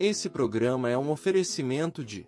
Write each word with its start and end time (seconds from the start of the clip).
Esse 0.00 0.30
programa 0.30 0.88
é 0.88 0.96
um 0.96 1.10
oferecimento 1.10 2.04
de 2.04 2.24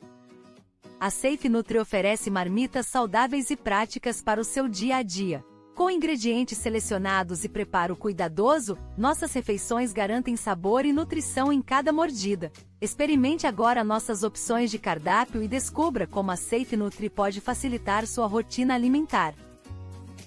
A 0.98 1.08
Safe 1.08 1.48
Nutri 1.48 1.78
oferece 1.78 2.28
marmitas 2.28 2.88
saudáveis 2.88 3.48
e 3.48 3.56
práticas 3.56 4.20
para 4.20 4.40
o 4.40 4.44
seu 4.44 4.68
dia 4.68 4.96
a 4.96 5.02
dia. 5.04 5.44
Com 5.76 5.88
ingredientes 5.88 6.58
selecionados 6.58 7.44
e 7.44 7.48
preparo 7.48 7.94
cuidadoso, 7.94 8.76
nossas 8.98 9.32
refeições 9.32 9.92
garantem 9.92 10.34
sabor 10.34 10.84
e 10.84 10.92
nutrição 10.92 11.52
em 11.52 11.62
cada 11.62 11.92
mordida. 11.92 12.50
Experimente 12.80 13.46
agora 13.46 13.84
nossas 13.84 14.24
opções 14.24 14.68
de 14.68 14.76
cardápio 14.76 15.40
e 15.40 15.46
descubra 15.46 16.08
como 16.08 16.32
a 16.32 16.36
Safe 16.36 16.76
Nutri 16.76 17.08
pode 17.08 17.40
facilitar 17.40 18.04
sua 18.04 18.26
rotina 18.26 18.74
alimentar. 18.74 19.32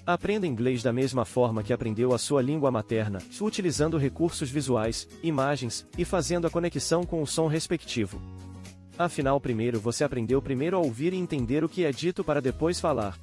Aprenda 0.06 0.46
inglês 0.46 0.82
da 0.82 0.92
mesma 0.92 1.24
forma 1.24 1.62
que 1.62 1.72
aprendeu 1.72 2.12
a 2.12 2.18
sua 2.18 2.42
língua 2.42 2.70
materna, 2.70 3.22
utilizando 3.40 3.96
recursos 3.96 4.50
visuais, 4.50 5.08
imagens 5.22 5.86
e 5.96 6.04
fazendo 6.04 6.46
a 6.46 6.50
conexão 6.50 7.04
com 7.04 7.22
o 7.22 7.26
som 7.26 7.46
respectivo. 7.46 8.20
Afinal, 8.98 9.40
primeiro 9.40 9.80
você 9.80 10.04
aprendeu 10.04 10.42
primeiro 10.42 10.76
a 10.76 10.78
ouvir 10.78 11.14
e 11.14 11.16
entender 11.16 11.64
o 11.64 11.70
que 11.70 11.86
é 11.86 11.90
dito 11.90 12.22
para 12.22 12.42
depois 12.42 12.78
falar. 12.78 13.18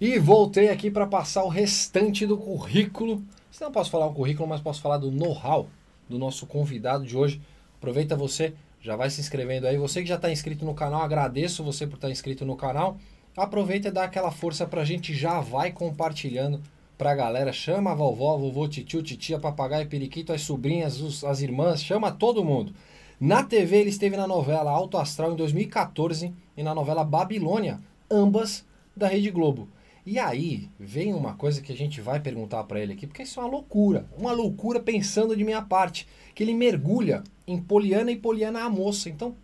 E 0.00 0.16
voltei 0.16 0.68
aqui 0.68 0.92
para 0.92 1.08
passar 1.08 1.42
o 1.42 1.48
restante 1.48 2.24
do 2.24 2.38
currículo. 2.38 3.20
Não 3.60 3.72
posso 3.72 3.90
falar 3.90 4.06
o 4.06 4.14
currículo, 4.14 4.48
mas 4.48 4.60
posso 4.60 4.80
falar 4.80 4.98
do 4.98 5.10
know-how 5.10 5.68
do 6.10 6.18
nosso 6.18 6.46
convidado 6.46 7.06
de 7.06 7.16
hoje. 7.16 7.40
Aproveita 7.78 8.16
você, 8.16 8.52
já 8.80 8.96
vai 8.96 9.08
se 9.08 9.20
inscrevendo 9.20 9.66
aí. 9.66 9.78
Você 9.78 10.02
que 10.02 10.08
já 10.08 10.16
está 10.16 10.30
inscrito 10.30 10.64
no 10.64 10.74
canal, 10.74 11.00
agradeço 11.00 11.64
você 11.64 11.86
por 11.86 11.94
estar 11.94 12.08
tá 12.08 12.12
inscrito 12.12 12.44
no 12.44 12.56
canal. 12.56 12.98
Aproveita 13.36 13.88
e 13.88 13.90
dá 13.92 14.04
aquela 14.04 14.30
força 14.30 14.66
pra 14.66 14.84
gente, 14.84 15.14
já 15.14 15.40
vai 15.40 15.70
compartilhando 15.70 16.60
pra 16.98 17.14
galera. 17.14 17.52
Chama 17.52 17.92
a 17.92 17.94
vovó, 17.94 18.36
vovô, 18.36 18.68
titio, 18.68 19.02
titia, 19.02 19.38
papagaio, 19.38 19.88
periquito, 19.88 20.32
as 20.32 20.42
sobrinhas, 20.42 21.00
os, 21.00 21.24
as 21.24 21.40
irmãs, 21.40 21.82
chama 21.82 22.10
todo 22.10 22.44
mundo. 22.44 22.74
Na 23.18 23.42
TV 23.42 23.76
ele 23.78 23.90
esteve 23.90 24.16
na 24.16 24.26
novela 24.26 24.70
Alto 24.70 24.98
Astral 24.98 25.32
em 25.32 25.36
2014 25.36 26.34
e 26.56 26.62
na 26.62 26.74
novela 26.74 27.04
Babilônia, 27.04 27.80
ambas 28.10 28.66
da 28.96 29.06
Rede 29.06 29.30
Globo. 29.30 29.68
E 30.04 30.18
aí 30.18 30.68
vem 30.78 31.12
uma 31.12 31.34
coisa 31.34 31.60
que 31.60 31.72
a 31.72 31.76
gente 31.76 32.00
vai 32.00 32.20
perguntar 32.20 32.64
para 32.64 32.80
ele 32.80 32.94
aqui, 32.94 33.06
porque 33.06 33.22
isso 33.22 33.38
é 33.38 33.42
uma 33.42 33.50
loucura, 33.50 34.06
uma 34.16 34.32
loucura 34.32 34.80
pensando 34.80 35.36
de 35.36 35.44
minha 35.44 35.62
parte, 35.62 36.08
que 36.34 36.42
ele 36.42 36.54
mergulha 36.54 37.22
em 37.46 37.60
Poliana 37.60 38.10
e 38.10 38.16
Poliana 38.16 38.62
a 38.62 38.70
moça. 38.70 39.10
Então, 39.10 39.34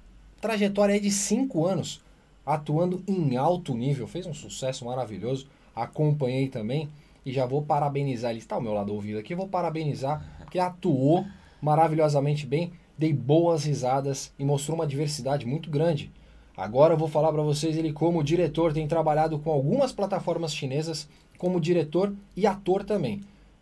trajetória 0.40 0.96
é 0.96 0.98
de 0.98 1.10
cinco 1.10 1.66
anos 1.66 2.00
atuando 2.46 3.02
em 3.08 3.36
alto 3.36 3.74
nível, 3.74 4.06
fez 4.06 4.24
um 4.24 4.32
sucesso 4.32 4.84
maravilhoso, 4.84 5.48
acompanhei 5.74 6.48
também 6.48 6.88
e 7.24 7.32
já 7.32 7.44
vou 7.44 7.60
parabenizar, 7.60 8.30
ele 8.30 8.38
está 8.38 8.54
ao 8.54 8.62
meu 8.62 8.72
lado 8.72 8.94
ouvido 8.94 9.18
aqui, 9.18 9.34
vou 9.34 9.48
parabenizar, 9.48 10.24
porque 10.38 10.60
atuou 10.60 11.26
maravilhosamente 11.60 12.46
bem, 12.46 12.72
dei 12.96 13.12
boas 13.12 13.64
risadas 13.64 14.32
e 14.38 14.44
mostrou 14.44 14.76
uma 14.76 14.86
diversidade 14.86 15.44
muito 15.44 15.68
grande. 15.68 16.12
Agora 16.56 16.94
eu 16.94 16.98
vou 16.98 17.06
falar 17.06 17.30
para 17.32 17.42
vocês 17.42 17.76
ele 17.76 17.92
como 17.92 18.24
diretor 18.24 18.72
tem 18.72 18.88
trabalhado 18.88 19.38
com 19.38 19.50
algumas 19.50 19.92
plataformas 19.92 20.54
chinesas 20.54 21.06
como 21.36 21.60
diretor 21.60 22.14
e 22.34 22.46
ator 22.46 22.82
também, 22.82 23.20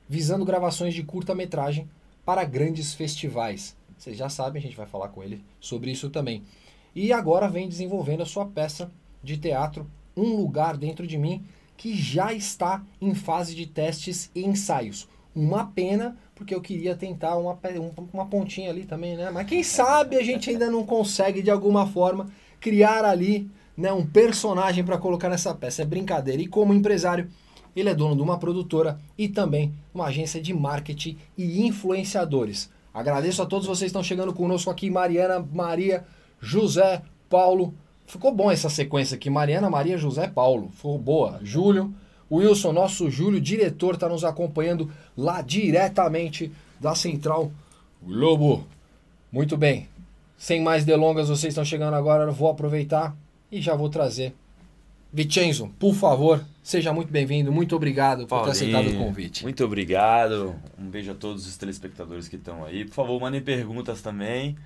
visando 0.09 0.45
gravações 0.45 0.95
de 0.95 1.03
curta-metragem 1.03 1.89
para 2.25 2.45
grandes 2.45 2.95
festivais. 2.95 3.77
Vocês 3.99 4.17
já 4.17 4.29
sabem, 4.29 4.61
a 4.61 4.63
gente 4.63 4.77
vai 4.77 4.87
falar 4.87 5.09
com 5.09 5.25
ele 5.25 5.43
sobre 5.59 5.91
isso 5.91 6.09
também. 6.09 6.45
E 6.95 7.13
agora 7.13 7.49
vem 7.49 7.69
desenvolvendo 7.69 8.23
a 8.23 8.27
sua 8.27 8.47
peça 8.47 8.93
de 9.23 9.37
teatro 9.39 9.91
Um 10.17 10.37
Lugar 10.37 10.77
Dentro 10.77 11.05
de 11.05 11.19
Mim, 11.19 11.45
que 11.77 11.97
já 11.97 12.33
está 12.33 12.85
em 13.01 13.13
fase 13.13 13.57
de 13.57 13.67
testes 13.67 14.31
e 14.37 14.45
ensaios. 14.45 15.09
Uma 15.35 15.67
pena, 15.67 16.17
porque 16.37 16.55
eu 16.55 16.61
queria 16.61 16.95
tentar 16.95 17.37
uma, 17.37 17.59
uma 18.13 18.27
pontinha 18.27 18.71
ali 18.71 18.85
também, 18.85 19.17
né? 19.17 19.31
Mas 19.33 19.49
quem 19.49 19.65
sabe 19.65 20.15
a 20.15 20.23
gente 20.23 20.49
ainda 20.49 20.71
não 20.71 20.87
consegue 20.87 21.43
de 21.43 21.51
alguma 21.51 21.89
forma 21.89 22.31
criar 22.65 23.05
ali 23.05 23.47
né, 23.77 23.93
um 23.93 24.07
personagem 24.07 24.83
para 24.83 24.97
colocar 24.97 25.29
nessa 25.29 25.55
peça. 25.55 25.83
É 25.83 25.85
brincadeira. 25.85 26.41
E 26.41 26.47
como 26.47 26.73
empresário, 26.73 27.29
ele 27.77 27.91
é 27.91 27.95
dono 27.95 28.17
de 28.17 28.23
uma 28.23 28.39
produtora 28.39 28.99
e 29.19 29.29
também 29.29 29.75
uma 29.93 30.07
agência 30.07 30.41
de 30.41 30.55
marketing 30.55 31.19
e 31.37 31.67
influenciadores. 31.67 32.71
Agradeço 32.95 33.43
a 33.43 33.47
todos 33.47 33.67
vocês 33.67 33.81
que 33.81 33.87
estão 33.87 34.03
chegando 34.03 34.33
conosco 34.33 34.71
aqui, 34.71 34.89
Mariana, 34.89 35.47
Maria, 35.53 36.05
José, 36.41 37.03
Paulo. 37.29 37.75
Ficou 38.07 38.33
bom 38.33 38.51
essa 38.51 38.71
sequência 38.71 39.15
aqui, 39.15 39.29
Mariana, 39.29 39.69
Maria, 39.69 39.99
José, 39.99 40.27
Paulo. 40.27 40.71
Ficou 40.75 40.99
boa. 40.99 41.41
Júlio, 41.43 41.93
Wilson, 42.33 42.73
nosso 42.73 43.11
Júlio, 43.11 43.43
diretor, 43.43 43.95
está 43.95 44.09
nos 44.09 44.25
acompanhando 44.25 44.91
lá 45.15 45.43
diretamente 45.43 46.51
da 46.81 46.95
Central 46.95 47.53
Globo. 48.03 48.65
Muito 49.31 49.55
bem. 49.55 49.89
Sem 50.37 50.61
mais 50.61 50.85
delongas, 50.85 51.29
vocês 51.29 51.53
estão 51.53 51.65
chegando 51.65 51.95
agora, 51.95 52.25
eu 52.25 52.33
vou 52.33 52.49
aproveitar 52.49 53.17
e 53.51 53.61
já 53.61 53.75
vou 53.75 53.89
trazer. 53.89 54.35
Vicenzo, 55.13 55.71
por 55.79 55.95
favor, 55.95 56.45
seja 56.61 56.93
muito 56.93 57.13
bem-vindo, 57.13 57.53
muito 57.53 57.77
obrigado 57.77 58.27
por 58.27 58.43
ter 58.43 58.51
aceitado 58.51 58.89
o 58.89 58.99
convite. 58.99 59.45
Muito 59.45 59.65
obrigado, 59.65 60.57
um 60.77 60.89
beijo 60.89 61.13
a 61.13 61.15
todos 61.15 61.47
os 61.47 61.57
telespectadores 61.57 62.27
que 62.27 62.35
estão 62.35 62.65
aí. 62.65 62.85
Por 62.85 62.95
favor, 62.95 63.21
mandem 63.21 63.41
perguntas 63.41 64.03
também, 64.03 64.57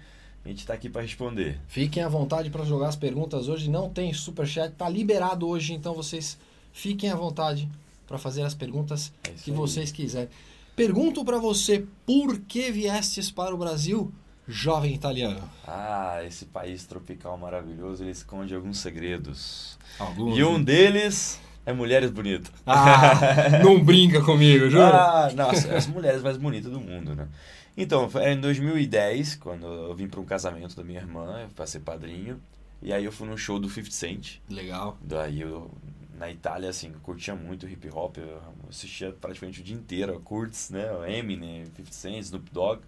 a 0.43 0.49
gente 0.49 0.61
está 0.61 0.73
aqui 0.73 0.88
para 0.88 1.03
responder. 1.03 1.61
Fiquem 1.69 2.03
à 2.03 2.09
vontade 2.09 2.49
para 2.49 2.64
jogar 2.64 2.88
as 2.88 2.97
perguntas 2.97 3.47
hoje, 3.47 3.69
não 3.69 3.91
tem 3.91 4.11
superchat, 4.14 4.73
está 4.73 4.88
liberado 4.88 5.47
hoje, 5.47 5.75
então 5.75 5.93
vocês 5.93 6.38
fiquem 6.73 7.11
à 7.11 7.14
vontade 7.14 7.69
para 8.06 8.17
fazer 8.17 8.41
as 8.41 8.55
perguntas 8.55 9.12
é 9.25 9.31
que 9.32 9.50
aí. 9.50 9.56
vocês 9.56 9.93
quiserem. 9.93 10.31
Pergunto 10.75 11.25
para 11.26 11.37
você, 11.37 11.85
por 12.06 12.38
que 12.38 12.71
viestes 12.71 13.31
para 13.31 13.55
o 13.55 13.59
Brasil? 13.59 14.11
Jovem 14.49 14.95
italiano? 14.95 15.49
Ah, 15.67 16.23
esse 16.27 16.47
país 16.47 16.87
tropical 16.87 17.37
maravilhoso, 17.37 18.03
ele 18.03 18.11
esconde 18.11 18.55
alguns 18.55 18.79
segredos. 18.79 19.79
Alguns, 19.99 20.39
e 20.39 20.43
um 20.43 20.62
deles 20.62 21.39
é 21.67 21.73
mulheres 21.73 22.11
bonitas. 22.11 22.50
Ah, 22.67 23.59
não 23.62 23.85
brinca 23.85 24.23
comigo, 24.23 24.71
juro? 24.71 24.85
Ah, 24.85 25.31
nossa, 25.37 25.77
as 25.77 25.87
mulheres 25.87 26.23
mais 26.23 26.39
bonitas 26.39 26.73
do 26.73 26.81
mundo, 26.81 27.15
né? 27.15 27.29
Então, 27.77 28.09
foi 28.09 28.33
em 28.33 28.41
2010, 28.41 29.37
quando 29.37 29.67
eu 29.67 29.95
vim 29.95 30.09
para 30.09 30.19
um 30.19 30.25
casamento 30.25 30.75
da 30.75 30.83
minha 30.83 30.99
irmã, 30.99 31.47
para 31.55 31.67
ser 31.67 31.81
padrinho. 31.81 32.41
E 32.81 32.93
aí 32.93 33.05
eu 33.05 33.12
fui 33.12 33.29
num 33.29 33.37
show 33.37 33.59
do 33.59 33.69
50 33.69 33.95
Cent. 33.95 34.39
Legal. 34.49 34.97
Daí 35.00 35.43
eu, 35.43 35.71
na 36.17 36.31
Itália, 36.31 36.71
assim, 36.71 36.91
curtia 37.03 37.35
muito 37.37 37.69
hip 37.69 37.89
hop. 37.93 38.17
Eu 38.17 38.41
assistia 38.69 39.12
praticamente 39.12 39.61
o 39.61 39.65
dia 39.65 39.77
inteiro, 39.77 40.19
Kurtz, 40.21 40.71
né? 40.71 40.89
Eminem, 41.19 41.67
50 41.67 41.93
Cent, 41.93 42.19
Snoop 42.21 42.50
Dogg. 42.50 42.81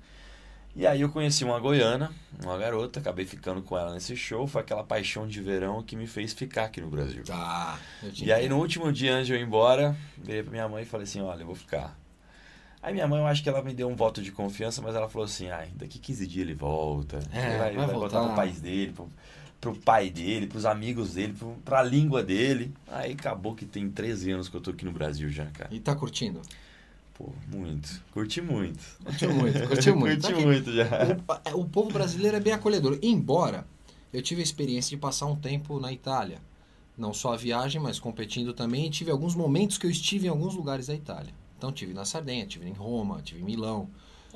E 0.74 0.86
aí 0.86 1.00
eu 1.00 1.08
conheci 1.08 1.44
uma 1.44 1.58
goiana, 1.58 2.12
uma 2.42 2.56
garota, 2.56 3.00
acabei 3.00 3.26
ficando 3.26 3.60
com 3.60 3.76
ela 3.76 3.92
nesse 3.92 4.16
show. 4.16 4.46
Foi 4.46 4.62
aquela 4.62 4.84
paixão 4.84 5.26
de 5.26 5.40
verão 5.40 5.82
que 5.82 5.96
me 5.96 6.06
fez 6.06 6.32
ficar 6.32 6.66
aqui 6.66 6.80
no 6.80 6.88
Brasil. 6.88 7.24
Tá. 7.24 7.78
E 8.22 8.32
aí 8.32 8.48
no 8.48 8.56
último 8.58 8.92
dia 8.92 9.14
antes 9.14 9.26
de 9.26 9.32
eu 9.32 9.38
ir 9.38 9.42
embora, 9.42 9.96
virei 10.16 10.42
pra 10.42 10.52
minha 10.52 10.68
mãe 10.68 10.84
e 10.84 10.86
falei 10.86 11.04
assim, 11.04 11.20
olha, 11.20 11.42
eu 11.42 11.46
vou 11.46 11.56
ficar. 11.56 11.98
Aí 12.82 12.94
minha 12.94 13.06
mãe, 13.06 13.20
eu 13.20 13.26
acho 13.26 13.42
que 13.42 13.48
ela 13.48 13.62
me 13.62 13.74
deu 13.74 13.88
um 13.88 13.94
voto 13.94 14.22
de 14.22 14.32
confiança, 14.32 14.80
mas 14.80 14.94
ela 14.94 15.08
falou 15.08 15.26
assim, 15.26 15.50
ai, 15.50 15.68
daqui 15.74 15.98
15 15.98 16.26
dias 16.26 16.46
ele 16.46 16.54
volta. 16.54 17.18
É, 17.30 17.38
ele 17.38 17.58
vai, 17.58 17.58
vai 17.58 17.86
vai 17.86 17.94
voltar 17.94 18.18
voltar. 18.20 18.26
pro 18.26 18.36
país 18.36 18.60
dele, 18.60 18.92
pro, 18.92 19.08
pro 19.60 19.76
pai 19.76 20.08
dele, 20.08 20.46
pros 20.46 20.64
amigos 20.64 21.14
dele, 21.14 21.34
pro, 21.34 21.56
pra 21.62 21.82
língua 21.82 22.22
dele. 22.22 22.72
Aí 22.88 23.12
acabou 23.12 23.54
que 23.54 23.66
tem 23.66 23.90
13 23.90 24.30
anos 24.30 24.48
que 24.48 24.56
eu 24.56 24.60
tô 24.62 24.70
aqui 24.70 24.86
no 24.86 24.92
Brasil 24.92 25.28
já, 25.28 25.44
cara. 25.46 25.68
E 25.70 25.78
tá 25.78 25.94
curtindo? 25.94 26.40
Pô, 27.20 27.30
muito. 27.54 28.02
Curti 28.12 28.40
muito. 28.40 28.82
Curtiu 29.04 29.34
muito, 29.34 29.68
curtiu 29.68 29.94
muito. 29.94 30.26
Curti 30.26 30.40
muito 30.46 30.72
já. 30.72 30.88
O, 31.54 31.60
o 31.60 31.68
povo 31.68 31.90
brasileiro 31.90 32.38
é 32.38 32.40
bem 32.40 32.54
acolhedor. 32.54 32.98
Embora 33.02 33.66
eu 34.10 34.22
tive 34.22 34.40
a 34.40 34.44
experiência 34.44 34.88
de 34.88 34.96
passar 34.96 35.26
um 35.26 35.36
tempo 35.36 35.78
na 35.78 35.92
Itália. 35.92 36.38
Não 36.96 37.12
só 37.12 37.34
a 37.34 37.36
viagem, 37.36 37.80
mas 37.80 37.98
competindo 37.98 38.54
também. 38.54 38.86
E 38.86 38.90
tive 38.90 39.10
alguns 39.10 39.34
momentos 39.34 39.76
que 39.76 39.86
eu 39.86 39.90
estive 39.90 40.26
em 40.26 40.30
alguns 40.30 40.54
lugares 40.54 40.86
da 40.86 40.94
Itália. 40.94 41.34
Então 41.58 41.70
tive 41.70 41.92
na 41.92 42.06
Sardenha, 42.06 42.46
tive 42.46 42.66
em 42.66 42.72
Roma, 42.72 43.20
tive 43.22 43.42
em 43.42 43.44
Milão, 43.44 43.90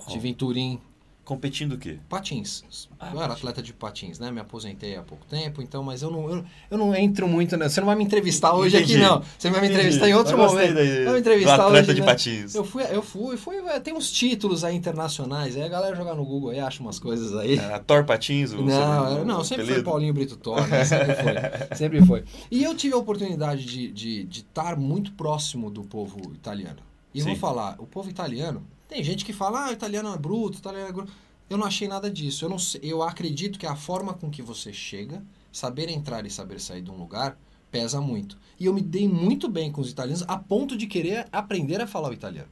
tive 0.08 0.28
em 0.28 0.34
Turim. 0.34 0.78
Competindo 1.24 1.72
o 1.72 1.78
quê? 1.78 1.98
Patins. 2.08 2.62
Ah, 3.00 3.10
eu 3.14 3.22
era 3.22 3.32
atleta 3.32 3.62
de 3.62 3.72
patins, 3.72 4.18
né? 4.18 4.30
Me 4.30 4.40
aposentei 4.40 4.94
há 4.94 5.02
pouco 5.02 5.24
tempo, 5.24 5.62
então, 5.62 5.82
mas 5.82 6.02
eu 6.02 6.10
não, 6.10 6.28
eu, 6.30 6.44
eu 6.70 6.76
não 6.76 6.94
entro 6.94 7.26
muito, 7.26 7.56
né? 7.56 7.66
Você 7.68 7.80
não 7.80 7.86
vai 7.86 7.96
me 7.96 8.04
entrevistar 8.04 8.54
hoje 8.54 8.76
Entendi. 8.76 8.96
aqui, 8.96 9.02
não. 9.02 9.22
Você 9.38 9.48
vai 9.48 9.62
me 9.62 9.68
entrevistar 9.68 10.06
em 10.08 10.14
outro 10.14 10.36
momento. 10.36 10.74
daí, 10.74 11.04
Vai 11.04 11.14
me 11.14 11.20
entrevistar 11.20 11.54
atleta 11.54 11.86
hoje, 11.86 11.94
de 11.94 12.00
né? 12.02 12.06
patins. 12.06 12.54
Eu 12.54 12.62
fui, 12.62 12.82
eu 12.90 13.02
fui, 13.02 13.36
fui, 13.38 13.56
é, 13.56 13.80
tem 13.80 13.94
uns 13.94 14.10
títulos 14.12 14.64
aí 14.64 14.76
internacionais, 14.76 15.56
aí 15.56 15.62
a 15.62 15.68
galera 15.68 15.96
jogar 15.96 16.14
no 16.14 16.24
Google 16.26 16.50
aí 16.50 16.60
acha 16.60 16.82
umas 16.82 16.98
coisas 16.98 17.34
aí. 17.36 17.58
Era 17.58 17.78
Thor 17.78 18.04
Patins? 18.04 18.52
Não, 18.52 18.68
seu- 18.68 18.76
era- 18.76 19.24
não, 19.24 19.42
sempre 19.42 19.64
foi 19.64 19.72
apelido? 19.74 19.90
Paulinho 19.90 20.12
Brito 20.12 20.36
Torres, 20.36 20.68
né? 20.68 20.84
sempre 20.84 21.14
foi, 21.14 21.32
sempre 21.76 22.04
foi. 22.06 22.24
E 22.50 22.62
eu 22.62 22.74
tive 22.74 22.92
a 22.94 22.98
oportunidade 22.98 23.64
de 23.64 23.84
estar 23.86 23.94
de, 23.94 24.24
de 24.24 24.40
estar 24.40 24.76
muito 24.76 25.12
próximo 25.12 25.70
do 25.70 25.82
povo 25.84 26.32
italiano. 26.34 26.78
E 27.14 27.20
eu 27.20 27.26
vou 27.26 27.36
falar, 27.36 27.76
o 27.78 27.86
povo 27.86 28.10
italiano, 28.10 28.62
tem 28.88 29.02
gente 29.02 29.24
que 29.24 29.32
fala, 29.32 29.66
ah, 29.66 29.72
italiano 29.72 30.12
é 30.12 30.18
bruto, 30.18 30.58
italiano 30.58 30.88
é 30.88 30.92
grosso. 30.92 31.12
Eu 31.48 31.58
não 31.58 31.66
achei 31.66 31.86
nada 31.88 32.10
disso. 32.10 32.44
Eu, 32.44 32.48
não 32.48 32.58
sei- 32.58 32.80
eu 32.82 33.02
acredito 33.02 33.58
que 33.58 33.66
a 33.66 33.76
forma 33.76 34.14
com 34.14 34.30
que 34.30 34.42
você 34.42 34.72
chega, 34.72 35.22
saber 35.52 35.88
entrar 35.88 36.24
e 36.26 36.30
saber 36.30 36.60
sair 36.60 36.82
de 36.82 36.90
um 36.90 36.96
lugar, 36.96 37.38
pesa 37.70 38.00
muito. 38.00 38.38
E 38.58 38.66
eu 38.66 38.72
me 38.72 38.80
dei 38.80 39.08
muito 39.08 39.48
bem 39.48 39.70
com 39.70 39.80
os 39.80 39.90
italianos, 39.90 40.24
a 40.28 40.38
ponto 40.38 40.76
de 40.76 40.86
querer 40.86 41.26
aprender 41.32 41.80
a 41.80 41.86
falar 41.86 42.10
o 42.10 42.14
italiano. 42.14 42.48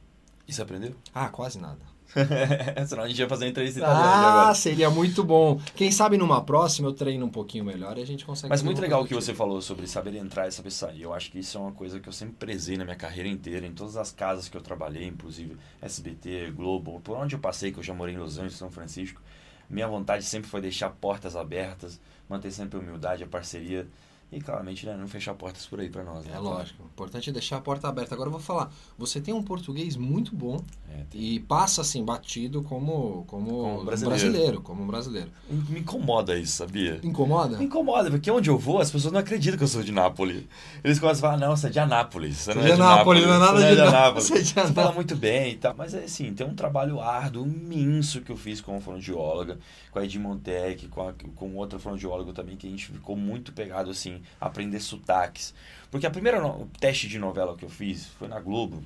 E 0.47 0.53
você 0.53 0.61
aprendeu? 0.61 0.95
Ah, 1.13 1.29
quase 1.29 1.57
nada. 1.59 1.92
Senão 2.87 3.03
a 3.03 3.07
gente 3.07 3.19
ia 3.19 3.27
fazer 3.27 3.45
uma 3.45 3.49
entrevista 3.51 3.79
italiana 3.79 4.05
Ah, 4.05 4.41
agora. 4.41 4.55
seria 4.55 4.89
muito 4.89 5.23
bom. 5.23 5.59
Quem 5.75 5.91
sabe 5.91 6.17
numa 6.17 6.43
próxima 6.43 6.87
eu 6.89 6.93
treino 6.93 7.25
um 7.25 7.29
pouquinho 7.29 7.65
melhor 7.65 7.97
e 7.97 8.01
a 8.01 8.05
gente 8.05 8.25
consegue. 8.25 8.49
Mas 8.49 8.61
muito 8.61 8.81
legal 8.81 9.01
o 9.03 9.07
que 9.07 9.13
você 9.13 9.33
falou 9.33 9.61
sobre 9.61 9.87
saber 9.87 10.15
entrar 10.15 10.47
e 10.47 10.51
saber 10.51 10.71
sair. 10.71 11.01
Eu 11.01 11.13
acho 11.13 11.31
que 11.31 11.39
isso 11.39 11.57
é 11.57 11.61
uma 11.61 11.71
coisa 11.71 11.99
que 11.99 12.07
eu 12.07 12.13
sempre 12.13 12.35
prezei 12.35 12.77
na 12.77 12.83
minha 12.83 12.95
carreira 12.95 13.27
inteira, 13.29 13.65
em 13.65 13.73
todas 13.73 13.97
as 13.97 14.11
casas 14.11 14.47
que 14.47 14.55
eu 14.57 14.61
trabalhei, 14.61 15.05
inclusive 15.07 15.57
SBT, 15.81 16.51
Globo, 16.55 16.99
por 17.01 17.17
onde 17.17 17.35
eu 17.35 17.39
passei, 17.39 17.71
que 17.71 17.79
eu 17.79 17.83
já 17.83 17.93
morei 17.93 18.15
em 18.15 18.17
Los 18.17 18.37
Angeles, 18.37 18.55
São 18.55 18.69
Francisco. 18.71 19.21
Minha 19.69 19.87
vontade 19.87 20.23
sempre 20.23 20.49
foi 20.49 20.61
deixar 20.61 20.89
portas 20.89 21.35
abertas, 21.35 21.99
manter 22.29 22.51
sempre 22.51 22.77
a 22.77 22.81
humildade, 22.81 23.23
a 23.23 23.27
parceria 23.27 23.87
e, 24.35 24.41
claramente, 24.41 24.85
né, 24.85 24.95
não 24.97 25.07
fechar 25.07 25.33
portas 25.35 25.65
por 25.65 25.79
aí 25.79 25.89
pra 25.89 26.03
nós. 26.03 26.25
Né? 26.25 26.31
É 26.35 26.39
lógico. 26.39 26.83
O 26.83 26.85
importante 26.87 27.29
é 27.29 27.33
deixar 27.33 27.57
a 27.57 27.61
porta 27.61 27.87
aberta. 27.87 28.13
Agora 28.15 28.27
eu 28.27 28.31
vou 28.31 28.41
falar. 28.41 28.71
Você 28.97 29.21
tem 29.21 29.33
um 29.33 29.43
português 29.43 29.95
muito 29.95 30.35
bom 30.35 30.57
É, 30.89 31.03
tem- 31.09 31.21
e 31.21 31.39
passa 31.39 31.81
assim 31.81 32.03
batido 32.03 32.61
como 32.63 33.23
como, 33.27 33.47
Como 33.47 33.81
um 33.81 33.85
brasileiro. 33.85 34.21
brasileiro, 34.23 34.61
como 34.61 34.83
um 34.83 34.87
brasileiro. 34.87 35.29
Me 35.69 35.79
incomoda 35.79 36.37
isso, 36.37 36.53
sabia? 36.57 36.99
Incomoda? 37.03 37.57
Me 37.57 37.65
incomoda, 37.65 38.09
porque 38.09 38.29
onde 38.31 38.49
eu 38.49 38.57
vou, 38.57 38.79
as 38.79 38.89
pessoas 38.91 39.11
não 39.13 39.19
acreditam 39.19 39.57
que 39.57 39.63
eu 39.63 39.67
sou 39.67 39.83
de 39.83 39.91
Nápoles. 39.91 40.43
Eles 40.83 40.99
começam 40.99 41.27
a 41.29 41.31
falar, 41.33 41.45
não, 41.47 41.55
você 41.55 41.67
é 41.67 41.69
de 41.69 41.79
Anápolis. 41.79 42.37
Você 42.37 42.53
não 42.53 42.61
é 42.63 42.69
é 42.69 42.73
de 42.73 42.79
Nápoles, 42.79 43.25
não 43.25 43.33
é 43.33 43.39
nada 43.39 43.59
de 43.69 43.75
não 43.75 43.87
é 43.87 43.91
Nápoles, 43.91 44.23
você 44.27 44.33
é 44.33 44.41
de 44.41 44.43
Você 44.47 44.53
fala 44.53 44.69
Anápolis. 44.71 44.95
muito 44.95 45.15
bem 45.15 45.51
e 45.53 45.55
tal. 45.57 45.73
Mas 45.77 45.93
é 45.93 46.03
assim, 46.03 46.33
tem 46.33 46.45
um 46.47 46.55
trabalho 46.55 46.99
árduo, 47.01 47.45
imenso 47.45 48.21
que 48.21 48.31
eu 48.31 48.37
fiz 48.37 48.61
como 48.61 48.79
fonoaudióloga, 48.79 49.57
com 49.91 49.99
a 49.99 50.05
Edi 50.05 50.17
Montec, 50.19 50.87
com, 50.87 51.07
a, 51.07 51.13
com 51.35 51.55
outra 51.55 51.77
fonoaudióloga 51.79 52.33
também, 52.33 52.55
que 52.57 52.67
a 52.67 52.69
gente 52.69 52.87
ficou 52.87 53.15
muito 53.15 53.51
pegado, 53.53 53.89
assim, 53.91 54.15
a 54.15 54.19
aprender 54.39 54.79
sotaques. 54.79 55.53
Porque 55.91 56.05
a 56.07 56.11
primeira 56.11 56.39
no- 56.41 56.69
teste 56.79 57.07
de 57.07 57.19
novela 57.19 57.55
que 57.55 57.63
eu 57.65 57.69
fiz 57.69 58.07
foi 58.19 58.27
na 58.27 58.39
Globo. 58.39 58.83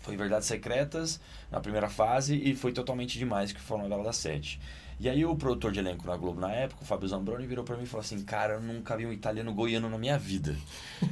Foi 0.00 0.16
Verdades 0.16 0.46
Secretas 0.46 1.20
na 1.50 1.60
primeira 1.60 1.88
fase 1.88 2.36
e 2.36 2.54
foi 2.54 2.72
Totalmente 2.72 3.18
Demais, 3.18 3.52
que 3.52 3.60
foi 3.60 3.78
a 3.78 3.82
novela 3.82 4.04
das 4.04 4.16
sete. 4.16 4.60
E 4.98 5.10
aí 5.10 5.26
o 5.26 5.36
produtor 5.36 5.72
de 5.72 5.78
elenco 5.80 6.06
na 6.06 6.16
Globo 6.16 6.40
na 6.40 6.50
época, 6.50 6.82
o 6.82 6.86
Fábio 6.86 7.06
Zambroni, 7.06 7.46
virou 7.46 7.64
pra 7.64 7.76
mim 7.76 7.82
e 7.82 7.86
falou 7.86 8.00
assim, 8.00 8.22
cara, 8.24 8.54
eu 8.54 8.60
nunca 8.62 8.96
vi 8.96 9.04
um 9.04 9.12
italiano 9.12 9.52
goiano 9.52 9.90
na 9.90 9.98
minha 9.98 10.16
vida. 10.18 10.56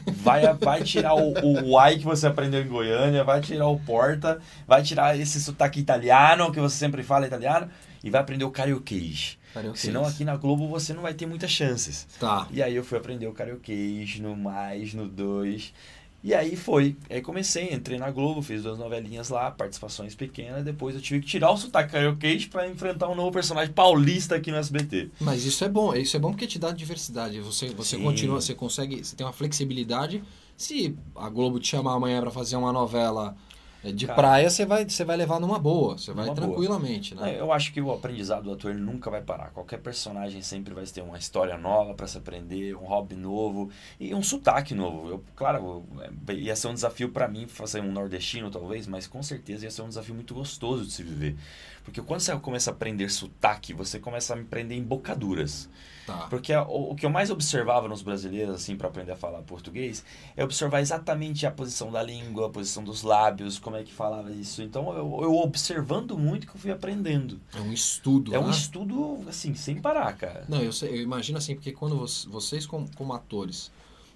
Vai, 0.06 0.50
vai 0.54 0.82
tirar 0.82 1.14
o, 1.14 1.34
o 1.66 1.78
ai 1.78 1.98
que 1.98 2.04
você 2.04 2.26
aprendeu 2.26 2.62
em 2.62 2.68
Goiânia, 2.68 3.22
vai 3.24 3.42
tirar 3.42 3.66
o 3.68 3.78
porta, 3.78 4.40
vai 4.66 4.82
tirar 4.82 5.18
esse 5.18 5.38
sotaque 5.38 5.80
italiano 5.80 6.50
que 6.50 6.60
você 6.60 6.76
sempre 6.76 7.02
fala 7.02 7.26
italiano 7.26 7.68
e 8.02 8.08
vai 8.08 8.22
aprender 8.22 8.44
o 8.46 8.50
carioquês. 8.50 9.38
Carioquês. 9.54 9.80
Senão 9.80 10.04
aqui 10.04 10.24
na 10.24 10.36
Globo 10.36 10.66
você 10.66 10.92
não 10.92 11.02
vai 11.02 11.14
ter 11.14 11.26
muitas 11.26 11.50
chances. 11.50 12.08
Tá. 12.18 12.48
E 12.50 12.60
aí 12.60 12.74
eu 12.74 12.84
fui 12.84 12.98
aprender 12.98 13.28
o 13.28 13.32
carioquês 13.32 14.18
no 14.18 14.36
mais, 14.36 14.92
no 14.92 15.06
2. 15.06 15.72
E 16.24 16.34
aí 16.34 16.56
foi. 16.56 16.96
Aí 17.08 17.20
comecei, 17.20 17.72
entrei 17.72 17.98
na 17.98 18.10
Globo, 18.10 18.42
fiz 18.42 18.62
duas 18.62 18.78
novelinhas 18.78 19.28
lá, 19.28 19.50
participações 19.50 20.14
pequenas. 20.14 20.64
Depois 20.64 20.96
eu 20.96 21.00
tive 21.00 21.20
que 21.20 21.26
tirar 21.26 21.52
o 21.52 21.56
sotaque 21.56 21.92
carioquês 21.92 22.46
pra 22.46 22.66
enfrentar 22.66 23.08
um 23.08 23.14
novo 23.14 23.30
personagem 23.30 23.72
paulista 23.72 24.34
aqui 24.34 24.50
no 24.50 24.56
SBT. 24.56 25.10
Mas 25.20 25.44
isso 25.44 25.62
é 25.64 25.68
bom, 25.68 25.94
isso 25.94 26.16
é 26.16 26.20
bom 26.20 26.30
porque 26.30 26.46
te 26.46 26.58
dá 26.58 26.72
diversidade. 26.72 27.38
Você, 27.40 27.68
você 27.68 27.96
Sim. 27.96 28.02
continua, 28.02 28.40
você 28.40 28.54
consegue, 28.54 29.04
você 29.04 29.14
tem 29.14 29.24
uma 29.24 29.34
flexibilidade. 29.34 30.24
Se 30.56 30.96
a 31.14 31.28
Globo 31.28 31.60
te 31.60 31.68
chamar 31.68 31.92
amanhã 31.92 32.20
pra 32.20 32.30
fazer 32.30 32.56
uma 32.56 32.72
novela 32.72 33.36
de 33.92 34.06
Cara. 34.06 34.16
praia, 34.16 34.48
você 34.50 34.64
vai, 34.64 34.84
você 34.88 35.04
vai 35.04 35.16
levar 35.16 35.38
numa 35.40 35.58
boa, 35.58 35.96
você 35.98 36.12
vai 36.12 36.24
Numa 36.26 36.34
boa. 36.34 36.46
tranquilamente, 36.48 37.14
né? 37.14 37.36
Eu 37.38 37.52
acho 37.52 37.72
que 37.72 37.80
o 37.80 37.92
aprendizado 37.92 38.44
do 38.44 38.52
ator 38.52 38.70
ele 38.70 38.80
nunca 38.80 39.10
vai 39.10 39.20
parar. 39.22 39.50
Qualquer 39.50 39.78
personagem 39.80 40.40
sempre 40.42 40.72
vai 40.72 40.84
ter 40.86 41.02
uma 41.02 41.18
história 41.18 41.56
nova 41.58 41.94
pra 41.94 42.06
se 42.06 42.16
aprender, 42.18 42.74
um 42.76 42.84
hobby 42.84 43.14
novo 43.16 43.70
e 44.00 44.14
um 44.14 44.22
sotaque 44.22 44.74
novo. 44.74 45.08
Eu, 45.08 45.24
claro, 45.36 45.84
eu- 46.28 46.34
ia 46.36 46.56
ser 46.56 46.68
um 46.68 46.74
desafio 46.74 47.10
pra 47.10 47.28
mim 47.28 47.46
fazer 47.46 47.80
um 47.80 47.92
nordestino 47.92 48.50
talvez, 48.50 48.86
mas 48.86 49.06
com 49.06 49.22
certeza 49.22 49.64
ia 49.64 49.70
ser 49.70 49.82
um 49.82 49.88
desafio 49.88 50.14
muito 50.14 50.34
gostoso 50.34 50.84
de 50.86 50.92
se 50.92 51.02
viver. 51.02 51.36
Porque 51.84 52.00
quando 52.00 52.20
você 52.20 52.34
começa 52.38 52.70
a 52.70 52.74
aprender 52.74 53.08
sotaque, 53.10 53.72
você 53.74 53.98
começa 53.98 54.34
a 54.34 54.38
aprender 54.40 54.76
embocaduras. 54.76 55.68
Tá. 56.06 56.26
Porque 56.28 56.52
a- 56.52 56.62
o, 56.64 56.92
o 56.92 56.94
que 56.94 57.06
eu 57.06 57.10
mais 57.10 57.30
observava 57.30 57.88
nos 57.88 58.02
brasileiros, 58.02 58.54
assim, 58.54 58.76
para 58.76 58.88
aprender 58.88 59.12
a 59.12 59.16
falar 59.16 59.40
português, 59.42 60.04
é 60.36 60.44
observar 60.44 60.80
exatamente 60.80 61.46
a 61.46 61.50
posição 61.50 61.90
da 61.90 62.02
língua, 62.02 62.46
a 62.46 62.50
posição 62.50 62.84
dos 62.84 63.02
lábios, 63.02 63.58
como 63.58 63.76
é 63.76 63.82
que 63.82 63.92
falava 63.92 64.30
isso. 64.30 64.62
Então, 64.62 64.92
eu, 64.94 65.20
eu 65.22 65.34
observando 65.36 66.18
muito 66.18 66.46
que 66.46 66.54
eu 66.54 66.60
fui 66.60 66.70
aprendendo. 66.70 67.40
É 67.54 67.60
um 67.60 67.72
estudo, 67.72 68.34
É 68.34 68.38
um 68.38 68.44
né? 68.46 68.50
estudo, 68.50 69.24
assim, 69.28 69.54
sem 69.54 69.80
parar, 69.80 70.12
cara. 70.16 70.44
Não, 70.48 70.60
eu, 70.62 70.72
sei- 70.72 70.90
eu 70.90 71.02
imagino 71.02 71.38
assim, 71.38 71.54
porque 71.54 71.72
quando 71.72 71.96
vo- 71.96 72.30
vocês, 72.30 72.66
como, 72.66 72.86
como 72.96 73.12
atores, 73.14 73.70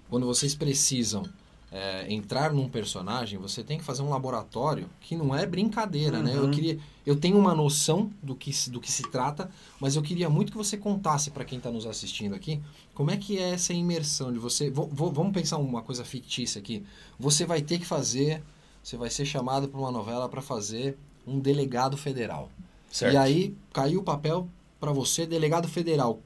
quando 0.09 0.25
vocês 0.25 0.53
precisam 0.53 1.23
é, 1.71 2.11
entrar 2.11 2.51
num 2.51 2.67
personagem, 2.67 3.37
você 3.37 3.63
tem 3.63 3.77
que 3.77 3.83
fazer 3.83 4.01
um 4.01 4.09
laboratório 4.09 4.89
que 5.01 5.15
não 5.15 5.35
é 5.35 5.45
brincadeira, 5.45 6.21
né? 6.21 6.35
Eu 6.35 6.43
Uhum. 6.45 6.51
queria, 6.51 6.79
eu 7.05 7.15
tenho 7.15 7.37
uma 7.37 7.53
noção 7.53 8.11
do 8.23 8.33
que, 8.35 8.51
se- 8.51 8.71
do 8.71 8.79
que 8.81 8.91
se 8.91 9.03
trata, 9.03 9.51
mas 9.79 9.95
eu 9.95 10.01
queria 10.01 10.29
muito 10.29 10.51
que 10.51 10.57
você 10.57 10.75
contasse 10.77 11.29
para 11.29 11.45
quem 11.45 11.57
está 11.59 11.69
nos 11.69 11.85
assistindo 11.85 12.33
aqui, 12.33 12.59
como 12.95 13.11
é 13.11 13.17
que 13.17 13.37
é 13.37 13.51
essa 13.51 13.71
imersão 13.73 14.33
de 14.33 14.39
você. 14.39 14.69
vo- 14.71 14.89
vo- 14.91 15.11
vamos 15.11 15.31
pensar 15.31 15.57
uma 15.57 15.81
coisa 15.83 16.03
fictícia 16.03 16.59
aqui. 16.59 16.83
Você 17.19 17.45
vai 17.45 17.61
ter 17.61 17.77
que 17.77 17.85
fazer, 17.85 18.41
você 18.83 18.97
vai 18.97 19.09
ser 19.11 19.25
chamado 19.25 19.67
para 19.67 19.79
uma 19.79 19.91
novela 19.91 20.27
para 20.27 20.41
fazer 20.41 20.97
um 21.27 21.39
delegado 21.39 21.95
federal. 21.97 22.49
Certo? 22.91 23.13
E 23.13 23.17
aí 23.17 23.55
caiu 23.71 23.99
o 23.99 24.03
papel 24.03 24.47
para 24.79 24.91
você, 24.91 25.27
delegado 25.27 25.67
federal. 25.67 26.19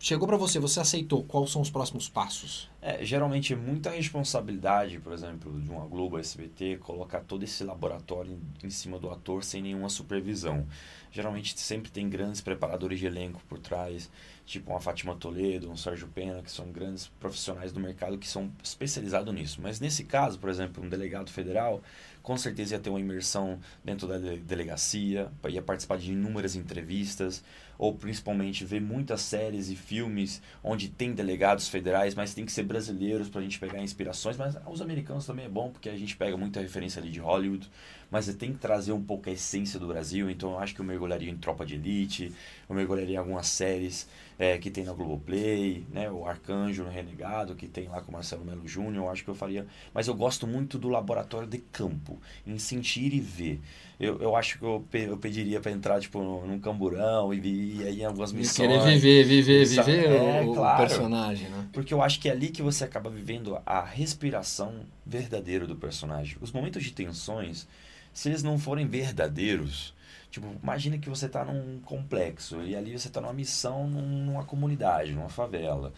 Chegou 0.00 0.28
para 0.28 0.36
você, 0.36 0.60
você 0.60 0.78
aceitou. 0.78 1.24
Quais 1.24 1.50
são 1.50 1.60
os 1.60 1.70
próximos 1.70 2.08
passos? 2.08 2.70
É, 2.80 3.04
geralmente 3.04 3.52
é 3.52 3.56
muita 3.56 3.90
responsabilidade, 3.90 5.00
por 5.00 5.12
exemplo, 5.12 5.60
de 5.60 5.68
uma 5.68 5.86
Globo 5.86 6.18
SBT, 6.18 6.78
colocar 6.78 7.20
todo 7.20 7.42
esse 7.42 7.64
laboratório 7.64 8.30
em, 8.32 8.66
em 8.66 8.70
cima 8.70 8.96
do 8.96 9.10
ator 9.10 9.42
sem 9.42 9.60
nenhuma 9.60 9.88
supervisão. 9.88 10.64
Geralmente 11.10 11.58
sempre 11.58 11.90
tem 11.90 12.08
grandes 12.08 12.40
preparadores 12.40 13.00
de 13.00 13.06
elenco 13.06 13.42
por 13.48 13.58
trás, 13.58 14.08
tipo 14.48 14.70
uma 14.70 14.80
Fátima 14.80 15.14
Toledo, 15.14 15.70
um 15.70 15.76
Sérgio 15.76 16.08
Pena, 16.08 16.42
que 16.42 16.50
são 16.50 16.72
grandes 16.72 17.06
profissionais 17.20 17.70
do 17.70 17.78
mercado 17.78 18.16
que 18.18 18.26
são 18.26 18.50
especializados 18.64 19.32
nisso. 19.34 19.60
Mas 19.62 19.78
nesse 19.78 20.04
caso, 20.04 20.38
por 20.38 20.48
exemplo, 20.48 20.82
um 20.82 20.88
delegado 20.88 21.30
federal, 21.30 21.82
com 22.22 22.36
certeza 22.36 22.74
ia 22.74 22.80
ter 22.80 22.90
uma 22.90 23.00
imersão 23.00 23.58
dentro 23.84 24.08
da 24.08 24.18
de- 24.18 24.38
delegacia, 24.38 25.30
ia 25.48 25.62
participar 25.62 25.98
de 25.98 26.12
inúmeras 26.12 26.56
entrevistas, 26.56 27.44
ou 27.78 27.94
principalmente 27.94 28.64
ver 28.64 28.80
muitas 28.80 29.20
séries 29.20 29.68
e 29.68 29.76
filmes 29.76 30.42
onde 30.64 30.88
tem 30.88 31.12
delegados 31.12 31.68
federais, 31.68 32.14
mas 32.14 32.34
tem 32.34 32.44
que 32.44 32.50
ser 32.50 32.64
brasileiros 32.64 33.28
pra 33.28 33.40
gente 33.40 33.58
pegar 33.58 33.80
inspirações, 33.80 34.36
mas 34.36 34.56
os 34.66 34.82
americanos 34.82 35.24
também 35.26 35.46
é 35.46 35.48
bom, 35.48 35.70
porque 35.70 35.88
a 35.88 35.96
gente 35.96 36.16
pega 36.16 36.36
muita 36.36 36.60
referência 36.60 37.00
ali 37.00 37.10
de 37.10 37.20
Hollywood, 37.20 37.70
mas 38.10 38.26
tem 38.34 38.52
que 38.52 38.58
trazer 38.58 38.92
um 38.92 39.02
pouco 39.02 39.28
a 39.28 39.32
essência 39.32 39.78
do 39.78 39.86
Brasil, 39.86 40.28
então 40.28 40.52
eu 40.52 40.58
acho 40.58 40.74
que 40.74 40.80
eu 40.80 40.84
mergulharia 40.84 41.30
em 41.30 41.36
Tropa 41.36 41.64
de 41.64 41.74
Elite, 41.74 42.32
eu 42.68 42.74
mergulharia 42.74 43.14
em 43.14 43.18
algumas 43.18 43.46
séries 43.46 44.08
é, 44.38 44.56
que 44.58 44.70
tem 44.70 44.84
na 44.84 44.92
Globoplay, 44.92 45.84
né, 45.90 46.10
o 46.10 46.24
Arcanjo 46.26 46.84
no 46.84 46.90
Renegado, 46.90 47.54
que 47.54 47.66
tem 47.66 47.88
lá 47.88 48.00
com 48.00 48.10
o 48.10 48.14
Marcelo 48.14 48.44
Melo 48.44 48.66
Júnior, 48.68 49.04
eu 49.06 49.10
acho 49.10 49.24
que 49.24 49.30
eu 49.30 49.34
faria, 49.34 49.66
mas 49.92 50.06
eu 50.06 50.14
gosto 50.14 50.46
muito 50.46 50.78
do 50.78 50.88
laboratório 50.88 51.48
de 51.48 51.58
campo, 51.58 52.18
em 52.46 52.58
sentir 52.58 53.12
e 53.12 53.20
ver. 53.20 53.60
Eu, 53.98 54.20
eu 54.22 54.36
acho 54.36 54.58
que 54.58 54.64
eu, 54.64 54.84
pe, 54.88 55.00
eu 55.00 55.16
pediria 55.16 55.60
para 55.60 55.72
entrar 55.72 56.00
tipo 56.00 56.20
num 56.22 56.60
camburão 56.60 57.34
e 57.34 57.38
ir 57.38 57.84
aí 57.84 58.00
em 58.02 58.04
algumas 58.04 58.32
missões. 58.32 58.68
Querer 58.68 58.80
viver, 59.00 59.24
viver, 59.24 59.64
viver 59.66 60.06
É, 60.06 60.42
o, 60.42 60.52
o 60.52 60.54
claro. 60.54 60.86
personagem, 60.86 61.48
né? 61.48 61.66
Porque 61.72 61.92
eu 61.92 62.00
acho 62.00 62.20
que 62.20 62.28
é 62.28 62.32
ali 62.32 62.50
que 62.50 62.62
você 62.62 62.84
acaba 62.84 63.10
vivendo 63.10 63.58
a 63.66 63.82
respiração 63.84 64.74
verdadeira 65.04 65.66
do 65.66 65.74
personagem. 65.74 66.36
Os 66.40 66.52
momentos 66.52 66.84
de 66.84 66.92
tensões, 66.92 67.66
se 68.12 68.28
eles 68.28 68.42
não 68.44 68.56
forem 68.58 68.86
verdadeiros, 68.86 69.94
tipo, 70.30 70.46
imagina 70.62 70.98
que 70.98 71.08
você 71.08 71.26
está 71.26 71.44
num 71.44 71.80
complexo 71.80 72.62
e 72.62 72.76
ali 72.76 72.98
você 72.98 73.08
está 73.08 73.20
numa 73.20 73.32
missão 73.32 73.86
num- 73.86 74.24
numa 74.26 74.44
comunidade, 74.44 75.12
numa 75.12 75.28
favela. 75.28 75.92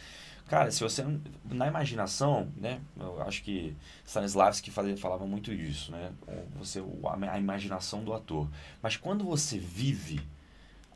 Cara, 0.48 0.72
se 0.72 0.82
você 0.82 1.04
na 1.44 1.68
imaginação, 1.68 2.48
né? 2.56 2.80
Eu 2.98 3.22
acho 3.22 3.42
que 3.44 3.76
Stanislavski 4.04 4.70
fazia- 4.72 4.96
falava 4.96 5.24
muito 5.24 5.54
disso, 5.56 5.92
né? 5.92 6.10
Você 6.58 6.80
o- 6.80 7.00
a, 7.08 7.38
imaginação 7.38 8.02
do 8.02 8.12
ator. 8.12 8.48
Mas 8.82 8.96
quando 8.96 9.24
você 9.24 9.58
vive 9.58 10.20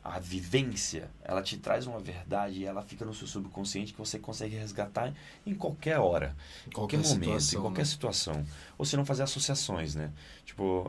a 0.03 0.19
vivência, 0.19 1.09
ela 1.23 1.41
te 1.41 1.57
traz 1.57 1.87
uma 1.87 1.99
verdade 1.99 2.59
e 2.59 2.65
ela 2.65 2.83
fica 2.83 3.03
no 3.03 3.13
seu 3.13 3.25
subconsciente 3.25 3.91
que 3.91 3.97
você 3.97 4.19
consegue 4.19 4.55
resgatar 4.55 5.11
em 5.47 5.55
qualquer 5.55 5.97
hora, 5.99 6.35
em 6.67 6.71
qualquer, 6.71 6.97
momento, 6.97 7.23
situação, 7.23 7.59
em 7.59 7.61
qualquer 7.63 7.81
né? 7.81 7.85
situação. 7.85 8.45
Ou 8.77 8.85
se 8.85 8.95
não 8.95 9.03
fazer 9.05 9.23
associações, 9.23 9.95
né? 9.95 10.11
Tipo, 10.45 10.83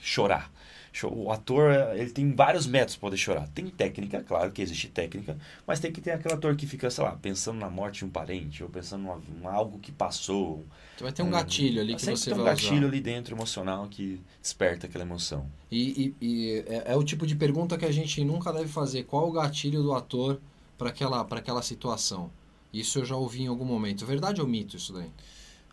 chorar. 0.00 0.50
O 1.04 1.30
ator, 1.30 1.70
ele 1.96 2.10
tem 2.10 2.34
vários 2.34 2.66
métodos 2.66 2.96
para 2.96 3.08
poder 3.08 3.16
chorar. 3.16 3.48
Tem 3.48 3.66
técnica, 3.68 4.22
claro 4.22 4.50
que 4.52 4.62
existe 4.62 4.88
técnica, 4.88 5.36
mas 5.66 5.80
tem 5.80 5.92
que 5.92 6.00
ter 6.00 6.12
aquele 6.12 6.34
ator 6.34 6.56
que 6.56 6.66
fica, 6.66 6.90
sei 6.90 7.04
lá, 7.04 7.12
pensando 7.16 7.58
na 7.58 7.70
morte 7.70 7.98
de 8.00 8.04
um 8.06 8.10
parente, 8.10 8.62
ou 8.62 8.68
pensando 8.68 9.06
em 9.40 9.46
algo 9.46 9.78
que 9.78 9.92
passou. 9.92 10.64
Então 10.94 11.06
vai 11.06 11.12
ter 11.12 11.22
um 11.22 11.30
gatilho 11.30 11.80
ali 11.80 11.94
que 11.94 12.02
você 12.02 12.26
tem 12.26 12.38
um 12.38 12.42
gatilho 12.42 12.86
usar. 12.86 12.88
ali 12.88 13.00
dentro 13.00 13.34
emocional 13.34 13.88
que 13.88 14.20
desperta 14.42 14.86
aquela 14.86 15.04
emoção. 15.04 15.46
E, 15.70 16.14
e- 16.20 16.26
e 16.26 16.64
é, 16.66 16.92
é 16.92 16.96
o 16.96 17.04
tipo 17.04 17.26
de 17.26 17.36
pergunta 17.36 17.76
que 17.76 17.84
a 17.84 17.92
gente 17.92 18.24
nunca 18.24 18.52
deve 18.52 18.68
fazer. 18.68 19.04
Qual 19.04 19.28
o 19.28 19.32
gatilho 19.32 19.82
do 19.82 19.92
ator 19.92 20.40
para 20.78 20.88
aquela, 20.90 21.24
pra 21.24 21.38
aquela 21.40 21.62
situação? 21.62 22.30
Isso 22.72 22.98
eu 22.98 23.04
já 23.04 23.16
ouvi 23.16 23.42
em 23.42 23.46
algum 23.48 23.64
momento. 23.64 24.04
Verdade 24.06 24.40
ou 24.40 24.46
mito 24.46 24.76
isso 24.76 24.92
daí? 24.92 25.10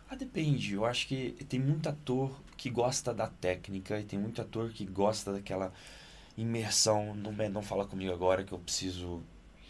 Ah, 0.08 0.14
depende. 0.16 0.74
Eu 0.74 0.84
acho 0.84 1.06
que 1.08 1.32
tem 1.48 1.58
muito 1.60 1.88
ator 1.88 2.30
que 2.56 2.70
gosta 2.70 3.12
da 3.12 3.26
técnica 3.26 3.98
e 4.00 4.04
tem 4.04 4.18
muito 4.18 4.40
ator 4.40 4.70
que 4.70 4.84
gosta 4.84 5.32
daquela 5.32 5.72
imersão. 6.36 7.14
Não, 7.14 7.32
não 7.50 7.62
fala 7.62 7.86
comigo 7.86 8.12
agora 8.12 8.44
que 8.44 8.52
eu 8.52 8.58
preciso 8.58 9.22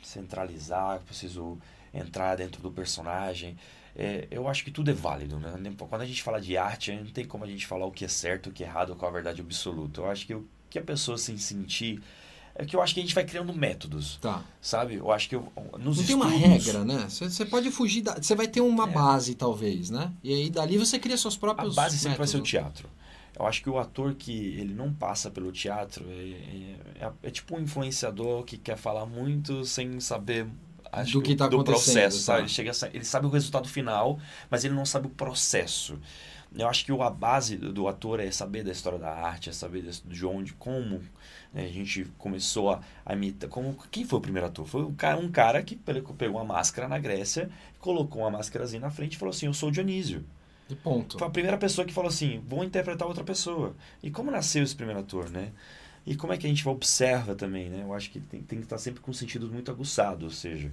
centralizar, 0.03 0.97
eu 0.97 1.03
preciso 1.03 1.59
entrar 1.93 2.37
dentro 2.37 2.63
do 2.63 2.71
personagem. 2.71 3.57
É, 3.95 4.29
eu 4.31 4.47
acho 4.47 4.63
que 4.63 4.71
tudo 4.71 4.91
é 4.91 4.95
válido, 4.95 5.39
né? 5.41 5.53
Quando 5.79 6.03
a 6.03 6.07
gente 6.07 6.23
fala 6.23 6.41
de 6.41 6.57
arte, 6.57 6.93
não 6.93 7.07
tem 7.07 7.25
como 7.25 7.45
a 7.45 7.47
gente 7.47 7.67
falar 7.67 7.87
o 7.87 7.91
que 7.91 8.05
é 8.05 8.09
certo, 8.09 8.51
o 8.51 8.53
que 8.53 8.63
é 8.63 8.67
errado, 8.67 8.95
qual 8.95 9.11
a 9.11 9.15
verdade 9.15 9.41
absoluta. 9.41 10.03
Eu 10.03 10.11
acho 10.11 10.27
que 10.27 10.35
o 10.35 10.47
que 10.69 10.79
a 10.79 10.83
pessoa 10.83 11.17
se 11.17 11.37
sentir 11.39 12.03
é 12.59 12.65
que 12.65 12.75
eu 12.75 12.83
acho 12.83 12.95
que 12.95 13.01
a 13.01 13.03
gente 13.03 13.15
vai 13.15 13.25
criando 13.25 13.53
métodos, 13.53 14.19
Tá. 14.21 14.43
sabe? 14.61 14.95
Eu 14.95 15.13
acho 15.13 15.29
que 15.29 15.37
eu, 15.37 15.53
nos 15.79 15.99
Não 15.99 16.05
tem 16.05 16.17
uma 16.17 16.27
estudos- 16.35 16.49
regra, 16.67 16.85
né? 16.85 17.07
Você 17.09 17.45
pode 17.45 17.71
fugir 17.71 18.03
da. 18.03 18.15
Você 18.15 18.35
vai 18.35 18.49
ter 18.49 18.61
uma 18.61 18.85
É. 18.89 18.91
base, 18.93 19.35
talvez, 19.35 19.91
né? 19.91 20.13
E 20.25 20.33
aí 20.33 20.51
dali 20.51 20.79
você 20.79 20.99
cria 20.99 21.17
seus 21.17 21.37
A 21.37 21.39
próprios. 21.39 21.75
base 21.75 21.99
sempre 21.99 22.19
vai 22.19 22.27
ser 22.27 22.37
o 22.37 22.41
métodos. 22.41 22.51
teatro. 22.51 22.91
Eu 23.39 23.47
acho 23.47 23.63
que 23.63 23.69
o 23.69 23.79
ator 23.79 24.15
que 24.15 24.33
ele 24.33 24.73
não 24.73 24.91
passa 24.93 25.31
pelo 25.31 25.53
teatro 25.53 26.05
é, 26.09 27.05
é- 27.05 27.13
é 27.25 27.31
tipo 27.31 27.55
um 27.55 27.61
influenciador 27.61 28.43
que 28.45 28.57
quer 28.57 28.77
falar 28.79 29.05
muito 29.05 29.65
sem 29.67 30.01
saber 30.01 30.47
acho 30.91 31.13
Do 31.13 31.21
que 31.21 31.37
tá 31.37 31.47
do 31.47 31.57
acontecendo, 31.61 31.83
processo, 31.95 32.19
tá. 32.21 32.25
sabe? 32.25 32.41
Ele, 32.43 32.49
chega, 32.49 32.71
a 32.71 32.89
ele 32.97 33.05
sabe 33.05 33.27
o 33.27 33.29
resultado 33.29 33.69
final, 33.69 34.19
mas 34.51 34.65
ele 34.65 34.73
não 34.73 34.87
sabe 34.87 35.09
o 35.09 35.11
processo. 35.11 35.99
Eu 36.57 36.69
acho 36.69 36.85
que 36.85 36.93
a 36.93 37.11
base 37.11 37.57
do, 37.57 37.87
ator 37.89 38.21
é 38.21 38.31
saber 38.31 38.65
da 38.65 38.73
história 38.73 38.99
da 38.99 39.11
arte, 39.13 39.51
é 39.51 39.53
saber 39.53 39.83
de 40.05 40.27
onde, 40.27 40.53
como 40.55 41.01
né, 41.53 41.65
a 41.67 41.69
gente 41.73 42.05
começou 42.19 42.71
a, 42.73 42.81
a 43.05 43.15
imitar. 43.15 43.49
Como, 43.51 43.77
quem 43.91 44.05
foi 44.05 44.19
o 44.19 44.23
primeiro 44.23 44.47
ator? 44.47 44.67
Foi 44.67 44.83
um 44.85 44.95
cara, 44.95 45.19
um 45.19 45.31
cara 45.31 45.63
que 45.63 45.77
pe- 45.77 46.03
pegou 46.17 46.39
uma 46.41 46.45
máscara 46.45 46.89
na 46.89 46.99
Grécia, 46.99 47.51
colocou 47.81 48.23
uma 48.23 48.31
máscarazinha 48.31 48.81
na 48.81 48.91
frente 48.91 49.15
e 49.15 49.19
falou 49.19 49.31
assim: 49.31 49.47
Eu 49.47 49.55
sou 49.55 49.71
Dionísio. 49.71 50.25
E 50.69 50.75
ponto. 50.75 51.19
Foi 51.19 51.27
a 51.29 51.31
primeira 51.31 51.57
pessoa 51.59 51.87
que 51.87 51.93
falou 51.95 52.09
assim, 52.09 52.41
vou 52.47 52.63
interpretar 52.65 53.09
outra 53.09 53.25
pessoa. 53.25 53.75
E 54.03 54.11
como 54.11 54.31
nasceu 54.31 54.63
esse 54.63 54.77
primeiro 54.77 55.01
ator, 55.01 55.31
né? 55.31 55.53
E 56.07 56.15
como 56.15 56.33
é 56.33 56.39
que 56.39 56.47
a 56.47 56.49
gente 56.49 56.69
observa 56.69 57.35
também, 57.35 57.69
né? 57.71 57.83
Eu 57.83 57.95
acho 57.95 58.11
que 58.11 58.21
tem, 58.21 58.43
tem 58.43 58.59
que 58.59 58.65
estar 58.67 58.79
sempre 58.79 59.01
com 59.01 59.13
sentido 59.13 59.51
muito 59.51 59.71
aguçado, 59.71 60.25
ou 60.27 60.31
seja, 60.31 60.73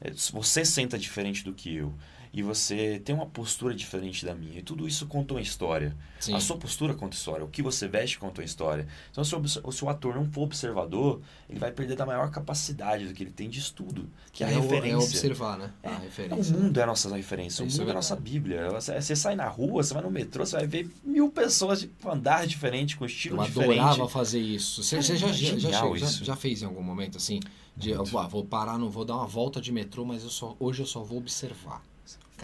é, 0.00 0.10
você 0.32 0.64
senta 0.64 0.98
diferente 0.98 1.44
do 1.44 1.52
que 1.52 1.76
eu 1.76 1.92
e 2.32 2.42
você 2.42 2.98
tem 3.04 3.14
uma 3.14 3.26
postura 3.26 3.74
diferente 3.74 4.24
da 4.24 4.34
minha, 4.34 4.60
e 4.60 4.62
tudo 4.62 4.88
isso 4.88 5.06
conta 5.06 5.34
uma 5.34 5.40
história. 5.40 5.94
Sim. 6.18 6.34
A 6.34 6.40
sua 6.40 6.56
postura 6.56 6.94
conta 6.94 7.14
história, 7.16 7.44
o 7.44 7.48
que 7.48 7.62
você 7.62 7.86
veste 7.88 8.18
conta 8.18 8.40
uma 8.40 8.44
história. 8.44 8.86
Então, 9.10 9.22
se 9.24 9.34
o, 9.34 9.38
obs- 9.38 9.60
se 9.70 9.84
o 9.84 9.88
ator 9.88 10.14
não 10.14 10.24
for 10.30 10.42
observador, 10.42 11.20
ele 11.50 11.58
vai 11.58 11.70
perder 11.72 11.96
da 11.96 12.06
maior 12.06 12.30
capacidade 12.30 13.06
do 13.08 13.12
que 13.12 13.22
ele 13.22 13.30
tem 13.32 13.50
de 13.50 13.58
estudo, 13.58 14.08
que 14.32 14.42
é 14.44 14.46
a 14.46 14.58
o- 14.58 14.62
referência. 14.62 14.92
É 14.94 14.96
observar, 14.96 15.58
né? 15.58 15.70
É, 15.82 15.88
a 15.88 15.92
O 15.92 16.00
referência. 16.00 16.56
mundo 16.56 16.78
é 16.78 16.82
a 16.82 16.86
nossa 16.86 17.14
referência, 17.14 17.64
o 17.64 17.68
é 17.68 17.70
mundo 17.70 17.88
é 17.88 17.90
a 17.90 17.94
nossa. 17.94 18.16
Bíblia. 18.16 18.70
Você, 18.70 19.00
você 19.00 19.16
sai 19.16 19.34
na 19.34 19.48
rua, 19.48 19.82
você 19.82 19.92
vai 19.92 20.02
no 20.02 20.10
metrô, 20.10 20.46
você 20.46 20.56
vai 20.56 20.66
ver 20.66 20.88
mil 21.04 21.30
pessoas 21.30 21.80
de 21.80 21.88
com 21.88 22.10
andar 22.10 22.46
diferente, 22.46 22.96
com 22.96 23.04
estilo 23.04 23.36
Eu 23.38 23.44
diferente. 23.44 23.80
adorava 23.80 24.08
fazer 24.08 24.40
isso. 24.40 24.82
Você, 24.82 25.02
você 25.02 25.16
já, 25.16 25.28
é 25.28 25.32
já, 25.32 25.58
já, 25.58 25.88
isso. 25.96 26.24
já 26.24 26.36
fez 26.36 26.62
em 26.62 26.66
algum 26.66 26.82
momento 26.82 27.16
assim? 27.18 27.40
De, 27.76 27.92
ah, 27.94 28.02
vou 28.02 28.44
parar, 28.44 28.78
não 28.78 28.90
vou 28.90 29.04
dar 29.04 29.16
uma 29.16 29.26
volta 29.26 29.60
de 29.60 29.72
metrô, 29.72 30.04
mas 30.04 30.22
eu 30.22 30.30
só, 30.30 30.54
hoje 30.60 30.82
eu 30.82 30.86
só 30.86 31.02
vou 31.02 31.18
observar. 31.18 31.82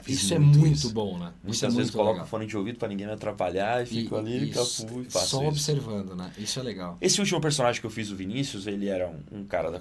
Fiz 0.02 0.22
Isso 0.22 0.34
é 0.34 0.38
muito 0.38 0.66
isso. 0.66 0.92
bom, 0.92 1.18
né? 1.18 1.32
Muitas 1.42 1.74
é 1.74 1.76
vezes 1.76 1.90
coloco 1.90 2.12
legal. 2.12 2.26
fone 2.26 2.46
de 2.46 2.56
ouvido 2.56 2.78
pra 2.78 2.88
ninguém 2.88 3.06
me 3.06 3.12
atrapalhar 3.12 3.82
e 3.82 3.86
fico 3.86 4.16
ali, 4.16 4.50
isso, 4.50 4.86
capu 4.86 5.02
e 5.02 5.04
faço 5.10 5.26
Só 5.26 5.38
isso. 5.40 5.48
observando, 5.48 6.14
né? 6.14 6.32
Isso 6.38 6.58
é 6.60 6.62
legal. 6.62 6.96
Esse 7.00 7.20
último 7.20 7.40
personagem 7.40 7.80
que 7.80 7.86
eu 7.86 7.90
fiz, 7.90 8.10
o 8.10 8.16
Vinícius, 8.16 8.66
ele 8.66 8.88
era 8.88 9.08
um, 9.08 9.40
um 9.40 9.44
cara 9.44 9.70
da... 9.70 9.80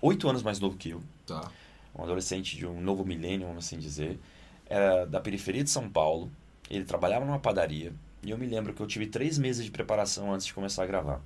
oito 0.00 0.28
anos 0.28 0.42
mais 0.42 0.60
novo 0.60 0.76
que 0.76 0.90
eu. 0.90 1.02
Tá. 1.26 1.50
um 1.96 2.02
adolescente 2.02 2.56
de 2.56 2.66
um 2.66 2.80
novo 2.80 3.04
milênio, 3.04 3.46
vamos 3.46 3.64
assim 3.64 3.78
dizer, 3.78 4.18
era 4.66 5.04
da 5.06 5.20
periferia 5.20 5.62
de 5.62 5.70
São 5.70 5.88
Paulo, 5.88 6.30
ele 6.68 6.84
trabalhava 6.84 7.24
numa 7.24 7.38
padaria, 7.38 7.92
e 8.22 8.30
eu 8.30 8.38
me 8.38 8.46
lembro 8.46 8.72
que 8.72 8.80
eu 8.80 8.86
tive 8.86 9.06
três 9.06 9.38
meses 9.38 9.64
de 9.64 9.70
preparação 9.70 10.32
antes 10.32 10.46
de 10.46 10.54
começar 10.54 10.82
a 10.82 10.86
gravar. 10.86 11.20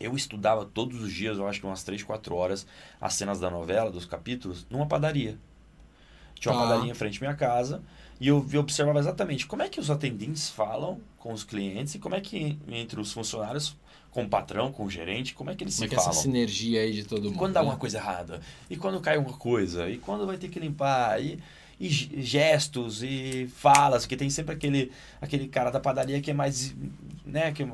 Eu 0.00 0.14
estudava 0.16 0.64
todos 0.64 1.00
os 1.02 1.12
dias, 1.12 1.38
eu 1.38 1.46
acho 1.46 1.60
que 1.60 1.66
umas 1.66 1.82
três, 1.84 2.02
quatro 2.02 2.34
horas, 2.34 2.66
as 3.00 3.14
cenas 3.14 3.38
da 3.40 3.50
novela, 3.50 3.90
dos 3.90 4.04
capítulos, 4.04 4.66
numa 4.70 4.86
padaria. 4.86 5.36
Tinha 6.42 6.52
uma 6.52 6.62
Tá. 6.64 6.68
padaria 6.70 6.90
em 6.90 6.94
frente 6.94 7.18
à 7.18 7.20
minha 7.20 7.34
casa, 7.36 7.80
e 8.20 8.26
eu 8.26 8.40
vi- 8.40 8.58
observava 8.58 8.98
exatamente 8.98 9.46
como 9.46 9.62
é 9.62 9.68
que 9.68 9.78
os 9.78 9.90
atendentes 9.90 10.50
falam 10.50 11.00
com 11.18 11.32
os 11.32 11.44
clientes 11.44 11.94
e 11.94 12.00
como 12.00 12.16
é 12.16 12.20
que 12.20 12.58
entre 12.68 13.00
os 13.00 13.12
funcionários, 13.12 13.76
com 14.10 14.24
o 14.24 14.28
patrão, 14.28 14.72
com 14.72 14.84
o 14.84 14.90
gerente, 14.90 15.34
como 15.34 15.50
é 15.50 15.54
que 15.54 15.62
eles 15.62 15.76
Como 15.76 15.86
é 15.86 15.88
se 15.88 15.94
é 15.94 15.96
essa 15.98 16.06
falam. 16.08 16.20
sinergia 16.20 16.80
aí 16.80 16.92
de 16.92 17.04
todo 17.04 17.20
E 17.20 17.28
mundo? 17.28 17.38
quando 17.38 17.52
dá 17.54 17.62
né? 17.62 17.68
uma 17.68 17.76
coisa 17.76 17.96
errada? 17.98 18.40
E 18.68 18.76
quando 18.76 19.00
cai 19.00 19.16
uma 19.18 19.32
coisa? 19.34 19.88
E 19.88 19.98
quando 19.98 20.26
vai 20.26 20.36
ter 20.36 20.48
que 20.48 20.58
limpar? 20.58 21.22
E, 21.22 21.38
e 21.80 21.88
ge- 21.88 22.20
gestos 22.20 23.02
e 23.02 23.48
falas, 23.56 24.02
porque 24.02 24.16
tem 24.16 24.28
sempre 24.28 24.54
aquele, 24.54 24.92
aquele 25.20 25.48
cara 25.48 25.70
da 25.70 25.80
padaria 25.80 26.20
que 26.20 26.30
é 26.30 26.34
mais, 26.34 26.74
né, 27.24 27.50
que 27.52 27.62
é 27.62 27.66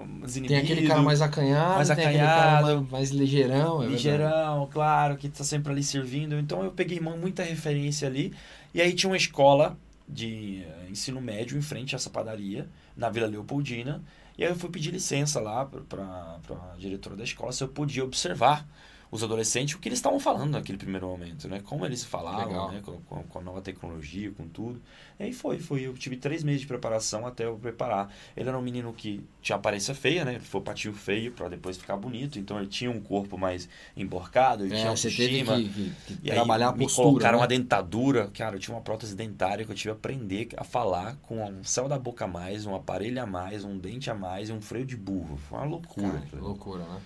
Tem 0.47 0.57
aquele 0.59 0.87
cara 0.87 1.03
mais 1.03 1.21
acanhado, 1.21 1.75
mais 1.75 1.91
acanhado, 1.91 2.67
mais, 2.83 2.91
mais 2.91 3.11
ligeirão. 3.11 3.77
É 3.77 3.79
verdade. 3.81 3.93
ligeirão, 3.93 4.69
claro, 4.73 5.17
que 5.17 5.29
tá 5.29 5.43
sempre 5.45 5.73
ali 5.73 5.83
servindo. 5.83 6.39
Então 6.39 6.63
eu 6.63 6.71
peguei 6.71 7.01
mu- 7.01 7.17
muita 7.19 7.43
referência 7.43 8.07
ali. 8.09 8.33
E 8.79 8.81
aí 8.81 8.95
tinha 8.95 9.11
uma 9.11 9.17
escola 9.17 9.77
de 10.09 10.63
eh, 10.63 10.87
ensino 10.89 11.21
médio 11.21 11.59
em 11.59 11.61
frente 11.61 11.97
a 11.97 11.99
essa 11.99 12.09
padaria, 12.09 12.69
na 12.97 13.11
Vila 13.11 13.27
Leopoldina. 13.27 14.05
E 14.39 14.45
aí 14.45 14.51
eu 14.53 14.55
fui 14.55 14.71
pedir 14.71 14.93
licença 14.93 15.41
lá 15.41 15.67
para 15.67 16.39
a 16.49 16.77
diretora 16.79 17.17
da 17.17 17.25
escola 17.25 17.51
se 17.51 17.65
eu 17.65 17.67
podia 17.67 18.05
observar 18.05 18.65
os 19.11 19.23
adolescentes, 19.25 19.75
o 19.75 19.79
que 19.79 19.89
eles 19.89 19.99
estavam 19.99 20.21
falando 20.21 20.51
naquele 20.53 20.77
primeiro 20.79 21.07
momento, 21.07 21.49
né? 21.49 21.61
Como 21.65 21.85
eles 21.87 22.05
falavam, 22.05 22.71
né? 22.73 22.83
Com, 22.85 23.01
com- 23.03 23.23
com 23.23 23.39
a 23.39 23.43
nova 23.43 23.61
tecnologia, 23.63 24.31
com 24.33 24.47
tudo. 24.49 24.81
E 25.19 25.23
aí 25.25 25.33
foi, 25.33 25.59
foi. 25.59 25.81
Eu 25.87 25.95
tive 25.95 26.17
três 26.17 26.45
meses 26.45 26.61
de 26.61 26.67
preparação 26.67 27.27
até 27.27 27.45
eu 27.47 27.57
preparar. 27.57 28.13
Ele 28.37 28.49
era 28.49 28.59
um 28.59 28.63
menino 28.63 28.93
que 28.93 29.23
tinha 29.41 29.57
aparência 29.57 29.95
feia, 29.95 30.25
né? 30.25 30.35
Ele 30.35 30.45
foi 30.45 30.61
patinho 30.61 30.93
feio 30.95 31.33
para 31.33 31.49
depois 31.49 31.77
ficar 31.79 31.97
bonito. 31.97 32.39
Então 32.39 32.59
ele 32.59 32.67
tinha 32.69 32.91
um 32.91 33.01
corpo 33.01 33.39
mais 33.39 33.69
emborcado, 33.97 34.65
ele 34.65 34.75
tinha 34.75 34.89
É, 34.91 34.97
você 34.97 35.11
teve 35.11 35.41
autoestima. 35.41 35.57
que, 35.57 35.91
que- 36.05 36.15
que 36.15 36.19
E 36.27 36.31
aí 36.31 36.37
trabalhar 36.37 36.69
a 36.69 36.73
me 36.73 36.85
postura. 36.85 37.07
colocaram 37.09 37.39
né? 37.39 37.43
uma 37.43 37.49
dentadura. 37.49 38.29
Cara, 38.35 38.57
eu 38.57 38.61
tinha 38.61 38.75
uma 38.77 38.83
prótese 38.83 39.17
dentária 39.17 39.65
que 39.65 39.71
eu 39.73 39.75
tive 39.77 39.89
que 39.95 39.99
aprender 39.99 40.49
a 40.57 40.65
falar 40.65 41.17
com 41.23 41.43
um 41.45 41.65
céu 41.65 41.89
da 41.89 41.99
boca 41.99 42.27
a 42.27 42.29
mais, 42.29 42.67
um 42.67 42.75
aparelho 42.75 43.23
a 43.23 43.27
mais, 43.27 43.65
um 43.65 43.79
dente 43.79 44.11
a 44.11 44.15
mais 44.15 44.49
e 44.51 44.53
um 44.53 44.61
freio 44.61 44.85
de 44.85 44.97
burro. 44.97 45.37
Foi 45.49 45.59
uma 45.59 45.67
loucura. 45.67 46.23
Cara, 46.31 46.43
loucura, 46.43 46.85
né? 46.85 47.01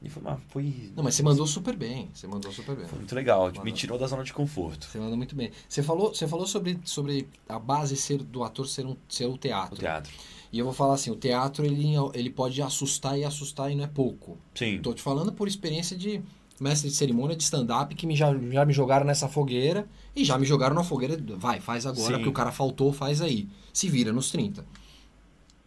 E 0.00 0.08
foi, 0.08 0.22
uma, 0.22 0.36
foi, 0.48 0.92
Não, 0.94 1.02
mas 1.02 1.16
você 1.16 1.22
mandou 1.24 1.44
super 1.46 1.74
bem. 1.76 2.08
Você 2.14 2.26
mandou 2.28 2.52
super 2.52 2.76
bem. 2.76 2.86
foi 2.86 2.98
muito 2.98 3.14
legal. 3.14 3.46
Mandou. 3.46 3.64
Me 3.64 3.72
tirou 3.72 3.98
da 3.98 4.06
zona 4.06 4.22
de 4.22 4.32
conforto. 4.32 4.86
Você 4.86 4.98
mandou 4.98 5.16
muito 5.16 5.34
bem. 5.34 5.50
Você 5.68 5.82
falou, 5.82 6.14
você 6.14 6.28
falou 6.28 6.46
sobre, 6.46 6.78
sobre 6.84 7.28
a 7.48 7.58
base 7.58 7.96
ser 7.96 8.18
do 8.22 8.44
ator 8.44 8.68
ser, 8.68 8.86
um, 8.86 8.96
ser 9.08 9.26
o 9.26 9.32
O 9.32 9.38
teatro. 9.38 9.76
teatro. 9.76 10.12
E 10.52 10.58
eu 10.58 10.64
vou 10.64 10.72
falar 10.72 10.94
assim, 10.94 11.10
o 11.10 11.16
teatro 11.16 11.64
ele, 11.64 11.94
ele 12.14 12.30
pode 12.30 12.62
assustar 12.62 13.18
e 13.18 13.24
assustar 13.24 13.72
e 13.72 13.74
não 13.74 13.84
é 13.84 13.88
pouco. 13.88 14.38
Sim. 14.54 14.78
Tô 14.80 14.94
te 14.94 15.02
falando 15.02 15.32
por 15.32 15.48
experiência 15.48 15.96
de 15.96 16.22
mestre 16.60 16.88
de 16.90 16.94
cerimônia 16.96 17.36
de 17.36 17.42
stand-up 17.42 17.92
que 17.94 18.06
me, 18.06 18.14
já, 18.16 18.32
já 18.34 18.64
me 18.64 18.72
jogaram 18.72 19.04
nessa 19.04 19.28
fogueira 19.28 19.86
e 20.14 20.24
já 20.24 20.38
me 20.38 20.46
jogaram 20.46 20.74
na 20.76 20.84
fogueira. 20.84 21.20
Vai, 21.36 21.60
faz 21.60 21.86
agora, 21.86 22.16
Sim. 22.18 22.22
que 22.22 22.28
o 22.28 22.32
cara 22.32 22.52
faltou, 22.52 22.92
faz 22.92 23.20
aí. 23.20 23.48
Se 23.72 23.88
vira 23.88 24.12
nos 24.12 24.30
30. 24.30 24.64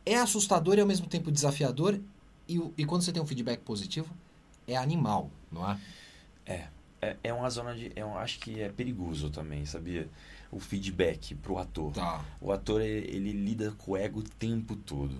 É 0.05 0.15
assustador 0.15 0.77
e 0.77 0.81
ao 0.81 0.87
mesmo 0.87 1.05
tempo 1.07 1.29
desafiador. 1.31 1.99
E, 2.57 2.81
e 2.81 2.85
quando 2.85 3.01
você 3.01 3.11
tem 3.11 3.21
um 3.21 3.25
feedback 3.25 3.61
positivo, 3.61 4.09
é 4.67 4.75
animal, 4.75 5.31
não 5.51 5.69
é? 5.69 5.79
É, 7.01 7.17
é 7.23 7.33
uma 7.33 7.49
zona 7.49 7.73
de. 7.73 7.91
Eu 7.95 8.15
acho 8.17 8.39
que 8.39 8.61
é 8.61 8.69
perigoso 8.69 9.29
também, 9.29 9.65
sabia? 9.65 10.07
O 10.51 10.59
feedback 10.59 11.33
pro 11.33 11.57
ator. 11.57 11.93
Tá. 11.93 12.23
O 12.39 12.51
ator, 12.51 12.81
ele, 12.81 13.07
ele 13.07 13.31
lida 13.31 13.71
com 13.71 13.93
o 13.93 13.97
ego 13.97 14.19
o 14.19 14.23
tempo 14.23 14.75
todo. 14.75 15.15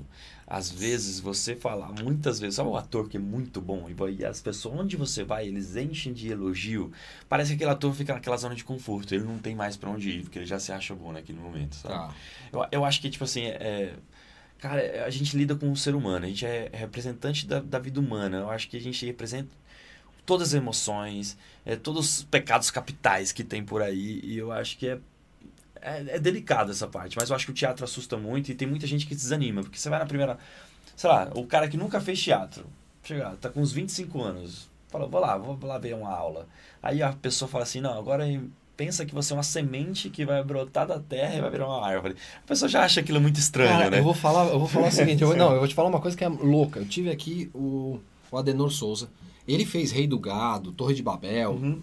Às 0.45 0.69
vezes, 0.69 1.19
você 1.19 1.55
falar, 1.55 1.91
muitas 2.03 2.39
vezes, 2.39 2.55
sabe 2.55 2.69
o 2.69 2.75
ator 2.75 3.07
que 3.07 3.15
é 3.15 3.19
muito 3.19 3.61
bom? 3.61 3.87
E 3.89 4.25
as 4.25 4.41
pessoas, 4.41 4.77
onde 4.77 4.97
você 4.97 5.23
vai, 5.23 5.47
eles 5.47 5.75
enchem 5.75 6.13
de 6.13 6.29
elogio. 6.29 6.91
Parece 7.29 7.51
que 7.51 7.55
aquele 7.55 7.71
ator 7.71 7.93
fica 7.93 8.13
naquela 8.13 8.37
zona 8.37 8.53
de 8.53 8.63
conforto. 8.63 9.15
Ele 9.15 9.23
não 9.23 9.39
tem 9.39 9.55
mais 9.55 9.77
pra 9.77 9.89
onde 9.89 10.09
ir, 10.09 10.23
porque 10.23 10.37
ele 10.37 10.45
já 10.45 10.59
se 10.59 10.71
acha 10.71 10.93
bom 10.93 11.13
naquele 11.13 11.39
momento, 11.39 11.75
sabe? 11.77 11.95
Tá. 11.95 12.15
Eu, 12.51 12.67
eu 12.71 12.85
acho 12.85 13.01
que, 13.01 13.09
tipo 13.09 13.23
assim, 13.23 13.45
é... 13.45 13.95
Cara, 14.61 15.05
a 15.05 15.09
gente 15.09 15.35
lida 15.35 15.55
com 15.55 15.71
o 15.71 15.75
ser 15.75 15.95
humano, 15.95 16.23
a 16.23 16.29
gente 16.29 16.45
é 16.45 16.69
representante 16.71 17.47
da, 17.47 17.59
da 17.59 17.79
vida 17.79 17.99
humana. 17.99 18.37
Eu 18.37 18.49
acho 18.51 18.69
que 18.69 18.77
a 18.77 18.79
gente 18.79 19.03
representa 19.07 19.49
todas 20.23 20.49
as 20.49 20.53
emoções, 20.53 21.35
é, 21.65 21.75
todos 21.75 22.19
os 22.19 22.23
pecados 22.23 22.69
capitais 22.69 23.31
que 23.31 23.43
tem 23.43 23.65
por 23.65 23.81
aí. 23.81 24.21
E 24.23 24.37
eu 24.37 24.51
acho 24.51 24.77
que 24.77 24.87
é, 24.87 24.99
é, 25.81 26.15
é 26.15 26.19
delicado 26.19 26.69
essa 26.69 26.87
parte. 26.87 27.17
Mas 27.17 27.31
eu 27.31 27.35
acho 27.35 27.45
que 27.45 27.51
o 27.51 27.55
teatro 27.55 27.83
assusta 27.83 28.17
muito 28.17 28.51
e 28.51 28.55
tem 28.55 28.67
muita 28.67 28.85
gente 28.85 29.07
que 29.07 29.15
desanima. 29.15 29.63
Porque 29.63 29.79
você 29.79 29.89
vai 29.89 29.97
na 29.97 30.05
primeira... 30.05 30.37
Sei 30.95 31.09
lá, 31.09 31.31
o 31.33 31.47
cara 31.47 31.67
que 31.67 31.75
nunca 31.75 31.99
fez 31.99 32.21
teatro, 32.21 32.67
chega, 33.03 33.35
tá 33.41 33.49
com 33.49 33.61
uns 33.61 33.71
25 33.71 34.21
anos, 34.21 34.69
fala, 34.89 35.07
vou 35.07 35.19
lá, 35.19 35.37
vou 35.37 35.57
lá 35.63 35.79
ver 35.79 35.95
uma 35.95 36.13
aula. 36.13 36.47
Aí 36.83 37.01
a 37.01 37.11
pessoa 37.13 37.49
fala 37.49 37.63
assim, 37.63 37.81
não, 37.81 37.97
agora 37.97 38.25
pensa 38.81 39.05
que 39.05 39.13
você 39.13 39.31
é 39.31 39.35
uma 39.35 39.43
semente 39.43 40.09
que 40.09 40.25
vai 40.25 40.43
brotar 40.43 40.87
da 40.87 40.99
terra 40.99 41.35
e 41.35 41.41
vai 41.41 41.51
virar 41.51 41.67
uma 41.67 41.85
árvore. 41.85 42.15
A 42.43 42.47
pessoa 42.47 42.67
já 42.67 42.83
acha 42.83 42.99
aquilo 42.99 43.21
muito 43.21 43.37
estranho, 43.39 43.69
Cara, 43.69 43.89
né? 43.91 43.99
eu 43.99 44.03
vou 44.03 44.15
falar, 44.15 44.47
eu 44.47 44.57
vou 44.57 44.67
falar 44.67 44.87
o 44.87 44.91
seguinte, 44.91 45.21
eu 45.21 45.35
não, 45.37 45.51
eu 45.53 45.59
vou 45.59 45.67
te 45.67 45.75
falar 45.75 45.87
uma 45.87 46.01
coisa 46.01 46.17
que 46.17 46.23
é 46.23 46.27
louca. 46.27 46.79
Eu 46.79 46.85
tive 46.87 47.11
aqui 47.11 47.51
o, 47.53 47.99
o 48.31 48.37
Adenor 48.37 48.71
Souza. 48.71 49.07
Ele 49.47 49.65
fez 49.67 49.91
Rei 49.91 50.07
do 50.07 50.17
Gado, 50.17 50.71
Torre 50.71 50.95
de 50.95 51.03
Babel, 51.03 51.51
Uhum. 51.51 51.79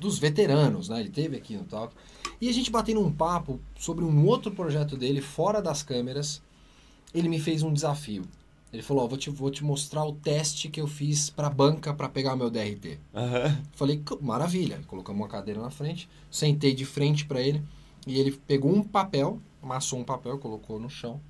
dos 0.00 0.18
veteranos, 0.18 0.88
né? 0.88 0.98
Ele 0.98 1.10
teve 1.10 1.36
aqui 1.36 1.54
no 1.56 1.62
Talk. 1.62 1.94
E 2.40 2.48
a 2.48 2.52
gente 2.52 2.68
batendo 2.68 3.00
um 3.00 3.12
papo 3.12 3.60
sobre 3.78 4.04
um 4.04 4.26
outro 4.26 4.50
projeto 4.50 4.96
dele, 4.96 5.20
fora 5.20 5.62
das 5.62 5.84
câmeras, 5.84 6.42
ele 7.14 7.28
me 7.28 7.38
fez 7.38 7.62
um 7.62 7.72
desafio. 7.72 8.24
Ele 8.72 8.82
falou, 8.82 9.04
ó, 9.04 9.08
vou 9.08 9.18
te, 9.18 9.30
vou 9.30 9.50
te 9.50 9.64
mostrar 9.64 10.04
o 10.04 10.12
teste 10.12 10.68
que 10.68 10.80
eu 10.80 10.86
fiz 10.86 11.28
pra 11.28 11.50
banca 11.50 11.92
pra 11.92 12.08
pegar 12.08 12.36
meu 12.36 12.48
DRT. 12.50 13.00
Aham. 13.12 13.60
Falei, 13.72 13.98
"Co- 13.98 14.18
maravilha. 14.22 14.80
Colocamos 14.86 15.20
uma 15.20 15.28
cadeira 15.28 15.60
na 15.60 15.70
frente, 15.70 16.08
sentei 16.30 16.72
de 16.72 16.84
frente 16.84 17.24
pra 17.26 17.40
ele 17.40 17.62
e 18.06 18.18
ele 18.18 18.30
pegou 18.46 18.72
um 18.72 18.82
papel, 18.82 19.40
amassou 19.60 19.98
um 19.98 20.04
papel, 20.04 20.38
colocou 20.38 20.78
no 20.78 20.88
chão. 20.88 21.20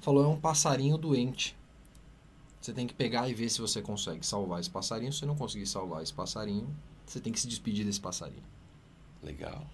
Falou, 0.00 0.24
é 0.24 0.28
um 0.28 0.40
passarinho 0.40 0.96
doente. 0.96 1.54
Você 2.60 2.72
tem 2.72 2.86
que 2.86 2.94
pegar 2.94 3.28
e 3.28 3.34
ver 3.34 3.50
se 3.50 3.60
você 3.60 3.82
consegue 3.82 4.24
salvar 4.26 4.58
esse 4.60 4.70
passarinho. 4.70 5.12
Se 5.12 5.18
você 5.20 5.26
não 5.26 5.36
conseguir 5.36 5.66
salvar 5.66 6.02
esse 6.02 6.12
passarinho, 6.12 6.68
você 7.06 7.20
tem 7.20 7.32
que 7.32 7.38
se 7.40 7.46
despedir 7.48 7.84
desse 7.84 8.00
passarinho. 8.00 8.42
Legal. 9.22 9.66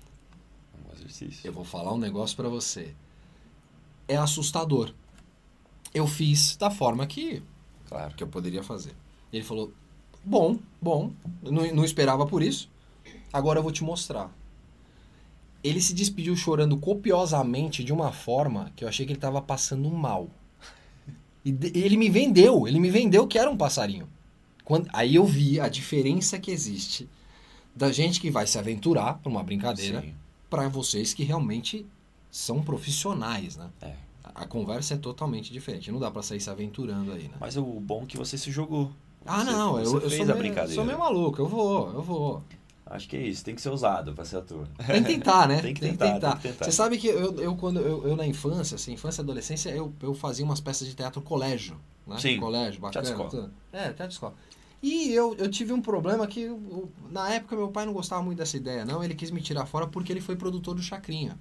Um 0.89 0.93
exercício. 0.95 1.47
Eu 1.47 1.53
vou 1.53 1.65
falar 1.65 1.93
um 1.95 1.99
negócio 1.99 2.37
pra 2.37 2.49
você. 2.49 2.95
É 4.09 4.17
assustador. 4.17 4.93
Eu 5.95 6.07
fiz 6.07 6.57
da 6.57 6.71
forma 6.71 7.07
que 7.07 7.43
Claro. 7.89 8.15
que 8.15 8.23
eu 8.23 8.29
poderia 8.29 8.63
fazer. 8.63 8.93
Ele 9.33 9.45
falou: 9.45 9.73
Bom, 10.25 10.59
bom, 10.83 11.13
não, 11.43 11.73
não 11.75 11.85
esperava 11.85 12.27
por 12.27 12.43
isso. 12.43 12.69
Agora 13.33 13.59
eu 13.59 13.63
vou 13.63 13.73
te 13.73 13.85
mostrar. 13.85 14.31
Ele 15.63 15.81
se 15.81 15.95
despediu 15.95 16.37
chorando 16.37 16.77
copiosamente 16.77 17.83
de 17.83 17.93
uma 17.93 18.13
forma 18.13 18.73
que 18.77 18.85
eu 18.85 18.89
achei 18.89 19.07
que 19.07 19.13
ele 19.13 19.19
estava 19.19 19.41
passando 19.41 19.89
mal. 19.91 20.29
E 21.45 21.57
ele 21.75 21.97
me 21.97 22.09
vendeu, 22.09 22.67
ele 22.67 22.81
me 22.81 22.91
vendeu 22.91 23.27
que 23.27 23.39
era 23.39 23.51
um 23.51 23.57
passarinho. 23.57 24.09
Quando, 24.65 24.89
aí 24.93 25.15
eu 25.15 25.25
vi 25.27 25.61
a 25.61 25.69
diferença 25.69 26.39
que 26.39 26.51
existe 26.51 27.09
da 27.75 27.93
gente 27.93 28.21
que 28.21 28.31
vai 28.31 28.47
se 28.47 28.59
aventurar 28.59 29.15
para 29.15 29.29
uma 29.29 29.43
brincadeira 29.43 30.05
para 30.49 30.69
vocês 30.69 31.13
que 31.13 31.25
realmente 31.25 31.85
são 32.31 32.63
profissionais, 32.63 33.57
né? 33.57 33.69
É. 33.83 33.95
A, 34.25 34.47
conversa 34.47 34.95
é 34.95 34.97
totalmente 34.97 35.53
diferente. 35.53 35.93
Não 35.93 35.99
dá 36.01 36.11
para 36.11 36.23
sair 36.23 36.41
se 36.41 36.49
aventurando 36.49 37.13
aí, 37.13 37.25
né? 37.25 37.35
Mas 37.39 37.57
o 37.57 37.63
bom 37.63 38.03
é 38.05 38.07
que 38.07 38.17
você 38.17 38.39
se 38.39 38.51
jogou. 38.51 38.91
Ah, 39.27 39.45
Você- 39.45 39.51
não, 39.53 39.77
eu, 39.79 39.85
eu 39.85 40.11
sou, 40.11 40.27
meio, 40.27 40.69
sou 40.69 40.85
meio 40.85 40.99
maluco, 40.99 41.41
eu 41.43 41.47
vou, 41.49 41.93
eu 41.93 42.03
vou. 42.03 42.43
Acho 42.87 43.09
que 43.09 43.17
é 43.17 43.23
isso. 43.27 43.45
Tem 43.45 43.55
que 43.55 43.61
ser 43.63 43.71
ousado 43.71 44.13
pra 44.13 44.25
ser 44.25 44.37
ator. 44.39 44.67
Tem 44.87 45.03
que 45.03 45.09
tentar, 45.15 45.49
né? 45.49 45.61
Tem 45.63 45.73
que 45.75 45.81
tentar, 45.81 46.19
tem 46.21 46.33
que 46.37 46.43
tentar. 46.49 46.65
Você 46.65 46.73
sabe 46.73 46.99
que 46.99 47.07
eu, 47.09 47.39
eu 47.41 47.57
quando 47.57 47.81
eu, 47.81 48.07
eu 48.07 48.17
na 48.17 48.27
infância, 48.27 48.75
assim, 48.75 48.93
infância 48.93 49.21
e 49.21 49.25
adolescência, 49.25 49.71
eu, 49.71 49.93
eu 50.03 50.15
fazia 50.15 50.45
umas 50.45 50.61
peças 50.61 50.87
de 50.87 50.95
teatro 50.95 51.23
colégio, 51.23 51.79
né? 52.07 52.19
Sim, 52.19 52.39
Colégio, 52.39 52.81
bacana. 52.81 53.07
teatro 53.07 53.27
escola. 53.27 53.51
É, 53.73 53.85
teatro 53.93 54.13
escola. 54.13 54.35
E 54.83 55.11
eu, 55.15 55.35
eu 55.37 55.51
tive 55.51 55.73
um 55.73 55.81
problema 55.81 56.27
que, 56.27 56.41
eu- 56.43 56.91
na 57.11 57.31
época, 57.31 57.57
meu 57.57 57.69
pai 57.69 57.87
não 57.87 57.95
gostava 57.95 58.23
muito 58.23 58.37
dessa 58.39 58.57
ideia, 58.59 58.85
não. 58.85 59.03
Ele 59.03 59.15
quis 59.15 59.31
me 59.31 59.41
tirar 59.41 59.65
fora 59.65 59.87
porque 59.87 60.13
ele 60.13 60.21
foi 60.21 60.37
produtor 60.37 60.75
do 60.75 60.83
Chacrinha. 60.83 61.39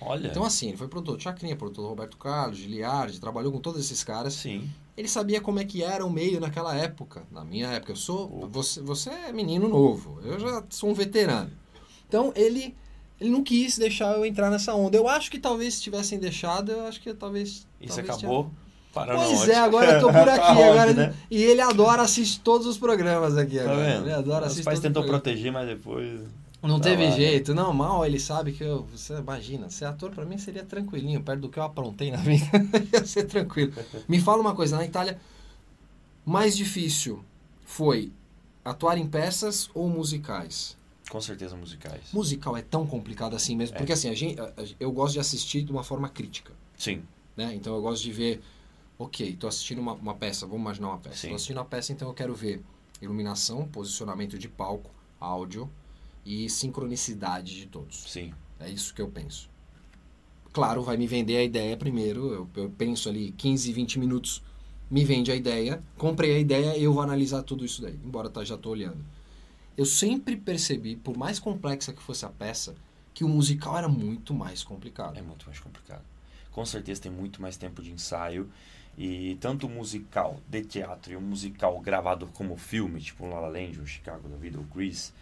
Olha. 0.00 0.26
Então, 0.28 0.44
assim, 0.44 0.68
ele 0.68 0.76
foi 0.76 0.88
produtor 0.88 1.16
do 1.16 1.22
Chacrinha, 1.22 1.56
produtor 1.56 1.84
do 1.84 1.88
Roberto 1.88 2.16
Carlos, 2.18 2.58
Giliardi, 2.58 3.18
trabalhou 3.20 3.50
com 3.50 3.58
todos 3.60 3.80
esses 3.80 4.04
caras. 4.04 4.34
Sim. 4.34 4.68
Ele 4.96 5.08
sabia 5.08 5.40
como 5.40 5.58
é 5.58 5.64
que 5.64 5.82
era 5.82 6.04
o 6.04 6.10
meio 6.10 6.40
naquela 6.40 6.74
época. 6.74 7.22
Na 7.30 7.44
minha 7.44 7.68
época, 7.68 7.92
eu 7.92 7.96
sou. 7.96 8.48
Você, 8.50 8.80
você 8.80 9.10
é 9.10 9.32
menino 9.32 9.68
novo. 9.68 10.20
Eu 10.24 10.38
já 10.38 10.62
sou 10.70 10.90
um 10.90 10.94
veterano. 10.94 11.50
Então 12.08 12.32
ele, 12.34 12.74
ele 13.20 13.30
não 13.30 13.42
quis 13.42 13.76
deixar 13.76 14.16
eu 14.16 14.24
entrar 14.24 14.50
nessa 14.50 14.74
onda. 14.74 14.96
Eu 14.96 15.08
acho 15.08 15.30
que 15.30 15.38
talvez 15.38 15.74
se 15.74 15.82
tivessem 15.82 16.18
deixado, 16.18 16.72
eu 16.72 16.86
acho 16.86 17.00
que 17.00 17.12
talvez. 17.12 17.66
Você 17.80 18.02
talvez 18.02 18.08
acabou 18.08 18.50
parando 18.94 19.22
Pois 19.22 19.40
onde? 19.42 19.50
é, 19.50 19.56
agora 19.56 19.92
eu 19.92 20.00
tô 20.00 20.06
por 20.06 20.16
aqui. 20.28 20.40
Aonde, 20.40 20.62
agora, 20.62 20.92
né? 20.94 21.14
E 21.30 21.42
ele 21.42 21.60
adora 21.60 22.00
assistir 22.02 22.40
todos 22.40 22.66
os 22.66 22.78
programas 22.78 23.36
aqui. 23.36 23.56
Tá 23.58 23.64
agora. 23.64 23.76
vendo? 23.84 24.04
Ele 24.06 24.12
adora 24.14 24.40
Os 24.46 24.52
assistir 24.52 24.64
pais 24.64 24.78
os 24.78 24.82
tentou 24.82 25.02
programas. 25.02 25.22
proteger, 25.22 25.52
mas 25.52 25.68
depois... 25.68 26.20
Não 26.62 26.78
Tá 26.78 26.84
teve 26.90 27.04
lá, 27.04 27.10
né? 27.10 27.16
jeito, 27.16 27.54
não, 27.54 27.72
mal 27.72 28.04
ele 28.04 28.18
sabe 28.18 28.52
que 28.52 28.64
eu, 28.64 28.82
você 28.86 29.14
imagina, 29.14 29.70
ser 29.70 29.84
ator 29.84 30.10
pra 30.10 30.24
mim 30.24 30.36
seria 30.38 30.64
tranquilinho, 30.64 31.22
perto 31.22 31.40
do 31.42 31.48
que 31.48 31.58
eu 31.58 31.62
aprontei 31.62 32.10
na 32.10 32.16
vida, 32.22 32.46
ia 32.92 33.04
ser 33.06 33.24
tranquilo. 33.24 33.72
Me 34.08 34.20
fala 34.20 34.40
uma 34.40 34.54
coisa, 34.54 34.76
na 34.76 34.84
Itália, 34.84 35.20
mais 36.24 36.56
difícil 36.56 37.22
foi 37.64 38.10
atuar 38.64 38.98
em 38.98 39.06
peças 39.06 39.70
ou 39.74 39.88
musicais? 39.88 40.76
Com 41.08 41.20
certeza 41.20 41.54
musicais. 41.56 42.00
Musical 42.12 42.56
é 42.56 42.62
tão 42.62 42.84
complicado 42.84 43.36
assim 43.36 43.54
mesmo, 43.54 43.76
É. 43.76 43.78
porque 43.78 43.92
assim, 43.92 44.08
a 44.08 44.14
gente, 44.14 44.36
eu 44.80 44.90
gosto 44.90 45.12
de 45.14 45.20
assistir 45.20 45.62
de 45.62 45.70
uma 45.70 45.84
forma 45.84 46.08
crítica, 46.08 46.52
Sim. 46.76 47.02
né? 47.36 47.54
Então 47.54 47.76
eu 47.76 47.80
gosto 47.82 48.02
de 48.02 48.10
ver, 48.10 48.42
ok, 48.98 49.36
tô 49.38 49.46
assistindo 49.46 49.78
uma, 49.80 49.92
uma 49.92 50.14
peça, 50.14 50.46
vamos 50.46 50.62
imaginar 50.62 50.88
uma 50.88 50.98
peça. 50.98 51.28
Tô 51.28 51.34
assistindo 51.36 51.58
uma 51.58 51.64
peça, 51.64 51.92
então 51.92 52.08
eu 52.08 52.14
quero 52.14 52.34
ver 52.34 52.60
iluminação, 53.00 53.68
posicionamento 53.68 54.36
de 54.36 54.48
palco, 54.48 54.90
áudio 55.20 55.70
e 56.26 56.50
sincronicidade 56.50 57.56
de 57.56 57.66
todos. 57.66 58.02
Sim. 58.10 58.34
É 58.58 58.68
isso 58.68 58.92
que 58.92 59.00
eu 59.00 59.08
penso. 59.08 59.48
Claro, 60.52 60.82
vai 60.82 60.96
me 60.96 61.06
vender 61.06 61.36
a 61.36 61.44
ideia 61.44 61.76
primeiro. 61.76 62.32
Eu, 62.32 62.50
eu 62.56 62.70
penso 62.70 63.08
ali 63.08 63.30
15, 63.30 63.72
20 63.72 63.98
minutos, 64.00 64.42
me 64.90 65.04
vende 65.04 65.30
a 65.30 65.36
ideia, 65.36 65.80
comprei 65.96 66.34
a 66.34 66.38
ideia 66.38 66.76
eu 66.76 66.92
vou 66.92 67.02
analisar 67.02 67.42
tudo 67.42 67.64
isso 67.64 67.80
daí, 67.80 67.98
embora 68.04 68.28
tá, 68.28 68.42
já 68.42 68.56
tô 68.56 68.70
olhando. 68.70 69.04
Eu 69.76 69.84
sempre 69.84 70.36
percebi, 70.36 70.96
por 70.96 71.16
mais 71.16 71.38
complexa 71.38 71.92
que 71.92 72.02
fosse 72.02 72.24
a 72.24 72.30
peça, 72.30 72.74
que 73.14 73.22
o 73.24 73.28
musical 73.28 73.78
era 73.78 73.88
muito 73.88 74.34
mais 74.34 74.64
complicado. 74.64 75.18
É 75.18 75.22
muito 75.22 75.46
mais 75.46 75.60
complicado. 75.60 76.02
Com 76.50 76.64
certeza 76.64 77.02
tem 77.02 77.12
muito 77.12 77.40
mais 77.40 77.56
tempo 77.56 77.82
de 77.82 77.92
ensaio. 77.92 78.50
E 78.98 79.36
tanto 79.40 79.66
o 79.66 79.70
musical 79.70 80.40
de 80.48 80.62
teatro 80.62 81.12
e 81.12 81.16
o 81.16 81.20
musical 81.20 81.78
gravado 81.80 82.26
como 82.28 82.56
filme, 82.56 82.98
tipo 82.98 83.26
La 83.26 83.40
La 83.40 83.48
Land, 83.48 83.78
o 83.78 83.86
Chicago 83.86 84.26
da 84.26 84.36
vida, 84.36 84.58
o 84.58 84.62
Grease, 84.62 85.12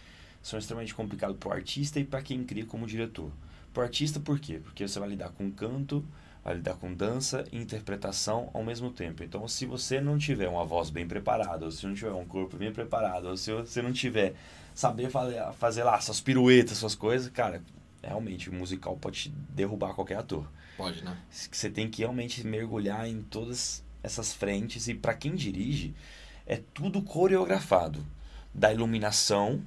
são 0.45 0.59
extremamente 0.59 0.93
complicados 0.93 1.35
para 1.37 1.49
o 1.49 1.51
artista 1.51 1.99
e 1.99 2.03
para 2.03 2.21
quem 2.21 2.43
cria 2.43 2.67
como 2.67 2.85
diretor. 2.85 3.31
Para 3.73 3.81
o 3.81 3.83
artista, 3.83 4.19
por 4.19 4.39
quê? 4.39 4.59
Porque 4.63 4.87
você 4.87 4.99
vai 4.99 5.09
lidar 5.09 5.29
com 5.29 5.49
canto, 5.49 6.05
vai 6.43 6.53
lidar 6.53 6.75
com 6.75 6.93
dança 6.93 7.43
e 7.51 7.57
interpretação 7.57 8.51
ao 8.53 8.63
mesmo 8.63 8.91
tempo. 8.91 9.23
Então, 9.23 9.47
se 9.47 9.65
você 9.65 9.99
não 9.99 10.19
tiver 10.19 10.47
uma 10.47 10.63
voz 10.63 10.91
bem 10.91 11.07
preparada, 11.07 11.65
ou 11.65 11.71
se 11.71 11.87
não 11.87 11.95
tiver 11.95 12.11
um 12.11 12.25
corpo 12.25 12.57
bem 12.57 12.71
preparado, 12.71 13.25
ou 13.25 13.35
se 13.35 13.51
você 13.51 13.81
não 13.81 13.91
tiver 13.91 14.35
saber 14.75 15.09
fazer, 15.09 15.41
fazer 15.53 15.83
lá 15.83 15.99
suas 15.99 16.21
piruetas, 16.21 16.77
suas 16.77 16.93
coisas, 16.93 17.27
cara, 17.29 17.63
realmente 18.03 18.47
o 18.47 18.53
musical 18.53 18.95
pode 18.97 19.23
te 19.23 19.29
derrubar 19.49 19.95
qualquer 19.95 20.19
ator. 20.19 20.47
Pode, 20.77 21.03
né? 21.03 21.17
Você 21.31 21.71
tem 21.71 21.89
que 21.89 22.03
realmente 22.03 22.45
mergulhar 22.45 23.07
em 23.07 23.23
todas 23.23 23.83
essas 24.03 24.31
frentes 24.31 24.87
e 24.87 24.93
para 24.93 25.15
quem 25.15 25.33
dirige 25.33 25.95
é 26.45 26.61
tudo 26.71 27.01
coreografado. 27.01 28.05
Da 28.53 28.71
iluminação 28.71 29.61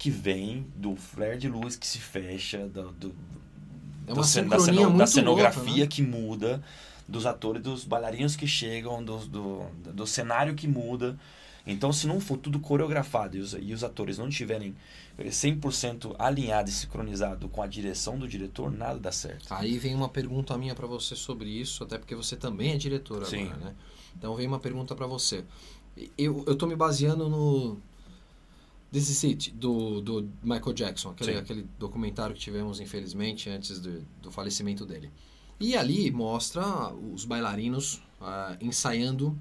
que 0.00 0.10
vem, 0.10 0.66
do 0.74 0.96
flare 0.96 1.36
de 1.38 1.46
luz 1.46 1.76
que 1.76 1.86
se 1.86 1.98
fecha, 1.98 2.66
do, 2.66 2.90
do, 2.92 3.14
É 4.06 4.22
sincronia 4.22 4.58
ceno- 4.58 4.96
da 4.96 5.06
cenografia 5.06 5.62
louca, 5.62 5.80
né? 5.82 5.86
que 5.86 6.00
muda, 6.02 6.62
dos 7.06 7.26
atores, 7.26 7.62
dos 7.62 7.84
bailarinos 7.84 8.34
que 8.34 8.46
chegam, 8.46 9.04
do, 9.04 9.18
do, 9.18 9.66
do 9.92 10.06
cenário 10.06 10.54
que 10.54 10.66
muda. 10.66 11.18
Então, 11.66 11.92
se 11.92 12.06
não 12.06 12.18
for 12.18 12.38
tudo 12.38 12.58
coreografado 12.58 13.36
e 13.36 13.40
os, 13.40 13.52
e 13.52 13.74
os 13.74 13.84
atores 13.84 14.16
não 14.16 14.28
estiverem 14.28 14.74
eh, 15.18 15.24
100% 15.30 16.16
alinhados 16.18 16.72
e 16.72 16.76
sincronizados 16.76 17.50
com 17.52 17.60
a 17.62 17.66
direção 17.66 18.18
do 18.18 18.26
diretor, 18.26 18.72
nada 18.72 18.98
dá 18.98 19.12
certo. 19.12 19.52
Aí 19.52 19.78
vem 19.78 19.94
uma 19.94 20.08
pergunta 20.08 20.56
minha 20.56 20.74
pra 20.74 20.86
você 20.86 21.14
sobre 21.14 21.50
isso, 21.50 21.84
até 21.84 21.98
porque 21.98 22.14
você 22.14 22.36
também 22.36 22.72
é 22.72 22.78
diretor 22.78 23.26
Sim. 23.26 23.48
agora, 23.50 23.56
né? 23.66 23.74
Então 24.16 24.34
vem 24.34 24.46
uma 24.46 24.58
pergunta 24.58 24.94
pra 24.94 25.06
você. 25.06 25.44
Eu, 26.16 26.42
eu 26.46 26.56
tô 26.56 26.66
me 26.66 26.74
baseando 26.74 27.28
no 27.28 27.76
This 28.92 29.08
Is 29.08 29.22
It, 29.24 29.50
do, 29.52 30.00
do 30.00 30.28
Michael 30.42 30.72
Jackson, 30.72 31.10
aquele, 31.10 31.32
Sim. 31.32 31.38
aquele 31.38 31.66
documentário 31.78 32.34
que 32.34 32.40
tivemos, 32.40 32.80
infelizmente, 32.80 33.48
antes 33.48 33.78
do, 33.78 34.00
do 34.20 34.30
falecimento 34.32 34.84
dele. 34.84 35.10
E 35.60 35.76
ali 35.76 36.10
mostra 36.10 36.92
os 36.92 37.24
bailarinos 37.24 38.02
ah, 38.20 38.56
ensaiando 38.60 39.38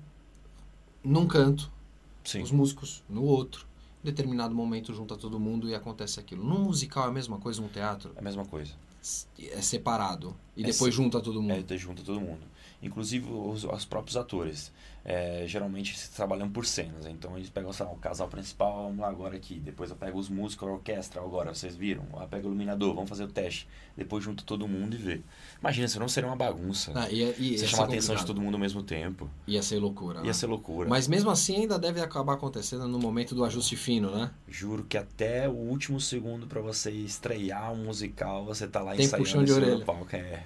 num 1.03 1.25
canto, 1.27 1.71
Sim. 2.23 2.41
os 2.41 2.51
músicos 2.51 3.03
no 3.09 3.23
outro. 3.23 3.67
Em 4.03 4.05
determinado 4.05 4.53
momento 4.55 4.93
junta 4.93 5.17
todo 5.17 5.39
mundo 5.39 5.67
e 5.67 5.75
acontece 5.75 6.19
aquilo. 6.19 6.43
No 6.43 6.59
musical 6.59 7.05
é 7.05 7.07
a 7.07 7.11
mesma 7.11 7.37
coisa, 7.37 7.61
no 7.61 7.67
teatro 7.67 8.11
É 8.15 8.19
a 8.19 8.21
mesma 8.21 8.45
coisa. 8.45 8.73
é 9.39 9.61
separado 9.61 10.35
e 10.55 10.63
É 10.63 10.67
depois 10.67 10.93
sim. 10.93 11.01
junta 11.03 11.19
todo 11.19 11.41
mundo. 11.41 11.73
É, 11.73 11.77
junta 11.77 12.01
todo 12.03 12.19
mundo. 12.21 12.41
Inclusive 12.81 13.29
os, 13.29 13.63
os 13.65 13.85
próprios 13.85 14.15
atores. 14.15 14.71
É, 15.05 15.43
geralmente 15.47 15.97
se 15.97 16.11
trabalham 16.11 16.49
por 16.49 16.65
cenas. 16.65 17.05
Então 17.07 17.37
eles 17.37 17.49
pegam 17.49 17.71
sei 17.71 17.85
lá, 17.85 17.91
o 17.91 17.95
casal 17.95 18.27
principal, 18.27 18.83
vamos 18.83 18.99
lá 18.99 19.09
agora 19.09 19.35
aqui. 19.35 19.59
Depois 19.59 19.89
eu 19.89 19.95
pego 19.95 20.19
os 20.19 20.29
músicos, 20.29 20.67
a 20.67 20.71
orquestra 20.71 21.21
agora, 21.21 21.53
vocês 21.53 21.75
viram? 21.75 22.03
Aí 22.17 22.27
pega 22.27 22.45
o 22.45 22.49
iluminador, 22.49 22.93
vamos 22.93 23.09
fazer 23.09 23.23
o 23.23 23.27
teste. 23.27 23.67
Depois 23.95 24.23
junta 24.23 24.43
todo 24.45 24.67
mundo 24.67 24.95
e 24.95 24.97
vê. 24.97 25.21
Imagina, 25.59 25.87
senão 25.87 26.07
seria 26.07 26.29
uma 26.29 26.35
bagunça. 26.35 26.91
Ah, 26.95 27.09
ia, 27.09 27.35
ia, 27.37 27.57
Você 27.57 27.63
ia 27.63 27.67
chamar 27.67 27.83
a 27.83 27.87
atenção 27.87 28.15
de 28.15 28.25
todo 28.25 28.41
mundo 28.41 28.53
ao 28.55 28.59
mesmo 28.59 28.83
tempo. 28.83 29.29
Ia 29.47 29.61
ser 29.61 29.79
loucura. 29.79 30.19
Ia 30.19 30.25
né? 30.25 30.33
ser 30.33 30.47
loucura. 30.47 30.89
Mas 30.89 31.07
mesmo 31.07 31.29
assim 31.29 31.55
ainda 31.57 31.79
deve 31.79 32.01
acabar 32.01 32.33
acontecendo 32.33 32.87
no 32.87 32.99
momento 32.99 33.33
do 33.33 33.43
ajuste 33.43 33.75
fino, 33.75 34.11
né? 34.15 34.31
Juro 34.47 34.83
que 34.83 34.97
até 34.97 35.47
o 35.47 35.53
último 35.53 35.99
segundo 35.99 36.47
pra 36.47 36.61
você 36.61 36.91
estrear 36.91 37.71
um 37.73 37.85
musical, 37.85 38.45
você 38.45 38.67
tá 38.67 38.81
lá 38.81 38.95
Tem 38.95 39.05
ensaiando 39.05 39.25
puxão 39.25 39.41
em 39.41 39.45
de 39.45 39.51
orelha. 39.53 39.85
palco. 39.85 40.15
É. 40.15 40.43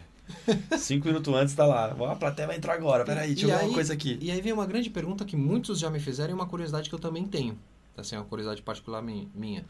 Cinco 0.77 1.07
minutos 1.07 1.33
antes 1.33 1.53
tá 1.53 1.65
lá. 1.65 1.91
A 2.11 2.15
plateia 2.15 2.47
vai 2.47 2.57
entrar 2.57 2.73
agora. 2.73 3.03
Peraí, 3.05 3.33
deixa 3.33 3.45
eu 3.51 3.57
ver 3.57 3.65
uma 3.65 3.73
coisa 3.73 3.93
aqui. 3.93 4.17
E 4.21 4.31
aí 4.31 4.41
vem 4.41 4.53
uma 4.53 4.65
grande 4.65 4.89
pergunta 4.89 5.25
que 5.25 5.35
muitos 5.35 5.79
já 5.79 5.89
me 5.89 5.99
fizeram 5.99 6.31
e 6.31 6.33
uma 6.33 6.45
curiosidade 6.45 6.89
que 6.89 6.95
eu 6.95 6.99
também 6.99 7.25
tenho. 7.25 7.57
Assim, 7.97 8.15
uma 8.15 8.25
curiosidade 8.25 8.61
particular 8.61 9.01
mi- 9.01 9.29
minha. 9.35 9.65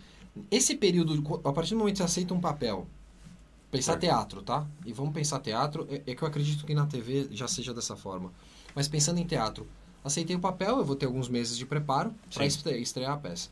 Esse 0.50 0.76
período, 0.76 1.42
a 1.44 1.52
partir 1.52 1.72
do 1.72 1.80
momento 1.80 1.94
que 1.96 1.98
você 2.00 2.04
aceita 2.04 2.34
um 2.34 2.40
papel, 2.40 2.88
pensar 3.70 3.94
Certo. 3.94 4.02
teatro, 4.02 4.42
tá? 4.42 4.66
E 4.86 4.94
vamos 4.94 5.14
pensar 5.14 5.40
teatro, 5.40 5.86
é, 5.90 6.02
é 6.12 6.16
que 6.16 6.24
eu 6.24 6.28
acredito 6.28 6.66
que 6.66 6.74
na 6.74 6.86
TV 6.86 7.28
já 7.32 7.48
seja 7.48 7.74
dessa 7.74 7.96
forma. 7.96 8.32
Mas 8.74 8.88
pensando 8.88 9.20
em 9.20 9.26
teatro, 9.26 9.68
aceitei 10.04 10.36
o 10.36 10.40
papel, 10.40 10.78
eu 10.78 10.86
vou 10.86 10.96
ter 10.96 11.06
alguns 11.06 11.28
meses 11.28 11.58
de 11.58 11.66
preparo 11.66 12.14
para 12.34 12.46
estrear 12.46 13.12
a 13.14 13.18
peça. 13.18 13.50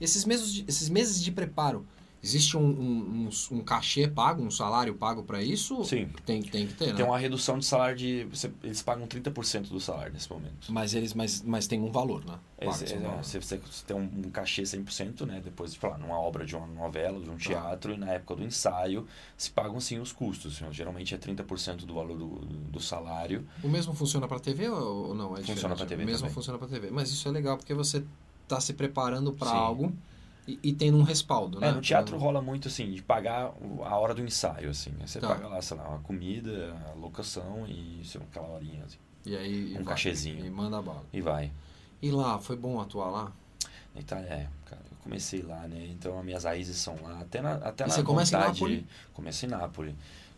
Esses 0.00 0.24
meses 0.24 0.52
de, 0.52 0.64
esses 0.66 0.88
meses 0.88 1.22
de 1.22 1.30
preparo, 1.30 1.86
existe 2.24 2.56
um, 2.56 2.62
um, 2.64 3.28
um, 3.52 3.56
um 3.58 3.60
cachê 3.62 4.08
pago, 4.08 4.42
um 4.42 4.50
salário 4.50 4.94
pago 4.94 5.22
para 5.22 5.42
isso? 5.42 5.84
Sim. 5.84 6.08
Tem, 6.24 6.42
tem 6.42 6.66
que 6.66 6.72
ter, 6.74 6.86
né? 6.88 6.94
Tem 6.94 7.04
uma 7.04 7.18
redução 7.18 7.58
de 7.58 7.66
salário 7.66 7.96
de. 7.96 8.24
você- 8.24 8.50
eles 8.62 8.80
pagam 8.82 9.06
30% 9.06 9.68
do 9.68 9.78
salário 9.78 10.12
nesse 10.12 10.30
momento. 10.32 10.72
Mas 10.72 10.94
eles, 10.94 11.12
mas, 11.12 11.42
mas 11.42 11.66
tem 11.66 11.80
um 11.82 11.92
valor, 11.92 12.24
né? 12.24 12.38
Esse 12.58 12.94
é, 12.94 12.98
valor. 12.98 13.22
você, 13.22 13.38
você 13.38 13.58
tem 13.86 13.94
um, 13.94 14.30
cachê 14.30 14.62
100%, 14.64 15.26
né? 15.26 15.42
Depois, 15.44 15.72
sei 15.72 15.88
lá, 15.88 15.98
numa 15.98 16.18
obra 16.18 16.46
de 16.46 16.56
uma 16.56 16.66
novela, 16.66 17.20
de 17.20 17.28
um 17.28 17.34
Tá. 17.36 17.40
teatro, 17.40 17.92
e 17.92 17.96
na 17.98 18.10
época 18.12 18.36
do 18.36 18.42
ensaio, 18.44 19.06
se 19.36 19.50
pagam 19.50 19.78
sim 19.78 19.98
os 19.98 20.10
custos. 20.10 20.54
Geralmente 20.70 21.14
é 21.14 21.18
30% 21.18 21.84
do 21.84 21.92
valor 21.94 22.16
do, 22.16 22.26
do 22.70 22.80
salário. 22.80 23.46
O 23.62 23.68
mesmo 23.68 23.92
funciona 23.92 24.26
para 24.26 24.40
TV 24.40 24.68
ou 24.70 25.08
ou 25.08 25.14
não? 25.14 25.36
É 25.36 25.42
Funciona 25.42 25.76
pra 25.76 25.84
TV 25.84 26.02
O 26.02 26.06
mesmo 26.06 26.20
também. 26.20 26.34
funciona 26.34 26.58
para 26.58 26.68
TV. 26.68 26.90
Mas 26.90 27.10
isso 27.10 27.28
é 27.28 27.30
legal 27.30 27.58
porque 27.58 27.74
você 27.74 28.02
está 28.44 28.58
se 28.60 28.72
preparando 28.72 29.30
para 29.32 29.50
algo 29.50 29.92
e, 30.46 30.58
e 30.62 30.72
tendo 30.72 30.98
um 30.98 31.02
respaldo, 31.02 31.58
né? 31.60 31.68
É, 31.68 31.72
no 31.72 31.80
teatro 31.80 32.16
rola 32.18 32.40
muito 32.42 32.68
assim, 32.68 32.90
de 32.92 33.02
pagar 33.02 33.52
a 33.84 33.96
hora 33.98 34.14
do 34.14 34.22
ensaio, 34.22 34.70
assim. 34.70 34.92
Aí 35.00 35.08
Você 35.08 35.20
Tá. 35.20 35.28
paga 35.28 35.48
lá, 35.48 35.60
sei 35.62 35.76
lá, 35.76 35.88
uma 35.88 36.00
comida, 36.00 36.76
a 36.90 36.98
locação 36.98 37.66
e 37.66 38.00
sei 38.04 38.20
lá, 38.20 38.26
aquela 38.30 38.48
horinha, 38.54 38.84
assim. 38.84 38.98
E 39.26 39.36
aí 39.36 39.72
e 39.72 39.72
um 39.72 39.76
vai, 39.76 39.84
cachezinho. 39.94 40.44
E 40.44 40.50
manda 40.50 40.80
bala. 40.82 41.04
E 41.12 41.20
vai. 41.20 41.50
E 42.02 42.10
lá, 42.10 42.38
foi 42.38 42.56
bom 42.56 42.80
atuar 42.80 43.10
lá? 43.10 43.32
Na 43.94 44.00
Itália, 44.00 44.26
é, 44.28 44.48
cara, 44.66 44.82
eu 44.90 44.96
comecei 45.02 45.40
lá, 45.40 45.66
né? 45.68 45.86
Então 45.88 46.18
as 46.18 46.24
minhas 46.24 46.44
raízes 46.44 46.76
são 46.76 46.96
lá. 47.02 47.20
Até 47.20 47.40
na, 47.40 47.54
até 47.54 47.84
E 47.84 47.86
na 47.88 47.94
você 47.94 48.02
começa 48.02 48.34
em 48.36 48.38
vontade. 48.40 48.60
Nápoles? 48.60 48.84
Comecei 49.14 49.48
em 49.48 49.52
Nápoles. 49.52 49.94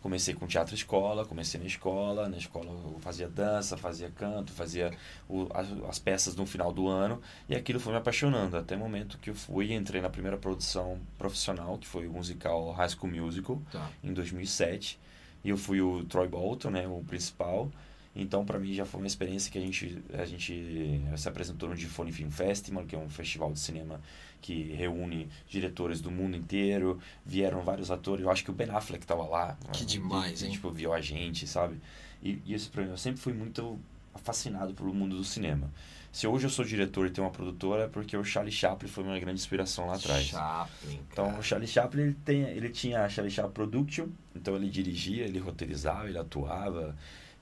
Comecei 0.07 0.33
com 0.33 0.47
teatro 0.47 0.73
escola, 0.73 1.25
comecei 1.25 1.59
na 1.59 1.65
escola. 1.67 2.29
Na 2.29 2.37
escola 2.37 2.67
eu 2.67 2.95
fazia 3.01 3.27
dança, 3.27 3.75
fazia 3.75 4.09
canto, 4.09 4.53
fazia 4.53 4.89
o- 5.27 5.49
as, 5.53 5.67
as 5.89 5.99
peças 5.99 6.33
no 6.33 6.45
final 6.45 6.71
do 6.71 6.87
ano. 6.87 7.21
E 7.49 7.53
aquilo 7.53 7.77
foi 7.77 7.91
me 7.91 7.99
apaixonando. 7.99 8.55
Até 8.55 8.77
o 8.77 8.79
momento 8.79 9.17
que 9.17 9.29
eu 9.31 9.35
fui 9.35 9.65
e 9.65 9.73
entrei 9.73 10.01
na 10.01 10.09
primeira 10.09 10.37
produção 10.37 10.97
profissional, 11.17 11.77
que 11.77 11.85
foi 11.85 12.07
o 12.07 12.13
musical 12.13 12.71
High 12.71 12.87
School 12.91 13.11
Musical, 13.11 13.61
Tá. 13.69 13.89
em 14.01 14.13
2007. 14.13 14.97
E 15.43 15.49
eu 15.49 15.57
fui 15.57 15.81
o 15.81 16.05
Troy 16.05 16.29
Bolton, 16.29 16.69
né, 16.69 16.87
o 16.87 17.03
principal. 17.05 17.69
Então, 18.19 18.43
para 18.43 18.57
mim, 18.57 18.73
já 18.73 18.83
foi 18.83 18.99
uma 18.99 19.07
experiência 19.07 19.51
que 19.51 19.59
a 19.59 19.61
gente, 19.61 20.03
a 20.13 20.25
gente 20.25 21.01
se 21.15 21.29
apresentou 21.29 21.69
no 21.69 21.75
Gifone 21.75 22.11
Film 22.11 22.31
Festival, 22.31 22.83
que 22.83 22.95
é 22.95 22.99
um 22.99 23.07
festival 23.07 23.53
de 23.53 23.59
cinema 23.59 24.01
que 24.41 24.73
reúne 24.73 25.29
diretores 25.47 26.01
do 26.01 26.09
mundo 26.09 26.35
inteiro. 26.35 26.99
Vieram 27.23 27.61
vários 27.61 27.91
atores. 27.91 28.25
Eu 28.25 28.31
acho 28.31 28.43
que 28.43 28.49
o 28.49 28.53
Ben 28.53 28.69
Affleck 28.71 29.03
estava 29.03 29.23
lá. 29.23 29.55
Que 29.71 29.85
demais, 29.85 30.41
e, 30.41 30.45
hein? 30.47 30.51
Tipo, 30.51 30.71
viu 30.71 30.93
a 30.93 30.99
gente, 30.99 31.47
sabe? 31.47 31.79
E, 32.23 32.41
e 32.43 32.55
esse 32.55 32.69
problema, 32.69 32.93
eu 32.93 32.97
sempre 32.97 33.21
fui 33.21 33.33
muito 33.33 33.79
fascinado 34.15 34.73
pelo 34.73 34.91
mundo 34.93 35.15
do 35.15 35.23
cinema. 35.23 35.71
Se 36.11 36.25
hoje 36.25 36.47
eu 36.47 36.49
sou 36.49 36.65
diretor 36.65 37.05
e 37.05 37.11
tenho 37.11 37.27
uma 37.27 37.33
produtora, 37.33 37.83
é 37.83 37.87
porque 37.87 38.17
o 38.17 38.23
Charlie 38.23 38.51
Chaplin 38.51 38.89
foi 38.89 39.03
uma 39.03 39.19
grande 39.19 39.39
inspiração 39.39 39.85
lá 39.85 39.95
atrás. 39.95 40.25
Chaplin, 40.25 40.99
Então, 41.11 41.37
o 41.37 41.43
Charlie 41.43 41.67
Chaplin, 41.67 42.01
ele, 42.01 42.17
tem, 42.25 42.41
ele 42.41 42.69
tinha 42.69 43.03
a 43.03 43.09
Charlie 43.09 43.31
Chaplin 43.31 43.53
Production, 43.53 44.07
então 44.35 44.55
ele 44.55 44.67
dirigia, 44.67 45.25
ele 45.25 45.37
roteirizava, 45.37 46.09
ele 46.09 46.17
atuava, 46.17 46.95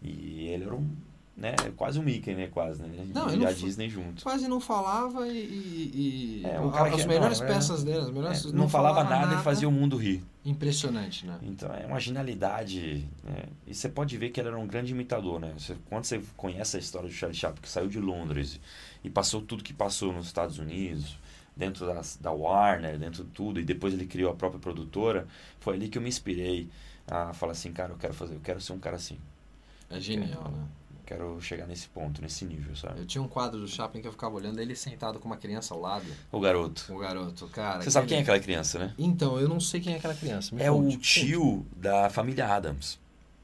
e 0.10 0.48
ele 0.50 0.64
era 0.66 0.76
um, 0.76 0.88
né, 1.38 1.54
quase 1.76 2.00
um 2.00 2.04
Mickey, 2.04 2.34
né, 2.34 2.48
quase, 2.48 2.82
né? 2.82 3.06
Não, 3.14 3.34
e 3.34 3.38
não 3.38 3.48
a 3.48 3.52
Disney 3.52 3.90
junto. 3.90 4.24
Quase 4.24 4.48
não 4.48 4.60
falava 4.62 5.28
e... 5.28 5.38
e- 5.38 6.42
e- 6.44 6.46
É, 6.46 6.60
um 6.60 6.72
cara 6.72 6.90
as 6.96 7.02
que- 7.02 7.08
melhores 7.08 7.40
não, 7.40 7.46
é- 7.48 7.54
peças 7.54 7.84
dele, 7.84 7.98
as 8.00 8.08
É, 8.08 8.12
melhores... 8.12 8.46
não, 8.54 8.70
falava, 8.70 9.04
nada, 9.04 9.36
e 9.36 9.44
fazia 9.44 9.68
o 9.68 9.72
mundo 9.72 9.98
rir. 9.98 10.24
Impressionante, 10.46 11.26
né? 11.26 11.38
Então, 11.42 11.74
é 11.74 11.86
uma 11.86 12.00
genialidade, 12.00 13.06
né? 13.24 13.46
E 13.68 13.74
você 13.74 13.90
pode 13.90 14.18
ver 14.18 14.30
que 14.30 14.40
ele 14.40 14.48
era 14.50 14.58
um 14.58 14.68
grande 14.68 14.92
imitador, 14.92 15.40
né? 15.40 15.54
Você, 15.58 15.76
quando 15.90 16.06
você 16.06 16.22
conhece 16.38 16.78
a 16.78 16.80
história 16.80 17.10
do 17.10 17.14
Charlie 17.14 17.38
Chaplin, 17.38 17.62
que 17.62 17.70
saiu 17.70 17.88
de 17.88 18.00
Londres 18.00 18.60
e 19.04 19.10
passou 19.10 19.42
tudo 19.42 19.64
que 19.64 19.74
passou 19.74 20.14
nos 20.14 20.28
Estados 20.28 20.58
Unidos, 20.60 21.18
dentro 21.58 21.86
das, 21.86 22.18
da 22.22 22.32
Warner, 22.32 22.98
dentro 22.98 23.24
de 23.24 23.30
tudo, 23.32 23.60
e 23.60 23.64
depois 23.64 23.94
ele 23.94 24.06
criou 24.06 24.32
a 24.32 24.36
própria 24.36 24.60
produtora, 24.60 25.28
foi 25.60 25.76
ali 25.76 25.88
que 25.90 25.98
eu 25.98 26.02
me 26.02 26.10
inspirei 26.10 26.70
a 27.08 27.34
falar 27.34 27.54
assim, 27.54 27.72
cara, 27.72 27.92
eu 27.94 27.98
quero 27.98 28.14
fazer, 28.14 28.36
eu 28.36 28.42
quero 28.42 28.60
ser 28.62 28.74
um 28.74 28.80
cara 28.80 28.96
assim. 28.98 29.18
É 29.90 30.00
genial, 30.00 30.50
né? 30.52 30.66
Quero 31.06 31.40
chegar 31.40 31.68
nesse 31.68 31.88
ponto, 31.88 32.20
nesse 32.20 32.44
nível, 32.46 32.76
sabe? 32.76 33.00
Eu 33.02 33.06
tinha 33.06 33.22
um 33.22 33.28
quadro 33.28 33.60
do 33.60 33.68
Chaplin 33.68 34.02
que 34.02 34.08
eu 34.08 34.12
ficava 34.12 34.34
olhando 34.36 34.60
ele 34.60 34.76
sentado 34.76 35.20
com 35.20 35.28
uma 35.28 35.38
criança 35.38 35.74
ao 35.76 35.80
lado. 35.80 36.06
O 36.32 36.40
garoto. 36.40 36.92
O 36.92 36.98
garoto, 36.98 37.48
cara. 37.50 37.84
Você 37.84 37.92
sabe 37.92 38.08
quem 38.08 38.18
é 38.18 38.22
aquela 38.22 38.40
criança, 38.40 38.80
né? 38.80 38.94
Então, 38.98 39.40
eu 39.40 39.48
não 39.48 39.60
sei 39.60 39.80
quem 39.80 39.94
é 39.94 39.98
aquela 39.98 40.16
criança. 40.16 40.56
me 40.56 40.62
É 40.64 40.72
o 40.72 40.82
conte. 40.82 40.98
tio 40.98 41.64
da 41.76 42.10
família 42.10 42.48
Adams. 42.48 43.00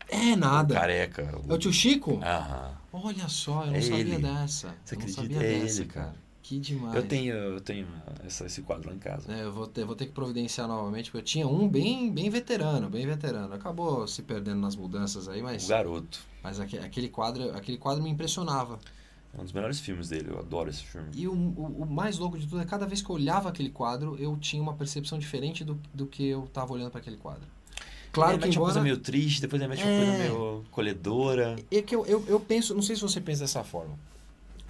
É 0.10 0.36
nada. 0.36 0.74
O 0.74 0.78
careca. 0.78 1.22
É 1.48 1.54
o 1.54 1.58
tio 1.60 1.72
Chico? 1.72 2.20
Aham. 2.24 2.72
Olha 2.92 3.30
só, 3.30 3.62
eu 3.66 3.68
não 3.68 3.76
É 3.76 3.82
sabia 3.82 3.98
ele. 4.00 4.18
dessa. 4.18 4.76
Você 4.84 4.96
eu 4.96 5.00
não 5.00 5.06
acredita? 5.06 5.22
sabia 5.22 5.38
É 5.38 5.60
dessa, 5.62 5.82
ele, 5.82 5.90
cara. 5.90 6.16
Que 6.44 6.60
demais. 6.60 6.96
Eu 6.96 7.04
tenho, 7.08 7.34
eu 7.36 7.62
tenho 7.62 7.88
essa, 8.26 8.46
esse 8.46 8.62
quadro 8.64 8.90
lá 8.90 8.96
em 8.96 9.00
casa. 9.00 9.32
É, 9.32 9.44
eu 9.44 9.52
vou 9.54 9.68
ter, 9.68 9.86
vou 9.86 9.96
ter 9.96 10.08
que 10.08 10.12
providenciar 10.12 10.68
novamente, 10.68 11.06
porque 11.12 11.18
eu 11.20 11.24
tinha 11.24 11.48
um 11.48 11.68
bem, 11.70 12.12
bem 12.12 12.30
veterano, 12.30 12.90
bem 12.90 13.06
veterano. 13.06 13.54
Acabou 13.54 14.08
se 14.08 14.22
perdendo 14.24 14.60
nas 14.60 14.76
mudanças 14.76 15.28
aí, 15.30 15.42
mas, 15.42 15.68
garoto. 15.68 16.20
mas 16.44 16.60
aque- 16.60 16.80
aquele, 16.80 17.10
quadro, 17.10 17.56
aquele 17.56 17.78
quadro 17.78 18.04
me 18.04 18.10
impressionava. 18.10 18.80
É 19.38 19.40
um 19.40 19.44
dos 19.44 19.54
melhores 19.54 19.80
filmes 19.80 20.10
dele, 20.10 20.30
eu 20.30 20.40
adoro 20.40 20.70
esse 20.70 20.84
filme. 20.84 21.08
E 21.16 21.26
o, 21.28 21.32
o, 21.34 21.84
o 21.84 21.86
mais 21.86 22.18
louco 22.18 22.38
de 22.38 22.46
tudo 22.46 22.60
é 22.62 22.66
cada 22.66 22.86
vez 22.86 23.02
que 23.02 23.10
eu 23.10 23.16
olhava 23.16 23.48
aquele 23.48 23.70
quadro, 23.70 24.18
eu 24.20 24.36
tinha 24.38 24.62
uma 24.62 24.74
percepção 24.74 25.18
diferente 25.18 25.64
do, 25.64 25.80
do 25.94 26.06
que 26.06 26.28
eu 26.28 26.44
estava 26.46 26.74
olhando 26.74 26.92
para 26.92 27.00
aquele 27.00 27.18
quadro. 27.18 27.44
Claro 28.12 28.32
ele 28.34 28.40
que 28.40 28.48
mete 28.48 28.58
uma 28.58 28.64
embora... 28.64 28.74
coisa 28.74 28.84
meio 28.84 28.98
triste, 28.98 29.40
depois 29.40 29.62
ele 29.62 29.70
mete 29.70 29.84
uma 29.84 29.90
É. 29.92 29.98
coisa 30.06 30.18
meio 30.18 30.66
colhedora. 30.70 31.56
É 31.72 31.82
que 31.82 31.96
eu, 31.96 32.06
eu, 32.08 32.26
eu 32.28 32.40
penso, 32.42 32.74
não 32.76 32.82
sei 32.82 32.96
se 32.98 33.02
você 33.02 33.22
pensa 33.22 33.42
dessa 33.44 33.64
forma. 33.64 33.98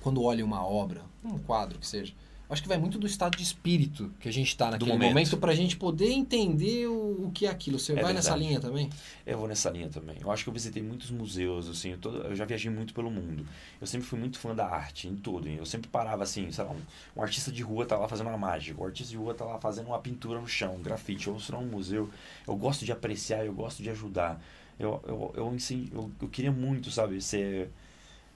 Quando 0.02 0.24
olha 0.24 0.44
uma 0.44 0.66
obra, 0.66 1.02
um 1.24 1.38
quadro 1.40 1.80
que 1.80 1.88
seja, 1.88 2.14
Acho 2.50 2.62
que 2.62 2.68
vai 2.68 2.78
muito 2.78 3.00
do 3.00 3.08
estado 3.08 3.38
de 3.38 3.44
espírito 3.44 4.12
que 4.20 4.28
a 4.28 4.32
gente 4.34 4.50
está 4.50 4.70
naquele 4.70 4.92
momento. 4.92 5.10
momento, 5.10 5.38
para 5.38 5.54
a 5.54 5.56
gente 5.56 5.78
poder 5.78 6.10
entender 6.12 6.86
o, 6.86 7.28
o 7.28 7.32
que 7.34 7.46
é 7.46 7.50
aquilo. 7.50 7.80
Você 7.80 7.94
É 7.94 7.96
vai 7.96 8.12
nessa 8.14 8.32
verdade. 8.32 8.44
linha 8.50 8.60
também? 8.60 8.90
Eu 9.26 9.38
vou 9.38 9.48
nessa 9.48 9.70
linha 9.70 9.88
também. 9.88 10.18
Eu 10.20 10.30
acho 10.30 10.44
que 10.44 10.50
eu 10.50 10.54
visitei 10.54 10.84
muitos 10.84 11.10
museus, 11.12 11.70
assim, 11.70 11.92
eu, 11.92 11.98
todo- 11.98 12.18
eu 12.24 12.36
já 12.36 12.44
viajei 12.44 12.70
muito 12.70 12.94
pelo 12.94 13.10
mundo. 13.10 13.46
Eu 13.80 13.88
sempre 13.88 14.06
fui 14.06 14.20
muito 14.20 14.38
fã 14.38 14.54
da 14.54 14.68
arte, 14.68 15.08
em 15.08 15.16
tudo. 15.16 15.48
Eu 15.48 15.66
sempre 15.66 15.88
parava 15.90 16.24
assim, 16.24 16.52
sei 16.52 16.66
lá, 16.66 16.72
um, 16.72 16.82
um 17.16 17.22
artista 17.24 17.54
de 17.54 17.62
rua 17.64 17.86
tá 17.86 17.98
lá 17.98 18.06
fazendo 18.10 18.28
uma 18.28 18.38
mágica, 18.38 18.82
o 18.82 18.86
artista 18.86 19.12
de 19.12 19.18
rua 19.18 19.34
tá 19.34 19.46
lá 19.46 19.58
fazendo 19.58 19.88
uma 19.88 20.00
pintura 20.00 20.38
no 20.42 20.48
chão, 20.48 20.76
um 20.76 20.82
grafite, 20.82 21.30
ou 21.30 21.40
se 21.40 21.54
não 21.54 21.64
um 21.64 21.68
museu. 21.68 22.10
Eu 22.46 22.58
gosto 22.58 22.84
de 22.84 22.92
apreciar, 22.92 23.46
eu 23.46 23.54
gosto 23.54 23.82
de 23.82 23.90
ajudar. 23.90 24.44
Eu, 24.78 25.02
eu, 25.08 25.34
eu, 25.38 25.56
ensin- 25.56 25.90
eu, 25.94 26.12
eu 26.22 26.28
queria 26.28 26.52
muito, 26.52 26.92
sabe, 26.92 27.22
ser... 27.22 27.72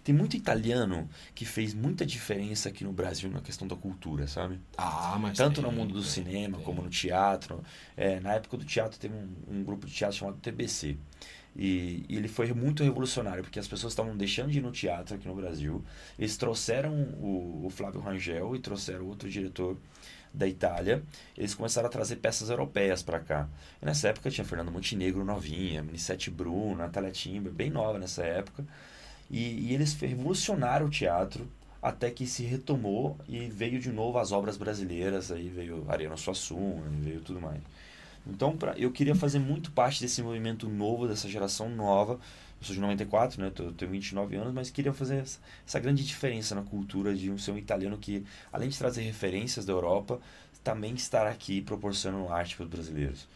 Tem 0.05 0.13
muito 0.13 0.37
italiano 0.37 1.09
que 1.33 1.45
fez 1.45 1.73
muita 1.73 2.05
diferença 2.05 2.69
aqui 2.69 2.83
no 2.83 2.93
Brasil 2.93 3.27
na 3.31 3.41
questão 3.41 3.67
da 3.67 3.75
cultura, 3.75 4.27
sabe? 4.27 4.59
Ah, 4.77 5.17
mas 5.19 5.35
Tanto 5.35 5.61
tem, 5.61 5.63
no 5.63 5.75
mundo 5.75 5.95
do 5.95 6.01
tem, 6.01 6.09
cinema 6.09 6.57
tem. 6.57 6.65
como 6.65 6.83
no 6.83 6.89
teatro. 6.91 7.63
É, 7.97 8.19
na 8.19 8.33
época 8.35 8.55
do 8.55 8.63
teatro 8.63 8.99
teve 8.99 9.15
um, 9.15 9.27
um 9.49 9.63
grupo 9.63 9.87
de 9.87 9.93
teatro 9.93 10.15
chamado 10.15 10.37
TBC. 10.37 10.95
E, 11.55 12.05
e 12.07 12.15
ele 12.17 12.27
foi 12.27 12.53
muito 12.53 12.83
revolucionário, 12.83 13.41
porque 13.41 13.57
as 13.57 13.67
pessoas 13.67 13.93
estavam 13.93 14.15
deixando 14.15 14.51
de 14.51 14.59
ir 14.59 14.61
no 14.61 14.71
teatro 14.71 15.15
aqui 15.15 15.27
no 15.27 15.33
Brasil. 15.33 15.83
Eles 16.19 16.37
trouxeram 16.37 16.93
o, 17.19 17.63
o 17.65 17.69
Flávio 17.71 17.99
Rangel 17.99 18.55
e 18.55 18.59
trouxeram 18.59 19.07
outro 19.07 19.27
diretor 19.27 19.75
da 20.31 20.47
Itália. 20.47 21.01
Eles 21.35 21.55
começaram 21.55 21.87
a 21.87 21.91
trazer 21.91 22.17
peças 22.17 22.49
europeias 22.51 23.01
para 23.01 23.19
cá. 23.19 23.49
E 23.81 23.85
nessa 23.85 24.09
época 24.09 24.29
tinha 24.29 24.45
Fernando 24.45 24.71
Montenegro 24.71 25.25
novinha, 25.25 25.81
Minissete 25.81 26.29
Bruno, 26.29 26.75
Natália 26.75 27.09
Timber, 27.11 27.51
bem 27.51 27.71
nova 27.71 27.97
nessa 27.97 28.23
época. 28.23 28.63
E, 29.29 29.67
e 29.69 29.73
eles 29.73 29.93
revolucionaram 29.95 30.85
o 30.85 30.89
teatro 30.89 31.47
até 31.81 32.09
que 32.09 32.25
se 32.25 32.43
retomou 32.43 33.17
e 33.27 33.47
veio 33.47 33.79
de 33.79 33.91
novo 33.91 34.17
as 34.17 34.31
obras 34.31 34.57
brasileiras, 34.57 35.31
aí 35.31 35.49
veio 35.49 35.85
Ariano 35.87 36.17
Suassuna, 36.17 36.81
veio 37.01 37.21
tudo 37.21 37.39
mais. 37.39 37.61
Então, 38.27 38.57
pra, 38.57 38.73
eu 38.77 38.91
queria 38.91 39.13
fazer 39.13 39.37
muito 39.37 39.71
parte 39.71 40.01
desse 40.01 40.21
movimento 40.23 40.67
novo, 40.67 41.07
dessa 41.07 41.29
geração 41.29 41.69
nova. 41.69 42.13
Eu 42.59 42.65
sou 42.65 42.73
de 42.73 42.81
94, 42.81 43.39
né? 43.39 43.51
Tô, 43.53 43.71
tenho 43.71 43.91
29 43.91 44.35
anos, 44.35 44.51
mas 44.53 44.71
queria 44.71 44.93
fazer 44.93 45.17
essa, 45.17 45.39
essa 45.67 45.79
grande 45.79 46.03
diferença 46.03 46.55
na 46.55 46.63
cultura 46.63 47.13
de 47.13 47.29
um 47.29 47.37
ser 47.37 47.51
um 47.51 47.57
italiano 47.57 47.97
que, 47.99 48.25
além 48.51 48.69
de 48.69 48.77
trazer 48.77 49.01
referências 49.03 49.63
da 49.63 49.73
Europa, 49.73 50.19
também 50.63 50.95
estar 50.95 51.27
aqui 51.27 51.61
proporcionando 51.61 52.27
arte 52.33 52.55
para 52.55 52.63
os 52.63 52.69
brasileiros. 52.69 53.27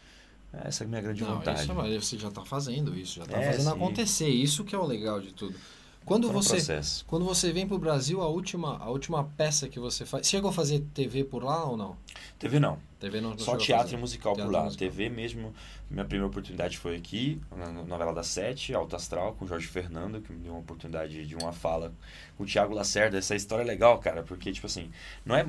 Essa 0.52 0.82
é 0.82 0.86
a 0.86 0.88
minha 0.88 1.00
grande 1.00 1.22
Não, 1.22 1.36
vontade. 1.36 1.62
isso, 1.62 1.72
mas 1.74 2.04
você 2.04 2.18
já 2.18 2.26
está 2.26 2.44
fazendo 2.44 2.98
isso, 2.98 3.16
já 3.18 3.22
está 3.22 3.38
É, 3.38 3.52
fazendo 3.52 3.70
sim. 3.70 3.76
acontecer. 3.76 4.28
Isso 4.28 4.64
que 4.64 4.74
é 4.74 4.78
o 4.78 4.84
legal 4.84 5.20
de 5.20 5.32
tudo. 5.32 5.54
Quando 6.04 6.28
no 6.28 6.32
você 6.32 6.56
processo. 6.56 7.04
quando 7.06 7.24
você 7.24 7.52
vem 7.52 7.66
para 7.66 7.76
o 7.76 7.78
Brasil, 7.78 8.20
a 8.20 8.28
última 8.28 8.78
a 8.78 8.90
última 8.90 9.24
peça 9.36 9.68
que 9.68 9.78
você 9.78 10.04
faz, 10.04 10.26
chegou 10.26 10.50
a 10.50 10.52
fazer 10.52 10.80
TV 10.94 11.24
por 11.24 11.44
lá 11.44 11.64
ou 11.64 11.76
não? 11.76 11.96
TV 12.38 12.58
não. 12.58 12.78
TV 13.00 13.20
não, 13.20 13.30
não 13.30 13.38
Só 13.38 13.56
teatro 13.56 13.94
e 13.94 13.96
musical 13.96 14.34
Teatro 14.34 14.50
por 14.52 14.58
lá. 14.58 14.64
musical. 14.64 14.88
TV 14.88 15.08
mesmo, 15.08 15.54
minha 15.90 16.04
primeira 16.04 16.26
oportunidade 16.26 16.76
foi 16.76 16.96
aqui, 16.96 17.40
na 17.56 17.72
novela 17.72 18.12
da 18.12 18.22
Sete, 18.22 18.74
Alto 18.74 18.94
Astral, 18.94 19.32
com 19.34 19.46
o 19.46 19.48
Jorge 19.48 19.66
Fernando, 19.66 20.20
que 20.20 20.30
me 20.30 20.38
deu 20.38 20.52
uma 20.52 20.60
oportunidade 20.60 21.26
de 21.26 21.34
uma 21.34 21.50
fala 21.50 21.92
com 22.36 22.44
o 22.44 22.46
Thiago 22.46 22.74
Lacerda. 22.74 23.16
Essa 23.16 23.34
história 23.34 23.62
é 23.62 23.66
legal, 23.66 23.98
cara, 23.98 24.22
porque, 24.22 24.52
tipo 24.52 24.66
assim, 24.66 24.90
não 25.24 25.34
é. 25.34 25.46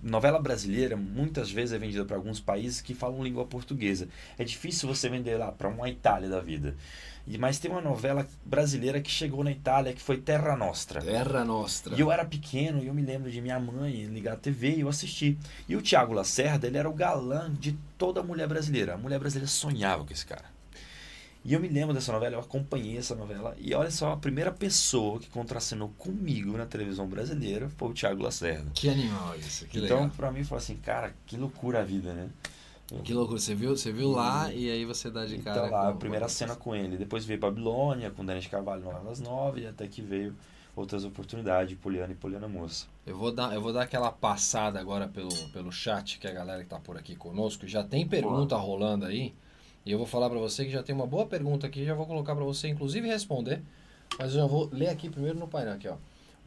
novela 0.00 0.38
brasileira 0.38 0.96
muitas 0.96 1.50
vezes 1.50 1.72
é 1.72 1.78
vendida 1.78 2.04
para 2.04 2.16
alguns 2.16 2.38
países 2.38 2.80
que 2.80 2.94
falam 2.94 3.24
língua 3.24 3.44
portuguesa. 3.44 4.08
É 4.38 4.44
difícil 4.44 4.88
você 4.88 5.08
vender 5.08 5.36
lá 5.36 5.50
para 5.50 5.68
uma 5.68 5.88
Itália 5.90 6.28
da 6.28 6.40
vida. 6.40 6.76
E, 7.26 7.36
mas 7.36 7.58
tem 7.58 7.70
uma 7.70 7.80
novela 7.80 8.26
brasileira 8.44 9.00
que 9.00 9.10
chegou 9.10 9.42
na 9.42 9.50
Itália 9.50 9.92
que 9.92 10.00
foi 10.00 10.16
Terra 10.18 10.56
Nostra. 10.56 11.00
Terra 11.00 11.44
Nostra. 11.44 11.96
E 11.96 12.00
eu 12.00 12.12
era 12.12 12.24
pequeno 12.24 12.82
e 12.82 12.86
eu 12.86 12.94
me 12.94 13.02
lembro 13.02 13.30
de 13.30 13.40
minha 13.40 13.58
mãe 13.58 14.04
ligar 14.04 14.34
a 14.34 14.36
TV 14.36 14.76
e 14.76 14.80
eu 14.80 14.88
assisti. 14.88 15.36
E 15.68 15.74
o 15.74 15.82
Tiago 15.82 16.12
Lacerda, 16.12 16.66
ele 16.66 16.78
era 16.78 16.88
o 16.88 16.94
galã 16.94 17.52
de 17.52 17.76
toda 17.98 18.22
mulher 18.22 18.46
brasileira. 18.46 18.94
A 18.94 18.98
mulher 18.98 19.18
brasileira 19.18 19.48
sonhava 19.48 20.04
com 20.04 20.12
esse 20.12 20.24
cara. 20.24 20.56
E 21.44 21.52
eu 21.52 21.60
me 21.60 21.68
lembro 21.68 21.94
dessa 21.94 22.12
novela, 22.12 22.34
eu 22.34 22.40
acompanhei 22.40 22.98
essa 22.98 23.14
novela. 23.14 23.54
E 23.58 23.72
olha 23.72 23.90
só, 23.90 24.12
a 24.12 24.16
primeira 24.16 24.50
pessoa 24.50 25.20
que 25.20 25.28
contracenou 25.28 25.90
comigo 25.96 26.56
na 26.56 26.66
televisão 26.66 27.06
brasileira 27.06 27.68
foi 27.76 27.90
o 27.90 27.94
Tiago 27.94 28.20
Lacerda. 28.20 28.68
Que 28.74 28.88
animal 28.88 29.36
isso, 29.38 29.64
que 29.66 29.78
então, 29.78 29.98
legal. 29.98 30.10
pra 30.16 30.32
mim, 30.32 30.42
foi 30.42 30.58
assim, 30.58 30.74
cara, 30.74 31.14
que 31.24 31.36
loucura 31.36 31.82
a 31.82 31.84
vida, 31.84 32.12
né? 32.12 32.28
Que 33.02 33.12
loucura, 33.12 33.38
você 33.38 33.54
viu, 33.54 33.76
você 33.76 33.90
viu 33.90 34.10
lá 34.12 34.52
e 34.52 34.70
aí 34.70 34.84
você 34.84 35.10
dá 35.10 35.26
de 35.26 35.38
cara. 35.38 35.66
Então 35.66 35.70
lá, 35.70 35.88
a 35.88 35.92
primeira 35.92 36.28
cena 36.28 36.54
com 36.54 36.74
ele. 36.74 36.96
Depois 36.96 37.24
veio 37.24 37.40
Babilônia, 37.40 38.10
com 38.10 38.24
Dani 38.24 38.40
de 38.40 38.48
Carvalho, 38.48 38.82
das 39.04 39.18
nove, 39.18 39.62
e 39.62 39.66
até 39.66 39.88
que 39.88 40.00
veio 40.00 40.36
outras 40.76 41.04
oportunidades, 41.04 41.76
Poliana 41.78 42.12
e 42.12 42.14
Poliana 42.14 42.46
Moça. 42.46 42.86
Eu 43.04 43.16
vou 43.16 43.32
dar, 43.32 43.52
eu 43.54 43.60
vou 43.60 43.72
dar 43.72 43.82
aquela 43.82 44.12
passada 44.12 44.78
agora 44.78 45.08
pelo, 45.08 45.30
pelo 45.52 45.72
chat, 45.72 46.18
que 46.18 46.26
é 46.26 46.30
a 46.30 46.34
galera 46.34 46.62
que 46.62 46.68
tá 46.68 46.78
por 46.78 46.96
aqui 46.96 47.16
conosco. 47.16 47.66
Já 47.66 47.82
tem 47.82 48.06
pergunta 48.06 48.54
rolando 48.56 49.06
aí. 49.06 49.34
E 49.84 49.90
eu 49.90 49.98
vou 49.98 50.06
falar 50.06 50.28
pra 50.28 50.38
você 50.38 50.64
que 50.64 50.70
já 50.70 50.82
tem 50.82 50.94
uma 50.94 51.06
boa 51.06 51.26
pergunta 51.26 51.66
aqui, 51.66 51.84
já 51.84 51.94
vou 51.94 52.06
colocar 52.06 52.34
pra 52.34 52.44
você 52.44 52.68
inclusive 52.68 53.08
responder. 53.08 53.62
Mas 54.18 54.34
eu 54.34 54.40
já 54.40 54.46
vou 54.46 54.68
ler 54.72 54.88
aqui 54.88 55.08
primeiro 55.08 55.38
no 55.38 55.48
painel 55.48 55.74
aqui, 55.74 55.88
ó. 55.88 55.96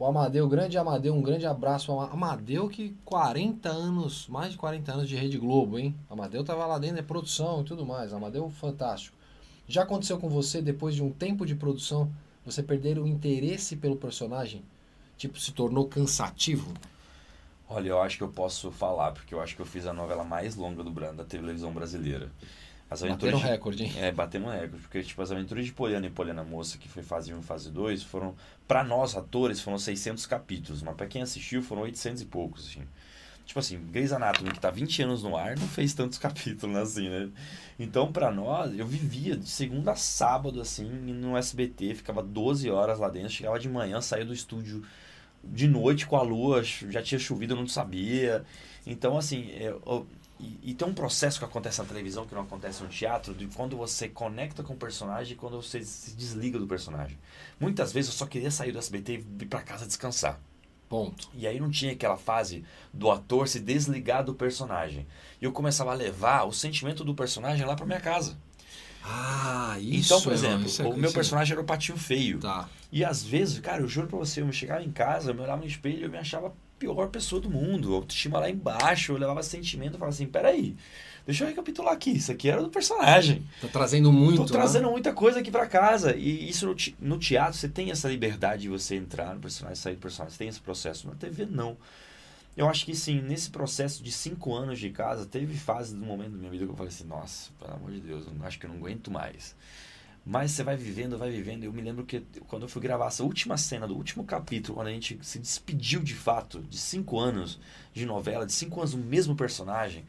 O 0.00 0.06
Amadeu, 0.06 0.48
grande 0.48 0.78
Amadeu, 0.78 1.14
um 1.14 1.20
grande 1.20 1.44
abraço. 1.44 1.92
Amadeu 1.92 2.70
que 2.70 2.96
40 3.04 3.68
anos, 3.68 4.26
mais 4.28 4.52
de 4.52 4.56
40 4.56 4.92
anos 4.92 5.06
de 5.06 5.14
Rede 5.14 5.36
Globo, 5.36 5.78
hein? 5.78 5.94
Amadeu 6.08 6.42
tava 6.42 6.64
lá 6.64 6.78
dentro, 6.78 6.98
é 6.98 7.02
produção 7.02 7.60
e 7.60 7.64
tudo 7.64 7.84
mais. 7.84 8.14
Amadeu 8.14 8.48
fantástico. 8.48 9.14
Já 9.68 9.82
aconteceu 9.82 10.18
com 10.18 10.26
você, 10.26 10.62
depois 10.62 10.94
de 10.94 11.02
um 11.02 11.10
tempo 11.10 11.44
de 11.44 11.54
produção, 11.54 12.10
você 12.46 12.62
perder 12.62 12.98
o 12.98 13.06
interesse 13.06 13.76
pelo 13.76 13.94
personagem? 13.94 14.62
Tipo, 15.18 15.38
se 15.38 15.52
tornou 15.52 15.86
cansativo? 15.86 16.72
Olha, 17.68 17.90
eu 17.90 18.00
acho 18.00 18.16
que 18.16 18.24
eu 18.24 18.28
posso 18.28 18.70
falar, 18.70 19.12
porque 19.12 19.34
eu 19.34 19.40
acho 19.42 19.54
que 19.54 19.60
eu 19.60 19.66
fiz 19.66 19.86
a 19.86 19.92
novela 19.92 20.24
mais 20.24 20.56
longa 20.56 20.82
do 20.82 20.90
da 20.90 21.24
televisão 21.24 21.74
brasileira. 21.74 22.32
As 22.90 23.02
Bateram 23.02 23.14
aventuras 23.14 23.40
de- 23.40 23.46
recorde, 23.46 23.82
hein? 23.84 23.92
É, 23.98 24.10
batendo 24.10 24.46
um 24.46 24.50
recorde, 24.50 24.82
porque 24.82 25.02
tipo, 25.02 25.22
as 25.22 25.30
aventuras 25.30 25.64
de 25.64 25.72
Poliana 25.72 26.06
e 26.06 26.10
Poliana 26.10 26.42
Moça, 26.42 26.76
que 26.76 26.88
foi 26.88 27.02
fase 27.04 27.32
1 27.32 27.38
e 27.38 27.42
fase 27.42 27.70
2, 27.70 28.02
foram, 28.02 28.34
pra 28.66 28.82
nós 28.82 29.16
atores, 29.16 29.60
foram 29.60 29.78
600 29.78 30.26
capítulos, 30.26 30.82
mas 30.82 30.96
pra 30.96 31.06
quem 31.06 31.22
assistiu 31.22 31.62
foram 31.62 31.82
800 31.82 32.20
e 32.22 32.26
poucos, 32.26 32.66
assim. 32.66 32.82
Tipo 33.46 33.58
assim, 33.60 33.78
Grey's 33.90 34.12
Anatomy, 34.12 34.50
que 34.52 34.60
tá 34.60 34.70
20 34.70 35.02
anos 35.02 35.22
no 35.22 35.36
ar, 35.36 35.56
não 35.58 35.66
fez 35.68 35.94
tantos 35.94 36.18
capítulos, 36.20 36.76
assim, 36.76 37.08
né? 37.08 37.28
Então, 37.78 38.10
pra 38.12 38.30
nós, 38.30 38.76
eu 38.78 38.86
vivia 38.86 39.36
de 39.36 39.48
segunda 39.48 39.92
a 39.92 39.96
sábado, 39.96 40.60
assim, 40.60 40.84
no 40.84 41.36
SBT, 41.36 41.94
ficava 41.94 42.22
12 42.22 42.68
horas 42.70 42.98
lá 42.98 43.08
dentro, 43.08 43.30
chegava 43.30 43.58
de 43.58 43.68
manhã, 43.68 44.00
saía 44.00 44.24
do 44.24 44.34
estúdio 44.34 44.84
de 45.42 45.66
noite 45.66 46.06
com 46.06 46.16
a 46.16 46.22
lua, 46.22 46.62
já 46.64 47.02
tinha 47.02 47.18
chovido, 47.18 47.54
eu 47.54 47.58
não 47.58 47.66
sabia. 47.66 48.44
Então, 48.86 49.16
assim, 49.16 49.48
eu- 49.52 50.06
e, 50.40 50.70
e 50.70 50.74
tem 50.74 50.86
um 50.88 50.94
processo 50.94 51.38
que 51.38 51.44
acontece 51.44 51.78
na 51.80 51.84
televisão 51.84 52.26
que 52.26 52.34
não 52.34 52.42
acontece 52.42 52.82
no 52.82 52.88
teatro, 52.88 53.34
de 53.34 53.46
quando 53.48 53.76
você 53.76 54.08
conecta 54.08 54.62
com 54.62 54.74
o 54.74 54.76
personagem 54.76 55.34
e 55.34 55.36
quando 55.36 55.60
você 55.60 55.82
se 55.84 56.12
desliga 56.14 56.58
do 56.58 56.66
personagem. 56.66 57.18
Muitas 57.58 57.92
vezes 57.92 58.10
eu 58.10 58.16
só 58.16 58.26
queria 58.26 58.50
sair 58.50 58.72
do 58.72 58.78
SBT 58.78 59.12
e 59.12 59.42
ir 59.44 59.46
pra 59.46 59.62
casa 59.62 59.86
descansar. 59.86 60.40
Ponto. 60.88 61.28
E 61.34 61.46
aí 61.46 61.60
não 61.60 61.70
tinha 61.70 61.92
aquela 61.92 62.16
fase 62.16 62.64
do 62.92 63.10
ator 63.10 63.46
se 63.46 63.60
desligar 63.60 64.24
do 64.24 64.34
personagem. 64.34 65.06
E 65.40 65.44
eu 65.44 65.52
começava 65.52 65.92
a 65.92 65.94
levar 65.94 66.44
o 66.44 66.52
sentimento 66.52 67.04
do 67.04 67.14
personagem 67.14 67.64
lá 67.64 67.76
pra 67.76 67.86
minha 67.86 68.00
casa. 68.00 68.36
Ah, 69.02 69.76
isso. 69.80 70.12
então, 70.12 70.22
por 70.22 70.32
é- 70.32 70.34
exemplo, 70.34 70.66
isso 70.66 70.82
é- 70.82 70.86
o 70.86 70.96
meu 70.96 71.10
é- 71.10 71.12
personagem 71.12 71.52
era 71.52 71.60
o 71.60 71.64
patinho 71.64 71.96
feio. 71.96 72.38
Tá. 72.40 72.68
E 72.92 73.04
às 73.04 73.22
vezes, 73.22 73.58
cara, 73.60 73.82
eu 73.82 73.88
juro 73.88 74.08
pra 74.08 74.18
você, 74.18 74.40
eu 74.42 74.46
me 74.46 74.52
chegava 74.52 74.82
em 74.82 74.90
casa, 74.90 75.30
eu 75.30 75.34
me 75.34 75.40
olhava 75.40 75.60
no 75.60 75.66
espelho 75.66 76.00
e 76.00 76.02
eu 76.02 76.10
me 76.10 76.18
achava 76.18 76.52
pior 76.80 77.08
pessoa 77.08 77.40
do 77.40 77.50
mundo. 77.50 77.94
Autoestima 77.94 78.40
lá 78.40 78.50
embaixo, 78.50 79.12
eu 79.12 79.18
levava 79.18 79.42
sentimento 79.42 79.94
e 79.94 79.98
falava 79.98 80.14
assim, 80.14 80.26
peraí, 80.26 80.74
deixa 81.26 81.44
eu 81.44 81.48
recapitular 81.48 81.92
aqui, 81.92 82.10
isso 82.10 82.32
aqui 82.32 82.48
era 82.48 82.62
do 82.62 82.70
personagem. 82.70 83.46
Tá 83.60 83.68
trazendo 83.68 84.10
muito. 84.10 84.38
Tô 84.38 84.44
né? 84.44 84.48
trazendo 84.48 84.90
muita 84.90 85.12
coisa 85.12 85.38
aqui 85.38 85.50
pra 85.50 85.66
casa. 85.66 86.16
E 86.16 86.48
isso 86.48 86.66
no, 86.66 86.74
te- 86.74 86.96
no 86.98 87.18
teatro, 87.18 87.56
você 87.56 87.68
tem 87.68 87.90
essa 87.90 88.08
liberdade 88.08 88.62
de 88.62 88.68
você 88.70 88.96
entrar 88.96 89.34
no 89.34 89.40
personagem, 89.40 89.76
sair 89.76 89.94
do 89.94 90.00
personagem, 90.00 90.32
você 90.32 90.38
tem 90.38 90.48
esse 90.48 90.60
processo. 90.60 91.06
Na 91.06 91.14
TV, 91.14 91.46
não. 91.46 91.76
Eu 92.56 92.68
acho 92.68 92.84
que 92.84 92.96
sim, 92.96 93.20
nesse 93.20 93.50
processo 93.50 94.02
de 94.02 94.10
cinco 94.10 94.54
anos 94.54 94.78
de 94.78 94.90
casa, 94.90 95.24
teve 95.24 95.56
fases 95.56 95.92
do 95.92 96.04
momento 96.04 96.32
da 96.32 96.38
minha 96.38 96.50
vida 96.50 96.64
que 96.64 96.70
eu 96.72 96.76
falei 96.76 96.92
assim, 96.92 97.04
nossa, 97.04 97.50
pelo 97.60 97.74
amor 97.74 97.92
de 97.92 98.00
Deus, 98.00 98.26
eu 98.26 98.46
acho 98.46 98.58
que 98.58 98.66
eu 98.66 98.70
não 98.70 98.76
aguento 98.76 99.10
mais. 99.10 99.54
Mas 100.24 100.50
você 100.52 100.62
vai 100.62 100.76
vivendo, 100.76 101.16
vai 101.16 101.30
vivendo. 101.30 101.64
Eu 101.64 101.72
me 101.72 101.80
lembro 101.80 102.04
que 102.04 102.20
quando 102.46 102.62
eu 102.62 102.68
fui 102.68 102.80
gravar 102.82 103.06
essa 103.06 103.24
última 103.24 103.56
cena 103.56 103.86
do 103.88 103.96
último 103.96 104.24
capítulo, 104.24 104.74
quando 104.76 104.88
a 104.88 104.92
gente 104.92 105.18
se 105.22 105.38
despediu 105.38 106.02
de 106.02 106.14
fato 106.14 106.60
de 106.60 106.76
cinco 106.78 107.18
anos 107.18 107.58
de 107.92 108.04
novela, 108.04 108.46
de 108.46 108.52
cinco 108.52 108.80
anos 108.80 108.92
do 108.92 108.98
mesmo 108.98 109.34
personagem, 109.34 110.04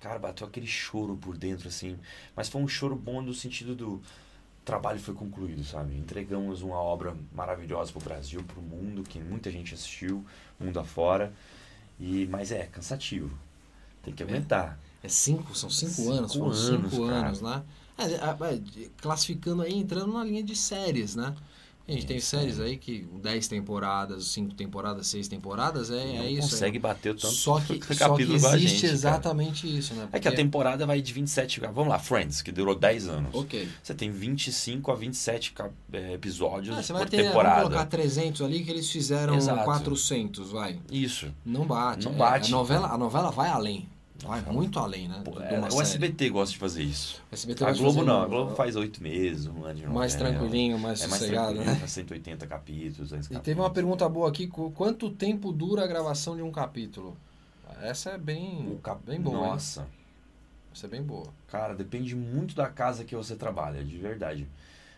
cara, 0.00 0.18
bateu 0.18 0.46
aquele 0.46 0.66
choro 0.66 1.16
por 1.16 1.36
dentro, 1.36 1.68
assim. 1.68 1.98
Mas 2.36 2.48
foi 2.48 2.60
um 2.60 2.68
choro 2.68 2.94
bom 2.94 3.22
no 3.22 3.32
sentido 3.34 3.74
do 3.74 4.02
trabalho 4.64 5.00
foi 5.00 5.14
concluído, 5.14 5.64
sabe? 5.64 5.96
Entregamos 5.96 6.60
uma 6.60 6.76
obra 6.76 7.16
maravilhosa 7.34 7.90
pro 7.90 8.02
Brasil, 8.04 8.44
pro 8.44 8.60
mundo, 8.60 9.02
que 9.02 9.18
muita 9.18 9.50
gente 9.50 9.72
assistiu, 9.72 10.24
mundo 10.60 10.78
afora. 10.78 11.32
E, 11.98 12.26
mas 12.26 12.52
é 12.52 12.66
cansativo. 12.66 13.30
Tem 14.02 14.12
que 14.12 14.22
É. 14.22 14.26
aguentar. 14.26 14.78
É 15.02 15.08
cinco, 15.08 15.54
são 15.56 15.70
cinco, 15.70 15.92
Cinco 15.92 16.12
anos, 16.12 16.34
foram 16.34 16.46
anos, 16.50 16.92
cinco 16.92 17.06
cara. 17.08 17.26
anos, 17.28 17.40
né? 17.40 17.62
É, 17.98 18.04
é, 18.04 18.54
é, 18.54 18.88
classificando 19.02 19.62
aí, 19.62 19.74
entrando 19.74 20.12
na 20.12 20.24
linha 20.24 20.42
de 20.42 20.54
séries, 20.54 21.16
né? 21.16 21.34
A 21.86 21.92
gente 21.92 22.04
tem 22.04 22.20
séries 22.20 22.60
aí 22.60 22.76
que 22.76 23.08
10 23.22 23.48
temporadas, 23.48 24.26
5 24.26 24.54
temporadas, 24.54 25.06
6 25.06 25.26
temporadas, 25.26 25.90
é, 25.90 25.94
não 26.18 26.22
é 26.22 26.30
isso. 26.32 26.50
consegue 26.50 26.76
é. 26.76 26.80
bater 26.80 27.12
o 27.12 27.14
tanto 27.14 27.32
Só 27.32 27.58
que, 27.60 27.80
só 27.96 28.14
que 28.14 28.24
existe 28.24 28.58
gente, 28.68 28.80
cara. 28.82 28.92
exatamente 28.92 29.78
isso, 29.78 29.94
né? 29.94 30.06
É 30.12 30.20
que 30.20 30.28
a 30.28 30.30
Porque- 30.30 30.42
temporada 30.42 30.84
vai 30.86 31.00
de 31.00 31.10
27. 31.14 31.60
Vamos 31.60 31.88
lá, 31.88 31.98
Friends, 31.98 32.42
que 32.42 32.52
durou 32.52 32.74
10 32.74 33.08
anos. 33.08 33.34
Ok. 33.34 33.66
Você 33.82 33.94
tem 33.94 34.10
25 34.10 34.92
a 34.92 34.94
27 34.94 35.52
cap- 35.52 35.72
é, 35.90 36.12
episódios 36.12 36.76
Ah, 36.76 36.82
você 36.82 36.92
vai 36.92 37.04
por 37.04 37.08
ter, 37.10 37.16
vamos 37.16 37.30
temporada. 37.30 37.62
colocar 37.62 37.86
300 37.86 38.42
ali 38.42 38.62
que 38.62 38.70
eles 38.70 38.90
fizeram 38.90 39.34
Exato. 39.36 39.64
400, 39.64 40.50
vai. 40.50 40.78
Isso. 40.92 41.32
Não 41.42 41.66
bate. 41.66 42.04
Não 42.04 42.12
É, 42.12 42.16
bate. 42.18 42.52
A 42.52 42.56
novela, 42.56 42.88
a 42.92 42.98
novela 42.98 43.30
vai 43.30 43.48
além. 43.48 43.88
Muito 44.52 44.78
além, 44.80 45.06
né? 45.08 45.22
É, 45.48 45.58
o 45.60 45.70
série. 45.70 45.82
SBT 45.82 46.30
gosta 46.30 46.52
de 46.52 46.58
fazer 46.58 46.82
isso. 46.82 47.22
A 47.64 47.72
Globo 47.72 48.02
não. 48.04 48.18
um- 48.18 48.22
A 48.22 48.26
Globo 48.26 48.54
faz 48.56 48.74
8 48.74 49.00
meses, 49.02 49.46
um 49.46 49.64
ano 49.64 49.74
de 49.74 49.82
novela. 49.82 49.92
mais 49.94 50.14
tranquilinho, 50.16 50.78
mais 50.78 51.00
É 51.02 51.06
mais 51.06 51.20
sossegado, 51.22 51.46
tranquilo, 51.54 51.72
né? 51.72 51.78
faz 51.78 51.92
180 51.92 52.46
capítulos, 52.46 52.96
200 52.96 53.26
E 53.26 53.28
capítulos. 53.28 53.44
teve 53.44 53.60
uma 53.60 53.70
pergunta 53.70 54.08
boa 54.08 54.28
aqui, 54.28 54.48
qu- 54.48 54.72
quanto 54.72 55.08
tempo 55.10 55.52
dura 55.52 55.84
a 55.84 55.86
gravação 55.86 56.34
de 56.36 56.42
um 56.42 56.50
capítulo? 56.50 57.16
Essa 57.80 58.10
é 58.10 58.18
bem, 58.18 58.68
O 58.72 58.78
cap... 58.78 59.00
bem 59.06 59.20
boa? 59.20 59.36
Nossa. 59.38 59.86
Essa 60.74 60.86
é 60.86 60.90
bem 60.90 61.02
boa. 61.02 61.28
Cara, 61.46 61.74
depende 61.74 62.16
muito 62.16 62.54
da 62.56 62.68
casa 62.68 63.04
que 63.04 63.14
você 63.14 63.36
trabalha, 63.36 63.84
de 63.84 63.96
verdade. 63.98 64.48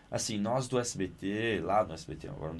Assim, 0.09 0.37
nós 0.39 0.67
do 0.67 0.79
SBT, 0.79 1.61
lá 1.63 1.83
no 1.83 1.93
SBT, 1.93 2.27
agora 2.27 2.55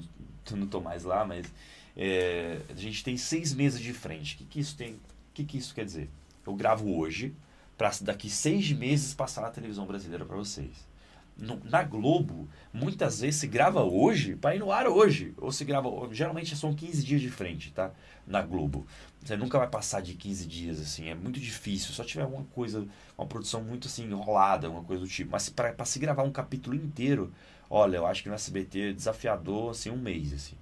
eu 0.50 0.56
não 0.56 0.66
tô 0.68 0.80
mais 0.80 1.02
lá, 1.02 1.24
mas 1.24 1.52
é, 1.96 2.60
a 2.70 2.74
gente 2.74 3.02
tem 3.02 3.16
seis 3.16 3.52
meses 3.52 3.80
de 3.80 3.92
frente. 3.92 4.34
O 4.36 4.38
que, 4.38 4.44
que 4.44 4.60
isso 4.60 4.76
tem? 4.76 4.92
O 4.94 4.98
que, 5.34 5.44
que 5.44 5.58
isso 5.58 5.74
quer 5.74 5.84
dizer? 5.84 6.08
Eu 6.46 6.54
gravo 6.54 6.96
hoje, 6.96 7.34
para 7.76 7.90
daqui 8.02 8.28
seis 8.30 8.70
meses 8.72 9.14
passar 9.14 9.42
na 9.42 9.50
televisão 9.50 9.86
brasileira 9.86 10.24
para 10.24 10.36
vocês. 10.36 10.90
No- 11.36 11.60
na 11.64 11.82
Globo, 11.82 12.46
muitas 12.72 13.20
vezes 13.20 13.40
se 13.40 13.46
grava 13.46 13.82
hoje 13.82 14.36
para 14.36 14.54
ir 14.54 14.58
no 14.58 14.70
ar 14.70 14.86
hoje. 14.86 15.32
Ou 15.38 15.50
se 15.50 15.64
grava. 15.64 15.88
Geralmente 16.12 16.54
são 16.54 16.74
15 16.74 17.02
dias 17.02 17.20
de 17.22 17.30
frente, 17.30 17.72
tá? 17.72 17.90
Na 18.26 18.42
Globo. 18.42 18.86
Você 19.24 19.36
nunca 19.36 19.58
vai 19.58 19.66
passar 19.66 20.02
de 20.02 20.14
15 20.14 20.46
dias, 20.46 20.78
assim. 20.80 21.08
É 21.08 21.14
muito 21.14 21.40
difícil. 21.40 21.92
Só 21.92 22.04
tiver 22.04 22.22
alguma 22.24 22.44
coisa, 22.54 22.86
uma 23.16 23.26
produção 23.26 23.62
muito 23.62 23.88
assim, 23.88 24.04
enrolada, 24.04 24.68
uma 24.70 24.82
coisa 24.84 25.02
do 25.02 25.08
tipo. 25.08 25.30
Mas 25.32 25.48
para 25.48 25.84
se 25.86 25.98
gravar 25.98 26.22
um 26.22 26.30
capítulo 26.32 26.76
inteiro, 26.76 27.32
olha, 27.70 27.96
eu 27.96 28.06
acho 28.06 28.22
que 28.22 28.28
no 28.28 28.34
SBT 28.34 28.90
é 28.90 28.92
desafiador, 28.92 29.70
assim, 29.70 29.90
um 29.90 29.96
mês, 29.96 30.32
assim. 30.34 30.56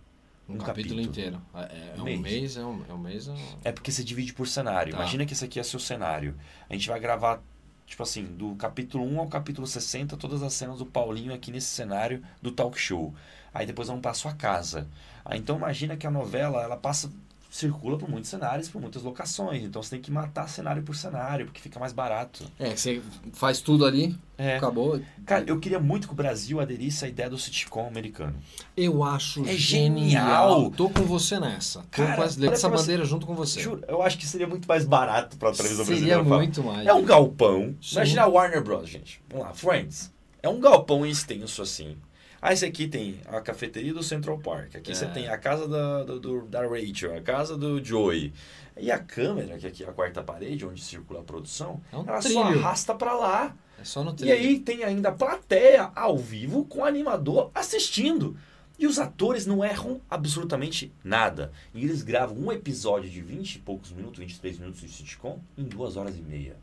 Um, 0.50 0.54
Um 0.54 0.58
capítulo, 0.58 0.96
capítulo. 0.96 1.00
inteiro. 1.00 1.40
É, 1.54 1.60
é 1.60 1.94
Um 1.96 2.00
um 2.00 2.04
mês. 2.04 2.20
mês, 2.20 2.56
é 2.56 2.64
um, 2.64 2.84
é 2.88 2.92
um 2.92 2.98
mês. 2.98 3.28
É 3.28 3.32
um... 3.32 3.36
É 3.64 3.72
porque 3.72 3.90
você 3.92 4.02
divide 4.04 4.32
por 4.32 4.46
cenário. 4.48 4.92
Tá. 4.92 4.98
Imagina 4.98 5.24
que 5.24 5.32
esse 5.32 5.44
aqui 5.44 5.58
é 5.60 5.62
seu 5.62 5.78
cenário. 5.80 6.34
A 6.68 6.72
gente 6.74 6.88
vai 6.88 6.98
gravar, 7.00 7.40
tipo 7.86 8.02
assim, 8.02 8.24
do 8.24 8.54
capítulo 8.56 9.04
1 9.04 9.20
ao 9.20 9.28
capítulo 9.28 9.66
60, 9.66 10.16
todas 10.16 10.42
as 10.42 10.52
cenas 10.52 10.78
do 10.78 10.86
Paulinho 10.86 11.32
aqui 11.34 11.50
nesse 11.50 11.68
cenário 11.68 12.22
do 12.42 12.50
talk 12.52 12.78
show. 12.78 13.14
Aí 13.52 13.66
depois 13.66 13.88
vamos 13.88 14.02
para 14.02 14.14
sua 14.14 14.32
casa. 14.34 14.86
Aí, 15.24 15.38
então 15.38 15.56
imagina 15.56 15.96
que 15.96 16.06
a 16.06 16.10
novela, 16.10 16.62
ela 16.62 16.76
passa 16.76 17.10
circula 17.50 17.98
por 17.98 18.08
muitos 18.08 18.30
cenários, 18.30 18.68
por 18.68 18.80
muitas 18.80 19.02
locações. 19.02 19.64
Então 19.64 19.82
você 19.82 19.90
tem 19.90 20.00
que 20.00 20.10
matar 20.10 20.48
cenário 20.48 20.82
por 20.84 20.94
cenário, 20.94 21.46
porque 21.46 21.60
fica 21.60 21.80
mais 21.80 21.92
barato. 21.92 22.44
É, 22.58 22.76
você 22.76 23.02
faz 23.32 23.60
tudo 23.60 23.84
ali, 23.84 24.16
É. 24.38 24.56
acabou. 24.56 25.00
Cara, 25.26 25.44
eu 25.48 25.58
queria 25.58 25.80
muito 25.80 26.06
que 26.06 26.12
o 26.12 26.16
Brasil 26.16 26.60
aderisse 26.60 27.04
à 27.04 27.08
ideia 27.08 27.28
do 27.28 27.36
sitcom 27.36 27.88
americano. 27.88 28.36
Eu 28.76 29.02
acho 29.02 29.44
É 29.48 29.52
genial. 29.56 30.08
genial. 30.08 30.70
Tô 30.70 30.88
com 30.88 31.02
você 31.02 31.40
nessa. 31.40 31.80
Tô 31.80 31.86
Cara, 31.90 32.16
com 32.16 32.22
essa, 32.52 32.68
bandeira 32.68 33.04
junto 33.04 33.26
com 33.26 33.34
você. 33.34 33.60
Juro, 33.60 33.82
eu 33.88 34.00
acho 34.00 34.16
que 34.16 34.26
seria 34.26 34.46
muito 34.46 34.68
mais 34.68 34.84
barato 34.84 35.36
para 35.36 35.50
a 35.50 35.52
televisão 35.52 35.84
Seria 35.84 35.98
brasileira. 36.00 36.24
falar. 36.24 36.36
muito 36.38 36.62
mais. 36.62 36.86
É 36.86 36.94
um 36.94 37.04
galpão. 37.04 37.74
Sim. 37.82 37.96
Imagina 37.96 38.22
a 38.22 38.26
Warner 38.28 38.62
Bros, 38.62 38.88
gente. 38.88 39.20
Vamos 39.28 39.46
lá, 39.46 39.52
Friends. 39.54 40.12
É 40.42 40.48
um 40.48 40.60
galpão 40.60 41.04
extenso 41.04 41.60
assim. 41.60 41.96
Aí 42.42 42.54
esse 42.54 42.64
aqui 42.64 42.88
tem 42.88 43.20
a 43.26 43.40
cafeteria 43.40 43.92
do 43.92 44.02
Central 44.02 44.38
Park. 44.38 44.76
Aqui 44.76 44.92
É. 44.92 44.94
você 44.94 45.06
tem 45.06 45.28
a 45.28 45.36
casa 45.36 45.68
da, 45.68 46.04
do- 46.04 46.46
da 46.46 46.62
Rachel, 46.66 47.16
a 47.16 47.20
casa 47.20 47.56
do 47.56 47.82
Joey. 47.84 48.32
E 48.78 48.90
a 48.90 48.98
câmera, 48.98 49.58
que 49.58 49.66
aqui 49.66 49.84
é 49.84 49.88
a 49.88 49.92
quarta 49.92 50.22
parede, 50.22 50.64
onde 50.64 50.82
circula 50.82 51.20
a 51.20 51.22
produção, 51.22 51.80
É 51.92 51.96
um 51.98 52.04
ela 52.08 52.22
só 52.22 52.28
trilho. 52.44 52.58
arrasta 52.64 52.94
pra 52.94 53.12
lá. 53.14 53.54
É 53.78 53.84
só 53.84 54.02
no 54.02 54.12
E 54.12 54.14
trilho. 54.14 54.32
aí 54.32 54.58
tem 54.58 54.84
ainda 54.84 55.10
a 55.10 55.12
plateia 55.12 55.90
ao 55.94 56.16
vivo 56.16 56.64
com 56.64 56.80
o 56.80 56.84
animador 56.84 57.50
assistindo. 57.54 58.36
E 58.78 58.86
os 58.86 58.98
atores 58.98 59.44
não 59.44 59.62
erram 59.62 60.00
absolutamente 60.08 60.90
nada. 61.04 61.52
E 61.74 61.84
eles 61.84 62.00
gravam 62.02 62.38
um 62.38 62.50
episódio 62.50 63.10
de 63.10 63.20
20 63.20 63.56
e 63.56 63.58
poucos 63.58 63.92
minutos, 63.92 64.18
23 64.18 64.58
minutos 64.58 64.80
de 64.80 64.88
sitcom, 64.88 65.38
em 65.58 65.64
duas 65.64 65.98
horas 65.98 66.16
e 66.16 66.22
meia. 66.22 66.56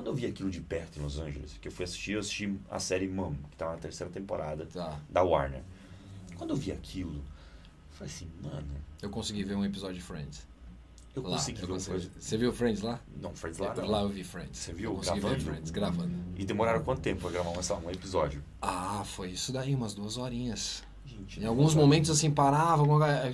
Quando 0.00 0.06
eu 0.06 0.14
vi 0.14 0.24
aquilo 0.24 0.50
de 0.50 0.62
perto 0.62 0.98
em 0.98 1.02
Los 1.02 1.18
Angeles, 1.18 1.58
que 1.60 1.68
eu 1.68 1.72
fui 1.72 1.84
assistir, 1.84 2.12
eu 2.12 2.20
assisti 2.20 2.58
a 2.70 2.78
série 2.80 3.06
Mom, 3.06 3.34
que 3.50 3.56
tá 3.58 3.66
na 3.70 3.76
terceira 3.76 4.10
temporada 4.10 4.64
Tá. 4.64 4.98
da 5.10 5.22
Warner. 5.22 5.60
Quando 6.38 6.50
eu 6.50 6.56
vi 6.56 6.72
aquilo, 6.72 7.16
eu 7.16 7.22
falei 7.90 8.10
assim, 8.10 8.26
mano, 8.42 8.66
Eu 9.02 9.10
consegui 9.10 9.44
ver 9.44 9.56
um 9.56 9.62
episódio 9.64 9.96
de 9.96 10.00
Friends. 10.00 10.46
eu 11.14 11.22
lá, 11.22 11.36
consegui 11.36 11.60
eu 11.60 11.66
ver 11.66 11.72
consegui. 11.74 11.90
coisa. 11.98 12.10
Você 12.18 12.38
viu 12.38 12.50
Friends 12.50 12.80
lá? 12.80 12.98
Não, 13.20 13.34
Friends 13.34 13.58
lá 13.58 13.74
não. 13.74 13.86
Lá 13.90 14.00
eu 14.00 14.08
vi 14.08 14.24
Friends. 14.24 14.56
Você 14.58 14.72
viu 14.72 14.92
Eu 14.92 14.96
consegui 14.96 15.20
ver 15.20 15.26
gravando? 15.28 15.44
Friends, 15.44 15.70
gravando. 15.70 16.14
E 16.38 16.44
demoraram 16.46 16.82
quanto 16.82 17.02
tempo 17.02 17.20
pra 17.20 17.30
gravar 17.32 17.50
um 17.50 17.90
episódio? 17.90 18.42
Ah, 18.62 19.02
foi 19.04 19.32
isso 19.32 19.52
daí, 19.52 19.74
umas 19.74 19.92
duas 19.92 20.16
horinhas. 20.16 20.82
Gente, 21.04 21.40
Em 21.40 21.46
alguns 21.46 21.74
momentos, 21.74 22.10
assim, 22.10 22.30
parava, 22.30 22.82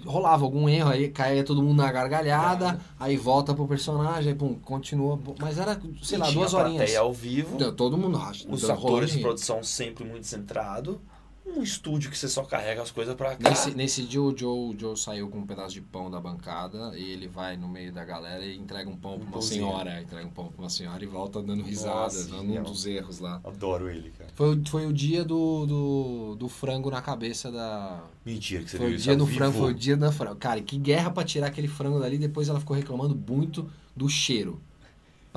rolava 0.05 0.45
algum 0.45 0.69
erro, 0.69 0.91
aí 0.91 1.09
caía 1.09 1.45
todo 1.45 1.63
mundo 1.63 1.77
na 1.83 1.91
gargalhada, 1.93 2.81
aí 2.99 3.17
volta 3.17 3.55
pro 3.55 3.67
personagem, 3.67 4.33
aí 4.33 4.39
pum, 4.39 4.55
continua. 4.55 5.19
Mas 5.39 5.59
era, 5.59 5.79
sei 6.03 6.17
E 6.17 6.21
lá, 6.21 6.31
duas 6.31 6.55
horinhas. 6.55 6.77
plateia 6.79 7.01
ao 7.01 7.13
vivo. 7.13 7.57
Então, 7.57 7.75
Todo 7.75 7.99
mundo 7.99 8.17
racha. 8.17 8.47
Os 8.49 8.63
rolando 8.63 8.87
atores 8.87 9.11
de 9.13 9.19
produção 9.21 9.63
sempre 9.63 10.05
muito 10.05 10.27
centrado. 10.27 11.01
Um 11.47 11.63
estúdio 11.63 12.11
que 12.11 12.19
você 12.19 12.29
só 12.29 12.43
carrega 12.45 12.83
as 12.83 12.91
coisas 12.91 13.15
pra 13.15 13.37
cá. 13.37 13.49
Nesse, 13.49 13.71
nesse 13.75 14.03
dia 14.03 14.21
o 14.21 14.37
Joe, 14.37 14.75
o 14.75 14.79
Joe 14.79 14.97
saiu 14.97 15.29
com 15.29 15.39
um 15.39 15.47
pedaço 15.47 15.75
de 15.75 15.81
pão 15.81 16.11
da 16.11 16.21
bancada 16.21 16.93
e 16.99 17.11
ele 17.13 17.29
vai 17.29 17.57
no 17.57 17.69
meio 17.69 17.93
da 17.93 18.05
galera 18.05 18.45
e 18.45 18.57
entrega 18.57 18.91
um 18.91 18.97
pão 18.97 19.15
Um 19.15 19.19
pra 19.19 19.25
uma 19.27 19.33
pãozinho. 19.33 19.65
senhora. 19.67 20.03
Entrega 20.03 20.27
um 20.27 20.31
pão 20.31 20.49
pra 20.49 20.63
uma 20.65 20.69
senhora 20.69 21.03
e 21.03 21.07
volta 21.07 21.41
dando 21.43 21.63
risada, 21.63 21.95
Nossa, 22.01 22.29
dando 22.29 22.53
um 22.53 22.63
dos 22.63 22.85
erros 22.85 23.21
lá. 23.21 23.41
Adoro 23.45 23.89
ele, 23.89 24.11
cara. 24.11 24.29
Foi, 24.35 24.57
o- 24.57 24.67
foi 24.69 24.87
o 24.87 24.93
dia 24.93 25.25
do, 25.25 25.67
do, 25.67 26.35
do 26.37 26.49
frango 26.49 26.91
na 26.91 27.01
cabeça 27.01 27.51
da. 27.51 28.03
Mentira 28.25 28.63
que 28.65 28.71
você 28.73 28.77
Foi 28.77 28.87
viu 28.89 28.97
o 28.97 29.01
dia 29.01 29.17
do 29.17 29.27
frango, 29.27 29.59
foi 29.59 29.71
o 29.71 29.75
dia 29.75 29.97
da 29.97 30.11
frango. 30.13 30.37
Cara, 30.37 30.61
que 30.61 30.77
guerra 30.77 31.11
pra 31.11 31.25
tirar 31.25 31.47
aquele 31.47 31.69
frango 31.69 32.01
dali. 32.01 32.19
Depois 32.19 32.49
ela 32.49 32.59
ficou 32.59 32.77
reclamando 32.77 33.15
muito 33.15 33.71
do 33.95 34.09
cheiro. 34.09 34.61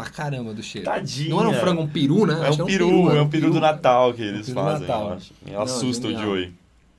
Pra 0.02 0.10
caramba 0.10 0.54
do 0.54 0.64
cheiro. 0.64 0.86
Tadinha. 0.86 1.30
Não 1.30 1.40
era 1.42 1.50
um 1.50 1.54
frango, 1.54 1.82
um 1.82 1.88
peru, 1.88 2.26
né? 2.26 2.34
É 2.46 2.48
Acho 2.48 2.58
que 2.58 2.64
um 2.64 2.70
era 2.70 2.78
peru, 2.78 3.10
é 3.10 3.12
era 3.14 3.24
um 3.24 3.30
peru 3.30 3.52
do 3.52 3.60
Natal 3.60 4.14
que 4.14 4.22
eles 4.22 4.46
peru 4.48 4.60
do 4.60 4.64
fazem. 4.66 4.88
Natal. 4.88 5.18
eu 5.48 5.62
assusta 5.62 6.08
o. 6.08 6.12
Joey. 6.18 6.54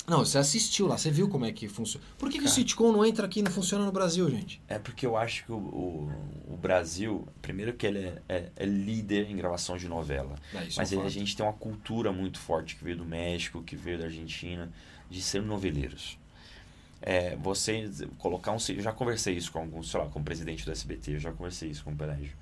Não, 0.06 0.24
você 0.24 0.38
assistiu 0.38 0.88
lá, 0.88 0.98
você 0.98 1.08
viu 1.08 1.28
como 1.28 1.44
é 1.44 1.52
que 1.52 1.68
funciona. 1.68 2.04
Por 2.18 2.28
que, 2.28 2.38
que 2.40 2.44
o 2.44 2.48
sitcom 2.48 2.90
não 2.90 3.04
entra 3.06 3.26
aqui 3.26 3.38
e 3.38 3.42
não 3.44 3.50
funciona 3.52 3.84
no 3.84 3.92
Brasil, 3.92 4.28
gente? 4.28 4.60
É 4.68 4.76
porque 4.76 5.06
eu 5.06 5.16
acho 5.16 5.44
que 5.44 5.52
o, 5.52 5.56
o, 5.56 6.10
o 6.48 6.56
Brasil, 6.56 7.28
primeiro 7.40 7.72
que 7.74 7.86
ele 7.86 7.98
é, 8.00 8.14
é- 8.28 8.48
é 8.56 8.64
líder 8.66 9.30
em 9.30 9.36
gravação 9.36 9.76
de 9.76 9.86
novela. 9.86 10.34
É, 10.52 10.66
Mas 10.76 10.92
é 10.92 10.96
um 10.96 10.98
ele- 11.00 11.06
a 11.06 11.10
gente 11.10 11.36
tem 11.36 11.46
uma 11.46 11.52
cultura 11.52 12.10
muito 12.10 12.40
forte 12.40 12.74
que 12.74 12.82
veio 12.82 12.96
do 12.96 13.04
México, 13.04 13.62
que 13.62 13.76
veio 13.76 13.98
da 13.98 14.06
Argentina, 14.06 14.68
de 15.08 15.22
ser 15.22 15.42
noveleiros. 15.42 16.18
É, 17.00 17.36
você 17.36 17.88
colocar 18.18 18.50
um. 18.52 18.58
Eu 18.68 18.82
já 18.82 18.92
conversei 18.92 19.34
isso 19.36 19.52
com 19.52 19.60
alguns, 19.60 19.90
sei 19.90 20.00
lá, 20.00 20.06
com 20.06 20.18
o 20.18 20.22
presidente 20.24 20.64
do 20.64 20.72
SBT, 20.72 21.12
eu 21.14 21.20
já 21.20 21.30
conversei 21.32 21.70
isso 21.70 21.84
com 21.84 21.92
o 21.92 21.96
Pelégio. 21.96 22.32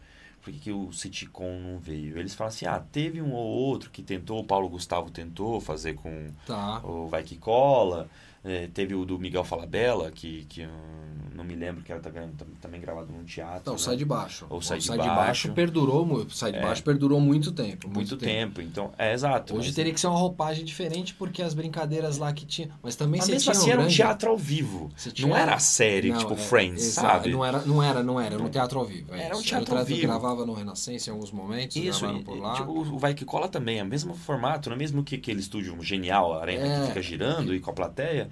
Por 0.48 0.52
que, 0.54 0.58
que 0.60 0.72
o 0.72 0.90
sitcom 0.92 1.60
não 1.60 1.78
veio? 1.78 2.18
Eles 2.18 2.34
falam 2.34 2.48
assim: 2.48 2.64
ah, 2.64 2.80
teve 2.90 3.20
um 3.20 3.32
ou 3.32 3.46
outro 3.46 3.90
que 3.90 4.02
tentou, 4.02 4.40
o 4.40 4.44
Paulo 4.44 4.66
Gustavo 4.68 5.10
tentou 5.10 5.60
fazer 5.60 5.94
com 5.94 6.30
Tá. 6.46 6.80
o 6.82 7.06
Vai 7.06 7.22
Que 7.22 7.36
Cola. 7.36 8.08
É, 8.44 8.68
teve 8.68 8.94
o 8.94 9.04
do 9.04 9.18
Miguel 9.18 9.44
Falabella, 9.44 10.10
que, 10.10 10.44
que 10.46 10.62
eu 10.62 10.68
não 11.34 11.44
me 11.44 11.54
lembro, 11.54 11.82
que 11.84 11.92
era 11.92 12.00
também, 12.00 12.28
também 12.60 12.80
gravado 12.80 13.12
num 13.12 13.22
teatro. 13.24 13.60
Então, 13.60 13.74
né? 13.74 13.78
sai 13.78 13.96
de 13.96 14.04
baixo. 14.04 14.46
Ou 14.50 14.60
Sai 14.60 14.78
de 14.78 14.84
Sai 14.86 14.96
Baixo. 14.98 15.52
perdurou 15.52 16.04
muito. 16.04 16.34
Sai 16.34 16.50
de 16.50 16.58
É. 16.58 16.62
baixo 16.62 16.82
perdurou 16.82 17.20
muito 17.20 17.52
tempo. 17.52 17.88
Muito 17.88 18.16
tempo. 18.16 18.60
Então, 18.60 18.90
é 18.98 19.12
exato. 19.12 19.54
Hoje 19.54 19.68
mas- 19.68 19.74
teria 19.76 19.92
que 19.94 20.00
ser 20.00 20.08
uma 20.08 20.18
roupagem 20.18 20.64
diferente, 20.64 21.14
porque 21.14 21.40
as 21.42 21.54
brincadeiras 21.54 22.18
lá 22.18 22.32
que 22.32 22.44
tinha. 22.44 22.70
Mas 22.82 22.96
também 22.96 23.18
Mas 23.18 23.26
você 23.26 23.32
mesmo 23.32 23.52
tinha 23.52 23.60
assim 23.60 23.70
era 23.70 23.78
um 23.78 23.82
grande- 23.84 23.96
teatro 23.96 24.30
ao 24.30 24.36
vivo. 24.36 24.90
Tinha- 25.12 25.28
Não 25.28 25.36
era 25.36 25.54
a 25.54 25.58
série, 25.60 26.10
Não, 26.10 26.18
tipo 26.18 26.32
é, 26.32 26.36
Friends, 26.36 26.84
exato, 26.84 27.06
sabe? 27.08 27.30
Não 27.30 27.44
era, 27.44 27.60
não 27.62 27.82
era, 27.82 28.02
não 28.02 28.20
era. 28.20 28.34
Era 28.34 28.42
um 28.42 28.48
teatro 28.48 28.78
ao 28.80 28.84
vivo. 28.84 29.14
é 29.14 29.22
Era 29.26 29.36
um 29.36 29.38
isso. 29.38 29.48
teatro 29.48 29.78
ao 29.78 29.84
vivo. 29.84 30.00
Gravava 30.02 30.44
no 30.44 30.54
Renascença 30.54 31.10
em 31.10 31.12
alguns 31.12 31.30
momentos, 31.30 31.76
Isso, 31.76 32.04
e- 32.06 32.24
por 32.24 32.36
lá. 32.38 32.54
tipo, 32.54 32.72
o 32.72 32.98
Vai 32.98 33.14
Que 33.14 33.24
Cola 33.24 33.48
também, 33.48 33.78
é 33.78 33.82
o 33.82 33.86
mesmo 33.86 34.12
formato, 34.14 34.68
não 34.70 34.74
é 34.76 34.78
mesmo 34.78 35.04
que 35.04 35.14
aquele 35.14 35.38
estúdio 35.40 35.76
genial, 35.82 36.32
a 36.34 36.40
arena 36.40 36.66
É. 36.66 36.80
que 36.80 36.86
fica 36.88 37.02
girando 37.02 37.54
e 37.54 37.60
com 37.60 37.70
a 37.70 37.74
plateia. 37.74 38.27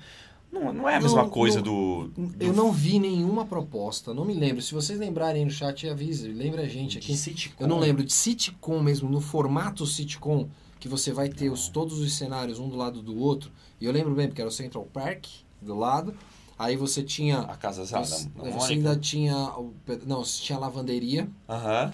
Não, 0.53 0.73
não 0.73 0.89
é 0.89 0.95
a 0.95 1.01
Não, 1.01 1.03
mesma 1.07 1.29
coisa 1.29 1.57
não- 1.57 1.63
do, 1.65 2.09
do. 2.17 2.45
Eu 2.45 2.53
não 2.53 2.71
vi 2.73 2.99
nenhuma 2.99 3.45
proposta, 3.45 4.15
não 4.15 4.25
me 4.25 4.33
lembro. 4.35 4.63
Se 4.63 4.73
vocês 4.73 4.99
lembrarem 4.99 5.45
no 5.45 5.51
chat, 5.51 5.89
avise, 5.89 6.29
lembra 6.29 6.63
a 6.63 6.69
gente 6.69 6.93
de 6.93 6.99
aqui. 6.99 7.17
sitcom. 7.17 7.65
Eu 7.65 7.69
não 7.69 7.79
lembro 7.79 8.05
de 8.05 8.13
sitcom 8.13 8.81
mesmo, 8.81 9.09
no 9.11 9.21
formato 9.21 9.85
sitcom, 9.85 10.49
que 10.79 10.89
você 10.89 11.12
vai 11.12 11.29
ter 11.29 11.51
os, 11.51 11.68
todos 11.68 11.99
os 11.99 12.14
cenários 12.14 12.59
um 12.59 12.68
do 12.68 12.77
lado 12.77 13.03
do 13.03 13.18
outro. 13.18 13.51
E 13.81 13.85
eu 13.85 13.93
lembro 13.93 14.14
bem, 14.14 14.29
porque 14.29 14.41
era 14.41 14.49
o 14.49 14.53
Central 14.53 14.85
Park 14.93 15.27
do 15.61 15.75
lado. 15.77 16.14
Aí 16.59 16.77
você 16.77 17.03
tinha. 17.03 17.41
A 17.41 17.57
casa 17.57 17.85
sabe, 17.85 18.07
Você, 18.07 18.73
ainda 18.73 18.97
tinha. 18.97 19.35
Não, 20.07 20.25
você 20.25 20.43
tinha 20.43 20.57
a 20.57 20.61
lavanderia 20.61 21.25
de 21.25 21.53
Aham. 21.53 21.93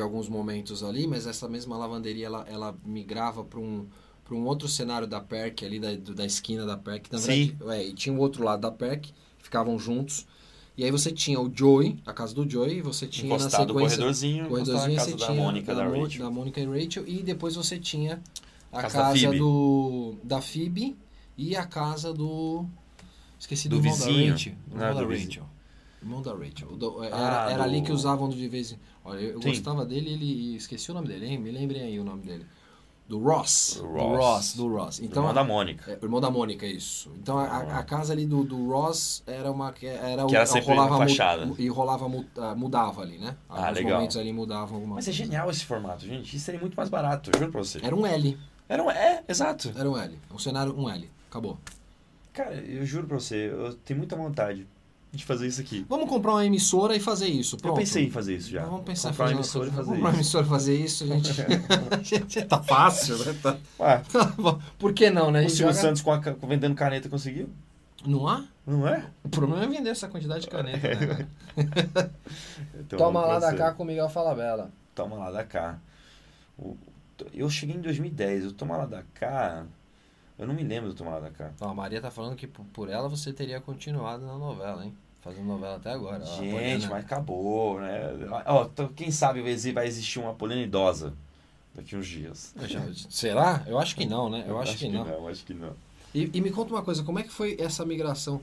alguns 0.00 0.28
momentos 0.28 0.82
ali, 0.82 1.06
mas 1.06 1.26
essa 1.26 1.48
mesma 1.48 1.76
lavanderia 1.76 2.26
ela, 2.26 2.46
ela 2.48 2.74
migrava 2.84 3.44
para 3.44 3.58
um, 3.60 3.84
para 4.30 4.38
um 4.38 4.46
outro 4.46 4.68
cenário 4.68 5.08
da 5.08 5.20
PERC, 5.20 5.64
ali 5.64 5.80
da, 5.80 5.88
da 6.14 6.24
esquina 6.24 6.64
da 6.64 6.76
PERC. 6.76 7.10
Na 7.10 7.18
Sim. 7.18 7.46
verdade, 7.58 7.80
é, 7.80 7.88
e 7.88 7.92
tinha 7.92 8.14
o 8.14 8.18
outro 8.20 8.44
lado 8.44 8.60
da 8.60 8.70
PERC, 8.70 9.10
ficavam 9.38 9.76
juntos. 9.76 10.24
E 10.78 10.84
aí 10.84 10.90
você 10.92 11.10
tinha 11.10 11.40
o 11.40 11.50
Joey, 11.52 11.98
a 12.06 12.12
casa 12.12 12.32
do 12.32 12.48
Joey, 12.48 12.78
e 12.78 12.80
você 12.80 13.08
tinha 13.08 13.26
Encostado 13.26 13.50
na 13.50 13.66
sequência... 13.66 13.96
corredorzinho, 13.96 14.46
encostado 14.46 14.66
corredorzinho 14.66 14.96
na 14.96 15.02
você 15.02 15.10
casa 15.10 15.16
da 15.18 15.26
tinha 15.32 15.42
Mônica, 15.44 15.74
da 15.74 15.84
Rachel. 15.88 16.22
da 16.24 16.30
Mônica 16.30 16.60
e 16.60 16.64
Rachel, 16.84 17.08
e 17.08 17.22
depois 17.24 17.56
você 17.56 17.76
tinha 17.76 18.22
a 18.72 18.82
Casa 18.82 18.98
da 18.98 19.04
casa, 19.04 19.18
Phoebe. 19.18 19.38
do 19.38 20.14
da 20.22 20.40
Phoebe 20.40 20.96
e 21.36 21.56
a 21.56 21.66
casa 21.66 22.14
do... 22.14 22.64
Esqueci 23.36 23.68
do, 23.68 23.80
Do 23.80 23.84
irmão 23.84 23.98
vizinho. 23.98 24.26
da 24.26 24.32
Rachel. 24.32 24.52
Irmão 24.70 24.94
do 24.94 25.00
da 25.00 25.06
vizinho. 25.06 25.26
Rachel. 25.28 25.46
Irmão 26.02 26.22
da 26.22 26.32
Rachel. 26.34 26.68
O 26.70 26.76
do- 26.76 27.02
era 27.02 27.46
Ah, 27.46 27.50
era 27.50 27.64
ali 27.64 27.80
do- 27.80 27.86
que 27.86 27.92
usavam 27.92 28.28
de 28.28 28.46
vez 28.48 28.70
em... 28.72 28.78
Olha, 29.04 29.18
eu 29.18 29.42
Sim. 29.42 29.48
gostava 29.48 29.84
dele 29.84 30.10
ele 30.12 30.54
esqueci 30.56 30.88
o 30.92 30.94
nome 30.94 31.08
dele, 31.08 31.26
hein? 31.26 31.38
Me 31.38 31.50
lembrem 31.50 31.82
aí 31.82 31.98
o 31.98 32.04
nome 32.04 32.22
dele. 32.22 32.46
Do 33.10 33.18
Ross. 33.18 33.74
Do 33.80 33.88
Do 33.88 33.92
Ross. 33.92 34.18
Ross. 34.24 34.54
Do 34.54 34.68
Ross. 34.68 35.00
Então, 35.00 35.22
Irmão 35.24 35.34
da 35.34 35.42
Mônica. 35.42 35.90
é, 35.90 35.98
o 36.00 36.04
irmão 36.04 36.20
da 36.20 36.30
Mônica, 36.30 36.64
isso. 36.64 37.10
Então 37.20 37.36
a, 37.38 37.44
a- 37.44 37.78
a 37.80 37.82
casa 37.82 38.12
ali 38.12 38.24
do, 38.24 38.44
do 38.44 38.68
Ross 38.70 39.22
era 39.26 39.50
uma 39.50 39.72
que 39.72 39.84
era 39.86 40.24
Que 40.26 40.36
era 40.36 40.46
sempre 40.46 40.68
rolava 40.68 40.90
uma 40.94 41.00
mu- 41.00 41.08
fachada. 41.10 41.50
e 41.58 41.68
rolava 41.68 42.06
ah, 42.38 42.54
mudava 42.54 43.02
ali, 43.02 43.18
né? 43.18 43.36
Ah, 43.48 43.62
Alguns 43.66 43.76
legal. 43.78 43.94
momentos 43.96 44.16
ali 44.16 44.32
mudavam 44.32 44.76
alguma 44.76 44.94
Mas 44.94 45.06
é 45.08 45.10
coisa. 45.10 45.24
genial 45.24 45.50
esse 45.50 45.64
formato, 45.64 46.06
gente. 46.06 46.36
Isso 46.36 46.44
seria 46.44 46.60
muito 46.60 46.76
mais 46.76 46.88
barato, 46.88 47.30
eu 47.34 47.38
juro 47.40 47.50
pra 47.50 47.64
você. 47.64 47.80
Era 47.82 47.96
um 47.96 48.06
L. 48.06 48.38
Era 48.68 48.80
um... 48.84 48.88
É, 48.90 49.24
exato. 49.28 49.72
Era 49.76 49.90
um 49.90 49.96
L. 49.98 50.16
Um 50.32 50.38
cenário 50.38 50.72
um 50.78 50.88
L. 50.88 51.10
Acabou. 51.28 51.58
Cara, 52.32 52.54
eu 52.54 52.86
juro 52.86 53.08
pra 53.08 53.18
você, 53.18 53.50
eu 53.52 53.74
tenho 53.74 53.98
muita 53.98 54.14
vontade 54.14 54.68
de 55.12 55.24
fazer 55.24 55.46
isso 55.48 55.60
aqui. 55.60 55.84
Vamos 55.88 56.08
comprar 56.08 56.32
uma 56.32 56.46
emissora 56.46 56.94
e 56.94 57.00
fazer 57.00 57.26
isso. 57.28 57.56
Pronto. 57.56 57.74
Eu 57.74 57.78
pensei 57.80 58.04
em 58.06 58.10
fazer 58.10 58.36
isso 58.36 58.50
já. 58.50 58.60
Então 58.60 58.70
Vamos 58.70 58.86
pensar 58.86 59.08
em 59.08 59.12
Comprar 59.12 59.24
fazer 59.24 59.34
uma 59.34 59.40
emissora 59.40 59.66
e 59.66 59.70
fazer 59.70 59.82
Vamos 59.84 59.96
comprar 59.96 60.08
uma 60.08 60.20
isso. 60.20 60.36
emissora 60.38 60.46
e 60.46 60.48
fazer 60.48 60.76
isso, 60.76 61.04
a 61.04 61.98
gente. 62.02 62.42
tá 62.44 62.62
fácil, 62.62 63.18
né? 63.18 63.36
Tá- 63.42 63.56
Ué, 63.80 64.02
Por 64.78 64.92
que 64.92 65.10
não, 65.10 65.30
né? 65.30 65.44
O 65.44 65.50
Silvio 65.50 65.72
joga- 65.74 65.80
Santos 65.88 66.02
com 66.02 66.12
a, 66.12 66.18
vendendo 66.18 66.74
caneta 66.76 67.08
conseguiu? 67.08 67.48
Não 68.06 68.26
há? 68.26 68.44
Não 68.66 68.86
é? 68.88 69.04
O 69.24 69.28
problema 69.28 69.64
é 69.64 69.66
vender 69.66 69.90
essa 69.90 70.08
quantidade 70.08 70.42
de 70.42 70.48
caneta, 70.48 70.88
né? 70.88 70.96
cara? 70.96 71.28
Então, 72.78 72.98
Toma 72.98 73.20
lá 73.26 73.38
da 73.38 73.52
cá 73.54 73.72
com 73.72 73.82
o 73.82 73.86
Miguel 73.86 74.08
Falabella. 74.08 74.70
Toma 74.94 75.16
lá 75.16 75.30
da 75.30 75.44
cá. 75.44 75.78
Eu 77.34 77.50
cheguei 77.50 77.76
em 77.76 77.80
2010, 77.80 78.46
o 78.46 78.52
Toma 78.52 78.76
lá 78.76 78.86
da 78.86 79.02
cá. 79.14 79.66
Eu 80.40 80.46
não 80.46 80.54
me 80.54 80.62
lembro 80.64 80.88
do 80.88 80.94
Toma 80.94 81.10
lá 81.10 81.20
da 81.20 81.30
cá. 81.30 81.52
Ó, 81.60 81.68
a 81.68 81.74
Maria 81.74 82.00
tá 82.00 82.10
falando 82.10 82.34
que 82.34 82.46
por 82.46 82.88
ela 82.88 83.08
você 83.08 83.30
teria 83.32 83.60
continuado 83.60 84.24
na 84.24 84.38
novela, 84.38 84.84
hein? 84.84 84.94
Fazendo 85.20 85.44
novela 85.44 85.76
até 85.76 85.90
agora. 85.92 86.24
Gente, 86.24 86.86
mas 86.88 87.04
acabou, 87.04 87.78
né? 87.78 88.00
Ó, 88.46 88.64
tô- 88.64 88.88
quem 88.88 89.10
sabe 89.10 89.42
vai 89.42 89.50
exi- 89.52 89.72
vai 89.72 89.86
existir 89.86 90.18
uma 90.18 90.32
Poliana 90.32 90.62
idosa 90.62 91.12
daqui 91.74 91.94
uns 91.94 92.06
dias. 92.06 92.54
Já- 92.62 92.80
será? 93.10 93.62
Eu 93.66 93.78
acho 93.78 93.94
que 93.94 94.06
não, 94.06 94.30
né? 94.30 94.44
Eu 94.48 94.58
acho, 94.58 94.78
que, 94.78 94.88
não. 94.88 95.06
Eu 95.06 95.28
acho 95.28 95.44
que 95.44 95.52
não. 95.52 95.74
E, 96.14 96.30
e 96.32 96.40
me 96.40 96.50
conta 96.50 96.72
uma 96.72 96.82
coisa, 96.82 97.02
como 97.04 97.18
é 97.18 97.22
que 97.22 97.28
foi 97.30 97.56
essa 97.60 97.84
migração? 97.84 98.40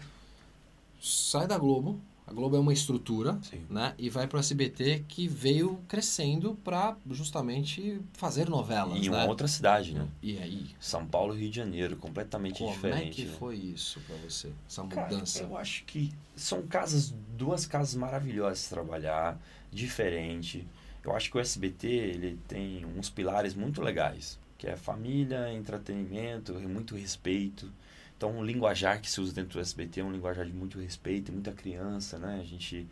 Sai 1.02 1.48
da 1.48 1.58
Globo, 1.58 2.00
a 2.28 2.34
Globo 2.34 2.58
é 2.58 2.60
uma 2.60 2.74
estrutura, 2.74 3.40
Sim. 3.42 3.66
né? 3.70 3.96
E 3.98 4.10
vai 4.10 4.28
pro 4.28 4.38
SBT 4.38 5.06
que 5.08 5.28
veio 5.28 5.80
crescendo 5.88 6.56
pra 6.64 6.98
justamente 7.10 8.02
fazer 8.14 8.50
novelas, 8.50 8.98
Em 8.98 9.08
uma 9.08 9.20
né? 9.20 9.26
outra 9.26 9.48
cidade, 9.48 9.94
né? 9.96 10.06
E 10.22 10.38
aí, 10.38 10.68
São 10.80 11.06
Paulo 11.08 11.34
e 11.36 11.40
Rio 11.40 11.50
de 11.50 11.56
Janeiro, 11.56 11.96
completamente 11.96 12.60
como 12.60 12.70
é 12.70 12.74
diferente. 12.74 13.16
que 13.16 13.26
né? 13.26 13.36
foi 13.40 13.56
isso 13.56 14.02
pra 14.06 14.16
você? 14.18 14.52
Essa 14.70 14.84
Cara, 14.86 15.10
mudança? 15.10 15.42
eu 15.44 15.56
acho 15.58 15.86
que 15.86 16.12
são 16.36 16.62
casas, 16.64 17.14
duas 17.38 17.66
casas 17.66 17.96
maravilhosas 17.96 18.64
de 18.64 18.70
trabalhar, 18.70 19.42
diferente. 19.72 20.68
Eu 21.04 21.16
acho 21.16 21.32
que 21.32 21.38
o 21.38 21.40
SBT 21.40 21.88
ele 21.88 22.38
tem 22.48 22.86
uns 22.86 23.10
pilares 23.10 23.54
muito 23.54 23.82
legais, 23.82 24.38
que 24.58 24.68
é 24.68 24.76
família, 24.76 25.54
entretenimento, 25.54 26.54
muito 26.54 26.94
respeito. 26.96 27.72
Então, 28.18 28.38
o 28.40 28.44
linguajar 28.44 29.00
que 29.00 29.10
se 29.10 29.22
usa 29.22 29.32
dentro 29.34 29.54
do 29.54 29.60
SBT 29.62 30.00
é 30.02 30.04
um 30.04 30.12
linguajar 30.12 30.46
de 30.46 30.52
muito 30.52 30.80
respeito, 30.80 31.32
muita 31.32 31.52
criança, 31.52 32.18
né? 32.18 32.40
A 32.42 32.44
gente 32.44 32.88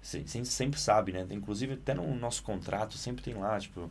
se- 0.00 0.26
se- 0.26 0.44
sempre 0.46 0.80
sabe, 0.80 1.12
né? 1.12 1.26
Inclusive, 1.30 1.74
até 1.74 1.92
no 1.92 2.14
nosso 2.14 2.42
contrato 2.42 2.96
sempre 2.96 3.22
tem 3.22 3.34
lá, 3.34 3.60
tipo, 3.60 3.90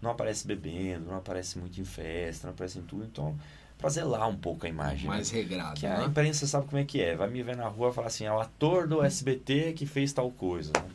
não 0.00 0.10
aparece 0.10 0.46
bebendo, 0.46 1.06
não 1.10 1.18
aparece 1.18 1.58
muito 1.58 1.78
em 1.78 1.84
festa, 1.84 2.46
não 2.46 2.54
aparece 2.54 2.78
em 2.78 2.82
tudo. 2.82 3.04
Então, 3.04 3.38
pra 3.76 3.90
zelar 3.90 4.26
um 4.28 4.36
pouco 4.36 4.64
a 4.64 4.68
imagem. 4.68 5.10
né? 5.10 5.16
Mais 5.16 5.30
regrado, 5.30 5.78
Que 5.78 5.86
a 5.86 5.98
né? 5.98 6.04
imprensa 6.06 6.46
sabe 6.46 6.66
como 6.66 6.78
é 6.80 6.84
que 6.86 7.02
é. 7.02 7.14
Vai 7.14 7.28
me 7.28 7.42
ver 7.42 7.56
na 7.56 7.68
rua 7.68 7.90
e 7.90 7.92
falar 7.92 8.06
assim, 8.06 8.24
é 8.24 8.32
o 8.32 8.40
ator 8.40 8.88
do 8.88 9.02
SBT 9.04 9.74
que 9.74 9.84
fez 9.84 10.10
tal 10.12 10.30
coisa. 10.30 10.72
né? 10.74 10.90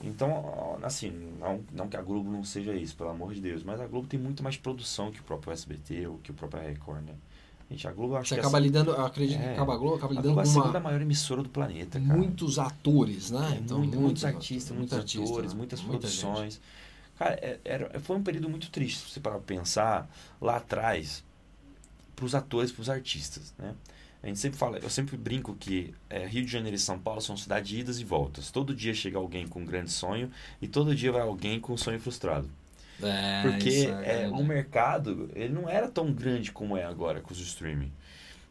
Então, 0.00 0.78
assim, 0.82 1.10
não, 1.40 1.64
não 1.72 1.88
que 1.88 1.96
a 1.96 2.02
Globo 2.02 2.30
não 2.30 2.44
seja 2.44 2.72
isso, 2.74 2.94
pelo 2.96 3.10
amor 3.10 3.34
de 3.34 3.40
Deus, 3.40 3.62
mas 3.64 3.80
a 3.80 3.86
Globo 3.86 4.06
tem 4.06 4.20
muito 4.20 4.42
mais 4.42 4.56
produção 4.56 5.10
que 5.10 5.20
o 5.20 5.24
próprio 5.24 5.52
SBT 5.52 6.06
ou 6.06 6.18
que 6.18 6.30
o 6.30 6.34
próprio 6.34 6.62
Record, 6.62 7.02
né? 7.04 7.14
Gente, 7.70 7.88
a 7.88 7.92
Globo 7.92 8.16
acho 8.16 8.28
Você 8.28 8.34
que 8.36 8.40
acaba 8.40 8.58
assim, 8.58 8.66
lidando, 8.66 8.90
eu 8.92 9.04
acredito 9.04 9.38
que 9.38 9.44
É. 9.44 9.52
acaba 9.54 9.74
a 9.74 9.76
Globo, 9.76 9.96
acaba 9.96 10.12
a 10.12 10.16
lidando 10.16 10.34
Globo 10.34 10.40
é 10.40 10.42
a 10.42 10.46
com 10.46 10.60
segunda 10.60 10.80
maior 10.80 11.00
emissora 11.02 11.42
do 11.42 11.48
planeta, 11.48 12.00
cara. 12.00 12.14
muitos 12.16 12.58
atores, 12.60 13.30
né? 13.32 13.56
É, 13.68 13.72
muito- 13.74 13.98
muitos 13.98 14.24
artistas, 14.24 14.76
muitos 14.76 14.96
artistas, 14.96 15.30
atores, 15.30 15.52
né? 15.52 15.58
muitas 15.58 15.82
Muita 15.82 16.06
gente. 16.06 16.20
produções. 16.20 16.60
Cara, 17.18 17.34
é- 17.42 17.58
era, 17.64 17.98
foi 18.00 18.16
um 18.16 18.22
período 18.22 18.48
muito 18.48 18.70
triste, 18.70 19.00
se 19.00 19.10
você 19.14 19.20
parar 19.20 19.36
pra 19.38 19.44
pensar, 19.56 20.08
lá 20.40 20.56
atrás, 20.58 21.24
pros 22.14 22.34
atores, 22.34 22.70
pros 22.70 22.88
artistas, 22.88 23.52
né? 23.58 23.74
A 24.22 24.28
gente 24.28 24.38
sempre 24.38 24.58
fala, 24.58 24.78
eu 24.78 24.90
sempre 24.90 25.16
brinco 25.16 25.54
que 25.58 25.94
é, 26.10 26.26
Rio 26.26 26.44
de 26.44 26.50
Janeiro 26.50 26.74
e 26.76 26.78
São 26.80 26.98
Paulo 26.98 27.20
são 27.20 27.36
cidades 27.36 27.68
de 27.68 27.78
idas 27.80 28.00
e 28.00 28.04
voltas. 28.04 28.50
Todo 28.50 28.74
dia 28.74 28.92
chega 28.94 29.18
alguém 29.18 29.46
com 29.46 29.60
um 29.60 29.64
grande 29.64 29.90
sonho 29.92 30.30
e 30.60 30.66
todo 30.68 30.94
dia 30.94 31.10
vai 31.12 31.22
alguém 31.22 31.60
com 31.60 31.72
um 31.74 31.76
sonho 31.76 31.98
frustrado. 32.00 32.48
É, 33.02 33.42
Porque 33.42 33.68
é, 34.04 34.22
verdade. 34.22 34.32
o 34.40 34.44
mercado 34.44 35.30
ele 35.34 35.52
não 35.52 35.68
era 35.68 35.88
tão 35.88 36.12
grande 36.12 36.50
como 36.50 36.76
é 36.76 36.84
agora 36.84 37.20
com 37.20 37.32
os 37.32 37.40
streaming. 37.40 37.92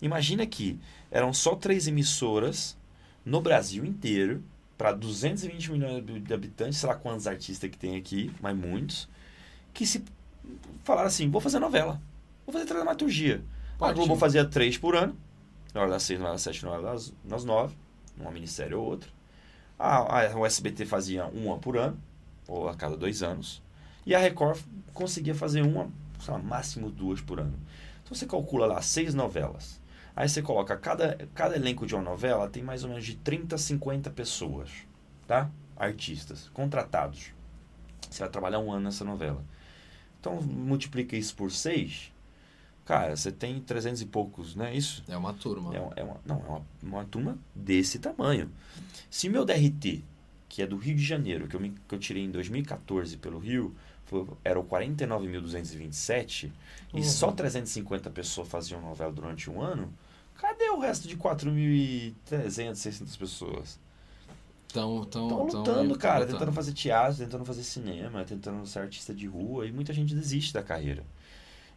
Imagina 0.02 0.46
que 0.46 0.80
eram 1.10 1.34
só 1.34 1.56
três 1.56 1.88
emissoras 1.88 2.78
no 3.26 3.41
Brasil 3.41 3.84
inteiro 3.84 4.43
para 4.78 4.91
220 4.91 5.72
milhões 5.72 6.04
de 6.06 6.34
habitantes, 6.34 6.78
sei 6.80 6.89
lá 6.89 6.96
quantos 6.96 7.28
artistas 7.28 7.70
que 7.70 7.78
tem 7.78 7.96
aqui, 7.96 8.32
mas 8.41 8.56
muitos, 8.56 9.08
que 9.74 9.86
se 9.86 10.04
falaram 10.84 11.08
assim, 11.08 11.30
vou 11.30 11.41
fazer 11.41 11.60
novela, 11.60 12.02
vou 12.46 12.54
fazer 12.54 12.66
dramaturgia. 12.66 13.41
A 13.76 13.78
Pode. 13.78 13.96
Globo 13.96 14.16
fazia 14.16 14.46
três 14.46 14.78
por 14.78 14.96
ano, 14.96 15.18
novela 15.74 15.93
das 15.93 16.04
seis, 16.04 16.20
novela 16.20 16.36
das 16.36 16.41
sete, 16.41 16.64
novela 16.64 16.91
das, 16.91 17.14
das 17.24 17.43
nove, 17.43 17.76
uma 18.18 18.32
minissérie 18.32 18.76
ou 18.76 18.86
outra. 18.86 19.10
A, 19.80 20.22
a, 20.28 20.38
o 20.38 20.46
SBT 20.46 20.86
fazia 20.86 21.26
uma 21.26 21.58
por 21.58 21.78
ano, 21.78 21.98
ou 22.48 22.70
a 22.70 22.76
cada 22.76 22.96
dois 22.96 23.24
anos. 23.24 23.62
E 24.06 24.14
a 24.14 24.20
Record 24.20 24.60
conseguia 24.93 25.36
fazer 25.36 25.62
uma, 25.62 25.89
sei 26.20 26.34
lá, 26.34 26.39
máximo 26.39 26.89
duas 26.89 27.22
por 27.22 27.39
ano. 27.39 27.58
Então 28.03 28.16
você 28.16 28.26
calcula 28.26 28.66
lá 28.68 28.82
seis 28.82 29.14
novelas. 29.14 29.82
Aí 30.16 30.30
você 30.30 30.41
coloca, 30.41 30.78
cada, 30.78 31.18
cada 31.34 31.56
elenco 31.56 31.86
de 31.86 31.93
uma 31.95 32.03
novela 32.03 32.47
tem 32.47 32.64
mais 32.64 32.84
ou 32.84 32.89
menos 32.89 33.06
de 33.06 33.16
30 33.16 33.56
a 33.56 33.58
50 33.58 34.10
pessoas, 34.12 34.70
tá? 35.28 35.49
Artistas, 35.76 36.49
contratados. 36.53 37.32
Você 38.10 38.20
vai 38.20 38.30
trabalhar 38.30 38.60
um 38.60 38.72
ano 38.72 38.86
nessa 38.86 39.03
novela. 39.03 39.43
Então 40.20 40.41
multiplica 40.41 41.18
isso 41.18 41.36
por 41.36 41.51
seis, 41.51 42.12
cara, 42.86 43.16
você 43.16 43.32
tem 43.32 43.60
300 43.60 44.01
e 44.01 44.06
poucos, 44.06 44.56
não 44.56 44.66
é 44.66 44.74
isso? 44.76 45.03
É 45.08 45.18
uma 45.18 45.34
turma. 45.34 45.76
É 45.76 45.80
uma, 45.82 45.93
é 45.97 46.03
uma- 46.03 46.22
não, 46.26 46.38
é 46.38 46.49
uma, 46.49 46.66
uma 46.82 47.06
turma 47.06 47.38
desse 47.53 47.99
tamanho. 47.99 48.49
Se 49.10 49.28
meu 49.28 49.43
DRT, 49.43 50.03
que 50.47 50.62
é 50.62 50.68
do 50.68 50.78
Rio 50.78 50.95
de 50.95 51.03
Janeiro, 51.03 51.47
que 51.47 51.56
eu, 51.56 51.60
me, 51.60 51.74
que 51.88 51.93
eu 51.93 51.99
tirei 51.99 52.24
em 52.24 52.32
2014 52.32 53.18
pelo 53.18 53.38
Rio, 53.38 53.76
foi, 54.06 54.26
era 54.43 54.60
o 54.60 54.64
49.227, 54.64 56.51
e 56.93 56.97
Uhum. 56.97 57.03
só 57.03 57.32
350 57.32 58.10
pessoas 58.10 58.47
faziam 58.47 58.82
novela 58.82 59.12
durante 59.12 59.49
um 59.49 59.62
ano, 59.62 59.91
cadê 60.36 60.70
o 60.70 60.80
resto 60.80 61.08
de 61.08 61.18
4.300, 61.18 62.76
600 62.76 63.16
pessoas? 63.18 63.80
Estão 64.68 65.03
Estão 65.03 65.28
tão, 65.28 65.43
lutando, 65.45 65.97
cara, 65.97 66.26
tentando 66.26 66.51
fazer 66.51 66.74
teatro, 66.74 67.18
tentando 67.18 67.45
fazer 67.45 67.64
cinema, 67.64 68.24
tentando 68.26 68.66
ser 68.68 68.80
artista 68.80 69.14
de 69.14 69.26
rua, 69.26 69.66
e 69.66 69.72
muita 69.72 69.93
gente 69.93 70.14
desiste 70.14 70.53
da 70.53 70.62
carreira. 70.62 71.03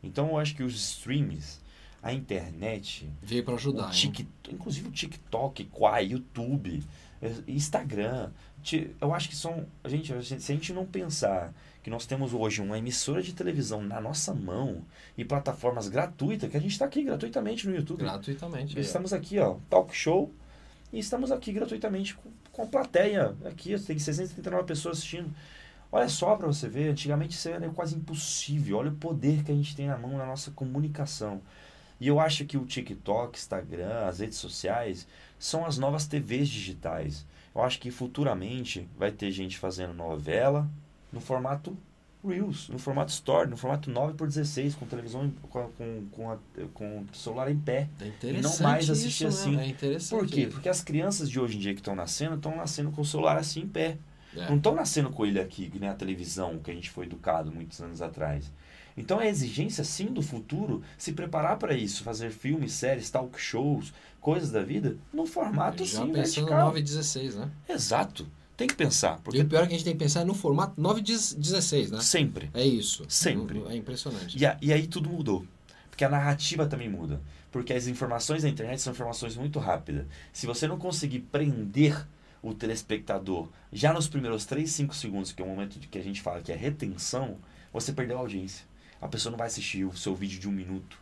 Então 0.02 0.28
eu 0.28 0.38
acho 0.38 0.54
que 0.54 0.62
os 0.64 0.74
streams, 0.74 1.60
a 2.02 2.12
internet, 2.12 3.08
Veio 3.22 3.44
pra 3.44 3.54
ajudar, 3.54 3.84
o 3.84 3.86
hein? 3.86 3.92
Tik, 3.92 4.26
inclusive 4.50 4.88
o 4.88 4.92
TikTok, 4.92 5.64
Quai, 5.66 6.06
YouTube, 6.06 6.82
Instagram. 7.46 8.30
ti- 8.62 8.90
Eu 9.00 9.12
acho 9.14 9.28
que 9.28 9.36
são. 9.36 9.66
A 9.82 9.88
gente, 9.88 10.12
se 10.24 10.34
a 10.34 10.54
gente 10.54 10.72
não 10.72 10.86
pensar 10.86 11.52
que 11.82 11.90
nós 11.90 12.06
temos 12.06 12.34
hoje 12.34 12.60
uma 12.60 12.78
emissora 12.78 13.22
de 13.22 13.32
televisão 13.32 13.82
na 13.82 14.00
nossa 14.00 14.34
mão 14.34 14.84
e 15.16 15.24
plataformas 15.24 15.88
gratuitas, 15.88 16.50
que 16.50 16.56
a 16.56 16.60
gente 16.60 16.72
está 16.72 16.84
aqui 16.84 17.02
gratuitamente 17.02 17.66
no 17.68 17.74
YouTube. 17.74 18.00
Gratuitamente. 18.00 18.78
Estamos 18.78 19.12
aqui, 19.12 19.38
ó, 19.38 19.56
talk 19.70 19.94
show, 19.94 20.32
e 20.92 20.98
estamos 20.98 21.30
aqui 21.32 21.52
gratuitamente 21.52 22.14
com, 22.14 22.30
com 22.52 22.62
a 22.62 22.66
plateia. 22.66 23.34
Aqui 23.44 23.78
tem 23.80 23.98
639 23.98 24.64
pessoas 24.64 24.98
assistindo. 24.98 25.30
Olha 25.90 26.08
só 26.08 26.36
para 26.36 26.46
você 26.46 26.68
ver, 26.68 26.90
antigamente 26.90 27.34
isso 27.34 27.48
era 27.48 27.66
quase 27.70 27.96
impossível. 27.96 28.76
Olha 28.78 28.90
o 28.90 28.94
poder 28.96 29.42
que 29.42 29.50
a 29.50 29.54
gente 29.54 29.74
tem 29.74 29.86
na 29.86 29.96
mão 29.96 30.18
na 30.18 30.26
nossa 30.26 30.50
comunicação. 30.50 31.40
E 32.00 32.06
eu 32.06 32.20
acho 32.20 32.44
que 32.44 32.58
o 32.58 32.66
TikTok, 32.66 33.38
Instagram, 33.38 34.04
as 34.06 34.18
redes 34.20 34.36
sociais 34.38 35.06
são 35.38 35.64
as 35.64 35.78
novas 35.78 36.06
TVs 36.06 36.48
digitais. 36.48 37.26
Eu 37.54 37.62
acho 37.62 37.78
que 37.78 37.90
futuramente 37.90 38.88
vai 38.96 39.10
ter 39.10 39.30
gente 39.30 39.58
fazendo 39.58 39.94
novela 39.94 40.68
no 41.12 41.20
formato 41.20 41.76
Reels, 42.24 42.68
no 42.68 42.78
formato 42.78 43.12
Story, 43.12 43.48
no 43.48 43.56
formato 43.56 43.90
9 43.90 44.14
por 44.14 44.26
16 44.26 44.74
com 44.74 44.86
televisão, 44.86 45.32
com, 45.48 45.68
com, 45.70 46.04
com, 46.10 46.30
a, 46.30 46.38
com 46.74 47.04
celular 47.12 47.50
em 47.50 47.58
pé. 47.58 47.88
É 48.00 48.26
E 48.26 48.40
não 48.40 48.58
mais 48.58 48.90
assistir 48.90 49.28
isso, 49.28 49.40
assim. 49.40 49.56
Né? 49.56 49.70
É. 49.70 49.98
Por 50.10 50.26
quê? 50.26 50.42
isso. 50.42 50.50
Porque 50.50 50.68
as 50.68 50.82
crianças 50.82 51.30
de 51.30 51.38
hoje 51.38 51.56
em 51.56 51.60
dia 51.60 51.74
que 51.74 51.80
estão 51.80 51.94
nascendo, 51.94 52.34
estão 52.34 52.56
nascendo 52.56 52.90
com 52.90 53.02
o 53.02 53.04
celular 53.04 53.36
assim 53.36 53.60
em 53.60 53.68
pé. 53.68 53.98
É. 54.36 54.48
Não 54.48 54.56
estão 54.56 54.74
nascendo 54.74 55.10
com 55.10 55.24
ele 55.24 55.40
aqui, 55.40 55.70
que 55.70 55.78
nem 55.78 55.88
a 55.88 55.94
televisão, 55.94 56.58
que 56.58 56.70
a 56.70 56.74
gente 56.74 56.90
foi 56.90 57.06
educado 57.06 57.52
muitos 57.52 57.80
anos 57.80 58.02
atrás. 58.02 58.52
Então 58.98 59.20
é 59.20 59.28
exigência, 59.28 59.84
sim, 59.84 60.06
do 60.06 60.20
futuro 60.22 60.82
se 60.96 61.12
preparar 61.12 61.56
para 61.58 61.74
isso, 61.74 62.02
fazer 62.02 62.30
filmes, 62.30 62.72
séries, 62.72 63.08
talk 63.10 63.40
shows, 63.40 63.92
coisas 64.20 64.50
da 64.50 64.62
vida, 64.62 64.96
no 65.12 65.24
formato 65.26 65.84
Já 65.84 66.00
sim, 66.02 66.12
pensando 66.12 66.14
vertical. 66.46 66.66
9 66.66 66.80
e 66.80 66.82
16, 66.82 67.34
né? 67.36 67.50
Exato. 67.68 68.26
Tem 68.56 68.66
que 68.66 68.74
pensar, 68.74 69.18
E 69.18 69.22
porque 69.22 69.40
o 69.40 69.46
pior 69.48 69.62
é 69.62 69.66
que 69.68 69.74
a 69.74 69.76
gente 69.76 69.84
tem 69.84 69.92
que 69.92 70.00
pensar 70.00 70.24
no 70.24 70.34
formato 70.34 70.80
9 70.80 70.98
e 71.00 71.02
16, 71.04 71.92
né? 71.92 72.00
sempre. 72.00 72.50
É 72.52 72.66
isso. 72.66 73.04
Sempre. 73.08 73.62
É 73.68 73.76
impressionante. 73.76 74.36
E, 74.36 74.44
a- 74.44 74.58
e 74.60 74.72
aí 74.72 74.86
tudo 74.88 75.08
mudou. 75.08 75.46
Porque 75.88 76.04
a 76.04 76.08
narrativa 76.08 76.66
também 76.66 76.88
muda. 76.88 77.20
Porque 77.52 77.72
as 77.72 77.86
informações 77.86 78.42
da 78.42 78.48
internet 78.48 78.80
são 78.82 78.92
informações 78.92 79.36
muito 79.36 79.58
rápidas. 79.60 80.06
Se 80.32 80.44
você 80.46 80.66
não 80.66 80.76
conseguir 80.76 81.20
prender 81.20 82.04
o 82.42 82.52
telespectador 82.52 83.48
já 83.72 83.92
nos 83.92 84.08
primeiros 84.08 84.44
3, 84.44 84.68
5 84.70 84.94
segundos, 84.94 85.30
que 85.32 85.40
é 85.40 85.44
o 85.44 85.48
momento 85.48 85.78
de 85.78 85.86
que 85.88 85.98
a 85.98 86.02
gente 86.02 86.20
fala 86.20 86.40
que 86.40 86.50
é 86.52 86.56
retenção, 86.56 87.36
você 87.72 87.92
perdeu 87.92 88.16
a 88.16 88.20
audiência. 88.20 88.64
A 89.00 89.08
pessoa 89.08 89.30
não 89.30 89.38
vai 89.38 89.46
assistir 89.46 89.84
o 89.84 89.96
seu 89.96 90.14
vídeo 90.14 90.38
de 90.40 90.48
um 90.48 90.52
minuto. 90.52 90.98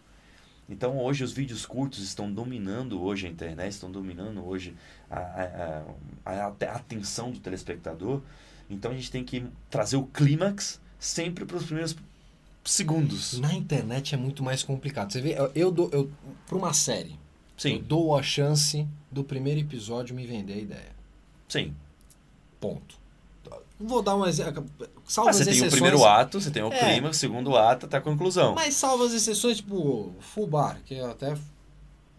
Então 0.68 0.98
hoje 0.98 1.22
os 1.22 1.32
vídeos 1.32 1.64
curtos 1.64 2.02
estão 2.02 2.32
dominando 2.32 3.00
hoje 3.02 3.26
a 3.26 3.30
internet, 3.30 3.72
estão 3.72 3.90
dominando 3.90 4.44
hoje 4.46 4.74
a, 5.10 5.18
a, 5.18 5.84
a, 6.24 6.46
a 6.48 6.76
atenção 6.76 7.30
do 7.30 7.38
telespectador. 7.38 8.20
Então 8.68 8.90
a 8.90 8.94
gente 8.94 9.10
tem 9.10 9.24
que 9.24 9.46
trazer 9.70 9.96
o 9.96 10.06
clímax 10.06 10.80
sempre 10.98 11.44
para 11.44 11.56
os 11.56 11.64
primeiros 11.64 11.96
segundos. 12.64 13.38
Na 13.38 13.54
internet 13.54 14.14
é 14.14 14.18
muito 14.18 14.42
mais 14.42 14.62
complicado. 14.62 15.12
Você 15.12 15.20
vê, 15.20 15.38
eu, 15.38 15.50
eu 15.54 15.70
dou. 15.70 15.88
Eu, 15.92 16.10
pra 16.46 16.56
uma 16.56 16.72
série, 16.74 17.18
eu 17.68 17.78
Sim, 17.78 17.78
dou 17.78 18.16
a 18.16 18.22
chance 18.22 18.86
do 19.10 19.22
primeiro 19.24 19.60
episódio 19.60 20.14
me 20.14 20.26
vender 20.26 20.54
a 20.54 20.58
ideia. 20.58 20.96
sim. 21.48 21.74
Ponto. 22.60 22.98
Vou 23.78 24.02
dar 24.02 24.16
um 24.16 24.24
exemplo. 24.26 24.64
Salva 25.06 25.30
Ah, 25.30 25.32
você 25.32 25.40
as 25.42 25.46
tem 25.46 25.54
o 25.54 25.56
exceções. 25.58 25.72
primeiro 25.72 26.04
ato, 26.04 26.40
você 26.40 26.50
tem 26.50 26.62
o 26.62 26.72
É. 26.72 26.78
clima, 26.92 27.10
o 27.10 27.14
segundo 27.14 27.56
ato 27.56 27.86
até 27.86 27.96
a 27.98 28.00
conclusão. 28.00 28.54
Mas 28.54 28.74
salva 28.74 29.04
as 29.06 29.12
exceções, 29.12 29.58
tipo, 29.58 30.12
Full 30.20 30.46
Bar, 30.48 30.80
que 30.84 30.94
eu 30.94 31.08
até 31.10 31.36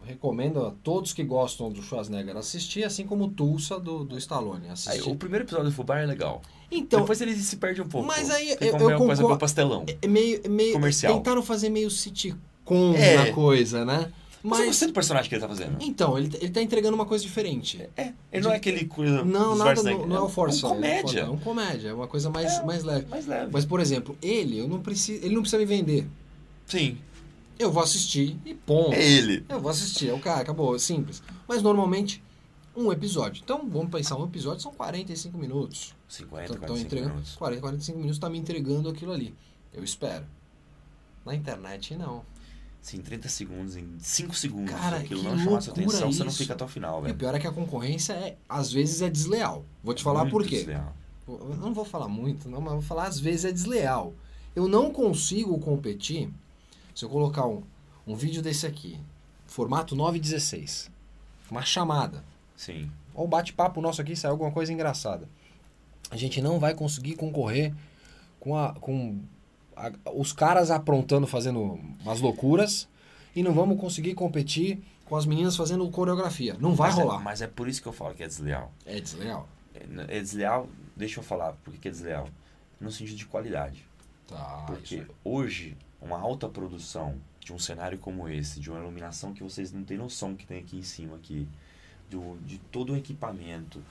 recomendo 0.06 0.66
a 0.66 0.72
todos 0.84 1.12
que 1.12 1.24
gostam 1.24 1.70
do 1.70 1.82
Schwarzenegger 1.84 2.38
assistir, 2.38 2.84
assim 2.86 3.06
como 3.06 3.28
Tulsa 3.28 3.78
do, 3.78 4.06
do 4.06 4.18
Stallone 4.18 4.68
Aí, 4.88 5.02
o 5.02 5.16
primeiro 5.16 5.44
episódio 5.44 5.66
do 5.70 5.72
Fubá 5.74 6.00
é 6.00 6.06
legal. 6.06 6.42
Então, 6.72 7.02
Depois 7.02 7.20
ele 7.20 7.36
se 7.36 7.58
perde 7.58 7.82
um 7.82 7.88
pouco. 7.88 8.08
Mas 8.08 8.30
aí 8.30 8.52
eu- 8.52 8.58
eu 8.62 8.76
uma 8.76 8.80
coisa 8.80 8.98
concordo- 8.98 9.28
com 9.28 9.38
pastelão. 9.38 9.86
é 10.02 10.08
meio, 10.08 10.42
é 10.44 10.48
meio 10.48 10.74
Comercial. 10.74 11.14
tentaram 11.16 11.42
fazer 11.44 11.70
meio 11.70 11.90
sitcom 11.92 12.94
É. 12.96 13.16
na 13.18 13.34
coisa, 13.34 13.84
né? 13.84 14.12
Mas 14.48 14.60
Mas 14.60 14.68
gostei 14.68 14.88
do 14.88 14.93
personagem 14.93 15.28
que 15.30 15.36
ele 15.36 15.41
tá 15.41 15.48
fazendo. 15.48 15.78
então, 15.82 16.18
ele, 16.18 16.30
ele 16.39 16.50
tá 16.52 16.62
entregando 16.62 16.95
uma 16.95 17.06
coisa 17.06 17.24
diferente. 17.24 17.88
É, 17.98 18.14
ele 18.32 18.43
não 18.43 18.52
é 18.52 18.56
aquele 18.56 18.86
coisa 18.86 19.24
Não, 19.26 19.56
nada, 19.56 19.84
não, 19.84 20.06
não 20.08 20.16
é 20.16 20.22
o 20.22 20.30
Force. 20.30 20.64
É 20.64 20.68
um 20.68 20.72
comédia. 20.72 21.20
É 21.22 21.30
um 21.30 21.38
comédia, 21.38 21.89
é 21.89 21.93
uma 21.93 22.08
coisa 22.08 22.30
mais, 22.30 22.54
É. 22.54 22.64
mais 22.64 22.84
leve. 22.84 23.06
Mais 23.08 23.26
leve. 23.28 23.50
Mas, 23.52 23.66
por 23.66 23.80
exemplo, 23.80 24.18
ele, 24.22 24.58
eu 24.60 24.68
não 24.68 24.82
preciso, 24.82 25.24
ele 25.26 25.34
não 25.36 25.41
precisa 25.41 25.60
me 25.60 25.66
vender. 25.66 26.08
Sim, 26.66 26.98
Eu 27.60 27.72
vou 27.72 27.82
assistir 27.84 28.38
e 28.45 28.54
ponto. 28.54 28.93
é 28.93 29.04
ele. 29.04 29.43
Eu 29.50 29.60
vou 29.60 29.72
assistir, 29.72 30.10
é 30.10 30.14
o 30.14 30.20
cara, 30.20 30.41
acabou, 30.41 30.76
é 30.76 30.80
simples. 30.80 31.22
Mas 31.48 31.62
normalmente, 31.64 32.22
um 32.76 32.91
episódio. 32.91 33.41
Então, 33.43 33.68
vamos 33.68 33.89
pensar, 33.89 34.16
um 34.18 34.26
episódio 34.26 34.62
são 34.62 34.72
45 34.72 35.38
minutos. 35.38 35.95
50, 36.08 36.43
Estão 36.43 36.58
45 36.60 36.86
entregando. 36.86 37.14
minutos. 37.16 37.36
40, 37.36 37.62
45 37.62 37.98
minutos 37.98 38.20
tá 38.20 38.30
me 38.30 38.38
entregando 38.38 38.88
aquilo 38.89 39.12
ali. 39.12 39.34
Eu 39.74 39.84
espero. 39.84 40.26
Na 41.26 41.34
internet, 41.36 41.95
não. 41.95 42.24
Sim, 42.82 43.00
30 43.02 43.28
segundos, 43.28 43.76
em 43.76 43.86
5 44.00 44.34
segundos. 44.36 44.74
Cara, 44.74 44.98
aquilo 44.98 45.22
não 45.24 45.38
chamar 45.38 45.62
sua 45.62 45.74
atenção, 45.74 46.12
você 46.12 46.20
não 46.24 46.28
isso. 46.30 46.38
fica 46.38 46.54
até 46.54 46.64
o 46.64 46.68
final, 46.68 46.96
E 46.96 47.00
o 47.00 47.02
velho. 47.04 47.16
pior 47.16 47.36
é 47.36 47.40
que 47.40 47.48
a 47.48 47.52
concorrência, 47.52 48.14
é, 48.14 48.38
às 48.48 48.72
vezes, 48.72 49.02
é 49.02 49.10
desleal. 49.10 49.66
Vou 49.84 49.94
te 49.94 50.02
falar 50.04 50.22
Muito 50.22 50.32
por 50.32 50.46
quê. 50.46 50.58
desleal. 50.58 50.96
Eu 51.28 51.58
não 51.58 51.74
vou 51.74 51.84
falar 51.84 52.08
muito, 52.08 52.48
não, 52.50 52.62
mas 52.62 52.74
vou 52.74 52.82
falar 52.82 53.08
às 53.08 53.20
vezes 53.20 53.44
é 53.44 53.52
desleal. 53.52 54.14
Eu 54.56 54.68
não 54.70 54.92
consigo 54.94 55.60
competir 55.60 56.30
se 56.96 57.04
eu 57.04 57.10
colocar 57.10 57.46
um, 57.46 57.62
um 58.08 58.16
vídeo 58.16 58.42
desse 58.42 58.66
aqui, 58.66 58.98
formato 59.46 59.94
916, 59.94 60.90
uma 61.52 61.64
chamada, 61.64 62.24
Sim. 62.56 62.90
ou 63.14 63.26
o 63.26 63.28
bate-papo 63.28 63.82
nosso 63.82 64.02
aqui 64.02 64.16
saiu 64.16 64.32
alguma 64.32 64.52
coisa 64.52 64.72
engraçada. 64.72 65.28
A 66.10 66.16
gente 66.16 66.42
não 66.42 66.58
vai 66.58 66.74
conseguir 66.74 67.16
concorrer 67.16 67.74
com, 68.40 68.56
a, 68.58 68.74
com 68.76 69.20
a- 69.78 70.12
os 70.14 70.34
caras 70.34 70.72
aprontando, 70.72 71.28
fazendo 71.28 71.80
umas 72.04 72.20
loucuras, 72.22 72.88
e 73.36 73.44
não 73.44 73.54
vamos 73.54 73.80
conseguir 73.80 74.14
competir 74.16 74.82
com 75.06 75.16
as 75.16 75.26
meninas 75.26 75.56
fazendo 75.56 75.88
coreografia. 75.90 76.56
Não 76.60 76.74
vai 76.76 76.90
mas 76.90 77.00
É, 77.00 77.02
rolar. 77.04 77.20
mas 77.20 77.42
é 77.42 77.48
por 77.48 77.68
isso 77.68 77.82
que 77.82 77.88
eu 77.88 77.94
falo 77.94 78.14
que 78.16 78.24
é 78.24 78.28
desleal. 78.28 78.72
É 78.86 79.00
desleal. 79.00 79.48
É, 79.74 80.18
é 80.18 80.20
desleal, 80.20 80.68
deixa 80.96 81.20
eu 81.20 81.24
falar 81.24 81.54
por 81.64 81.72
que 81.74 81.80
que 81.80 81.88
é 81.88 81.92
desleal. 81.92 82.28
No 82.80 82.92
sentido 82.92 83.16
de 83.18 83.26
qualidade. 83.26 83.86
Tá, 84.28 84.64
Porque 84.68 84.96
isso 84.98 85.08
hoje, 85.24 85.78
uma 86.02 86.20
alta 86.20 86.50
produção 86.50 87.16
de 87.40 87.54
um 87.54 87.58
cenário 87.60 87.98
como 87.98 88.28
esse, 88.28 88.60
de 88.60 88.70
uma 88.70 88.80
iluminação 88.80 89.34
que 89.34 89.42
vocês 89.42 89.72
não 89.72 89.84
têm 89.84 89.98
noção 89.98 90.36
que 90.36 90.46
tem 90.46 90.60
aqui 90.60 90.78
em 90.78 90.84
cima, 90.84 91.16
aqui, 91.16 91.48
do, 92.10 92.38
de 92.46 92.58
todo 92.58 92.92
o 92.94 92.98
equipamento, 92.98 93.82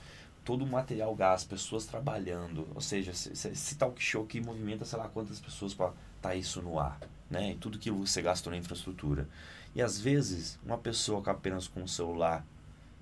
todo 0.47 0.65
o 0.65 0.67
material 0.67 1.13
gás, 1.17 1.43
pessoas 1.43 1.87
trabalhando, 1.87 2.69
ou 2.73 2.81
seja, 2.81 3.11
esse, 3.11 3.75
talk 3.75 4.01
show 4.01 4.25
que 4.25 4.41
movimenta 4.41 4.85
sei 4.85 4.97
lá 4.97 5.09
quantas 5.09 5.41
pessoas 5.41 5.75
para 5.75 5.93
estar 6.17 6.37
isso 6.37 6.63
no 6.63 6.79
ar, 6.79 7.01
né? 7.29 7.51
E 7.51 7.55
tudo 7.57 7.81
que 7.81 7.91
você 7.91 8.23
gastou 8.23 8.53
na 8.53 8.57
infraestrutura. 8.57 9.29
E 9.75 9.83
às 9.83 10.01
vezes, 10.01 10.57
uma 10.65 10.79
pessoa 10.79 11.21
com 11.21 11.31
apenas 11.31 11.67
com 11.67 11.83
um 11.83 11.89
celular 11.89 12.47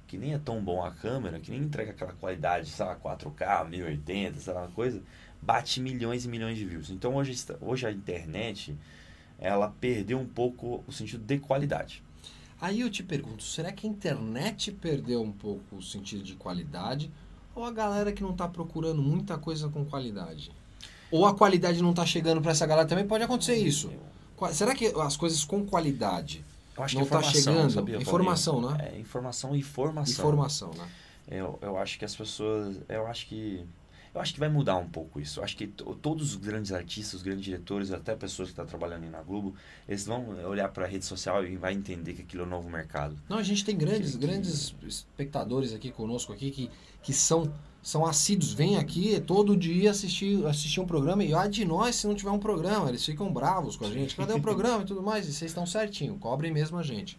que 0.07 0.17
nem 0.17 0.33
é 0.33 0.39
tão 0.39 0.65
bom 0.65 0.83
a 0.83 0.91
câmera, 0.91 1.39
que 1.39 1.51
nem 1.51 1.61
entrega 1.61 1.91
aquela 1.91 2.15
qualidade, 2.15 2.71
sei 2.71 2.87
lá, 2.87 2.97
4K, 2.97 3.69
1080, 3.69 4.41
sei 4.41 4.55
lá, 4.55 4.63
uma 4.63 4.71
coisa, 4.71 5.03
bate 5.43 5.83
milhões 5.83 6.25
e 6.25 6.29
milhões 6.29 6.57
de 6.57 6.65
views. 6.65 6.89
Então 6.89 7.15
hoje, 7.15 7.35
hoje 7.61 7.87
a 7.87 7.93
internet, 7.93 8.75
ela 9.39 9.69
perdeu 9.81 10.19
um 10.19 10.27
pouco 10.27 10.83
o 10.87 10.93
sentido 10.93 11.23
de 11.23 11.39
qualidade. 11.39 12.03
Aí 12.59 12.81
eu 12.81 12.89
te 12.89 13.03
pergunto, 13.03 13.43
será 13.43 13.71
que 13.71 13.87
a 13.87 13.91
internet 13.91 14.73
perdeu 14.73 15.21
um 15.21 15.33
pouco 15.33 15.77
o 15.77 15.83
sentido 15.83 16.23
de 16.23 16.35
qualidade? 16.37 17.13
Ou 17.55 17.65
a 17.65 17.71
galera 17.71 18.13
que 18.13 18.23
não 18.23 18.31
está 18.33 18.49
procurando 18.49 19.01
muita 19.01 19.39
coisa 19.39 19.69
com 19.69 19.85
qualidade? 19.85 20.51
Ou 21.11 21.27
a 21.27 21.35
qualidade 21.35 21.81
não 21.83 21.91
está 21.91 22.05
chegando 22.05 22.41
para 22.41 22.51
essa 22.51 22.67
galera 22.67 22.89
também? 22.89 23.07
Pode 23.07 23.23
acontecer 23.23 23.55
isso. 23.57 23.91
Qua- 24.37 24.53
Será 24.53 24.75
que 24.75 24.87
as 24.87 25.17
coisas 25.17 25.45
com 25.45 25.65
qualidade, 25.65 26.45
Não 26.77 26.85
tá 26.87 27.03
informação, 27.03 27.33
chegando? 27.33 27.71
sabia, 27.73 27.97
Informação, 27.99 28.61
né? 28.61 28.91
É, 28.95 28.99
informação 28.99 29.55
e 29.55 29.63
formação. 29.63 30.13
informação, 30.25 30.71
né? 30.77 30.89
Eu, 31.29 31.59
eu 31.63 31.79
acho 31.79 31.99
que 31.99 32.05
as 32.05 32.15
pessoas. 32.17 32.77
Eu 32.89 33.07
acho 33.07 33.27
que. 33.27 33.65
Eu 34.15 34.21
acho 34.21 34.33
que 34.33 34.39
vai 34.39 34.49
mudar 34.49 34.77
um 34.77 34.89
pouco 34.89 35.19
isso. 35.19 35.41
Eu 35.41 35.45
acho 35.45 35.57
que 35.57 35.67
to- 35.67 35.95
todos 35.97 36.31
os 36.31 36.37
grandes 36.37 36.71
artistas, 36.71 37.15
os 37.15 37.23
grandes 37.23 37.45
diretores, 37.45 37.91
até 37.91 38.15
pessoas 38.15 38.49
que 38.49 38.53
estão 38.53 38.65
trabalhando 38.65 39.03
aí 39.03 39.11
na 39.11 39.21
Globo, 39.23 39.55
eles 39.89 40.07
vão 40.07 40.29
olhar 40.47 40.69
para 40.69 40.85
a 40.85 40.89
rede 40.89 41.05
social 41.05 41.45
e 41.45 41.57
vai 41.57 41.73
entender 41.75 42.15
que 42.15 42.23
aquilo 42.23 42.45
é 42.45 42.47
um 42.47 42.49
novo 42.51 42.71
mercado. 42.71 43.19
Não, 43.29 43.39
a 43.39 43.43
gente 43.43 43.65
tem 43.65 43.77
grandes, 43.77 44.13
Que- 44.13 44.19
que- 44.19 44.27
grandes 44.27 44.73
espectadores 44.87 45.73
aqui 45.75 45.91
conosco 45.91 46.33
aqui 46.33 46.53
que, 46.53 46.71
que 47.03 47.13
são, 47.13 47.53
são 47.83 48.07
assíduos, 48.07 48.53
vêm 48.53 48.77
aqui 48.77 49.21
todo 49.21 49.57
dia 49.57 49.91
assistir, 49.91 50.47
assistir 50.47 50.79
um 50.81 50.87
programa 50.87 51.25
e 51.25 51.35
ai 51.35 51.49
de 51.49 51.65
nós 51.65 51.97
se 51.97 52.07
não 52.07 52.15
tiver 52.15 52.31
um 52.31 52.39
programa, 52.39 52.89
eles 52.91 53.05
ficam 53.05 53.33
bravos 53.33 53.75
com 53.77 53.85
a 53.85 53.91
gente. 53.91 54.15
Cadê 54.15 54.33
o 54.33 54.41
programa 54.41 54.85
e 54.85 54.87
tudo 54.87 55.03
mais? 55.03 55.27
E 55.27 55.33
vocês 55.33 55.51
estão 55.51 55.67
certinho, 55.67 56.17
cobrem 56.19 56.53
mesmo 56.53 56.79
a 56.79 56.85
gente. 56.85 57.19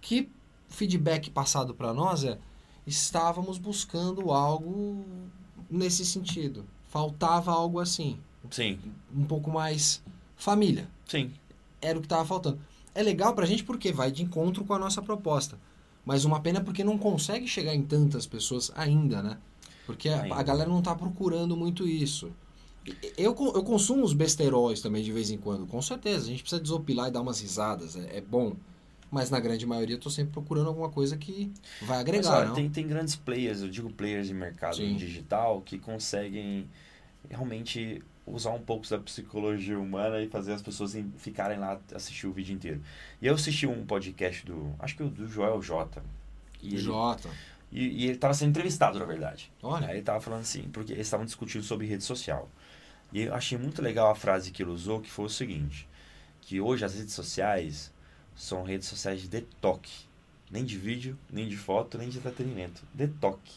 Que 0.00 0.30
feedback 0.68 1.30
passado 1.30 1.74
para 1.74 1.92
nós 1.92 2.24
é 2.24 2.38
estávamos 2.86 3.58
buscando 3.58 4.30
algo 4.32 5.04
nesse 5.70 6.04
sentido. 6.04 6.64
Faltava 6.88 7.52
algo 7.52 7.80
assim, 7.80 8.18
Sim, 8.50 8.78
um 9.14 9.24
pouco 9.24 9.50
mais 9.50 10.02
família 10.36 10.88
sim. 11.06 11.32
era 11.80 11.98
o 11.98 12.00
que 12.00 12.06
estava 12.06 12.24
faltando. 12.24 12.58
É 12.94 13.02
legal 13.02 13.34
pra 13.34 13.46
gente 13.46 13.64
porque 13.64 13.92
vai 13.92 14.10
de 14.10 14.22
encontro 14.22 14.64
com 14.64 14.74
a 14.74 14.78
nossa 14.78 15.02
proposta. 15.02 15.58
Mas 16.04 16.24
uma 16.24 16.40
pena 16.40 16.60
porque 16.60 16.84
não 16.84 16.98
consegue 16.98 17.48
chegar 17.48 17.74
em 17.74 17.82
tantas 17.82 18.26
pessoas 18.26 18.70
ainda, 18.74 19.22
né? 19.22 19.38
Porque 19.86 20.08
a, 20.08 20.24
a 20.34 20.42
galera 20.42 20.68
não 20.68 20.82
tá 20.82 20.94
procurando 20.94 21.56
muito 21.56 21.88
isso. 21.88 22.30
Eu, 23.16 23.34
eu 23.54 23.62
consumo 23.64 24.04
os 24.04 24.12
besteróis 24.12 24.80
também 24.80 25.02
de 25.02 25.10
vez 25.10 25.30
em 25.30 25.38
quando, 25.38 25.66
com 25.66 25.80
certeza. 25.80 26.26
A 26.26 26.28
gente 26.28 26.42
precisa 26.42 26.60
desopilar 26.60 27.08
e 27.08 27.10
dar 27.10 27.22
umas 27.22 27.40
risadas, 27.40 27.96
é, 27.96 28.18
é 28.18 28.20
bom. 28.20 28.54
Mas 29.14 29.30
na 29.30 29.40
grande 29.40 29.64
maioria 29.66 29.96
eu 29.96 30.00
tô 30.00 30.10
sempre 30.10 30.32
procurando 30.32 30.68
alguma 30.68 30.90
coisa 30.90 31.16
que 31.16 31.52
vai 31.80 31.98
Mas 31.98 32.00
agregar, 32.00 32.32
olha, 32.38 32.46
não? 32.48 32.54
tem, 32.54 32.70
tem 32.70 32.86
grandes 32.86 33.16
players, 33.16 33.60
eu 33.62 33.68
digo 33.68 33.90
players 33.90 34.26
de 34.28 34.34
mercado 34.34 34.76
Sim. 34.76 34.94
digital, 34.96 35.60
que 35.62 35.78
conseguem 35.78 36.68
realmente 37.30 38.02
usar 38.26 38.50
um 38.52 38.60
pouco 38.60 38.88
da 38.88 38.98
psicologia 38.98 39.78
humana 39.78 40.20
e 40.22 40.28
fazer 40.28 40.52
as 40.54 40.62
pessoas 40.62 40.94
em- 40.94 41.12
ficarem 41.18 41.58
lá 41.58 41.80
assistir 41.94 42.26
o 42.26 42.32
vídeo 42.32 42.54
inteiro. 42.54 42.82
E 43.22 43.26
eu 43.26 43.34
assisti 43.34 43.66
um 43.66 43.84
podcast 43.86 44.44
do, 44.46 44.74
acho 44.78 44.96
que 44.96 45.02
o 45.02 45.08
do 45.10 45.26
Joel 45.28 45.60
J. 45.62 46.02
E 46.62 46.76
ele, 46.76 46.78
Jota. 46.78 47.28
e, 47.72 47.82
e 47.88 48.04
ele 48.04 48.14
estava 48.14 48.34
sendo 48.34 48.50
entrevistado, 48.50 48.98
na 48.98 49.04
verdade. 49.04 49.52
Olha, 49.62 49.88
Aí 49.88 49.96
ele 49.96 50.02
tava 50.02 50.20
falando 50.20 50.42
assim, 50.42 50.62
porque 50.72 50.92
eles 50.92 51.06
estavam 51.06 51.26
discutindo 51.26 51.62
sobre 51.64 51.86
rede 51.86 52.04
social. 52.04 52.48
E 53.12 53.22
eu 53.22 53.34
achei 53.34 53.58
muito 53.58 53.82
legal 53.82 54.10
a 54.10 54.14
frase 54.14 54.50
que 54.52 54.62
ele 54.62 54.70
usou, 54.72 55.00
que 55.00 55.10
foi 55.10 55.26
o 55.26 55.30
seguinte, 55.30 55.88
que 56.42 56.60
hoje 56.60 56.84
as 56.84 56.94
redes 56.94 57.14
sociais 57.14 57.92
são 58.34 58.62
redes 58.62 58.88
sociais 58.88 59.20
de 59.20 59.28
detoque. 59.28 60.06
Nem 60.50 60.64
de 60.64 60.78
vídeo, 60.78 61.18
nem 61.30 61.48
de 61.48 61.56
foto, 61.56 61.98
nem 61.98 62.08
de 62.08 62.18
entretenimento. 62.18 62.82
Detoque. 62.92 63.54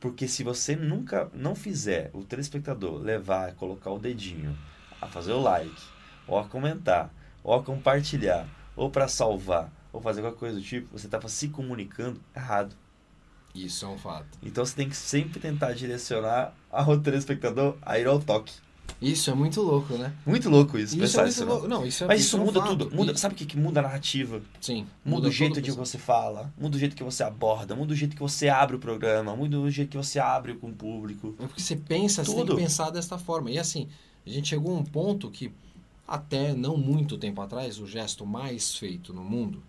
Porque 0.00 0.26
se 0.26 0.42
você 0.42 0.74
nunca 0.74 1.30
não 1.34 1.54
fizer 1.54 2.10
o 2.12 2.24
telespectador 2.24 3.00
levar, 3.00 3.54
colocar 3.54 3.90
o 3.90 3.98
dedinho, 3.98 4.56
a 5.00 5.06
fazer 5.06 5.32
o 5.32 5.40
like, 5.40 5.82
ou 6.26 6.38
a 6.38 6.46
comentar, 6.46 7.12
ou 7.42 7.54
a 7.54 7.62
compartilhar, 7.62 8.48
ou 8.74 8.90
para 8.90 9.08
salvar, 9.08 9.70
ou 9.92 10.00
fazer 10.00 10.22
qualquer 10.22 10.38
coisa 10.38 10.56
do 10.56 10.62
tipo, 10.62 10.96
você 10.96 11.06
estava 11.06 11.28
se 11.28 11.48
comunicando 11.48 12.20
errado. 12.34 12.74
Isso 13.54 13.84
é 13.84 13.88
um 13.88 13.98
fato. 13.98 14.38
Então 14.42 14.64
você 14.64 14.74
tem 14.74 14.88
que 14.88 14.96
sempre 14.96 15.38
tentar 15.38 15.72
direcionar 15.72 16.54
o 16.70 16.96
telespectador 16.96 17.76
a 17.82 17.98
ir 17.98 18.06
ao 18.06 18.18
toque. 18.18 18.54
Isso 19.02 19.30
é 19.30 19.34
muito 19.34 19.60
louco, 19.60 19.94
né? 19.94 20.14
Muito 20.24 20.48
louco 20.48 20.78
isso, 20.78 20.94
Isso 20.94 20.98
pensar 20.98 21.20
é 21.20 21.24
muito 21.24 21.34
isso, 21.34 21.44
louco. 21.44 21.68
não. 21.68 21.84
Isso 21.84 22.04
é 22.04 22.06
Mas 22.06 22.20
isso 22.20 22.28
isso 22.28 22.36
é 22.36 22.40
um 22.40 22.44
muda 22.44 22.62
tudo. 22.62 22.90
Muda, 22.94 23.16
sabe 23.16 23.34
o 23.34 23.36
que, 23.36 23.44
que 23.44 23.56
muda 23.56 23.80
a 23.80 23.82
narrativa? 23.82 24.40
Sim. 24.60 24.86
Muda, 25.04 25.28
o 25.28 25.30
jeito 25.32 25.58
o 25.58 25.74
você 25.74 25.98
fala, 25.98 26.52
muda 26.56 26.76
o 26.76 26.78
jeito 26.78 26.94
que 26.94 27.02
você 27.02 27.24
aborda, 27.24 27.74
muda 27.74 27.92
o 27.92 27.96
jeito 27.96 28.14
que 28.14 28.22
você 28.22 28.48
abre 28.48 28.76
o 28.76 28.78
programa, 28.78 29.34
muda 29.34 29.58
o 29.58 29.68
jeito 29.68 29.90
que 29.90 29.96
você 29.96 30.20
abre 30.20 30.54
com 30.54 30.68
o 30.68 30.72
público. 30.72 31.34
É 31.40 31.46
porque 31.46 31.60
você 31.60 31.74
pensa, 31.74 32.24
você 32.24 32.30
tem 32.30 32.40
Tudo. 32.40 32.54
que 32.56 32.62
pensar 32.62 32.90
desta 32.90 33.18
forma. 33.18 33.50
E 33.50 33.58
assim, 33.58 33.88
a 34.24 34.30
gente 34.30 34.48
chegou 34.48 34.76
a 34.76 34.78
um 34.78 34.84
ponto 34.84 35.28
que, 35.30 35.52
até 36.06 36.54
não 36.54 36.76
muito 36.76 37.18
tempo 37.18 37.40
atrás, 37.40 37.80
o 37.80 37.86
gesto 37.86 38.24
mais 38.24 38.76
feito 38.76 39.12
no 39.12 39.24
mundo 39.24 39.62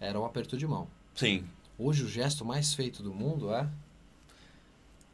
era 0.00 0.18
o 0.18 0.24
aperto 0.24 0.56
de 0.56 0.66
mão. 0.66 0.88
Sim. 1.14 1.44
Hoje, 1.78 2.04
o 2.04 2.08
gesto 2.08 2.44
mais 2.44 2.72
feito 2.72 3.02
do 3.02 3.12
mundo 3.12 3.52
é 3.52 3.68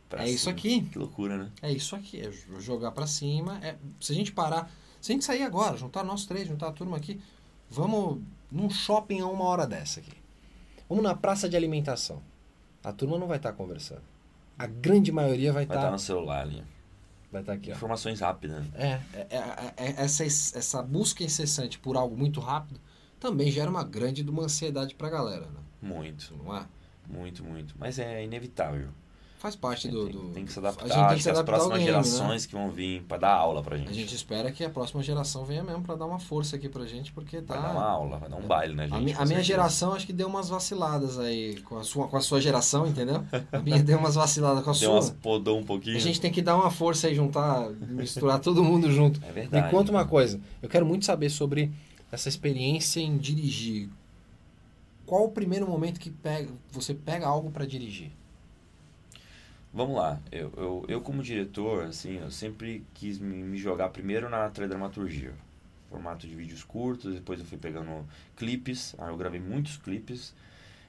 pra 0.08 0.22
É 0.24 0.28
isso 0.30 0.44
cima. 0.44 0.52
aqui. 0.52 0.80
Que 0.82 0.98
loucura, 0.98 1.36
né? 1.38 1.50
é 1.62 1.70
isso 1.72 1.94
aqui, 1.96 2.20
é 2.20 2.30
jogar 2.60 2.92
pra 2.92 3.06
cima. 3.06 3.58
É, 3.62 3.76
se 4.00 4.12
a 4.12 4.14
gente 4.14 4.32
parar, 4.32 4.70
se 5.00 5.12
a 5.12 5.14
gente 5.14 5.24
sair 5.24 5.42
agora, 5.42 5.76
juntar 5.76 6.02
nós 6.04 6.24
três, 6.26 6.46
juntar 6.48 6.68
a 6.68 6.72
turma 6.72 6.96
aqui, 6.96 7.20
vamos 7.70 8.20
num 8.50 8.70
shopping 8.70 9.20
a 9.20 9.26
uma 9.26 9.44
hora 9.44 9.66
dessa 9.66 10.00
aqui. 10.00 10.12
Vamos 10.88 11.04
na 11.04 11.14
praça 11.14 11.48
de 11.48 11.56
alimentação. 11.56 12.22
A 12.82 12.92
turma 12.92 13.18
não 13.18 13.26
vai 13.26 13.36
estar 13.36 13.52
conversando. 13.52 14.02
A 14.58 14.66
grande 14.66 15.12
maioria 15.12 15.52
vai 15.52 15.66
Vai 15.66 15.76
estar 15.76 15.86
estar 15.86 15.90
no 15.92 15.98
celular 15.98 16.42
ali. 16.42 16.64
vai 17.30 17.42
estar 17.42 17.52
aqui, 17.52 17.70
ó. 17.70 17.74
Informações 17.74 18.20
rápidas. 18.20 18.64
né? 18.64 18.70
É, 19.12 19.18
é, 19.20 19.26
é, 19.36 19.74
é, 19.76 19.94
essa, 20.04 20.24
essa 20.24 20.82
busca 20.82 21.22
incessante 21.22 21.78
por 21.78 21.96
algo 21.96 22.16
muito 22.16 22.40
rápido 22.40 22.80
também 23.20 23.50
gera 23.50 23.68
uma 23.70 23.84
grande 23.84 24.22
de 24.22 24.30
uma 24.30 24.44
ansiedade 24.44 24.94
pra 24.94 25.10
galera, 25.10 25.46
né? 25.46 25.60
Muito, 25.82 26.34
Não 26.42 26.56
é? 26.56 26.66
muito, 27.06 27.44
muito. 27.44 27.74
Mas 27.78 27.98
é 27.98 28.24
inevitável. 28.24 28.88
Faz 29.38 29.54
parte 29.54 29.86
do, 29.88 30.04
tem, 30.06 30.12
do- 30.12 30.28
tem 30.30 30.44
que 30.44 30.52
se 30.52 30.58
a 30.58 30.62
adaptar. 30.62 30.88
gente 30.88 31.08
tem 31.08 31.16
que 31.16 31.22
se 31.22 31.30
as 31.30 31.38
adaptar 31.38 31.52
ao 31.62 31.68
próximas 31.68 31.78
game, 31.78 31.96
né? 31.96 32.02
gerações 32.02 32.44
que 32.46 32.52
vão 32.54 32.70
vir 32.70 33.02
pra 33.02 33.18
dar 33.18 33.34
aula 33.34 33.62
pra 33.62 33.76
gente. 33.76 33.88
A 33.88 33.92
gente 33.92 34.12
espera 34.12 34.50
que 34.50 34.64
a 34.64 34.68
próxima 34.68 35.00
geração 35.00 35.44
venha 35.44 35.62
mesmo 35.62 35.82
pra 35.82 35.94
dar 35.94 36.06
uma 36.06 36.18
força 36.18 36.56
aqui 36.56 36.68
pra 36.68 36.84
gente, 36.86 37.12
porque 37.12 37.40
tá. 37.40 37.54
Vai 37.54 37.62
dar 37.62 37.70
uma 37.70 37.84
aula, 37.88 38.18
vai 38.18 38.28
dar 38.28 38.36
um 38.36 38.42
baile, 38.46 38.74
né, 38.74 38.88
gente? 38.88 38.96
A, 38.96 39.00
mi- 39.00 39.12
a 39.12 39.24
minha 39.24 39.40
geração 39.42 39.92
acho 39.92 40.04
que 40.06 40.12
deu 40.12 40.26
umas 40.26 40.48
vaciladas 40.48 41.20
aí 41.20 41.60
com 41.60 41.78
a 41.78 41.84
sua, 41.84 42.08
com 42.08 42.16
a 42.16 42.20
sua 42.20 42.40
geração, 42.40 42.84
entendeu? 42.86 43.24
A 43.52 43.60
minha 43.60 43.80
deu 43.80 43.96
umas 43.98 44.16
vaciladas 44.16 44.64
com 44.64 44.70
a 44.70 44.72
Deu 44.72 44.80
sua. 44.80 44.92
umas 44.94 45.10
podou 45.10 45.56
um 45.58 45.64
pouquinho. 45.64 45.96
A 45.96 46.00
gente 46.00 46.20
tem 46.20 46.32
que 46.32 46.42
dar 46.42 46.56
uma 46.56 46.70
força 46.72 47.06
aí, 47.06 47.14
juntar, 47.14 47.70
misturar 47.70 48.40
todo 48.40 48.64
mundo 48.64 48.90
junto. 48.90 49.20
É 49.24 49.30
verdade. 49.30 49.66
Me 49.66 49.70
conta 49.70 49.92
uma 49.92 50.04
coisa, 50.04 50.40
eu 50.60 50.68
quero 50.68 50.84
muito 50.84 51.04
saber 51.04 51.30
sobre 51.30 51.70
essa 52.10 52.28
experiência 52.28 52.98
em 52.98 53.16
dirigir. 53.16 53.88
Qual 55.06 55.24
o 55.24 55.28
primeiro 55.30 55.66
momento 55.68 56.00
que 56.00 56.10
pega, 56.10 56.48
você 56.72 56.92
pega 56.92 57.24
algo 57.26 57.50
pra 57.52 57.64
dirigir? 57.64 58.10
Vamos 59.78 59.94
lá. 59.94 60.20
Eu, 60.32 60.52
eu, 60.56 60.84
eu 60.88 61.00
como 61.00 61.22
diretor, 61.22 61.84
assim, 61.84 62.18
eu 62.18 62.32
sempre 62.32 62.84
quis 62.94 63.20
me, 63.20 63.36
me 63.44 63.56
jogar 63.56 63.90
primeiro 63.90 64.28
na 64.28 64.50
teledramaturgia. 64.50 65.32
Formato 65.88 66.26
de 66.26 66.34
vídeos 66.34 66.64
curtos, 66.64 67.14
depois 67.14 67.38
eu 67.38 67.46
fui 67.46 67.58
pegando 67.58 68.04
clipes. 68.36 68.96
Aí 68.98 69.08
eu 69.08 69.16
gravei 69.16 69.38
muitos 69.38 69.76
clipes. 69.76 70.34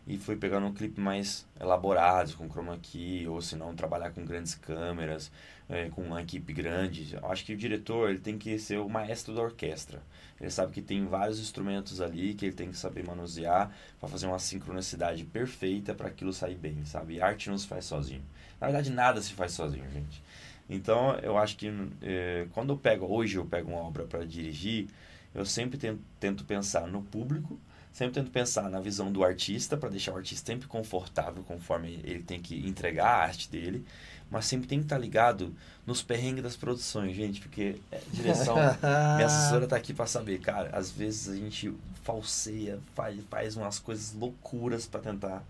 E 0.07 0.17
fui 0.17 0.35
pegando 0.35 0.65
um 0.65 0.73
clipe 0.73 0.99
mais 0.99 1.45
elaborados, 1.59 2.33
com 2.33 2.49
chroma 2.49 2.79
key, 2.81 3.27
ou 3.27 3.39
se 3.43 3.55
não, 3.55 3.75
trabalhar 3.75 4.09
com 4.09 4.25
grandes 4.25 4.55
câmeras, 4.55 5.31
eh, 5.69 5.91
com 5.91 6.01
uma 6.01 6.23
equipe 6.23 6.51
grande. 6.51 7.13
Eu 7.13 7.29
acho 7.29 7.45
que 7.45 7.53
o 7.53 7.57
diretor 7.57 8.09
ele 8.09 8.17
tem 8.17 8.39
que 8.39 8.57
ser 8.57 8.79
o 8.79 8.89
maestro 8.89 9.35
da 9.35 9.43
orquestra. 9.43 10.01
Ele 10.41 10.49
sabe 10.49 10.71
que 10.71 10.81
tem 10.81 11.05
vários 11.05 11.39
instrumentos 11.39 12.01
ali 12.01 12.33
que 12.33 12.45
ele 12.45 12.55
tem 12.55 12.71
que 12.71 12.77
saber 12.77 13.05
manusear 13.05 13.71
para 13.99 14.09
fazer 14.09 14.25
uma 14.25 14.39
sincronicidade 14.39 15.23
perfeita 15.25 15.93
para 15.93 16.07
aquilo 16.07 16.33
sair 16.33 16.55
bem, 16.55 16.83
sabe? 16.85 17.17
E 17.17 17.21
arte 17.21 17.51
não 17.51 17.57
se 17.59 17.67
faz 17.67 17.85
sozinho. 17.85 18.23
Na 18.59 18.67
verdade, 18.67 18.91
nada 18.91 19.21
se 19.21 19.33
faz 19.33 19.53
sozinho, 19.53 19.89
gente. 19.91 20.21
Então, 20.69 21.15
eu 21.23 21.37
acho 21.37 21.55
que 21.57 21.71
eh, 22.01 22.45
quando 22.53 22.73
eu 22.73 22.77
pego, 22.77 23.05
hoje 23.07 23.37
eu 23.37 23.45
pego 23.45 23.71
uma 23.71 23.79
obra 23.79 24.03
para 24.03 24.23
dirigir, 24.25 24.87
eu 25.33 25.45
sempre 25.45 25.77
tento, 25.77 25.99
tento 26.19 26.43
pensar 26.43 26.87
no 26.87 27.01
público, 27.01 27.59
sempre 27.91 28.13
tento 28.15 28.31
pensar 28.31 28.69
na 28.69 28.79
visão 28.79 29.11
do 29.11 29.23
artista, 29.23 29.75
para 29.75 29.89
deixar 29.89 30.13
o 30.13 30.17
artista 30.17 30.51
sempre 30.51 30.67
confortável 30.67 31.43
conforme 31.43 31.99
ele 32.03 32.23
tem 32.23 32.39
que 32.39 32.67
entregar 32.67 33.07
a 33.07 33.17
arte 33.23 33.49
dele, 33.49 33.83
mas 34.29 34.45
sempre 34.45 34.67
tem 34.67 34.77
que 34.77 34.85
estar 34.85 34.97
ligado 34.99 35.55
nos 35.87 36.03
perrengues 36.03 36.43
das 36.43 36.55
produções, 36.55 37.15
gente, 37.15 37.41
porque 37.41 37.77
é, 37.91 37.99
direção. 38.11 38.55
Minha 39.15 39.25
assessora 39.25 39.67
tá 39.67 39.75
aqui 39.75 39.91
para 39.91 40.05
saber, 40.05 40.39
cara, 40.39 40.69
às 40.71 40.91
vezes 40.91 41.29
a 41.29 41.35
gente 41.35 41.73
falseia, 42.03 42.79
faz, 42.93 43.19
faz 43.27 43.55
umas 43.57 43.79
coisas 43.79 44.13
loucuras 44.13 44.85
para 44.85 44.99
tentar 44.99 45.43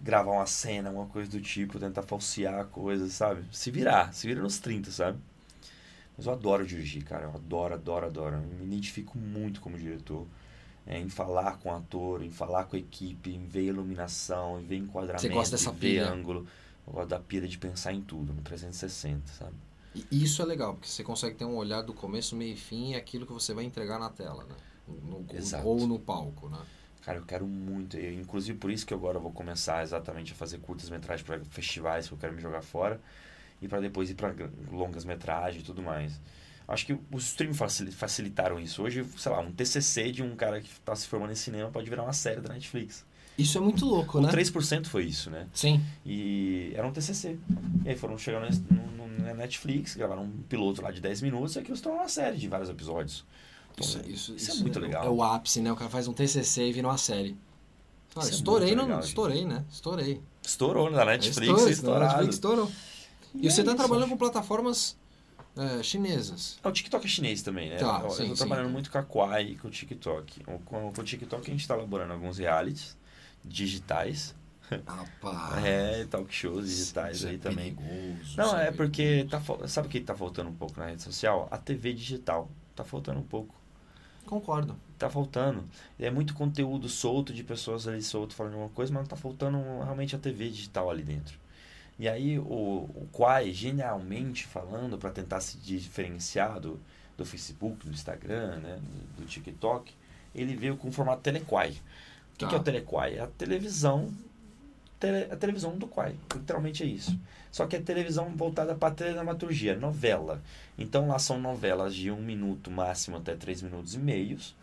gravar 0.00 0.32
uma 0.32 0.46
cena, 0.46 0.90
uma 0.90 1.06
coisa 1.06 1.30
do 1.30 1.40
tipo, 1.40 1.78
tentar 1.78 2.02
falsear 2.02 2.66
coisas, 2.68 3.12
sabe? 3.12 3.44
Se 3.52 3.70
virar, 3.70 4.12
se 4.14 4.26
vira 4.26 4.42
nos 4.42 4.58
30, 4.58 4.90
sabe? 4.90 5.18
Mas 6.16 6.26
eu 6.26 6.32
adoro 6.32 6.66
dirigir, 6.66 7.04
cara, 7.04 7.24
eu 7.24 7.30
adoro, 7.34 7.74
adoro, 7.74 8.06
adoro. 8.06 8.36
Eu 8.36 8.42
me 8.42 8.64
identifico 8.66 9.16
muito 9.18 9.60
como 9.60 9.78
diretor. 9.78 10.26
é, 10.86 10.98
em 10.98 11.08
falar 11.10 11.58
com 11.58 11.70
o 11.70 11.76
ator, 11.76 12.22
em 12.24 12.30
falar 12.30 12.64
com 12.66 12.76
a 12.76 12.78
equipe, 12.78 13.30
em 13.34 13.46
ver 13.46 13.64
iluminação, 13.66 14.60
em 14.60 14.64
ver 14.66 14.76
enquadramento, 14.78 15.20
Você 15.20 15.28
gosta 15.28 15.52
dessa 15.56 15.70
em 15.70 15.74
ver 15.74 15.98
pilha? 15.98 16.00
ângulo. 16.00 16.46
Eu 16.86 16.94
gosto 16.94 17.08
da 17.10 17.20
pira 17.20 17.48
de 17.48 17.58
pensar 17.58 17.92
em 17.94 18.02
tudo, 18.02 18.32
no 18.34 18.42
360, 18.42 19.28
sabe? 19.32 19.56
E 19.94 20.22
isso 20.24 20.40
é 20.42 20.44
legal, 20.44 20.74
porque 20.74 20.88
você 20.88 21.02
consegue 21.04 21.36
ter 21.36 21.44
um 21.44 21.56
olhar 21.56 21.82
do 21.82 21.92
começo, 21.94 22.36
meio 22.36 22.54
e 22.54 22.56
fim 22.56 22.90
e 22.92 22.94
aquilo 22.96 23.26
que 23.26 23.32
você 23.32 23.52
vai 23.54 23.64
entregar 23.64 23.98
na 23.98 24.08
tela, 24.10 24.44
né? 24.44 24.56
No- 24.86 25.26
Exato. 25.30 25.60
ou 25.60 25.86
no 25.86 25.98
palco, 25.98 26.48
né? 26.48 26.66
Cara, 27.10 27.18
eu 27.18 27.24
quero 27.26 27.44
muito. 27.44 27.96
Eu, 27.96 28.12
inclusive 28.20 28.56
por 28.56 28.70
isso 28.70 28.86
que 28.86 28.94
agora 28.94 29.16
eu 29.18 29.20
vou 29.20 29.32
começar 29.32 29.82
exatamente 29.82 30.32
a 30.32 30.36
fazer 30.36 30.58
curtas-metragens 30.58 31.26
para 31.26 31.40
festivais 31.50 32.06
que 32.06 32.14
eu 32.14 32.18
quero 32.18 32.32
me 32.32 32.40
jogar 32.40 32.62
fora. 32.62 33.00
E 33.60 33.66
para 33.66 33.80
depois 33.80 34.08
ir 34.10 34.14
para 34.14 34.32
longas-metragens 34.70 35.62
e 35.64 35.66
tudo 35.66 35.82
mais. 35.82 36.12
Acho 36.68 36.86
que 36.86 36.96
os 37.10 37.24
streams 37.26 37.58
facil- 37.58 37.90
facilitaram 37.90 38.60
isso. 38.60 38.80
Hoje, 38.80 39.04
sei 39.18 39.32
lá, 39.32 39.40
um 39.40 39.50
TCC 39.50 40.12
de 40.12 40.22
um 40.22 40.36
cara 40.36 40.60
que 40.60 40.68
está 40.70 40.94
se 40.94 41.08
formando 41.08 41.32
em 41.32 41.34
cinema 41.34 41.68
pode 41.68 41.90
virar 41.90 42.04
uma 42.04 42.12
série 42.12 42.40
da 42.40 42.52
Netflix. 42.54 43.04
Isso 43.36 43.58
é 43.58 43.60
muito 43.60 43.84
louco, 43.84 44.18
O 44.18 44.20
né? 44.20 44.30
3% 44.30 44.86
foi 44.86 45.04
isso, 45.06 45.30
né? 45.30 45.48
Sim. 45.52 45.82
E 46.06 46.72
era 46.76 46.86
um 46.86 46.92
TCC. 46.92 47.36
E 47.84 47.88
aí 47.88 47.96
foram 47.96 48.16
chegando 48.16 48.48
na 49.18 49.34
Netflix, 49.34 49.96
gravaram 49.96 50.22
um 50.24 50.42
piloto 50.48 50.80
lá 50.80 50.92
de 50.92 51.00
10 51.00 51.22
minutos 51.22 51.56
e 51.56 51.58
aquilo 51.58 51.76
se 51.76 51.82
tornou 51.82 52.00
uma 52.00 52.08
série 52.08 52.36
de 52.36 52.46
vários 52.46 52.70
episódios. 52.70 53.24
Então, 53.74 53.86
Isso, 53.86 54.02
isso, 54.06 54.34
isso 54.36 54.50
é 54.52 54.54
muito 54.62 54.78
legal. 54.78 55.04
É 55.04 55.08
o 55.08 55.22
ápice, 55.22 55.60
né? 55.60 55.72
O 55.72 55.76
cara 55.76 55.90
faz 55.90 56.06
um 56.08 56.12
TCC 56.12 56.68
e 56.68 56.72
vira 56.72 56.86
uma 56.88 56.98
série. 56.98 57.36
Ah, 58.14 58.20
Isso 58.20 58.30
é 58.30 58.34
estourei, 58.34 58.68
muito 58.68 58.78
não, 58.78 58.84
legal, 58.86 59.00
estourei, 59.00 59.44
né? 59.44 59.64
Estourei. 59.70 60.20
Estourou 60.42 60.90
na 60.90 61.04
Netflix, 61.04 61.48
Estourei, 61.48 61.72
estourado. 61.72 62.04
Netflix 62.06 62.34
estourou. 62.34 62.70
E, 63.34 63.46
é 63.46 63.50
você 63.50 63.60
está 63.60 63.72
isso. 63.72 63.76
trabalhando 63.78 64.08
com 64.10 64.16
plataformas 64.16 64.96
é, 65.56 65.82
chinesas. 65.82 66.58
Ah, 66.62 66.68
O 66.68 66.72
TikTok 66.72 67.04
é 67.06 67.08
chinês 67.08 67.42
também, 67.42 67.70
né? 67.70 67.76
Tá, 67.76 68.00
eu 68.02 68.08
eu 68.08 68.08
tô 68.08 68.14
sim. 68.14 68.34
trabalhando 68.34 68.70
muito 68.70 68.90
com 68.90 68.98
a 68.98 69.02
Quai 69.04 69.42
e 69.52 69.56
com 69.56 69.68
o 69.68 69.70
TikTok. 69.70 70.44
Com, 70.44 70.58
com 70.92 71.00
o 71.00 71.04
TikTok 71.04 71.46
a 71.48 71.50
gente 71.52 71.60
está 71.60 71.74
elaborando 71.76 72.12
alguns 72.12 72.38
realities 72.38 72.96
digitais. 73.44 74.34
Rapaz. 74.86 75.64
É, 75.64 76.04
talk 76.06 76.32
shows 76.32 76.68
digitais 76.68 77.18
isso 77.18 77.26
é 77.26 77.30
aí 77.30 77.38
também. 77.38 77.74
perigoso, 77.74 78.36
Não, 78.36 78.46
isso 78.46 78.56
é 78.56 78.70
perigoso. 78.72 78.76
porque 78.76 79.26
tá, 79.30 79.42
sabe 79.68 79.88
o 79.88 79.90
que 79.90 80.00
tá 80.00 80.14
faltando 80.14 80.48
um 80.50 80.54
pouco 80.54 80.78
na 80.78 80.86
rede 80.86 81.02
social? 81.02 81.48
A 81.50 81.58
TV 81.58 81.92
digital. 81.92 82.48
Tá 82.74 82.84
faltando 82.84 83.18
um 83.20 83.24
pouco. 83.24 83.54
Concordo. 84.30 84.76
Tá 84.96 85.10
faltando. 85.10 85.64
É 85.98 86.08
muito 86.10 86.34
conteúdo 86.34 86.88
solto 86.88 87.32
de 87.34 87.42
pessoas 87.42 87.88
ali 87.88 88.00
solto 88.02 88.32
falando 88.34 88.52
alguma 88.54 88.70
coisa, 88.70 88.92
mas 88.92 89.02
não 89.02 89.08
tá 89.08 89.16
faltando 89.16 89.58
realmente 89.82 90.14
a 90.14 90.18
TV 90.18 90.48
digital 90.48 90.88
ali 90.88 91.02
dentro. 91.02 91.36
E 91.98 92.08
aí 92.08 92.38
o, 92.38 92.44
o 92.44 93.08
Quai, 93.12 93.52
genialmente 93.52 94.46
falando, 94.46 94.96
para 94.96 95.10
tentar 95.10 95.40
se 95.40 95.58
diferenciar 95.58 96.60
do, 96.60 96.78
do 97.18 97.24
Facebook, 97.26 97.84
do 97.84 97.92
Instagram, 97.92 98.56
né, 98.58 98.78
do, 99.16 99.22
do 99.22 99.26
TikTok, 99.26 99.92
ele 100.34 100.54
veio 100.54 100.76
com 100.76 100.88
o 100.88 100.92
formato 100.92 101.22
Telequai. 101.22 101.70
O 101.70 102.38
que, 102.38 102.44
Tá. 102.44 102.48
que 102.48 102.54
é 102.54 102.58
o 102.58 102.62
Telequai? 102.62 103.14
É 103.16 103.20
a 103.20 103.26
televisão, 103.26 104.06
tele, 104.06 104.29
a 105.30 105.36
televisão 105.36 105.76
do 105.78 105.86
Quai. 105.86 106.14
Literalmente 106.34 106.82
é 106.82 106.86
isso. 106.86 107.18
Só 107.50 107.66
que 107.66 107.76
é 107.76 107.80
televisão 107.80 108.30
voltada 108.36 108.74
para 108.74 108.94
teledramaturgia, 108.94 109.76
novela. 109.76 110.42
Então 110.78 111.08
lá 111.08 111.18
são 111.18 111.40
novelas 111.40 111.94
de 111.94 112.10
um 112.10 112.20
minuto 112.22 112.70
máximo 112.70 113.16
até 113.16 113.34
três 113.34 113.62
minutos 113.62 113.94
e 113.94 113.98
meios. 113.98 114.54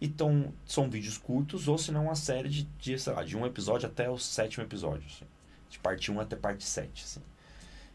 Então, 0.00 0.52
são 0.66 0.90
vídeos 0.90 1.16
curtos, 1.16 1.68
ou 1.68 1.78
se 1.78 1.90
não 1.90 2.04
uma 2.04 2.14
série 2.14 2.48
de, 2.48 2.64
de, 2.78 2.98
sei 2.98 3.12
lá, 3.14 3.24
de 3.24 3.36
um 3.36 3.46
episódio 3.46 3.88
até 3.88 4.10
o 4.10 4.18
sétimo 4.18 4.62
episódio. 4.62 5.06
assim. 5.06 5.24
De 5.70 5.78
parte 5.78 6.12
1 6.12 6.20
até 6.20 6.36
parte 6.36 6.64
7. 6.64 7.02
Assim. 7.02 7.20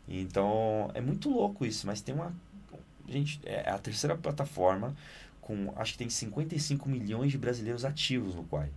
Então, 0.08 0.90
é 0.96 1.02
muito 1.02 1.30
louco 1.30 1.64
isso, 1.66 1.86
mas 1.86 2.02
tem 2.02 2.16
uma, 2.16 2.34
gente, 3.08 3.40
é 3.46 3.70
a 3.70 3.78
terceira 3.78 4.18
plataforma 4.18 4.96
com, 5.42 5.72
acho 5.76 5.94
que 5.94 6.00
tem 6.00 6.10
55 6.10 6.90
milhões 6.90 7.32
de 7.32 7.38
brasileiros 7.38 7.86
ativos 7.86 8.34
no 8.34 8.44
Quai. 8.46 8.70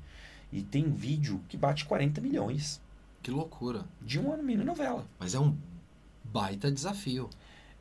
E 0.53 0.63
tem 0.63 0.91
vídeo 0.91 1.43
que 1.49 1.57
bate 1.57 1.87
40 1.87 2.21
milhões 2.21 2.81
Que 3.25 3.31
loucura. 3.31 3.85
de 4.01 4.21
uma 4.21 4.37
mini 4.37 4.63
novela. 4.63 5.05
Mas 5.19 5.35
é 5.35 5.41
um 5.41 5.57
baita 6.23 6.71
desafio. 6.71 7.29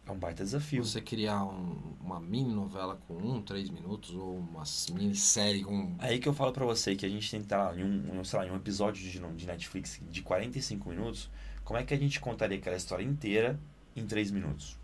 É 0.05 0.11
um 0.11 0.17
baita 0.17 0.43
desafio. 0.43 0.83
Você 0.83 1.01
criar 1.01 1.43
um- 1.43 1.95
uma 2.01 2.19
mini 2.19 2.53
novela 2.53 2.97
com 3.07 3.13
um, 3.15 3.41
três 3.41 3.69
minutos 3.69 4.15
ou 4.15 4.37
uma 4.37 4.63
minissérie 4.93 5.63
com. 5.63 5.95
Aí 5.99 6.17
que 6.19 6.27
eu 6.27 6.33
falo 6.33 6.51
pra 6.53 6.65
você 6.65 6.95
que 6.95 7.05
a 7.05 7.09
gente 7.09 7.29
tem 7.29 7.41
que 7.41 7.45
estar 7.45 7.77
em 7.77 7.83
um, 7.83 8.19
um, 8.19 8.23
sei 8.23 8.39
lá, 8.39 8.47
em 8.47 8.51
um 8.51 8.55
episódio 8.55 9.03
de, 9.03 9.19
de 9.19 9.45
Netflix 9.45 9.99
de 10.09 10.21
45 10.21 10.89
minutos, 10.89 11.29
como 11.63 11.77
é 11.77 11.83
que 11.83 11.93
a 11.93 11.97
gente 11.97 12.19
contaria 12.21 12.57
aquela 12.57 12.75
história 12.77 13.03
inteira 13.03 13.59
em 13.95 14.05
3 14.05 14.31
minutos? 14.31 14.77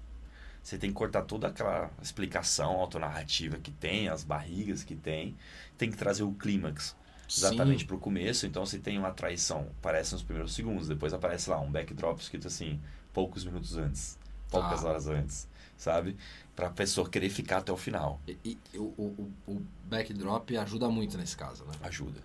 Você 0.61 0.77
tem 0.77 0.89
que 0.89 0.95
cortar 0.95 1.21
toda 1.21 1.47
aquela 1.47 1.89
explicação 2.01 2.71
autonarrativa 2.81 3.57
que 3.57 3.71
tem, 3.71 4.09
as 4.09 4.25
barrigas 4.25 4.83
que 4.83 4.93
tem, 4.93 5.37
tem 5.77 5.89
que 5.89 5.95
trazer 5.97 6.23
o 6.23 6.33
clímax 6.33 6.95
exatamente 7.29 7.81
Sim. 7.81 7.85
pro 7.87 7.97
começo, 7.97 8.45
então 8.45 8.65
você 8.65 8.79
tem 8.79 8.97
uma 8.97 9.11
traição, 9.11 9.67
aparece 9.79 10.13
nos 10.13 10.23
primeiros 10.23 10.53
segundos, 10.53 10.87
depois 10.87 11.13
aparece 11.13 11.49
lá 11.49 11.59
um 11.59 11.71
backdrop 11.71 12.19
escrito 12.19 12.47
assim, 12.47 12.79
poucos 13.13 13.43
minutos 13.45 13.77
antes, 13.77 14.17
poucas 14.49 14.83
Ah. 14.83 14.89
horas 14.89 15.07
antes, 15.07 15.47
sabe? 15.77 16.15
Pra 16.55 16.69
pessoa 16.69 17.07
querer 17.09 17.29
ficar 17.29 17.57
até 17.57 17.71
o 17.71 17.77
final. 17.77 18.19
E, 18.27 18.57
e 18.73 18.77
o, 18.77 18.83
o, 18.97 19.31
o- 19.47 19.51
o 19.53 19.61
backdrop 19.85 20.51
ajuda 20.57 20.89
muito 20.89 21.17
nesse 21.17 21.37
caso, 21.37 21.63
né? 21.65 21.73
Ajuda. 21.83 22.19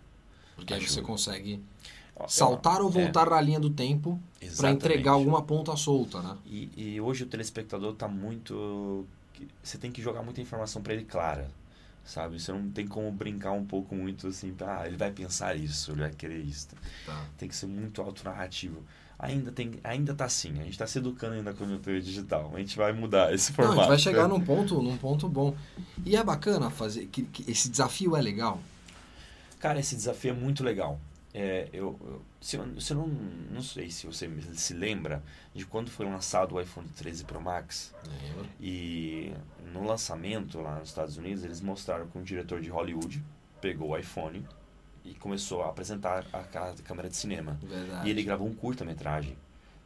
Porque 0.56 0.72
aí 0.72 0.80
você 0.80 0.94
Ajuda. 1.00 1.06
consegue 1.06 1.62
Ó, 2.16 2.28
saltar 2.28 2.80
ou 2.80 2.88
é, 2.88 2.92
voltar 2.92 3.28
na 3.28 3.40
linha 3.40 3.58
do 3.60 3.70
tempo 3.70 4.20
para 4.56 4.70
entregar 4.70 5.12
alguma 5.12 5.42
ponta 5.42 5.76
solta, 5.76 6.22
né? 6.22 6.36
E, 6.46 6.70
e 6.76 7.00
hoje 7.00 7.24
o 7.24 7.26
telespectador 7.26 7.94
tá 7.94 8.06
muito. 8.08 9.04
Você 9.62 9.76
tem 9.78 9.90
que 9.90 10.00
jogar 10.00 10.22
muita 10.22 10.40
informação 10.40 10.80
para 10.80 10.94
ele 10.94 11.04
clara, 11.04 11.50
sabe? 12.04 12.38
Você 12.38 12.52
não 12.52 12.70
tem 12.70 12.86
como 12.86 13.10
brincar 13.10 13.52
um 13.52 13.64
pouco 13.64 13.94
muito 13.94 14.28
assim, 14.28 14.54
ah, 14.60 14.86
ele 14.86 14.96
vai 14.96 15.10
pensar 15.10 15.56
isso, 15.56 15.92
ele 15.92 16.02
vai 16.02 16.10
querer 16.10 16.38
isso. 16.38 16.68
Tá. 17.06 17.24
Tem 17.38 17.48
que 17.48 17.56
ser 17.56 17.66
muito 17.66 18.00
autonarrativo. 18.02 18.82
Ainda, 19.18 19.50
tem, 19.52 19.80
ainda 19.82 20.12
tá 20.12 20.24
assim, 20.24 20.60
a 20.60 20.64
gente 20.64 20.76
tá 20.76 20.86
se 20.86 20.98
educando 20.98 21.34
ainda 21.34 21.52
com 21.52 21.62
a 21.62 21.66
conjuntura 21.66 22.00
digital. 22.00 22.52
A 22.54 22.58
gente 22.58 22.76
vai 22.76 22.92
mudar 22.92 23.32
esse 23.32 23.50
Não, 23.50 23.56
formato. 23.56 23.80
a 23.80 23.82
gente 23.82 23.88
vai 23.88 23.98
chegar 23.98 24.28
num 24.28 24.40
ponto, 24.40 24.82
num 24.82 24.96
ponto 24.96 25.28
bom. 25.28 25.56
E 26.04 26.16
é 26.16 26.22
bacana 26.22 26.68
fazer. 26.68 27.06
Que, 27.06 27.22
que 27.22 27.50
esse 27.50 27.70
desafio 27.70 28.16
é 28.16 28.20
legal. 28.20 28.60
Cara, 29.60 29.80
esse 29.80 29.96
desafio 29.96 30.32
é 30.32 30.34
muito 30.34 30.62
legal. 30.62 31.00
É, 31.36 31.68
eu, 31.72 31.98
eu, 32.00 32.22
se 32.40 32.56
eu, 32.56 32.64
não, 32.96 33.08
não 33.08 33.60
sei 33.60 33.90
se 33.90 34.06
você 34.06 34.30
se 34.52 34.72
lembra 34.72 35.20
de 35.52 35.66
quando 35.66 35.90
foi 35.90 36.06
lançado 36.06 36.54
o 36.54 36.60
iPhone 36.60 36.86
13 36.96 37.24
Pro 37.24 37.40
Max. 37.40 37.92
Lembra? 38.06 38.48
E 38.60 39.32
no 39.72 39.84
lançamento 39.84 40.60
lá 40.60 40.78
nos 40.78 40.90
Estados 40.90 41.16
Unidos, 41.16 41.42
eles 41.44 41.60
mostraram 41.60 42.06
que 42.06 42.16
um 42.16 42.22
diretor 42.22 42.60
de 42.60 42.70
Hollywood 42.70 43.20
pegou 43.60 43.90
o 43.90 43.98
iPhone 43.98 44.46
e 45.04 45.12
começou 45.14 45.62
a 45.64 45.70
apresentar 45.70 46.24
a 46.32 46.42
câmera 46.84 47.08
de 47.08 47.16
cinema. 47.16 47.58
Verdade. 47.62 48.06
E 48.06 48.10
ele 48.10 48.22
gravou 48.22 48.46
um 48.46 48.54
curta-metragem, 48.54 49.36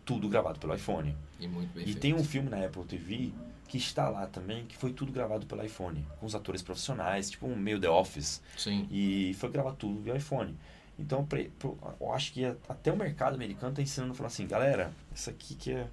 tudo 0.05 0.29
gravado 0.29 0.59
pelo 0.59 0.75
iPhone. 0.75 1.17
E 1.41 1.49
muito 1.49 1.73
bem 1.73 1.83
E 1.83 1.87
feito. 1.87 2.01
tem 2.01 2.13
um 2.15 2.23
filme 2.23 2.51
na 2.51 2.63
Apple 2.65 2.85
TV 2.85 3.33
que 3.67 3.79
está 3.79 4.09
lá 4.09 4.27
também, 4.27 4.65
que 4.67 4.77
foi 4.77 4.93
tudo 4.93 5.13
gravado 5.13 5.47
pelo 5.47 5.65
iPhone, 5.65 6.05
com 6.21 6.27
os 6.27 6.35
atores 6.35 6.63
profissionais, 6.63 7.31
tipo 7.31 7.47
um 7.47 7.57
meio 7.57 7.81
The 7.81 7.89
Office. 7.89 8.41
Sim. 8.57 8.87
E 8.91 9.35
foi 9.39 9.51
gravado 9.51 9.77
tudo 9.77 10.01
via 10.03 10.17
iPhone. 10.17 10.55
Então, 10.99 11.25
pre- 11.25 11.51
pro- 11.59 11.79
eu 12.01 12.13
acho 12.13 12.33
que 12.33 12.45
até 12.69 12.93
o 12.93 12.97
mercado 12.97 13.35
americano 13.35 13.71
está 13.71 13.83
ensinando 13.83 14.13
a 14.13 14.17
falar 14.17 14.27
assim, 14.29 14.47
galera, 14.47 14.93
isso 15.15 15.31
aqui 15.31 15.55
que 15.55 15.73
é... 15.73 15.87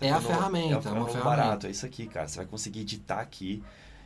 É 0.00 0.10
a 0.10 0.20
no- 0.20 0.26
ferramenta, 0.26 0.88
é, 0.88 0.92
é 0.92 0.94
uma 0.94 1.08
é 1.08 1.12
ferramenta. 1.12 1.24
barato, 1.24 1.66
é 1.66 1.70
isso 1.70 1.84
aqui, 1.86 2.06
cara. 2.06 2.28
Você 2.28 2.36
vai 2.36 2.46
conseguir 2.46 2.80
editar 2.80 3.20
aqui, 3.20 3.62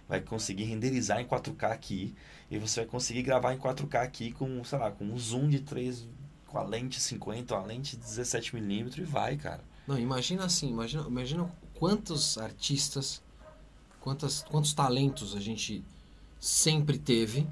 vai 0.09 0.21
conseguir 0.21 0.65
renderizar 0.65 1.21
em 1.21 1.27
4K 1.27 1.71
aqui, 1.73 2.15
e 2.51 2.59
você 2.59 2.81
vai 2.81 2.89
conseguir 2.89 3.23
gravar 3.23 3.53
em 3.53 3.59
4K 3.59 3.97
aqui 4.03 4.33
com, 4.33 4.63
sei 4.65 4.79
lá, 4.79 4.91
com 4.91 5.05
um 5.05 5.19
zoom 5.19 5.49
de 5.49 5.61
3, 5.61 6.09
com 6.47 6.57
a 6.59 6.63
lente 6.63 7.01
50, 7.01 7.55
uma 7.55 7.67
lente 7.67 7.97
17mm 7.97 8.99
e 8.99 9.03
vai, 9.03 9.37
cara. 9.37 9.61
Não, 9.87 9.99
imagina 9.99 10.45
assim, 10.45 10.71
imagina, 10.71 11.03
imagina 11.09 11.51
quantos 11.75 12.39
artistas, 12.39 13.21
quantas, 14.01 14.43
quantos 14.45 14.73
talentos 14.73 15.35
a 15.35 15.41
gente 15.41 15.85
sempre 16.39 16.97
teve, 16.99 17.47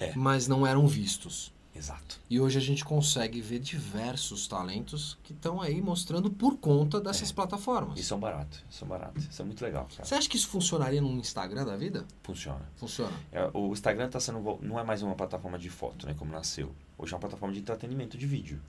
É. 0.00 0.12
mas 0.16 0.48
não 0.48 0.66
eram 0.66 0.86
vistos. 0.86 1.51
Exato. 1.74 2.20
E 2.28 2.38
hoje 2.38 2.58
a 2.58 2.60
gente 2.60 2.84
consegue 2.84 3.40
ver 3.40 3.58
diversos 3.58 4.46
talentos 4.46 5.16
que 5.22 5.32
estão 5.32 5.60
aí 5.60 5.80
mostrando 5.80 6.30
por 6.30 6.58
conta 6.58 7.00
dessas 7.00 7.30
É. 7.30 7.34
plataformas. 7.34 7.98
Isso 7.98 8.12
é 8.12 8.16
um 8.16 8.20
barato, 8.20 8.62
isso 8.70 8.84
é 8.84 8.86
um 8.86 8.88
barato. 8.90 9.18
Isso 9.18 9.40
é 9.40 9.44
muito 9.44 9.62
legal, 9.64 9.88
cara. 9.90 10.04
Você 10.04 10.14
acha 10.14 10.28
que 10.28 10.36
isso 10.36 10.48
funcionaria 10.48 11.00
no 11.00 11.10
Instagram 11.12 11.64
da 11.64 11.76
vida? 11.76 12.04
Funciona. 12.22 12.60
Funciona. 12.76 13.12
É, 13.32 13.50
o 13.54 13.72
Instagram 13.72 14.08
tá 14.10 14.20
sendo, 14.20 14.58
não 14.60 14.78
é 14.78 14.84
mais 14.84 15.02
uma 15.02 15.14
plataforma 15.14 15.58
de 15.58 15.70
foto, 15.70 16.06
né, 16.06 16.14
como 16.18 16.30
nasceu. 16.30 16.70
Hoje 16.98 17.12
é 17.12 17.16
uma 17.16 17.20
plataforma 17.20 17.54
de 17.54 17.60
entretenimento 17.60 18.18
de 18.18 18.26
vídeo. 18.26 18.60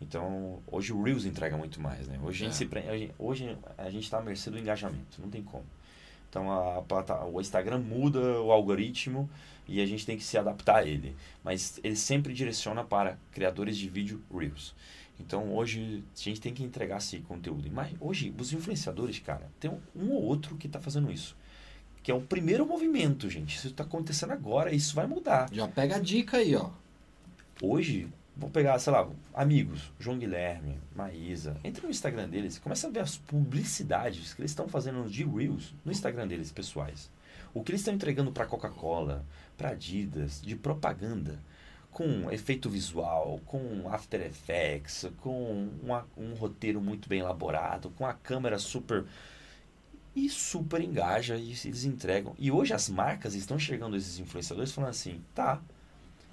Então, 0.00 0.60
hoje 0.66 0.92
o 0.92 1.02
Reels 1.02 1.24
entrega 1.24 1.56
muito 1.56 1.80
mais, 1.80 2.06
né? 2.06 2.18
Hoje, 2.22 2.44
a, 2.44 2.48
gente 2.50 2.62
É. 2.64 2.66
pre- 2.68 2.88
a 2.88 2.96
gente, 2.96 3.12
hoje 3.18 3.56
a 3.76 3.90
gente 3.90 4.08
tá 4.10 4.18
à 4.18 4.22
mercê 4.22 4.50
do 4.50 4.58
engajamento, 4.58 5.20
não 5.20 5.28
tem 5.28 5.42
como. 5.42 5.64
Então, 6.30 6.52
a, 6.52 6.82
plata- 6.82 7.24
o 7.24 7.40
Instagram 7.40 7.78
muda 7.78 8.20
o 8.42 8.52
algoritmo 8.52 9.28
e 9.68 9.80
a 9.80 9.86
gente 9.86 10.06
tem 10.06 10.16
que 10.16 10.24
se 10.24 10.38
adaptar 10.38 10.76
a 10.76 10.84
ele. 10.84 11.14
Mas 11.44 11.78
ele 11.84 11.94
sempre 11.94 12.32
direciona 12.32 12.82
para 12.82 13.18
criadores 13.30 13.76
de 13.76 13.88
vídeo 13.88 14.22
Reels. 14.34 14.74
Então, 15.20 15.54
hoje 15.54 16.02
a 16.16 16.20
gente 16.20 16.40
tem 16.40 16.54
que 16.54 16.62
entregar 16.62 16.98
esse 16.98 17.18
conteúdo. 17.20 17.68
Mas 17.70 17.92
hoje, 18.00 18.34
os 18.38 18.52
influenciadores, 18.52 19.18
cara, 19.18 19.50
tem 19.60 19.70
um, 19.70 20.10
ou 20.10 20.22
outro 20.22 20.56
que 20.56 20.68
tá 20.68 20.80
fazendo 20.80 21.10
isso. 21.10 21.36
Que 22.02 22.10
é 22.10 22.14
o 22.14 22.20
primeiro 22.20 22.64
movimento, 22.64 23.28
gente. 23.28 23.56
Isso 23.56 23.72
tá 23.72 23.82
acontecendo 23.82 24.32
agora, 24.32 24.72
isso 24.72 24.94
vai 24.94 25.06
mudar. 25.06 25.48
Já 25.52 25.68
pega 25.68 25.96
a 25.96 26.00
dica 26.00 26.38
aí, 26.38 26.54
ó. 26.54 26.70
Hoje, 27.60 28.08
vou 28.36 28.48
pegar, 28.48 28.78
sei 28.78 28.92
lá, 28.92 29.08
amigos, 29.34 29.92
João 29.98 30.16
Guilherme, 30.16 30.78
Maísa. 30.94 31.56
Entra 31.64 31.82
no 31.82 31.90
Instagram 31.90 32.28
deles 32.28 32.56
e 32.56 32.60
começa 32.60 32.86
a 32.86 32.90
ver 32.90 33.00
as 33.00 33.16
publicidades 33.16 34.32
que 34.32 34.40
eles 34.40 34.52
estão 34.52 34.68
fazendo 34.68 35.10
de 35.10 35.24
Reels 35.24 35.74
no 35.84 35.90
Instagram 35.90 36.28
deles, 36.28 36.52
pessoais. 36.52 37.10
O 37.52 37.64
que 37.64 37.72
eles 37.72 37.80
estão 37.80 37.94
entregando 37.94 38.30
para 38.30 38.46
Coca-Cola, 38.46 39.24
para 39.58 39.70
Adidas, 39.70 40.40
de 40.40 40.54
propaganda, 40.56 41.38
com 41.90 42.30
efeito 42.30 42.70
visual, 42.70 43.40
com 43.44 43.88
After 43.92 44.20
Effects, 44.22 45.10
com 45.20 45.68
uma- 45.82 46.06
um 46.16 46.32
roteiro 46.34 46.80
muito 46.80 47.08
bem 47.08 47.18
elaborado, 47.20 47.90
com 47.90 48.06
a 48.06 48.14
câmera 48.14 48.58
super. 48.58 49.04
E 50.14 50.28
super 50.30 50.80
engaja 50.80 51.36
e 51.36 51.50
eles 51.50 51.84
entregam. 51.84 52.34
E 52.38 52.50
hoje 52.50 52.72
as 52.72 52.88
marcas 52.88 53.34
estão 53.34 53.58
chegando 53.58 53.96
esses 53.96 54.18
influenciadores 54.18 54.72
falando 54.72 54.90
assim: 54.90 55.20
tá, 55.34 55.60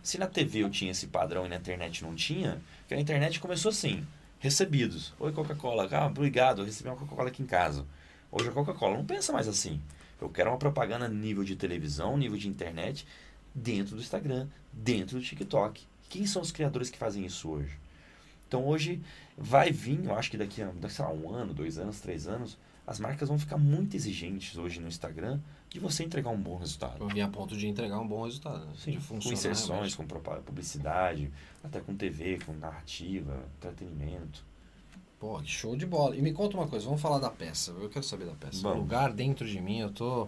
se 0.01 0.17
na 0.17 0.27
TV 0.27 0.59
eu 0.59 0.69
tinha 0.69 0.91
esse 0.91 1.07
padrão 1.07 1.45
e 1.45 1.49
na 1.49 1.55
internet 1.57 2.03
não 2.03 2.15
tinha, 2.15 2.61
que 2.87 2.93
a 2.93 2.99
internet 2.99 3.39
começou 3.39 3.69
assim, 3.69 4.05
recebidos. 4.39 5.13
Oi, 5.19 5.31
Coca-Cola, 5.31 5.87
ah, 5.91 6.05
obrigado, 6.07 6.61
eu 6.61 6.65
recebi 6.65 6.89
uma 6.89 6.95
Coca-Cola 6.95 7.29
aqui 7.29 7.43
em 7.43 7.47
casa. 7.47 7.85
Hoje 8.31 8.49
a 8.49 8.51
Coca-Cola 8.51 8.97
não 8.97 9.05
pensa 9.05 9.33
mais 9.33 9.47
assim. 9.47 9.81
Eu 10.19 10.29
quero 10.29 10.49
uma 10.49 10.57
propaganda 10.57 11.07
nível 11.07 11.43
de 11.43 11.55
televisão, 11.55 12.17
nível 12.17 12.37
de 12.37 12.47
internet, 12.47 13.05
dentro 13.53 13.95
do 13.95 14.01
Instagram, 14.01 14.47
dentro 14.71 15.17
do 15.17 15.23
TikTok. 15.23 15.83
Quem 16.09 16.25
são 16.25 16.41
os 16.41 16.51
criadores 16.51 16.89
que 16.89 16.97
fazem 16.97 17.25
isso 17.25 17.49
hoje? 17.49 17.77
Então 18.47 18.65
hoje 18.65 19.01
vai 19.37 19.71
vir, 19.71 20.05
eu 20.05 20.15
acho 20.15 20.31
que 20.31 20.37
daqui 20.37 20.61
a 20.61 20.71
daqui, 20.71 21.01
um 21.01 21.29
ano, 21.29 21.53
dois 21.53 21.77
anos, 21.77 21.99
três 21.99 22.27
anos, 22.27 22.57
as 22.85 22.99
marcas 22.99 23.27
vão 23.27 23.39
ficar 23.39 23.57
muito 23.57 23.95
exigentes 23.95 24.57
hoje 24.57 24.79
no 24.79 24.87
Instagram 24.87 25.39
de 25.69 25.79
você 25.79 26.03
entregar 26.03 26.29
um 26.29 26.39
bom 26.39 26.55
resultado. 26.57 26.97
Eu 26.99 27.07
vim 27.07 27.21
a 27.21 27.27
ponto 27.27 27.57
de 27.57 27.67
entregar 27.67 27.99
um 27.99 28.07
bom 28.07 28.23
resultado. 28.23 28.65
né? 28.65 28.73
Sim, 28.77 28.91
de 28.91 29.07
com 29.07 29.33
inserções, 29.33 29.95
realmente. 29.95 29.97
com 29.97 30.05
publicidade, 30.41 31.31
até 31.63 31.81
com 31.81 31.95
TV, 31.95 32.39
com 32.45 32.53
narrativa, 32.53 33.43
entretenimento. 33.57 34.45
Pô, 35.19 35.39
que 35.39 35.49
show 35.49 35.75
de 35.75 35.85
bola. 35.85 36.15
E 36.15 36.21
me 36.21 36.33
conta 36.33 36.57
uma 36.57 36.67
coisa, 36.67 36.85
vamos 36.85 37.01
falar 37.01 37.19
da 37.19 37.29
peça. 37.29 37.71
Eu 37.71 37.89
quero 37.89 38.05
saber 38.05 38.25
da 38.25 38.33
peça. 38.33 38.61
Vamos. 38.61 38.77
O 38.79 38.81
lugar 38.81 39.13
dentro 39.13 39.47
de 39.47 39.59
mim, 39.61 39.79
eu 39.79 39.91
tô. 39.91 40.27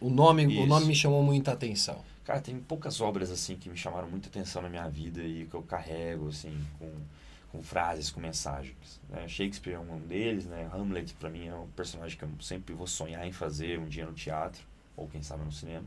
O 0.00 0.10
nome, 0.10 0.46
o 0.58 0.66
nome 0.66 0.86
me 0.86 0.94
chamou 0.94 1.22
muita 1.22 1.52
atenção. 1.52 2.04
Cara, 2.24 2.40
tem 2.40 2.58
poucas 2.58 3.00
obras 3.00 3.30
assim 3.30 3.56
que 3.56 3.68
me 3.68 3.76
chamaram 3.76 4.08
muita 4.08 4.28
atenção 4.28 4.62
na 4.62 4.68
minha 4.68 4.88
vida 4.88 5.22
e 5.22 5.46
que 5.46 5.54
eu 5.54 5.62
carrego 5.62 6.28
assim 6.28 6.58
com, 6.78 6.90
com 7.52 7.62
frases, 7.62 8.10
com 8.10 8.20
mensagens. 8.20 9.00
né? 9.08 9.26
Shakespeare 9.28 9.74
é 9.74 9.78
um 9.78 9.98
deles, 10.00 10.46
né? 10.46 10.68
Hamlet 10.72 11.14
para 11.14 11.28
mim 11.30 11.46
é 11.46 11.54
um 11.54 11.66
personagem 11.68 12.16
que 12.18 12.24
eu 12.24 12.30
sempre 12.40 12.74
vou 12.74 12.86
sonhar 12.86 13.26
em 13.26 13.32
fazer 13.32 13.78
um 13.78 13.86
dia 13.86 14.06
no 14.06 14.12
teatro 14.12 14.62
ou 14.96 15.06
quem 15.08 15.22
sabe 15.22 15.44
no 15.44 15.52
cinema. 15.52 15.84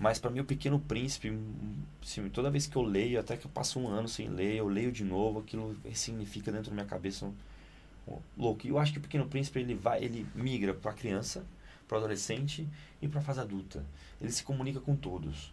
Mas 0.00 0.18
para 0.18 0.30
mim 0.30 0.40
o 0.40 0.44
Pequeno 0.44 0.78
Príncipe, 0.80 1.30
hum, 1.30 1.76
assim, 2.02 2.28
toda 2.28 2.50
vez 2.50 2.66
que 2.66 2.76
eu 2.76 2.82
leio, 2.82 3.20
até 3.20 3.36
que 3.36 3.46
eu 3.46 3.50
passo 3.50 3.78
um 3.78 3.88
ano 3.88 4.08
sem 4.08 4.28
ler, 4.28 4.56
eu 4.56 4.68
leio 4.68 4.90
de 4.90 5.04
novo, 5.04 5.40
aquilo 5.40 5.76
significa 5.92 6.50
dentro 6.50 6.70
da 6.70 6.74
minha 6.74 6.86
cabeça 6.86 7.26
um, 7.26 7.34
um 8.08 8.18
louco. 8.36 8.66
E 8.66 8.70
eu 8.70 8.78
acho 8.78 8.92
que 8.92 8.98
o 8.98 9.02
Pequeno 9.02 9.26
Príncipe 9.26 9.60
ele 9.60 9.74
vai, 9.74 10.02
ele 10.02 10.26
migra 10.34 10.74
para 10.74 10.92
criança, 10.92 11.44
para 11.86 11.98
adolescente 11.98 12.66
e 13.00 13.06
para 13.06 13.20
fase 13.20 13.40
adulta. 13.40 13.84
Ele 14.20 14.32
se 14.32 14.42
comunica 14.42 14.80
com 14.80 14.96
todos. 14.96 15.52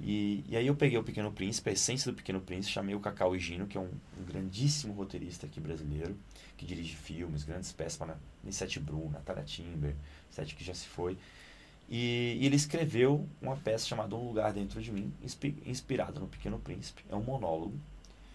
E, 0.00 0.44
e 0.48 0.56
aí 0.56 0.66
eu 0.66 0.76
peguei 0.76 0.96
o 0.96 1.02
Pequeno 1.02 1.32
Príncipe, 1.32 1.70
a 1.70 1.72
essência 1.72 2.12
do 2.12 2.16
Pequeno 2.16 2.40
Príncipe, 2.40 2.72
chamei 2.72 2.94
o 2.94 3.00
Cacau 3.00 3.34
Higino, 3.34 3.66
que 3.66 3.76
é 3.76 3.80
um, 3.80 3.90
um 4.18 4.24
grandíssimo 4.24 4.92
roteirista 4.92 5.46
aqui 5.46 5.60
brasileiro, 5.60 6.16
que 6.56 6.64
dirige 6.64 6.94
filmes, 6.94 7.42
grandes 7.42 7.72
peças 7.72 7.96
para 7.96 8.16
Nissete 8.44 8.78
Brum, 8.78 9.10
Natália 9.10 9.42
Timber, 9.42 9.94
Sete 10.30 10.54
que 10.54 10.64
já 10.64 10.74
se 10.74 10.86
foi. 10.86 11.16
E, 11.88 12.36
e, 12.40 12.46
ele 12.46 12.56
escreveu 12.56 13.26
uma 13.40 13.56
peça 13.56 13.86
chamada 13.86 14.14
Um 14.14 14.26
Lugar 14.26 14.52
Dentro 14.52 14.80
de 14.80 14.92
Mim, 14.92 15.12
inspirada 15.64 16.20
no 16.20 16.28
Pequeno 16.28 16.58
Príncipe. 16.58 17.02
É 17.08 17.16
um 17.16 17.22
monólogo, 17.22 17.78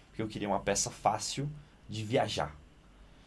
porque 0.08 0.22
eu 0.22 0.28
queria 0.28 0.48
uma 0.48 0.60
peça 0.60 0.90
fácil 0.90 1.48
de 1.88 2.02
viajar. 2.02 2.54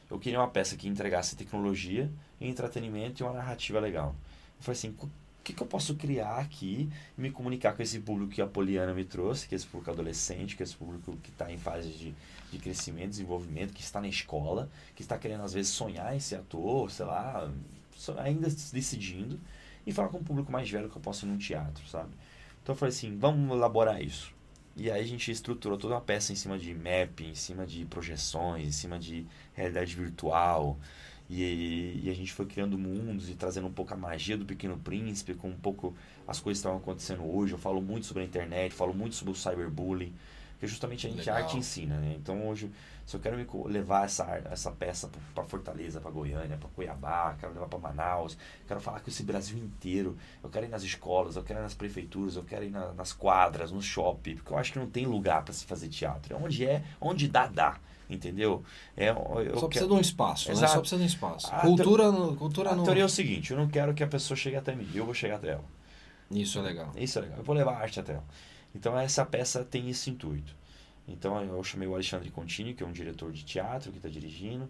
Eu 0.10 0.20
queria 0.20 0.40
uma 0.40 0.48
peça 0.48 0.76
que 0.76 0.88
entregasse 0.88 1.36
tecnologia, 1.36 2.12
entretenimento 2.40 3.22
e 3.22 3.24
uma 3.24 3.34
narrativa 3.34 3.80
legal. 3.80 4.16
Eu 4.58 4.64
falei 4.64 4.78
assim, 4.78 4.96
o 5.00 5.10
que, 5.44 5.54
que 5.54 5.62
eu 5.62 5.68
posso 5.68 5.96
criar 5.96 6.40
aqui 6.40 6.90
e 7.18 7.22
me 7.22 7.32
comunicar 7.32 7.74
com 7.74 7.82
esse 7.82 8.00
público 8.00 8.32
que 8.32 8.42
a 8.42 8.48
Poliana 8.48 8.94
me 8.94 9.06
trouxe, 9.06 9.48
que 9.48 9.56
é 9.56 9.58
esse 9.58 9.68
público 9.68 9.92
adolescente, 9.92 10.56
que 10.56 10.64
é 10.64 10.66
esse 10.66 10.76
público 10.76 11.16
que 11.24 11.30
está 11.30 11.52
em 11.52 11.58
fase 11.58 11.90
de, 11.90 12.14
de 12.52 12.60
crescimento, 12.60 13.12
desenvolvimento, 13.12 13.74
que 13.74 13.82
está 13.82 14.02
na 14.02 14.08
escola, 14.08 14.70
que 14.96 15.02
está 15.02 15.18
querendo 15.18 15.44
às 15.44 15.54
vezes 15.54 15.72
sonhar 15.72 16.14
em 16.16 16.20
ser 16.20 16.36
ator, 16.36 16.92
sei 16.92 17.06
lá, 17.06 17.50
ainda 18.18 18.50
decidindo, 18.50 19.40
e 19.88 19.94
falar 19.94 20.10
com 20.10 20.18
um 20.18 20.24
público 20.24 20.52
mais 20.52 20.70
velho 20.70 20.90
que 20.90 20.98
eu 20.98 21.02
posso 21.02 21.26
ir 21.26 21.30
num 21.30 21.38
teatro, 21.38 21.88
sabe? 21.88 22.10
Então 22.62 22.76
eu 22.76 22.78
falei 22.78 22.94
assim, 22.94 23.18
vamos 23.18 23.56
elaborar 23.56 24.02
isso. 24.02 24.36
E 24.76 24.92
aí 24.92 25.02
a 25.02 25.08
gente 25.08 25.32
estruturou 25.32 25.78
toda 25.78 25.96
uma 25.96 26.02
peça 26.02 26.34
em 26.34 26.36
cima 26.36 26.60
de 26.60 26.74
mapping, 26.76 27.30
em 27.30 27.36
cima 27.36 27.66
de 27.66 27.86
projeções, 27.86 28.68
em 28.68 28.72
cima 28.72 29.00
de 29.00 29.26
realidade 29.54 29.96
virtual. 29.96 30.78
E, 31.30 32.02
e, 32.04 32.10
a 32.10 32.14
gente 32.14 32.32
foi 32.32 32.46
criando 32.46 32.78
mundos 32.78 33.30
e 33.30 33.34
trazendo 33.34 33.68
um 33.68 33.72
pouco 33.72 33.94
a 33.94 33.98
magia 33.98 34.38
do 34.38 34.46
Pequeno 34.46 34.78
Príncipe, 34.78 35.34
com 35.34 35.50
um 35.50 35.58
pouco 35.58 35.96
as 36.28 36.40
coisas 36.40 36.60
que 36.60 36.68
estavam 36.68 36.78
acontecendo 36.78 37.24
hoje. 37.24 37.54
Eu 37.54 37.58
falo 37.58 37.82
muito 37.82 38.06
sobre 38.06 38.24
a 38.24 38.26
internet, 38.26 38.74
falo 38.74 38.94
muito 38.94 39.16
sobre 39.16 39.34
o 39.34 39.36
cyberbullying, 39.36 40.14
que 40.60 40.68
justamente 40.68 41.08
a 41.08 41.10
gente 41.10 41.20
Legal. 41.20 41.38
arte 41.38 41.58
ensina, 41.58 41.98
né? 41.98 42.16
Então 42.18 42.48
hoje, 42.48 42.70
se 43.08 43.16
eu 43.16 43.22
quero 43.22 43.38
me 43.38 43.48
levar 43.68 44.04
essa, 44.04 44.26
essa 44.52 44.70
peça 44.70 45.10
para 45.34 45.46
Fortaleza, 45.46 46.02
para 46.02 46.12
Goiânia, 46.12 46.58
para 46.58 46.68
Cuiabá, 46.68 47.38
quero 47.40 47.54
levar 47.54 47.68
para 47.68 47.80
Manaus, 47.80 48.38
quero 48.68 48.82
falar 48.82 49.00
com 49.00 49.10
esse 49.10 49.24
Brasil 49.24 49.58
inteiro, 49.58 50.18
eu 50.44 50.50
quero 50.50 50.66
ir 50.66 50.70
nas 50.70 50.84
escolas, 50.84 51.38
eu 51.38 51.44
quero 51.44 51.62
ir 51.62 51.64
nas 51.64 51.74
prefeituras, 51.74 52.36
eu 52.36 52.44
quero 52.44 52.66
ir 52.66 52.70
na, 52.70 52.92
nas 52.92 53.14
quadras, 53.14 53.72
no 53.72 53.82
shopping, 53.82 54.36
porque 54.36 54.52
eu 54.52 54.58
acho 54.58 54.74
que 54.74 54.80
não 54.80 54.88
tem 54.90 55.06
lugar 55.06 55.42
para 55.42 55.54
se 55.54 55.64
fazer 55.64 55.88
teatro. 55.88 56.36
É 56.36 56.38
onde 56.38 56.66
é, 56.66 56.84
onde 57.00 57.30
dá, 57.30 57.48
dá 57.48 57.80
entendeu? 58.10 58.62
É, 58.96 59.14
Só 59.58 59.68
precisa 59.68 59.88
de 59.88 59.94
um 59.94 60.00
espaço, 60.02 60.50
né? 60.50 60.68
Só 60.68 60.80
precisa 60.80 60.98
de 60.98 61.04
um 61.04 61.08
espaço. 61.08 61.48
A 61.50 61.62
cultura, 61.62 62.12
no, 62.12 62.36
cultura 62.36 62.72
a 62.72 62.84
teoria 62.84 63.04
é 63.04 63.06
o 63.06 63.10
seguinte, 63.10 63.52
eu 63.52 63.58
não 63.58 63.70
quero 63.70 63.94
que 63.94 64.04
a 64.04 64.08
pessoa 64.08 64.36
chegue 64.36 64.58
até 64.58 64.76
mim, 64.76 64.90
eu 64.94 65.06
vou 65.06 65.14
chegar 65.14 65.38
até 65.38 65.52
ela. 65.52 65.64
Isso 66.30 66.60
é 66.60 66.62
legal. 66.62 66.92
Isso 66.98 67.18
é 67.20 67.22
legal. 67.22 67.38
Eu 67.38 67.44
vou 67.46 67.56
levar 67.56 67.76
a 67.76 67.80
arte 67.80 68.02
até 68.02 68.14
ela. 68.14 68.26
Então 68.76 69.00
essa 69.00 69.26
peça 69.26 69.64
tem 69.64 69.90
esse 69.90 70.10
intuito. 70.10 70.54
Então 71.08 71.42
eu 71.42 71.64
chamei 71.64 71.88
o 71.88 71.94
Alexandre 71.94 72.30
Contini, 72.30 72.74
que 72.74 72.84
é 72.84 72.86
um 72.86 72.92
diretor 72.92 73.32
de 73.32 73.44
teatro 73.46 73.92
que 73.92 73.98
está 73.98 74.10
dirigindo, 74.10 74.70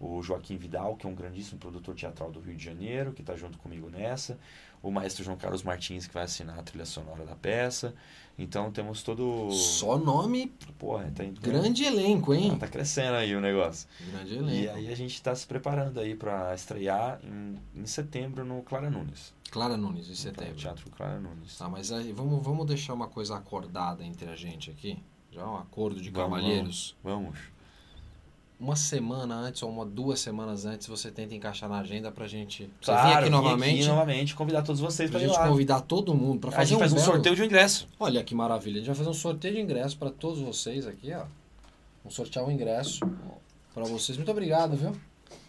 o 0.00 0.22
Joaquim 0.22 0.56
Vidal, 0.56 0.96
que 0.96 1.06
é 1.06 1.10
um 1.10 1.14
grandíssimo 1.14 1.58
produtor 1.58 1.94
teatral 1.94 2.30
do 2.30 2.40
Rio 2.40 2.54
de 2.54 2.64
Janeiro, 2.64 3.12
que 3.12 3.20
está 3.20 3.34
junto 3.34 3.58
comigo 3.58 3.90
nessa, 3.90 4.38
o 4.80 4.90
maestro 4.90 5.24
João 5.24 5.36
Carlos 5.36 5.62
Martins, 5.62 6.06
que 6.06 6.14
vai 6.14 6.22
assinar 6.22 6.58
a 6.58 6.62
trilha 6.62 6.84
sonora 6.84 7.24
da 7.24 7.34
peça. 7.34 7.94
Então 8.38 8.70
temos 8.70 9.02
todo. 9.02 9.50
Só 9.50 9.98
nome. 9.98 10.52
Porra, 10.78 11.10
tá, 11.12 11.24
Grande 11.40 11.84
elenco, 11.84 12.32
hein? 12.32 12.52
Ah, 12.54 12.58
tá 12.58 12.68
crescendo 12.68 13.16
aí 13.16 13.34
o 13.34 13.40
negócio. 13.40 13.88
Grande 14.12 14.36
elenco. 14.36 14.50
E 14.52 14.68
aí 14.68 14.92
a 14.92 14.94
gente 14.94 15.14
está 15.14 15.34
se 15.34 15.44
preparando 15.44 15.98
aí 15.98 16.14
para 16.14 16.54
estrear 16.54 17.18
em, 17.24 17.58
em 17.74 17.86
setembro 17.86 18.44
no 18.44 18.62
Clara 18.62 18.88
Nunes. 18.88 19.34
Clara 19.50 19.76
Nunes, 19.76 20.08
em 20.08 20.14
setembro. 20.14 20.54
Teatro 20.54 20.88
Clara 20.90 21.18
Nunes. 21.18 21.58
Tá, 21.58 21.68
mas 21.68 21.90
aí 21.90 22.12
vamos, 22.12 22.40
vamos 22.44 22.64
deixar 22.66 22.94
uma 22.94 23.08
coisa 23.08 23.36
acordada 23.36 24.04
entre 24.04 24.30
a 24.30 24.36
gente 24.36 24.70
aqui. 24.70 25.02
Já 25.38 25.48
um 25.48 25.56
acordo 25.56 26.00
de 26.00 26.10
vamos, 26.10 26.36
cavalheiros. 26.36 26.96
Vamos. 27.02 27.38
Uma 28.58 28.74
semana 28.74 29.36
antes 29.36 29.62
ou 29.62 29.70
uma 29.70 29.86
duas 29.86 30.18
semanas 30.18 30.66
antes 30.66 30.88
você 30.88 31.12
tenta 31.12 31.32
encaixar 31.32 31.68
na 31.68 31.78
agenda 31.78 32.10
pra 32.10 32.26
gente. 32.26 32.68
Você 32.80 32.90
claro, 32.90 33.08
vir 33.08 33.14
aqui 33.18 33.30
novamente. 33.30 33.80
Aqui 33.80 33.88
novamente, 33.88 34.34
convidar 34.34 34.62
todos 34.62 34.80
vocês 34.80 35.08
pra, 35.08 35.20
pra 35.20 35.28
gente 35.28 35.38
lá. 35.38 35.46
convidar 35.46 35.80
todo 35.82 36.12
mundo 36.12 36.40
para 36.40 36.50
fazer 36.50 36.62
a 36.62 36.64
gente 36.64 36.76
um 36.76 36.80
faz 36.80 36.92
belo... 36.92 37.04
um 37.04 37.06
sorteio 37.12 37.36
de 37.36 37.44
ingresso. 37.44 37.88
Olha 38.00 38.24
que 38.24 38.34
maravilha. 38.34 38.74
A 38.74 38.78
gente 38.78 38.88
vai 38.88 38.96
fazer 38.96 39.10
um 39.10 39.14
sorteio 39.14 39.54
de 39.54 39.60
ingresso 39.60 39.96
para 39.96 40.10
todos 40.10 40.40
vocês 40.40 40.88
aqui, 40.88 41.12
ó. 41.12 41.24
Vamos 42.02 42.16
sortear 42.16 42.44
um 42.44 42.50
ingresso 42.50 42.98
para 43.72 43.84
vocês. 43.84 44.18
Muito 44.18 44.30
obrigado, 44.32 44.76
viu? 44.76 44.92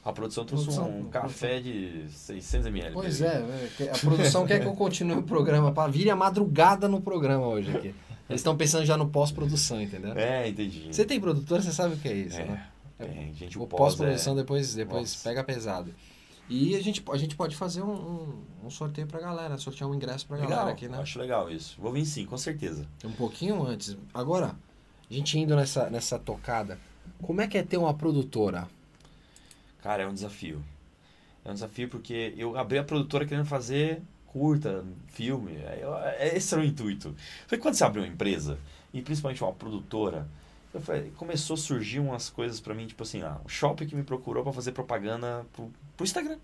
A 0.05 0.13
produção 0.13 0.45
trouxe 0.45 0.65
produção, 0.65 0.99
um 0.99 1.09
café 1.09 1.59
de 1.59 2.05
600 2.09 2.67
ml. 2.67 2.93
Pois 2.93 3.21
é, 3.21 3.43
a 3.91 3.97
produção 3.97 4.45
quer 4.45 4.59
que 4.59 4.67
eu 4.67 4.73
continue 4.73 5.17
o 5.17 5.23
programa, 5.23 5.71
para 5.71 5.91
vir 5.91 6.11
a 6.11 6.15
madrugada 6.15 6.87
no 6.87 7.01
programa 7.01 7.47
hoje 7.47 7.75
aqui. 7.75 7.95
Eles 8.29 8.41
estão 8.41 8.55
pensando 8.55 8.85
já 8.85 8.95
no 8.95 9.09
pós-produção, 9.09 9.81
entendeu? 9.81 10.13
É, 10.13 10.47
entendi. 10.47 10.87
Você 10.91 11.03
tem 11.03 11.19
produtor, 11.19 11.61
você 11.61 11.71
sabe 11.71 11.95
o 11.95 11.97
que 11.97 12.07
é 12.07 12.13
isso, 12.13 12.39
é, 12.39 12.45
né? 12.45 12.69
Tem, 12.97 13.33
gente, 13.33 13.57
o, 13.57 13.63
o 13.63 13.67
pós-produção 13.67 14.33
pós 14.33 14.39
é... 14.39 14.43
depois, 14.43 14.75
depois 14.75 15.15
pega 15.15 15.43
pesado. 15.43 15.93
E 16.47 16.75
a 16.75 16.81
gente, 16.81 17.03
a 17.11 17.17
gente 17.17 17.35
pode 17.35 17.55
fazer 17.55 17.81
um, 17.81 17.91
um, 17.91 18.43
um 18.65 18.69
sorteio 18.69 19.07
pra 19.07 19.19
galera, 19.19 19.57
sortear 19.57 19.89
um 19.89 19.95
ingresso 19.95 20.27
pra 20.27 20.35
legal, 20.35 20.51
galera 20.51 20.71
aqui, 20.71 20.87
né? 20.87 20.97
Acho 20.97 21.19
legal 21.19 21.49
isso. 21.49 21.75
Vou 21.79 21.91
vir 21.91 22.05
sim, 22.05 22.25
com 22.25 22.37
certeza. 22.37 22.87
Um 23.03 23.11
pouquinho 23.11 23.63
antes. 23.65 23.97
Agora, 24.13 24.55
a 25.09 25.13
gente 25.13 25.37
indo 25.37 25.55
nessa, 25.55 25.89
nessa 25.89 26.19
tocada, 26.19 26.79
como 27.21 27.41
é 27.41 27.47
que 27.47 27.57
é 27.57 27.63
ter 27.63 27.77
uma 27.77 27.93
produtora? 27.93 28.67
Cara, 29.81 30.03
é 30.03 30.07
um 30.07 30.13
desafio. 30.13 30.63
É 31.45 31.51
um 31.51 31.53
desafio 31.53 31.87
porque 31.87 32.33
eu 32.37 32.57
abri 32.57 32.77
a 32.77 32.83
produtora 32.83 33.25
querendo 33.25 33.45
fazer 33.45 34.01
curta, 34.33 34.83
filme. 35.07 35.55
É, 35.55 36.35
esse 36.35 36.53
era 36.53 36.61
o 36.61 36.65
intuito. 36.65 37.15
Foi 37.47 37.57
quando 37.57 37.75
você 37.75 37.83
abre 37.83 37.99
uma 37.99 38.07
empresa, 38.07 38.57
e 38.93 39.01
principalmente 39.01 39.43
uma 39.43 39.53
produtora, 39.53 40.27
falei, 40.81 41.11
começou 41.17 41.55
a 41.55 41.57
surgir 41.57 41.99
umas 41.99 42.29
coisas 42.29 42.59
para 42.59 42.73
mim, 42.73 42.85
tipo 42.85 43.01
assim, 43.03 43.21
ah, 43.21 43.37
o 43.43 43.49
shopping 43.49 43.87
que 43.87 43.95
me 43.95 44.03
procurou 44.03 44.43
para 44.43 44.53
fazer 44.53 44.71
propaganda 44.71 45.45
pro, 45.53 45.71
pro 45.97 46.03
Instagram. 46.03 46.37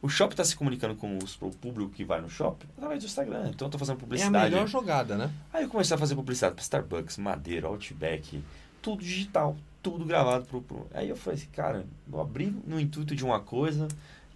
O 0.00 0.08
shopping 0.08 0.34
está 0.34 0.44
se 0.44 0.54
comunicando 0.54 0.94
com 0.94 1.18
os, 1.18 1.36
o 1.42 1.50
público 1.50 1.90
que 1.90 2.04
vai 2.04 2.20
no 2.20 2.30
shopping 2.30 2.68
através 2.76 3.02
do 3.02 3.06
Instagram. 3.06 3.48
Então 3.48 3.66
eu 3.66 3.72
tô 3.72 3.78
fazendo 3.78 3.98
publicidade. 3.98 4.36
É 4.36 4.38
a 4.38 4.50
melhor 4.50 4.68
jogada, 4.68 5.16
né? 5.16 5.30
Aí 5.52 5.64
eu 5.64 5.68
comecei 5.68 5.94
a 5.96 5.98
fazer 5.98 6.14
publicidade 6.14 6.54
para 6.54 6.62
Starbucks, 6.62 7.16
Madeira, 7.18 7.66
Outback, 7.66 8.40
tudo 8.80 9.02
digital, 9.02 9.56
tudo 9.82 10.04
gravado 10.04 10.44
pro, 10.44 10.62
pro... 10.62 10.86
Aí 10.94 11.08
eu 11.08 11.16
falei 11.16 11.38
assim, 11.40 11.48
cara, 11.50 11.84
eu 12.12 12.20
abri 12.20 12.54
no 12.64 12.78
intuito 12.78 13.16
de 13.16 13.24
uma 13.24 13.40
coisa, 13.40 13.88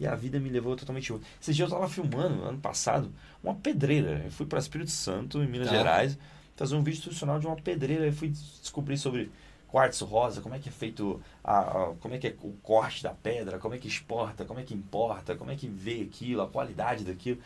e 0.03 0.07
a 0.07 0.17
vida 0.17 0.41
me 0.41 0.51
levou 0.51 0.75
totalmente 0.75 1.13
outro. 1.13 1.29
Esses 1.41 1.55
dias 1.55 1.71
eu 1.71 1.77
estava 1.77 1.89
filmando, 1.89 2.43
ano 2.43 2.59
passado, 2.59 3.13
uma 3.43 3.55
pedreira. 3.55 4.21
Eu 4.25 4.33
fui 4.33 4.45
para 4.45 4.59
Espírito 4.59 4.91
Santo, 4.91 5.41
em 5.41 5.47
Minas 5.47 5.69
tá. 5.69 5.77
Gerais, 5.77 6.19
fazer 6.57 6.75
um 6.75 6.83
vídeo 6.83 6.99
institucional 6.99 7.39
de 7.39 7.47
uma 7.47 7.55
pedreira. 7.55 8.07
Eu 8.07 8.13
fui 8.13 8.29
descobrir 8.29 8.99
sobre 8.99 9.31
quartzo 9.69 10.05
rosa, 10.05 10.41
como 10.41 10.57
é 10.57 10.59
que 10.59 10.69
é 10.69 10.73
feito, 10.73 11.23
a, 11.43 11.61
a, 11.61 11.95
como 12.01 12.15
é 12.15 12.19
que 12.19 12.27
é 12.27 12.35
o 12.43 12.51
corte 12.65 13.01
da 13.05 13.11
pedra, 13.11 13.61
como 13.61 13.77
é 13.77 13.79
que 13.79 13.87
exporta, 13.87 14.45
como 14.45 14.59
é 14.59 14.65
que 14.65 14.75
importa, 14.75 15.37
como 15.37 15.53
é 15.53 15.57
que 15.57 15.69
vê 15.69 16.03
aquilo, 16.03 16.43
a 16.43 16.49
qualidade 16.49 17.05
daquilo. 17.05 17.39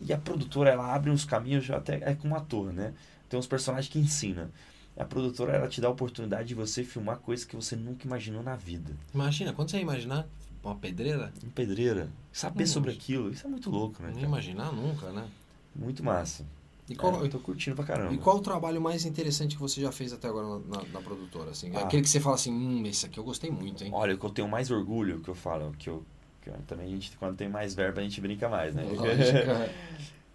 E 0.00 0.10
a 0.10 0.16
produtora, 0.16 0.70
ela 0.70 0.92
abre 0.92 1.10
uns 1.10 1.26
caminhos, 1.26 1.70
até 1.70 1.96
é 1.96 2.14
com 2.14 2.28
um 2.28 2.34
ator, 2.34 2.72
né? 2.72 2.94
Tem 3.28 3.38
uns 3.38 3.46
personagens 3.46 3.92
que 3.92 3.98
ensina. 3.98 4.50
A 4.96 5.04
produtora, 5.04 5.52
ela 5.52 5.68
te 5.68 5.82
dá 5.82 5.88
a 5.88 5.90
oportunidade 5.90 6.48
de 6.48 6.54
você 6.54 6.82
filmar 6.82 7.18
coisas 7.18 7.44
que 7.44 7.54
você 7.54 7.76
nunca 7.76 8.06
imaginou 8.06 8.42
na 8.42 8.56
vida. 8.56 8.96
Imagina, 9.12 9.52
quando 9.52 9.70
você 9.70 9.76
ia 9.76 9.82
imaginar 9.82 10.26
uma 10.70 10.76
pedreira? 10.76 11.32
Uma 11.42 11.52
pedreira. 11.52 12.08
Saber 12.32 12.66
sobre 12.66 12.90
aquilo, 12.90 13.30
isso 13.30 13.46
é 13.46 13.50
muito 13.50 13.70
louco, 13.70 14.02
né? 14.02 14.12
Não 14.14 14.22
imaginar 14.22 14.72
nunca, 14.72 15.10
né? 15.10 15.28
Muito 15.74 16.02
massa. 16.02 16.44
E 16.88 16.94
qual, 16.94 17.14
é, 17.14 17.24
eu 17.24 17.30
tô 17.30 17.38
curtindo 17.38 17.74
pra 17.74 17.84
caramba. 17.84 18.12
E 18.12 18.18
qual 18.18 18.36
o 18.36 18.40
trabalho 18.40 18.80
mais 18.80 19.06
interessante 19.06 19.54
que 19.56 19.60
você 19.60 19.80
já 19.80 19.90
fez 19.90 20.12
até 20.12 20.28
agora 20.28 20.46
na, 20.46 20.58
na, 20.58 20.88
na 20.88 21.00
produtora? 21.00 21.50
Assim? 21.50 21.74
Ah. 21.74 21.80
Aquele 21.80 22.02
que 22.02 22.08
você 22.08 22.20
fala 22.20 22.34
assim, 22.34 22.52
hum, 22.52 22.84
esse 22.86 23.06
aqui 23.06 23.18
eu 23.18 23.24
gostei 23.24 23.50
muito, 23.50 23.82
hein? 23.84 23.90
Olha, 23.94 24.14
o 24.14 24.18
que 24.18 24.24
eu 24.24 24.30
tenho 24.30 24.48
mais 24.48 24.70
orgulho, 24.70 25.20
que 25.20 25.28
eu 25.28 25.34
falo, 25.34 25.74
que 25.78 25.88
eu, 25.88 26.04
que 26.42 26.50
eu 26.50 26.54
também 26.66 26.86
a 26.86 26.90
gente, 26.90 27.16
quando 27.16 27.36
tem 27.36 27.48
mais 27.48 27.74
verba, 27.74 28.00
a 28.00 28.04
gente 28.04 28.20
brinca 28.20 28.48
mais, 28.50 28.74
né? 28.74 28.84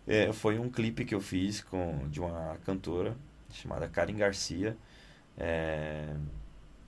é, 0.08 0.34
foi 0.34 0.58
um 0.58 0.70
clipe 0.70 1.06
que 1.06 1.14
eu 1.14 1.22
fiz 1.22 1.62
com, 1.62 2.08
de 2.10 2.20
uma 2.20 2.58
cantora 2.66 3.16
chamada 3.52 3.88
Karen 3.88 4.16
Garcia. 4.16 4.76
É, 5.38 6.16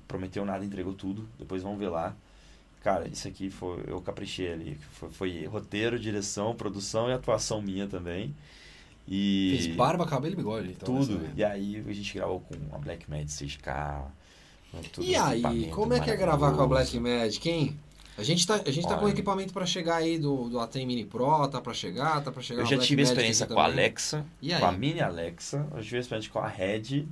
prometeu 0.08 0.44
nada, 0.44 0.66
entregou 0.66 0.94
tudo. 0.94 1.28
Depois 1.38 1.62
vamos 1.62 1.78
ver 1.78 1.90
lá. 1.90 2.16
Cara, 2.84 3.08
isso 3.08 3.28
aqui 3.28 3.50
foi. 3.50 3.84
Eu 3.88 4.02
caprichei 4.02 4.52
ali. 4.52 4.78
Foi, 4.94 5.10
foi 5.10 5.46
roteiro, 5.46 6.00
direção, 6.00 6.56
produção 6.56 7.10
e 7.10 7.14
atuação 7.14 7.62
minha 7.62 7.88
também. 7.88 8.36
E. 9.08 9.58
Fez 9.58 9.76
barba, 9.76 10.06
cabelo 10.06 10.34
e 10.34 10.38
bigode. 10.38 10.70
Então, 10.72 10.96
tudo. 10.96 11.30
E 11.36 11.44
aí 11.44 11.84
a 11.88 11.94
gente 11.94 12.14
gravou 12.14 12.40
com 12.40 12.56
a 12.76 12.78
Black 12.80 13.10
Mad 13.10 13.28
6K. 13.28 14.06
E 15.00 15.16
aí, 15.16 15.70
como 15.70 15.94
é 15.94 16.00
que 16.00 16.10
é 16.10 16.16
gravar 16.16 16.54
com 16.54 16.62
a 16.62 16.68
Black 16.68 16.98
Magic, 17.00 17.50
hein? 17.50 17.78
A 18.18 18.24
gente 18.24 18.46
tá, 18.46 18.62
a 18.66 18.72
gente 18.72 18.88
tá 18.88 18.98
com 18.98 19.08
equipamento 19.08 19.54
para 19.54 19.66
chegar 19.66 19.98
aí 19.98 20.18
do, 20.18 20.50
do 20.50 20.60
Atem 20.60 20.86
Mini 20.86 21.06
Pro, 21.06 21.48
tá 21.48 21.62
para 21.62 21.74
chegar, 21.74 22.22
tá 22.24 22.32
para 22.32 22.42
chegar 22.42 22.62
Eu 22.62 22.66
já 22.66 22.78
tive 22.78 23.02
experiência 23.02 23.48
com 23.48 23.60
a 23.60 23.64
Alexa, 23.64 24.26
com 24.60 24.66
a 24.66 24.72
Mini 24.72 25.02
Alexa, 25.02 25.66
eu 25.76 25.82
tive 25.82 25.98
experiência 25.98 26.32
com 26.32 26.40
a 26.40 26.48
Red 26.48 27.08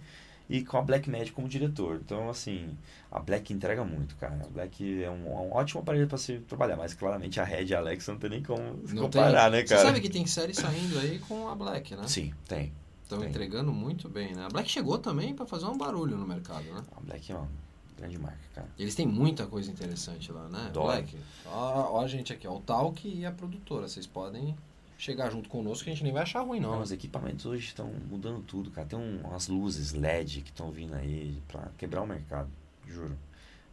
e 0.49 0.63
com 0.63 0.77
a 0.77 0.81
Black 0.81 1.09
Magic 1.09 1.31
como 1.31 1.47
diretor. 1.47 2.01
Então, 2.03 2.29
assim, 2.29 2.75
a 3.11 3.19
Black 3.19 3.53
entrega 3.53 3.83
muito, 3.83 4.15
cara. 4.15 4.41
A 4.43 4.49
Black 4.49 5.03
é 5.03 5.09
um, 5.09 5.27
é 5.27 5.41
um 5.41 5.53
ótimo 5.53 5.81
aparelho 5.81 6.07
para 6.07 6.17
se 6.17 6.39
trabalhar, 6.39 6.75
mas 6.75 6.93
claramente 6.93 7.39
a 7.39 7.43
Red 7.43 7.65
e 7.65 7.75
a 7.75 7.77
Alexa 7.77 8.11
não 8.11 8.19
tem 8.19 8.31
nem 8.31 8.43
como 8.43 8.61
não 8.89 9.03
comparar, 9.03 9.51
tem. 9.51 9.61
né, 9.61 9.67
cara? 9.67 9.81
Você 9.81 9.87
sabe 9.87 10.01
que 10.01 10.09
tem 10.09 10.25
série 10.25 10.53
saindo 10.53 10.97
aí 10.97 11.19
com 11.19 11.47
a 11.47 11.55
Black, 11.55 11.95
né? 11.95 12.07
Sim, 12.07 12.33
tem. 12.47 12.73
Estão 13.03 13.23
entregando 13.23 13.71
muito 13.71 14.09
bem, 14.09 14.33
né? 14.33 14.45
A 14.45 14.49
Black 14.49 14.69
chegou 14.69 14.97
também 14.97 15.33
para 15.35 15.45
fazer 15.45 15.65
um 15.65 15.77
barulho 15.77 16.17
no 16.17 16.27
mercado, 16.27 16.63
né? 16.65 16.83
A 16.95 17.01
Black 17.01 17.31
é 17.31 17.35
uma 17.35 17.49
grande 17.97 18.17
marca, 18.17 18.39
cara. 18.55 18.67
Eles 18.77 18.95
têm 18.95 19.07
muita 19.07 19.45
coisa 19.45 19.69
interessante 19.69 20.31
lá, 20.31 20.47
né? 20.47 20.65
Adoro. 20.67 20.87
Black, 20.87 21.17
ó, 21.45 21.93
ó 21.93 22.01
a 22.03 22.07
gente 22.07 22.33
aqui, 22.33 22.47
ó, 22.47 22.55
o 22.55 22.61
Talk 22.61 23.07
e 23.07 23.25
a 23.25 23.31
produtora. 23.31 23.87
Vocês 23.87 24.07
podem 24.07 24.55
chegar 24.99 25.31
junto 25.31 25.47
conosco 25.49 25.85
que 25.85 25.89
a 25.89 25.93
gente 25.93 26.03
nem 26.03 26.11
vai 26.13 26.21
achar 26.23 26.41
ruim, 26.41 26.59
não. 26.59 26.73
Não, 26.73 26.81
os 26.81 26.91
equipamentos 26.91 27.45
hoje 27.47 27.65
estão 27.67 27.89
mudando 28.09 28.41
tudo, 28.43 28.69
cara. 28.69 28.85
Tem 28.85 28.99
um- 28.99 29.21
umas 29.23 29.47
luzes 29.47 29.93
LED 29.93 30.41
que 30.41 30.49
estão 30.51 30.69
vindo 30.69 30.93
aí 30.93 31.41
pra 31.47 31.69
quebrar 31.77 32.01
o 32.01 32.05
mercado, 32.07 32.49
juro. 32.87 33.17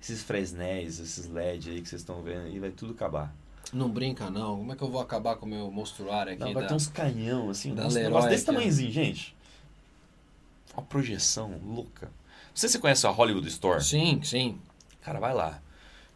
Esses 0.00 0.22
Fresnéis, 0.22 1.00
esses 1.00 1.26
LED 1.28 1.70
aí 1.70 1.82
que 1.82 1.88
vocês 1.88 2.00
estão 2.00 2.22
vendo 2.22 2.46
aí, 2.46 2.58
vai 2.60 2.70
tudo 2.70 2.92
acabar. 2.92 3.34
Não 3.72 3.90
brinca, 3.90 4.30
não. 4.30 4.58
Como 4.58 4.72
é 4.72 4.76
que 4.76 4.82
eu 4.82 4.88
vou 4.90 5.00
acabar 5.00 5.34
com 5.34 5.44
o 5.44 5.48
meu 5.48 5.68
mostruário 5.72 6.32
aqui? 6.32 6.40
Não, 6.44 6.52
vai 6.54 6.62
da- 6.62 6.68
ter 6.68 6.74
uns 6.74 6.86
canhão, 6.86 7.50
assim, 7.50 7.74
da 7.74 7.84
uns 7.86 7.94
Leroy 7.94 8.08
negócio 8.10 8.30
desse 8.30 8.44
tamanhozinho, 8.46 8.92
gente. 8.92 9.34
Uma 10.72 10.82
projeção 10.84 11.58
louca. 11.64 12.06
Não 12.06 12.54
sei 12.54 12.68
se 12.68 12.74
você 12.74 12.78
conhece 12.78 13.06
a 13.06 13.10
Hollywood 13.10 13.48
Store. 13.48 13.82
Sim, 13.82 14.20
sim. 14.22 14.58
Cara, 15.02 15.18
vai 15.18 15.34
lá. 15.34 15.60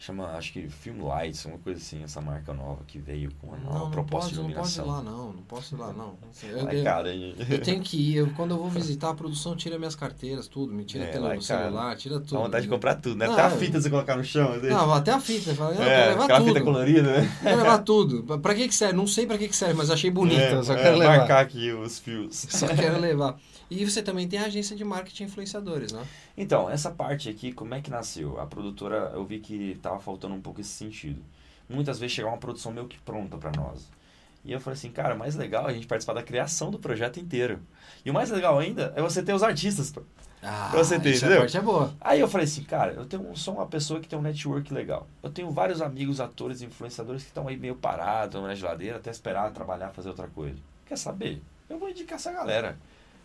Chama, 0.02 0.28
acho 0.28 0.54
que 0.54 0.66
Film 0.66 1.06
Lights, 1.06 1.44
uma 1.44 1.58
coisa 1.58 1.78
assim, 1.78 2.02
essa 2.02 2.22
marca 2.22 2.54
nova 2.54 2.82
que 2.86 2.98
veio 2.98 3.30
com 3.38 3.48
uma 3.48 3.58
nova 3.58 3.74
Não, 3.74 3.84
não 3.84 3.90
proposta 3.90 4.30
posso, 4.30 4.42
de 4.42 4.48
não 4.48 4.58
posso 4.58 4.80
ir 4.80 4.82
iluminação. 4.82 4.86
lá, 4.86 5.02
não. 5.18 5.32
Não 5.34 5.42
posso 5.42 5.74
ir 5.74 5.78
lá, 5.78 5.92
não. 5.92 6.14
Assim, 6.30 6.48
Eu, 6.48 6.66
Ai, 6.66 6.82
cara, 6.82 7.14
eu 7.14 7.60
tenho 7.60 7.82
que 7.82 7.98
ir. 8.12 8.16
Eu, 8.16 8.30
quando 8.34 8.52
eu 8.52 8.56
vou 8.56 8.70
visitar 8.70 9.10
a 9.10 9.14
produção, 9.14 9.54
tira 9.54 9.78
minhas 9.78 9.94
carteiras, 9.94 10.48
tudo. 10.48 10.72
Me 10.72 10.86
tira 10.86 11.04
É, 11.04 11.08
pelo 11.08 11.24
cara, 11.28 11.40
celular, 11.42 11.96
tira 11.98 12.18
tudo. 12.18 12.32
dá 12.32 12.38
vontade 12.38 12.62
de 12.64 12.70
comprar 12.70 12.94
tudo, 12.94 13.16
né? 13.16 13.26
Não, 13.26 13.34
Até 13.34 13.42
a 13.42 13.50
fita 13.50 13.78
você 13.78 13.90
colocar 13.90 14.16
no 14.16 14.24
chão. 14.24 14.52
assim. 14.54 14.68
Não, 14.68 14.90
até 14.90 15.10
a 15.12 15.20
fita. 15.20 15.50
eu 15.50 15.64
é, 15.66 15.76
quero 15.76 16.20
levar 16.22 16.38
tudo. 16.38 16.46
fita 16.48 16.60
colorida, 16.62 17.02
né? 17.02 17.38
Quero 17.42 17.56
levar 17.58 17.78
tudo. 17.80 18.38
Pra- 18.38 18.54
que 18.54 18.68
que 18.68 18.74
serve? 18.74 18.94
Não 18.96 19.06
sei 19.06 19.26
pra 19.26 19.36
que 19.36 19.48
que 19.48 19.56
serve, 19.56 19.74
mas 19.74 19.90
achei 19.90 20.10
bonita. 20.10 20.40
É, 20.40 20.62
só 20.62 20.72
é, 20.72 20.82
quero 20.82 20.96
levar. 20.96 21.18
marcar 21.18 21.40
aqui 21.40 21.72
os 21.72 21.98
fios. 21.98 22.46
Só 22.48 22.68
quero 22.68 22.98
levar. 23.02 23.38
E 23.70 23.84
você 23.88 24.02
também 24.02 24.26
tem 24.26 24.38
a 24.40 24.46
agência 24.46 24.74
de 24.74 24.82
marketing 24.82 25.24
influenciadores, 25.24 25.92
né? 25.92 26.02
Então, 26.40 26.70
essa 26.70 26.90
parte 26.90 27.28
aqui, 27.28 27.52
como 27.52 27.74
é 27.74 27.82
que 27.82 27.90
nasceu? 27.90 28.40
A 28.40 28.46
produtora, 28.46 29.10
eu 29.14 29.22
vi 29.26 29.40
que 29.40 29.78
tava 29.82 30.00
faltando 30.00 30.34
um 30.34 30.40
pouco 30.40 30.58
esse 30.62 30.70
sentido. 30.70 31.20
Muitas 31.68 31.98
vezes 31.98 32.16
chegava 32.16 32.34
uma 32.34 32.40
produção 32.40 32.72
meio 32.72 32.88
que 32.88 32.98
pronta 32.98 33.36
para 33.36 33.52
nós. 33.52 33.90
E 34.42 34.50
eu 34.50 34.58
falei 34.58 34.78
assim, 34.78 34.90
cara, 34.90 35.14
o 35.14 35.18
mais 35.18 35.36
legal 35.36 35.66
é 35.68 35.70
a 35.70 35.74
gente 35.74 35.86
participar 35.86 36.14
da 36.14 36.22
criação 36.22 36.70
do 36.70 36.78
projeto 36.78 37.20
inteiro. 37.20 37.60
E 38.06 38.10
o 38.10 38.14
mais 38.14 38.30
legal 38.30 38.58
ainda 38.58 38.90
é 38.96 39.02
você 39.02 39.22
ter 39.22 39.34
os 39.34 39.42
artistas. 39.42 39.90
pô. 39.90 40.00
Ah, 40.42 40.68
Pra 40.70 40.82
você 40.82 40.98
ter, 40.98 41.10
isso 41.10 41.26
entendeu? 41.26 41.40
Parte 41.42 41.58
é 41.58 41.60
boa. 41.60 41.94
Aí 42.00 42.18
eu 42.20 42.26
falei 42.26 42.46
assim, 42.46 42.64
cara, 42.64 42.94
eu 42.94 43.04
tenho, 43.04 43.36
sou 43.36 43.52
uma 43.56 43.66
pessoa 43.66 44.00
que 44.00 44.08
tem 44.08 44.18
um 44.18 44.22
network 44.22 44.72
legal. 44.72 45.06
Eu 45.22 45.28
tenho 45.28 45.50
vários 45.50 45.82
amigos, 45.82 46.22
atores, 46.22 46.62
influenciadores 46.62 47.22
que 47.22 47.28
estão 47.28 47.46
aí 47.48 47.58
meio 47.58 47.74
parados, 47.74 48.42
na 48.42 48.54
geladeira, 48.54 48.96
até 48.96 49.10
esperar 49.10 49.52
trabalhar, 49.52 49.90
fazer 49.90 50.08
outra 50.08 50.26
coisa. 50.26 50.56
Quer 50.86 50.96
saber? 50.96 51.42
Eu 51.68 51.78
vou 51.78 51.90
indicar 51.90 52.16
essa 52.16 52.32
galera. 52.32 52.78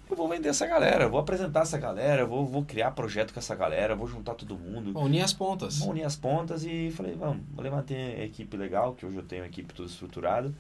Eu 0.10 0.16
vou 0.16 0.28
vender 0.30 0.49
essa 0.49 0.68
galera, 0.68 1.06
eu 1.06 1.10
vou 1.10 1.20
apresentar 1.20 1.62
essa 1.62 1.78
galera, 1.78 2.22
eu 2.22 2.28
vou, 2.28 2.45
vou 2.45 2.64
criar 2.64 2.91
projeto 2.91 3.34
com 3.34 3.39
essa 3.39 3.56
galera, 3.56 3.95
vou 3.95 4.08
juntar 4.08 4.36
todo 4.36 4.58
mundo. 4.58 4.93
Bom, 4.93 5.03
unir 5.06 5.22
as 5.22 5.34
pontas. 5.34 5.80
Vou 5.80 5.89
unir 5.89 6.03
as 6.03 6.16
pontas 6.16 6.64
e 6.64 6.91
falei, 6.91 7.16
vamos, 7.16 7.43
eu 7.58 7.64
levantei 7.64 7.97
a 8.22 8.24
equipe 8.26 8.56
legal, 8.56 8.93
que 8.93 9.06
hoje 9.06 9.18
eu 9.18 9.24
tenho 9.24 9.43
a 9.43 9.47
equipe 9.47 9.74
toda 9.74 9.89
estruturada. 9.89 10.53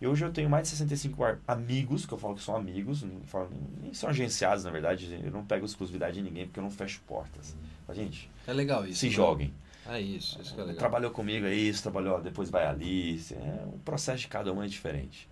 E 0.00 0.06
hoje 0.06 0.24
eu 0.24 0.32
tenho 0.32 0.48
mais 0.50 0.64
de 0.64 0.68
65 0.70 1.24
ar- 1.24 1.38
amigos, 1.46 2.04
que 2.06 2.12
eu 2.12 2.18
falo 2.18 2.34
que 2.34 2.42
são 2.42 2.54
amigos, 2.56 3.02
não 3.02 3.20
falo, 3.26 3.48
nem 3.82 3.92
são 3.94 4.08
agenciados, 4.08 4.64
na 4.64 4.70
verdade. 4.70 5.20
Eu 5.24 5.30
não 5.30 5.44
pego 5.44 5.64
exclusividade 5.64 6.14
de 6.16 6.22
ninguém 6.22 6.46
porque 6.46 6.58
eu 6.58 6.64
não 6.64 6.70
fecho 6.70 7.00
portas. 7.06 7.56
Mas, 7.86 7.96
gente, 7.96 8.30
É 8.46 8.52
legal 8.52 8.84
isso. 8.86 9.00
se 9.00 9.06
né? 9.06 9.12
joguem. 9.12 9.52
É 9.88 10.00
isso, 10.00 10.40
isso 10.40 10.54
que 10.54 10.60
é 10.60 10.64
legal. 10.64 10.78
Trabalhou 10.78 11.10
comigo, 11.10 11.46
é 11.46 11.54
isso, 11.54 11.82
trabalhou, 11.82 12.20
depois 12.20 12.48
vai 12.50 12.66
ali. 12.66 13.20
É, 13.32 13.64
o 13.66 13.78
processo 13.84 14.20
de 14.20 14.28
cada 14.28 14.52
um 14.52 14.62
é 14.62 14.66
diferente. 14.66 15.28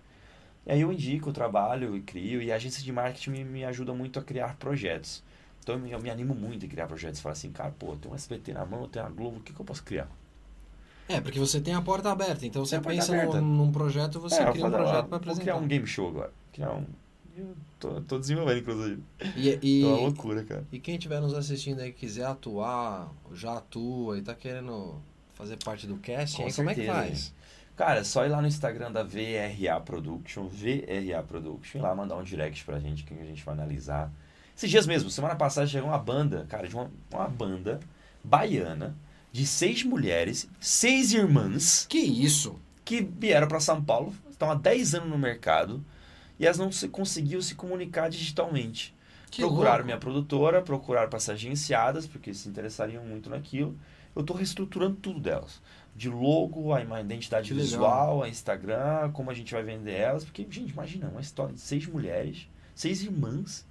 E 0.65 0.71
aí 0.71 0.81
eu 0.81 0.91
indico 0.91 1.29
o 1.29 1.33
trabalho 1.33 1.95
e 1.95 2.01
crio, 2.01 2.41
e 2.41 2.51
a 2.51 2.55
agência 2.55 2.81
de 2.83 2.91
marketing 2.91 3.31
me, 3.31 3.43
me 3.43 3.65
ajuda 3.65 3.93
muito 3.93 4.17
a 4.19 4.23
criar 4.23 4.55
projetos. 4.57 5.21
Então 5.61 5.75
eu 5.75 5.81
me, 5.81 5.91
eu 5.91 5.99
me 6.01 6.09
animo 6.09 6.33
muito 6.33 6.65
em 6.65 6.69
criar 6.69 6.87
projetos. 6.87 7.19
Falar 7.19 7.33
assim, 7.33 7.51
cara, 7.51 7.73
pô, 7.77 7.95
tem 7.95 8.11
um 8.11 8.15
SBT 8.15 8.53
na 8.53 8.65
mão, 8.65 8.87
tem 8.87 9.01
a 9.01 9.09
Globo, 9.09 9.37
o 9.37 9.41
que, 9.41 9.53
que 9.53 9.59
eu 9.59 9.65
posso 9.65 9.83
criar? 9.83 10.07
É, 11.07 11.19
porque 11.19 11.37
você 11.37 11.59
tem 11.59 11.73
a 11.73 11.81
porta 11.81 12.09
aberta. 12.11 12.45
Então 12.45 12.65
você 12.65 12.79
pensa 12.79 13.13
num, 13.25 13.41
num 13.41 13.71
projeto, 13.71 14.19
você 14.21 14.35
É, 14.41 14.51
cria 14.51 14.65
um 14.65 14.71
projeto 14.71 15.07
para 15.07 15.17
Vou 15.17 15.19
criar 15.19 15.31
apresentar. 15.33 15.55
um 15.57 15.67
game 15.67 15.85
show 15.87 16.07
agora. 16.09 16.31
Criar 16.53 16.73
um. 16.73 16.85
Eu 17.35 17.55
tô, 17.79 18.01
tô 18.01 18.19
desenvolvendo, 18.19 18.59
inclusive. 18.59 19.03
E, 19.35 19.59
e, 19.61 19.81
Tô 19.81 19.87
uma 19.89 19.97
loucura, 19.97 20.43
cara. 20.43 20.63
e 20.71 20.79
quem 20.79 20.95
estiver 20.95 21.19
nos 21.19 21.33
assistindo 21.33 21.79
aí 21.81 21.91
quiser 21.91 22.25
atuar, 22.25 23.11
já 23.33 23.57
atua 23.57 24.17
e 24.17 24.21
tá 24.21 24.35
querendo 24.35 24.95
fazer 25.33 25.57
parte 25.57 25.87
do 25.87 25.97
casting, 25.97 26.37
Com 26.43 26.47
aí 26.47 26.53
como 26.53 26.69
é 26.69 26.75
que 26.75 26.85
faz? 26.85 27.33
Cara, 27.75 27.99
é 28.01 28.03
só 28.03 28.25
ir 28.25 28.29
lá 28.29 28.39
no 28.41 28.47
Instagram 28.47 28.91
da 28.91 29.03
VRA 29.03 29.79
Production, 29.83 30.47
VRA 30.47 31.23
Production, 31.23 31.79
e 31.79 31.81
lá 31.81 31.95
mandar 31.95 32.15
um 32.17 32.23
direct 32.23 32.63
pra 32.63 32.79
gente 32.79 33.03
que 33.03 33.13
a 33.13 33.25
gente 33.25 33.43
vai 33.43 33.55
analisar. 33.55 34.11
Esses 34.55 34.69
dias 34.69 34.85
mesmo, 34.85 35.09
semana 35.09 35.35
passada 35.35 35.65
chegou 35.65 35.89
uma 35.89 35.97
banda, 35.97 36.45
cara, 36.47 36.67
de 36.67 36.75
uma, 36.75 36.91
uma 37.11 37.27
banda 37.27 37.79
baiana 38.23 38.95
de 39.31 39.47
seis 39.47 39.83
mulheres, 39.83 40.47
seis 40.59 41.11
irmãs, 41.13 41.87
Que 41.89 41.97
isso? 41.97 42.59
que 42.85 43.01
vieram 43.01 43.47
para 43.47 43.59
São 43.59 43.83
Paulo, 43.83 44.13
estão 44.29 44.51
há 44.51 44.55
10 44.55 44.93
anos 44.95 45.09
no 45.09 45.17
mercado, 45.17 45.83
e 46.39 46.45
elas 46.45 46.59
não 46.59 46.71
se, 46.71 46.87
conseguiam 46.87 47.41
se 47.41 47.55
comunicar 47.55 48.09
digitalmente. 48.09 48.93
Que 49.31 49.41
procuraram 49.41 49.77
louco. 49.77 49.85
minha 49.85 49.97
produtora, 49.97 50.61
procuraram 50.61 51.09
para 51.09 51.19
ser 51.19 51.31
agenciadas, 51.31 52.05
porque 52.05 52.33
se 52.35 52.47
interessariam 52.47 53.03
muito 53.03 53.31
naquilo. 53.31 53.75
Eu 54.15 54.21
estou 54.21 54.35
reestruturando 54.35 54.95
tudo 54.97 55.19
delas. 55.19 55.59
De 55.95 56.09
logo, 56.09 56.73
a 56.73 56.81
identidade 57.01 57.49
Que 57.49 57.53
legal. 57.53 57.65
visual, 57.67 58.23
a 58.23 58.29
Instagram, 58.29 59.11
como 59.11 59.29
a 59.29 59.33
gente 59.33 59.53
vai 59.53 59.61
vender 59.63 59.93
elas. 59.93 60.23
Porque, 60.23 60.45
gente, 60.49 60.71
imagina, 60.71 61.07
uma 61.07 61.21
história 61.21 61.53
de 61.53 61.59
seis 61.61 61.85
mulheres, 61.85 62.47
seis 62.73 63.03
irmãs, 63.03 63.65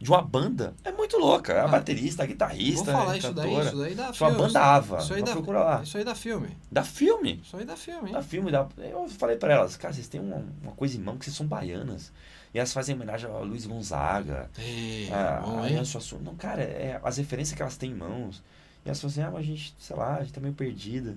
de 0.00 0.10
uma 0.10 0.20
banda. 0.20 0.74
É 0.82 0.90
muito 0.90 1.16
louca. 1.16 1.60
A 1.62 1.64
Ah, 1.64 1.68
baterista, 1.68 2.24
a 2.24 2.26
guitarrista, 2.26 2.90
Vou 2.92 3.00
falar 3.00 3.12
a 3.12 3.16
isso 3.18 3.32
daí, 3.32 3.46
cantora. 3.48 3.66
isso 3.68 3.78
daí 3.78 3.94
dá 3.94 4.08
é 4.08 4.12
filme. 4.12 4.36
banda 4.36 4.60
Ava. 4.60 4.98
Isso 4.98 5.14
aí 5.14 5.22
dá, 5.22 5.32
procurar 5.32 5.64
lá. 5.64 5.82
isso 5.82 5.96
aí 5.96 6.04
dá 6.04 6.14
filme. 6.14 6.48
Dá 6.72 6.82
filme. 6.82 7.40
Isso 7.44 7.56
aí 7.56 7.64
dá 7.64 7.76
filme, 7.76 8.08
hein? 8.08 8.14
Da 8.14 8.22
filme, 8.22 8.50
da... 8.50 8.68
eu 8.76 9.08
falei 9.08 9.36
pra 9.36 9.52
elas, 9.54 9.76
cara, 9.76 9.94
vocês 9.94 10.08
têm 10.08 10.20
uma, 10.20 10.44
uma 10.60 10.72
coisa 10.72 10.96
em 10.96 11.00
mão 11.00 11.16
que 11.16 11.24
vocês 11.24 11.36
são 11.36 11.46
baianas. 11.46 12.12
E 12.52 12.58
elas 12.58 12.72
fazem 12.72 12.94
homenagem 12.94 13.30
a 13.30 13.38
Luiz 13.38 13.64
Gonzaga, 13.66 14.50
Ei, 14.58 15.10
a, 15.12 15.40
bom, 15.40 15.62
a. 15.62 16.18
Não, 16.22 16.34
cara, 16.36 16.62
é 16.62 17.00
as 17.02 17.16
referências 17.16 17.56
que 17.56 17.62
elas 17.62 17.76
têm 17.76 17.90
em 17.92 17.94
mãos. 17.94 18.42
E 18.84 18.88
elas 18.88 19.00
falam 19.00 19.10
assim, 19.12 19.22
ah, 19.22 19.30
mas 19.30 19.40
a 19.40 19.42
gente, 19.44 19.74
sei 19.78 19.96
lá, 19.96 20.16
a 20.16 20.20
gente 20.22 20.32
tá 20.32 20.40
meio 20.40 20.54
perdida. 20.54 21.16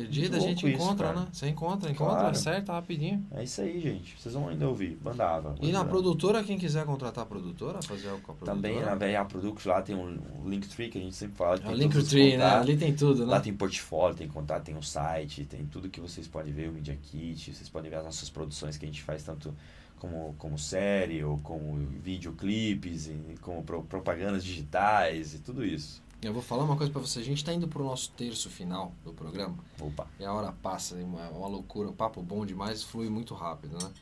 Perdida 0.00 0.36
a 0.36 0.40
gente 0.40 0.66
isso, 0.66 0.68
encontra, 0.68 1.08
cara. 1.08 1.20
né? 1.20 1.26
Você 1.32 1.48
encontra, 1.48 1.90
encontra, 1.90 2.14
Claro. 2.14 2.28
acerta 2.28 2.72
rapidinho. 2.72 3.26
É 3.32 3.42
isso 3.44 3.60
aí, 3.60 3.80
gente. 3.80 4.14
Vocês 4.20 4.34
vão 4.34 4.48
ainda 4.48 4.68
ouvir. 4.68 4.96
Banda 5.02 5.26
Ava. 5.28 5.54
E 5.60 5.72
na 5.72 5.84
produtora, 5.84 6.44
quem 6.44 6.58
quiser 6.58 6.84
contratar 6.84 7.24
a 7.24 7.26
produtora, 7.26 7.80
fazer 7.82 8.08
algo 8.08 8.20
com 8.22 8.32
a 8.32 8.34
produtora. 8.34 8.56
Também 8.56 8.80
na 8.84 8.94
VRA 8.94 9.24
Products 9.24 9.64
lá 9.64 9.80
tem 9.80 9.96
um, 9.96 10.18
um 10.44 10.48
Linktree 10.48 10.88
que 10.90 10.98
a 10.98 11.00
gente 11.00 11.16
sempre 11.16 11.36
fala. 11.36 11.58
É 11.64 11.68
o 11.68 11.72
Linktree, 11.74 12.36
né? 12.36 12.44
Ali 12.44 12.76
tem 12.76 12.94
tudo, 12.94 13.24
né? 13.24 13.30
Lá 13.32 13.40
tem 13.40 13.54
portfólio, 13.54 14.16
tem 14.16 14.28
contato, 14.28 14.64
tem 14.64 14.74
um 14.76 14.82
site, 14.82 15.44
tem 15.44 15.64
tudo 15.66 15.88
que 15.88 16.00
vocês 16.00 16.28
podem 16.28 16.52
ver, 16.52 16.68
o 16.68 16.72
Media 16.72 16.96
Kit, 17.02 17.52
vocês 17.54 17.68
podem 17.68 17.90
ver 17.90 17.96
as 17.96 18.04
nossas 18.04 18.28
produções 18.28 18.76
que 18.76 18.84
a 18.84 18.88
gente 18.88 19.02
faz 19.02 19.22
tanto 19.22 19.54
como, 19.98 20.34
como 20.36 20.58
série 20.58 21.24
ou 21.24 21.38
como 21.38 21.74
videoclipes, 22.02 23.06
e 23.08 23.36
como 23.40 23.62
pro- 23.62 23.82
propagandas 23.82 24.44
digitais 24.44 25.34
e 25.34 25.38
tudo 25.38 25.64
isso. 25.64 26.02
Eu 26.22 26.32
vou 26.32 26.42
falar 26.42 26.64
uma 26.64 26.76
coisa 26.76 26.90
pra 26.90 27.00
você. 27.00 27.20
A 27.20 27.24
gente 27.24 27.44
tá 27.44 27.52
indo 27.52 27.68
pro 27.68 27.84
nosso 27.84 28.10
terço 28.12 28.48
final 28.48 28.92
do 29.04 29.12
programa. 29.12 29.56
Opa. 29.80 30.06
E 30.18 30.24
a 30.24 30.32
hora 30.32 30.52
passa, 30.52 30.98
é 30.98 31.04
uma, 31.04 31.28
uma 31.28 31.46
loucura, 31.46 31.88
um 31.88 31.92
papo 31.92 32.22
bom 32.22 32.44
demais, 32.44 32.82
flui 32.82 33.08
muito 33.08 33.34
rápido, 33.34 33.78
né? 33.78 33.92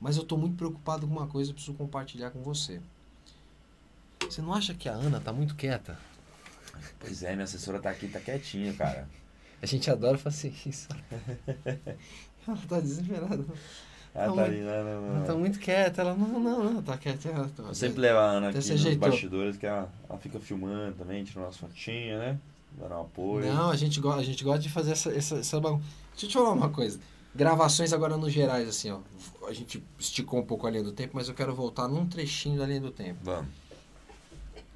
Mas 0.00 0.16
eu 0.16 0.24
tô 0.24 0.36
muito 0.36 0.56
preocupado 0.56 1.06
com 1.06 1.12
uma 1.12 1.26
coisa, 1.26 1.50
eu 1.50 1.54
preciso 1.54 1.76
compartilhar 1.76 2.30
com 2.30 2.42
você. 2.42 2.80
Você 4.20 4.40
não 4.40 4.52
acha 4.52 4.74
que 4.74 4.88
a 4.88 4.92
Ana 4.92 5.20
tá 5.20 5.32
muito 5.32 5.54
quieta? 5.54 5.98
Pois 6.98 7.22
é, 7.22 7.32
minha 7.32 7.44
assessora 7.44 7.78
tá 7.78 7.90
aqui, 7.90 8.08
tá 8.08 8.18
quietinha, 8.18 8.72
cara. 8.72 9.08
A 9.60 9.66
gente 9.66 9.90
adora 9.90 10.18
fazer 10.18 10.52
isso. 10.66 10.88
Ela 12.48 12.56
tá 12.68 12.80
desesperada. 12.80 13.44
Ela 14.14 14.26
Não, 14.26 14.36
tá 14.36 14.44
ali, 14.44 14.60
não, 14.60 14.84
não, 14.84 15.16
Ela 15.16 15.24
tá 15.26 15.32
não. 15.32 15.40
muito 15.40 15.58
quieta. 15.58 16.02
Ela, 16.02 16.14
não, 16.14 16.38
não, 16.38 16.64
não, 16.74 16.82
tá 16.82 16.98
quieta. 16.98 17.28
Ela 17.28 17.48
tá... 17.56 17.62
Eu 17.62 17.74
sempre 17.74 18.00
levo 18.00 18.18
a 18.18 18.22
Ana 18.24 18.48
aqui 18.48 18.58
nos 18.58 18.70
ajeitou. 18.70 19.08
bastidores, 19.08 19.56
que 19.56 19.66
ela, 19.66 19.90
ela 20.08 20.18
fica 20.18 20.38
filmando 20.38 20.94
também, 20.96 21.24
tirando 21.24 21.44
umas 21.46 21.56
fotinhas, 21.56 22.18
né? 22.18 22.38
Dando 22.78 22.94
um 22.94 23.00
apoio. 23.00 23.46
Não, 23.52 23.70
a 23.70 23.76
gente, 23.76 24.00
go 24.00 24.10
a 24.12 24.22
gente 24.22 24.44
gosta 24.44 24.60
de 24.60 24.68
fazer 24.68 24.92
essa, 24.92 25.10
essa, 25.14 25.36
essa 25.36 25.60
bagun- 25.60 25.80
Deixa 26.10 26.26
eu 26.26 26.28
te 26.28 26.32
falar 26.34 26.50
uma 26.52 26.68
coisa. 26.68 27.00
Gravações 27.34 27.94
agora 27.94 28.18
nos 28.18 28.30
gerais, 28.32 28.68
assim, 28.68 28.90
ó. 28.90 28.98
A 29.48 29.52
gente 29.54 29.82
esticou 29.98 30.40
um 30.40 30.44
pouco 30.44 30.66
a 30.66 30.70
linha 30.70 30.82
do 30.82 30.92
tempo, 30.92 31.12
mas 31.14 31.28
eu 31.28 31.34
quero 31.34 31.54
voltar 31.54 31.88
num 31.88 32.06
trechinho 32.06 32.58
da 32.58 32.66
linha 32.66 32.80
do 32.80 32.90
tempo. 32.90 33.18
Vamos. 33.22 33.48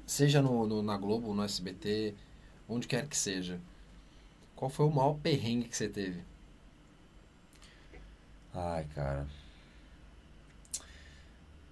Seja 0.05 0.41
no, 0.41 0.65
no- 0.65 0.81
na 0.81 0.97
Globo, 0.97 1.33
no 1.35 1.43
SBT, 1.43 2.15
onde 2.67 2.87
quer 2.87 3.05
que 3.07 3.15
seja. 3.17 3.59
Qual 4.55 4.69
foi 4.69 4.85
o 4.87 4.89
maior 4.89 5.13
perrengue 5.21 5.67
que 5.67 5.77
você 5.77 5.87
teve? 5.87 6.21
Ai, 8.53 8.85
cara. 8.95 9.25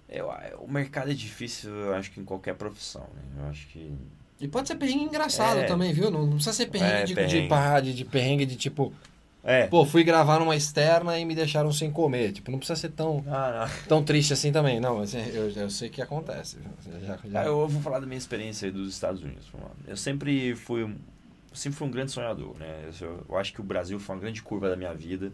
Eu, 0.08 0.28
o 0.60 0.70
mercado 0.70 1.10
é 1.10 1.14
difícil, 1.14 1.70
eu 1.70 1.94
acho 1.94 2.10
que 2.12 2.20
em 2.20 2.24
qualquer 2.24 2.54
profissão, 2.54 3.02
né? 3.14 3.42
Eu 3.44 3.50
acho 3.50 3.66
que. 3.68 3.92
E 4.40 4.46
pode 4.46 4.68
ser 4.68 4.76
perrengue 4.76 5.04
engraçado 5.04 5.60
É. 5.60 5.64
também, 5.64 5.92
viu? 5.92 6.10
Não, 6.10 6.22
não 6.22 6.34
precisa 6.34 6.52
ser 6.52 6.66
perrengue, 6.66 6.92
É, 6.92 7.04
de, 7.04 7.14
perrengue. 7.14 7.42
De, 7.42 7.48
pá, 7.48 7.80
de, 7.80 7.94
de 7.94 8.04
perrengue 8.04 8.46
de 8.46 8.56
tipo. 8.56 8.92
É. 9.42 9.66
Pô, 9.68 9.84
fui 9.84 10.02
gravar 10.04 10.38
numa 10.40 10.56
externa 10.56 11.18
e 11.18 11.24
me 11.24 11.34
deixaram 11.34 11.72
sem 11.72 11.90
comer. 11.90 12.32
Tipo, 12.32 12.50
não 12.50 12.58
precisa 12.58 12.78
ser 12.78 12.90
tão, 12.90 13.24
Ah, 13.28 13.68
tão 13.88 14.02
triste 14.02 14.32
assim 14.32 14.50
também. 14.52 14.80
Não, 14.80 14.98
mas 14.98 15.14
é, 15.14 15.28
eu, 15.32 15.50
eu 15.50 15.70
sei 15.70 15.88
que 15.88 16.02
acontece. 16.02 16.58
Já, 17.04 17.18
já- 17.24 17.44
eu 17.44 17.66
vou 17.68 17.80
falar 17.80 18.00
da 18.00 18.06
minha 18.06 18.18
experiência 18.18 18.70
dos 18.72 18.92
Estados 18.92 19.22
Unidos. 19.22 19.46
Eu 19.86 19.96
sempre 19.96 20.54
fui, 20.56 20.82
um- 20.84 20.96
sempre 21.54 21.78
fui 21.78 21.86
um 21.86 21.90
grande 21.90 22.10
sonhador, 22.10 22.56
né? 22.58 22.90
Eu, 23.00 23.24
eu 23.28 23.36
acho 23.38 23.52
que 23.52 23.60
o 23.60 23.64
Brasil 23.64 23.98
foi 24.00 24.16
uma 24.16 24.20
grande 24.20 24.42
curva 24.42 24.68
da 24.68 24.76
minha 24.76 24.92
vida 24.92 25.32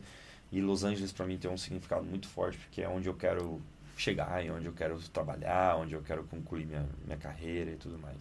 e 0.52 0.60
Los 0.60 0.84
Angeles 0.84 1.10
para 1.10 1.26
mim 1.26 1.38
tem 1.38 1.50
um 1.50 1.56
significado 1.56 2.04
muito 2.04 2.28
forte 2.28 2.58
porque 2.58 2.82
é 2.82 2.88
onde 2.88 3.08
eu 3.08 3.14
quero 3.14 3.60
chegar, 3.96 4.44
é 4.44 4.50
onde 4.52 4.66
eu 4.66 4.72
quero 4.72 4.98
trabalhar, 5.08 5.76
onde 5.76 5.94
eu 5.94 6.02
quero 6.02 6.24
concluir 6.24 6.66
minha, 6.66 6.86
minha 7.04 7.16
carreira 7.16 7.70
e 7.70 7.76
tudo 7.76 7.98
mais. 7.98 8.18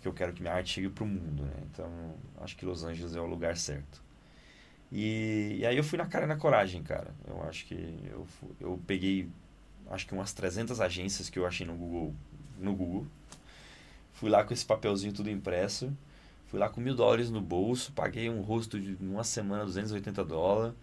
Que 0.00 0.08
eu 0.08 0.12
quero 0.12 0.32
que 0.32 0.42
minha 0.42 0.54
arte 0.54 0.70
chegue 0.70 0.88
pro 0.88 1.06
mundo, 1.06 1.44
né? 1.44 1.62
Então, 1.70 1.88
acho 2.40 2.56
que 2.56 2.64
Los 2.64 2.82
Angeles 2.82 3.14
é 3.14 3.20
o 3.20 3.26
lugar 3.26 3.56
certo. 3.56 4.02
E, 4.90 5.58
e 5.60 5.66
aí 5.66 5.76
eu 5.76 5.84
fui 5.84 5.96
na 5.96 6.06
cara 6.06 6.24
e 6.24 6.28
na 6.28 6.36
coragem, 6.36 6.82
cara. 6.82 7.14
Eu 7.28 7.40
acho 7.44 7.64
que 7.66 7.74
eu, 8.10 8.26
eu 8.58 8.80
peguei, 8.84 9.28
acho 9.90 10.06
que 10.06 10.12
umas 10.12 10.32
300 10.32 10.80
agências 10.80 11.30
que 11.30 11.38
eu 11.38 11.46
achei 11.46 11.64
no 11.64 11.74
Google, 11.74 12.14
no 12.58 12.74
Google. 12.74 13.06
Fui 14.12 14.28
lá 14.28 14.42
com 14.42 14.52
esse 14.52 14.64
papelzinho 14.64 15.12
tudo 15.12 15.30
impresso. 15.30 15.96
Fui 16.48 16.58
lá 16.58 16.68
com 16.68 16.80
mil 16.80 16.94
dólares 16.94 17.30
no 17.30 17.40
bolso, 17.40 17.92
paguei 17.92 18.28
um 18.28 18.42
rosto 18.42 18.80
de 18.80 18.96
uma 19.00 19.24
semana 19.24 19.64
280 19.64 20.24
dólares. 20.24 20.74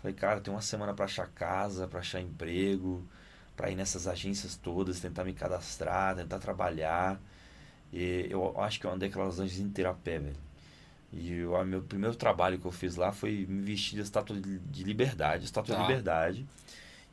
Falei, 0.00 0.14
cara, 0.14 0.40
tem 0.40 0.52
uma 0.52 0.62
semana 0.62 0.94
para 0.94 1.04
achar 1.06 1.26
casa, 1.28 1.88
para 1.88 2.00
achar 2.00 2.20
emprego, 2.20 3.04
para 3.56 3.70
ir 3.70 3.74
nessas 3.74 4.06
agências 4.06 4.56
todas, 4.56 5.00
tentar 5.00 5.24
me 5.24 5.32
cadastrar, 5.32 6.14
tentar 6.14 6.38
trabalhar. 6.38 7.20
E 7.92 8.26
eu 8.30 8.58
acho 8.60 8.78
que 8.78 8.86
eu 8.86 8.92
andei 8.92 9.08
aquelas 9.08 9.40
Angeles 9.40 9.58
inteira 9.60 9.90
a 9.90 9.94
pé, 9.94 10.18
velho. 10.18 10.36
E 11.12 11.42
o 11.42 11.64
meu 11.64 11.82
primeiro 11.82 12.14
trabalho 12.14 12.58
que 12.58 12.66
eu 12.66 12.70
fiz 12.70 12.96
lá 12.96 13.10
foi 13.12 13.46
me 13.48 13.62
vestir 13.62 13.96
de 13.96 14.02
estátua 14.02 14.38
de 14.38 14.58
de 14.58 14.84
liberdade, 14.84 15.44
estátua 15.46 15.74
Tá. 15.74 15.80
de 15.80 15.88
liberdade. 15.88 16.46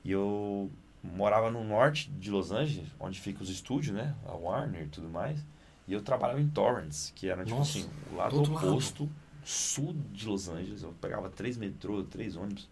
E 0.04 0.12
eu 0.12 0.70
morava 1.02 1.50
no 1.50 1.64
norte 1.64 2.10
de 2.12 2.30
Los 2.30 2.52
Angeles, 2.52 2.90
onde 3.00 3.20
fica 3.20 3.42
os 3.42 3.50
estúdios, 3.50 3.96
né? 3.96 4.14
A 4.28 4.34
Warner 4.34 4.84
e 4.84 4.88
tudo 4.88 5.10
mais. 5.10 5.40
E 5.88 5.94
eu 5.94 6.02
trabalhava 6.02 6.42
em 6.42 6.48
Torrance, 6.50 7.14
que 7.14 7.30
era 7.30 7.44
tipo 7.46 7.58
Nossa, 7.58 7.80
assim, 7.80 7.90
o 8.12 8.16
lado 8.16 8.32
do 8.32 8.38
outro 8.40 8.54
lado. 8.54 9.10
Sul 9.46 9.96
de 10.12 10.26
Los 10.28 10.50
Angeles. 10.50 10.82
Eu 10.84 10.94
pegava 11.00 11.30
três 11.30 11.58
metrô, 11.58 12.04
três 12.04 12.36
ônibus. 12.36 12.68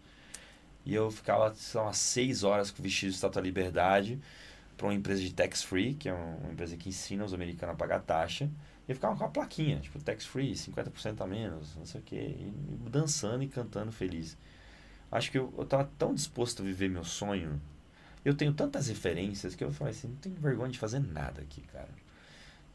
E 0.85 0.93
eu 0.93 1.09
ficava, 1.09 1.53
sei 1.53 1.79
lá, 1.79 1.87
umas 1.87 1.97
seis 1.97 2.43
horas 2.43 2.69
com 2.71 2.83
vestido 2.83 3.09
de 3.09 3.15
estátua 3.15 3.41
da 3.41 3.45
liberdade 3.45 4.19
para 4.75 4.87
uma 4.87 4.93
empresa 4.93 5.21
de 5.21 5.33
tax 5.33 5.63
free, 5.63 5.93
que 5.93 6.09
é 6.09 6.13
um- 6.13 6.37
uma 6.39 6.51
empresa 6.51 6.75
que 6.75 6.89
ensina 6.89 7.23
os 7.23 7.33
americanos 7.33 7.73
a 7.75 7.77
pagar 7.77 7.99
taxa. 8.01 8.49
E 8.87 8.91
eu 8.91 8.95
ficava 8.95 9.15
com 9.15 9.23
a 9.23 9.29
plaquinha, 9.29 9.79
tipo, 9.79 9.97
tax 10.03 10.25
free, 10.25 10.55
50% 10.57 11.21
a 11.21 11.27
menos, 11.27 11.73
não 11.77 11.85
sei 11.85 12.01
o 12.01 12.03
quê. 12.03 12.35
E 12.37 12.51
dançando 12.89 13.43
e 13.43 13.47
cantando 13.47 13.91
feliz. 13.93 14.35
Acho 15.09 15.31
que 15.31 15.37
eu, 15.37 15.53
eu 15.57 15.65
tava 15.65 15.89
tão 15.97 16.13
disposto 16.13 16.61
a 16.61 16.65
viver 16.65 16.89
meu 16.89 17.03
sonho. 17.05 17.61
Eu 18.25 18.33
tenho 18.33 18.51
tantas 18.53 18.87
referências 18.87 19.53
que 19.55 19.63
eu 19.63 19.71
falei 19.71 19.91
assim, 19.93 20.07
não 20.09 20.15
tenho 20.15 20.35
vergonha 20.35 20.71
de 20.71 20.79
fazer 20.79 20.99
nada 20.99 21.41
aqui, 21.41 21.61
cara. 21.71 21.89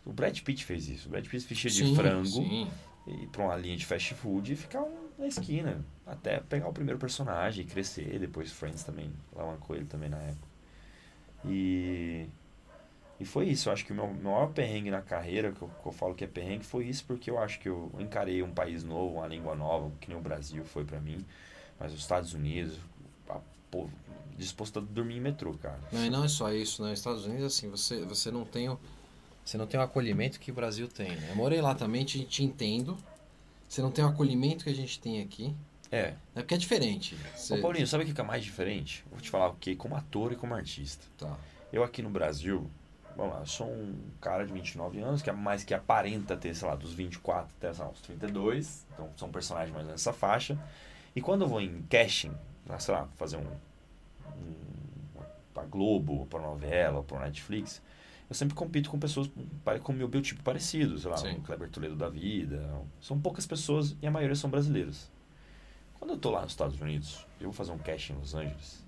O 0.06 0.12
Brad 0.12 0.38
Pitt 0.40 0.64
fez 0.64 0.88
isso. 0.88 1.08
O 1.08 1.10
Brad 1.10 1.26
Pitt 1.26 1.46
vestia 1.46 1.70
de 1.70 1.82
frango 1.96 2.26
sim. 2.26 2.70
Ir 3.08 3.26
pra 3.28 3.44
uma 3.44 3.56
linha 3.56 3.76
de 3.76 3.84
fast 3.86 4.14
food 4.14 4.52
e 4.52 4.56
ficar 4.56 4.82
um- 4.82 5.08
na 5.18 5.26
esquina. 5.26 5.84
Até 6.06 6.40
pegar 6.40 6.68
o 6.68 6.72
primeiro 6.72 6.98
personagem 6.98 7.64
e 7.64 7.68
crescer. 7.68 8.18
Depois 8.18 8.52
Friends 8.52 8.84
também. 8.84 9.12
Com 9.60 9.74
ele 9.74 9.84
também 9.84 10.08
na 10.08 10.18
época. 10.18 10.46
E. 11.44 12.26
E 13.20 13.24
foi 13.24 13.46
isso. 13.48 13.68
Eu 13.68 13.72
acho 13.72 13.84
que 13.84 13.92
o 13.92 13.94
meu 13.96 14.06
maior 14.06 14.52
perrengue 14.52 14.90
na 14.92 15.02
carreira, 15.02 15.50
que 15.50 15.60
eu, 15.60 15.68
que 15.68 15.86
eu 15.88 15.92
falo 15.92 16.14
que 16.14 16.22
é 16.22 16.26
perrengue, 16.26 16.64
foi 16.64 16.86
isso 16.86 17.04
porque 17.04 17.28
eu 17.28 17.38
acho 17.38 17.58
que 17.58 17.68
eu 17.68 17.90
encarei 17.98 18.42
um 18.44 18.52
país 18.52 18.84
novo, 18.84 19.16
uma 19.16 19.26
língua 19.26 19.56
nova, 19.56 19.90
que 20.00 20.08
nem 20.08 20.16
o 20.16 20.20
Brasil 20.20 20.64
foi 20.64 20.84
pra 20.84 21.00
mim. 21.00 21.24
Mas 21.80 21.92
os 21.92 21.98
Estados 21.98 22.32
Unidos, 22.32 22.78
a- 23.28 23.40
pô, 23.72 23.88
disposto 24.36 24.78
a 24.78 24.82
dormir 24.82 25.16
em 25.16 25.20
metrô, 25.20 25.52
cara. 25.54 25.80
Não, 25.92 26.04
e 26.06 26.10
não 26.10 26.24
é 26.24 26.28
só 26.28 26.52
isso, 26.52 26.82
né? 26.84 26.92
Estados 26.92 27.26
Unidos, 27.26 27.44
assim, 27.46 27.68
você, 27.68 28.04
você 28.04 28.30
não 28.30 28.44
tem 28.44 28.68
o, 28.68 28.78
você 29.48 29.56
não 29.56 29.66
tem 29.66 29.80
o 29.80 29.82
acolhimento 29.82 30.38
que 30.38 30.50
o 30.50 30.54
Brasil 30.54 30.86
tem, 30.86 31.08
né? 31.08 31.28
Eu 31.30 31.36
morei 31.36 31.62
lá 31.62 31.74
também, 31.74 32.04
te, 32.04 32.22
te 32.22 32.44
entendo. 32.44 32.98
Você 33.66 33.80
não 33.80 33.90
tem 33.90 34.04
o 34.04 34.08
acolhimento 34.08 34.62
que 34.62 34.68
a 34.68 34.74
gente 34.74 35.00
tem 35.00 35.22
aqui. 35.22 35.56
É. 35.90 36.12
É 36.34 36.42
porque 36.42 36.54
é 36.54 36.58
diferente. 36.58 37.16
Você, 37.34 37.54
Ô 37.54 37.62
Paulinho, 37.62 37.86
sabe 37.86 38.04
o 38.04 38.14
que 38.14 38.20
é 38.20 38.24
mais 38.24 38.44
diferente? 38.44 39.02
Vou 39.10 39.18
te 39.18 39.30
falar 39.30 39.48
o 39.48 39.54
que 39.54 39.74
como 39.74 39.96
ator 39.96 40.32
e 40.32 40.36
como 40.36 40.54
artista. 40.54 41.06
Tá. 41.16 41.34
Eu 41.72 41.82
aqui 41.82 42.02
no 42.02 42.10
Brasil, 42.10 42.70
vamos 43.16 43.32
lá, 43.32 43.40
eu 43.40 43.46
sou 43.46 43.66
um 43.66 43.96
cara 44.20 44.46
de 44.46 44.52
29 44.52 45.00
anos, 45.00 45.22
que 45.22 45.30
é 45.30 45.32
mais 45.32 45.64
que 45.64 45.72
aparenta 45.72 46.36
ter, 46.36 46.54
sei 46.54 46.68
lá, 46.68 46.74
dos 46.74 46.92
24 46.92 47.50
até 47.56 47.72
sei 47.72 47.84
lá, 47.84 47.90
uns 47.90 48.02
32. 48.02 48.86
Então 48.92 49.08
são 49.16 49.30
personagens 49.30 49.74
mais 49.74 49.86
nessa 49.86 50.12
faixa. 50.12 50.58
E 51.16 51.22
quando 51.22 51.46
eu 51.46 51.48
vou 51.48 51.62
em 51.62 51.80
casting, 51.88 52.34
sei 52.78 52.92
lá, 52.94 53.08
fazer 53.16 53.38
um, 53.38 53.50
um 54.36 55.22
pra 55.54 55.64
Globo, 55.64 56.26
pra 56.26 56.38
novela, 56.38 57.02
pra 57.02 57.20
Netflix, 57.20 57.80
eu 58.28 58.34
sempre 58.34 58.54
compito 58.54 58.90
com 58.90 58.98
pessoas 58.98 59.30
com 59.82 59.92
meu 59.92 60.06
biotipo 60.08 60.42
parecido, 60.42 60.98
sei 60.98 61.10
lá, 61.10 61.16
Sim. 61.16 61.32
o 61.32 61.40
Kleber 61.40 61.68
Toledo 61.70 61.96
da 61.96 62.08
vida. 62.08 62.68
São 63.00 63.18
poucas 63.18 63.46
pessoas 63.46 63.96
e 64.02 64.06
a 64.06 64.10
maioria 64.10 64.36
são 64.36 64.50
brasileiras. 64.50 65.10
Quando 65.98 66.10
eu 66.12 66.18
tô 66.18 66.30
lá 66.30 66.42
nos 66.42 66.52
Estados 66.52 66.80
Unidos, 66.80 67.26
eu 67.40 67.44
vou 67.46 67.52
fazer 67.52 67.72
um 67.72 67.78
casting 67.78 68.12
em 68.12 68.16
Los 68.16 68.34
Angeles, 68.34 68.84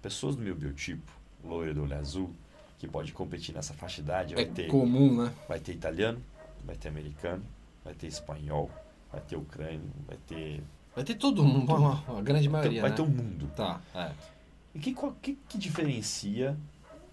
pessoas 0.00 0.36
do 0.36 0.42
meu 0.42 0.54
biotipo, 0.54 1.10
loira 1.44 1.74
do 1.74 1.82
olho 1.82 1.96
azul, 1.98 2.30
que 2.78 2.86
pode 2.86 3.12
competir 3.12 3.54
nessa 3.54 3.74
faixa 3.74 3.96
de 3.96 4.02
idade, 4.02 4.34
vai 4.34 4.44
É 4.44 4.46
ter, 4.46 4.68
comum, 4.68 5.24
né? 5.24 5.32
vai 5.48 5.58
ter 5.60 5.72
italiano, 5.72 6.22
vai 6.64 6.76
ter 6.76 6.88
americano, 6.88 7.44
vai 7.84 7.92
ter 7.92 8.06
espanhol, 8.06 8.70
vai 9.10 9.20
ter 9.20 9.36
ucrânio, 9.36 9.90
vai 10.06 10.16
ter. 10.26 10.62
Vai 10.94 11.04
ter 11.04 11.16
todo 11.16 11.44
mundo, 11.44 11.74
uma, 11.74 12.00
uma 12.08 12.22
grande 12.22 12.48
maioria, 12.48 12.80
vai 12.80 12.90
né? 12.90 12.96
ter 12.96 13.02
um 13.02 13.08
mundo. 13.08 13.50
Tá, 13.56 13.80
é. 13.94 14.12
E 14.74 14.78
que, 14.78 14.94
qual- 14.94 15.16
que, 15.20 15.34
que 15.48 15.58
diferencia 15.58 16.56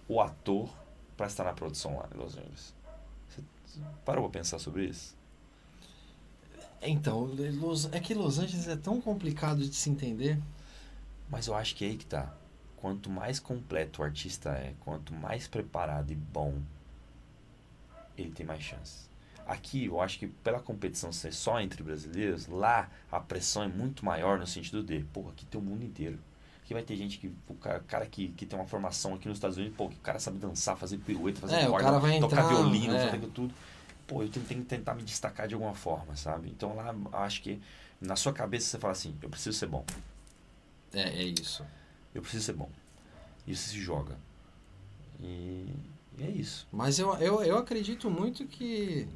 o 0.08 0.20
ator 0.20 0.68
para 1.16 1.26
estar 1.26 1.44
na 1.44 1.52
produção 1.52 1.96
lá 1.96 2.08
em 2.14 2.18
Los 2.18 2.36
Angeles? 2.36 2.74
Você 3.28 3.42
parou 4.04 4.28
pra 4.28 4.40
pensar 4.40 4.58
sobre 4.58 4.84
isso? 4.84 5.16
Então, 6.82 7.30
é 7.92 8.00
que 8.00 8.14
Los 8.14 8.38
Angeles 8.38 8.68
é 8.68 8.76
tão 8.76 9.00
complicado 9.00 9.58
de 9.58 9.74
se 9.74 9.90
entender. 9.90 10.38
Mas 11.28 11.46
eu 11.46 11.54
acho 11.54 11.74
que 11.74 11.84
é 11.84 11.88
aí 11.88 11.96
que 11.96 12.06
tá. 12.06 12.32
Quanto 12.76 13.10
mais 13.10 13.40
completo 13.40 14.00
o 14.00 14.04
artista 14.04 14.50
é, 14.50 14.74
quanto 14.80 15.12
mais 15.12 15.48
preparado 15.48 16.12
e 16.12 16.14
bom, 16.14 16.60
ele 18.16 18.30
tem 18.30 18.46
mais 18.46 18.62
chance. 18.62 19.08
Aqui, 19.46 19.86
eu 19.86 20.00
acho 20.00 20.18
que 20.18 20.26
pela 20.26 20.60
competição 20.60 21.12
ser 21.12 21.32
só 21.32 21.60
entre 21.60 21.82
brasileiros, 21.82 22.46
lá 22.46 22.90
a 23.10 23.18
pressão 23.18 23.62
é 23.62 23.68
muito 23.68 24.04
maior 24.04 24.38
no 24.38 24.46
sentido 24.46 24.82
de, 24.82 25.04
pô, 25.12 25.28
aqui 25.28 25.46
tem 25.46 25.60
o 25.60 25.64
mundo 25.64 25.84
inteiro. 25.84 26.18
Aqui 26.66 26.74
vai 26.74 26.82
ter 26.82 26.96
gente 26.96 27.18
que, 27.18 27.32
o 27.46 27.54
cara, 27.54 27.78
cara 27.86 28.06
que, 28.06 28.30
que 28.30 28.44
tem 28.44 28.58
uma 28.58 28.66
formação 28.66 29.14
aqui 29.14 29.28
nos 29.28 29.36
Estados 29.36 29.56
Unidos, 29.56 29.76
pô, 29.76 29.88
que 29.88 29.94
o 29.94 30.00
cara 30.00 30.18
sabe 30.18 30.38
dançar, 30.38 30.76
fazer 30.76 30.98
pirueta, 30.98 31.42
fazer 31.42 31.54
É, 31.54 31.66
corda, 31.68 31.92
tocar 31.92 32.12
entrar, 32.12 32.48
violino, 32.48 32.92
é. 32.92 33.08
fazer 33.08 33.24
tudo. 33.28 33.54
Pô, 34.04 34.20
eu 34.24 34.28
tenho, 34.28 34.44
que 34.44 34.54
tentar 34.62 34.96
me 34.96 35.04
destacar 35.04 35.46
de 35.46 35.54
alguma 35.54 35.74
forma, 35.74 36.16
sabe? 36.16 36.48
Então 36.48 36.74
lá, 36.74 36.92
acho 37.22 37.40
que 37.40 37.62
na 38.00 38.16
sua 38.16 38.32
cabeça 38.32 38.66
você 38.66 38.78
fala 38.80 38.94
assim, 38.94 39.14
eu 39.22 39.30
preciso 39.30 39.56
ser 39.56 39.66
bom. 39.66 39.84
É, 40.92 41.02
é 41.02 41.22
isso. 41.22 41.64
Eu 42.12 42.20
preciso 42.20 42.44
ser 42.46 42.54
bom. 42.54 42.68
E 43.46 43.54
você 43.54 43.70
se 43.70 43.80
joga. 43.80 44.18
E, 45.20 45.72
e 46.18 46.24
é 46.24 46.30
isso. 46.30 46.66
Mas 46.72 46.98
eu, 46.98 47.14
eu, 47.18 47.44
eu 47.44 47.58
acredito 47.58 48.10
muito 48.10 48.44
que 48.44 49.06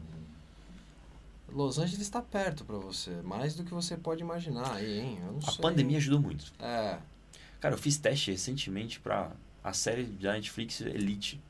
Los 1.49 1.81
Angeles 1.81 2.03
está 2.03 2.23
perto 2.23 2.65
para 2.65 2.77
você, 2.77 3.11
mais 3.25 3.57
do 3.57 3.65
que 3.65 3.75
você 3.75 3.97
pode 3.97 4.23
imaginar 4.23 4.73
aí, 4.73 5.01
hein? 5.01 5.19
A 5.45 5.51
sei. 5.51 5.61
pandemia 5.61 5.99
ajudou 5.99 6.21
muito. 6.21 6.53
É, 6.61 6.97
Cara, 7.61 7.75
eu 7.75 7.79
fiz 7.79 7.97
teste 7.99 8.31
recentemente 8.31 8.99
pra 9.01 9.31
a 9.63 9.73
série 9.73 10.05
da 10.05 10.33
Netflix 10.33 10.81
Elite. 10.81 11.41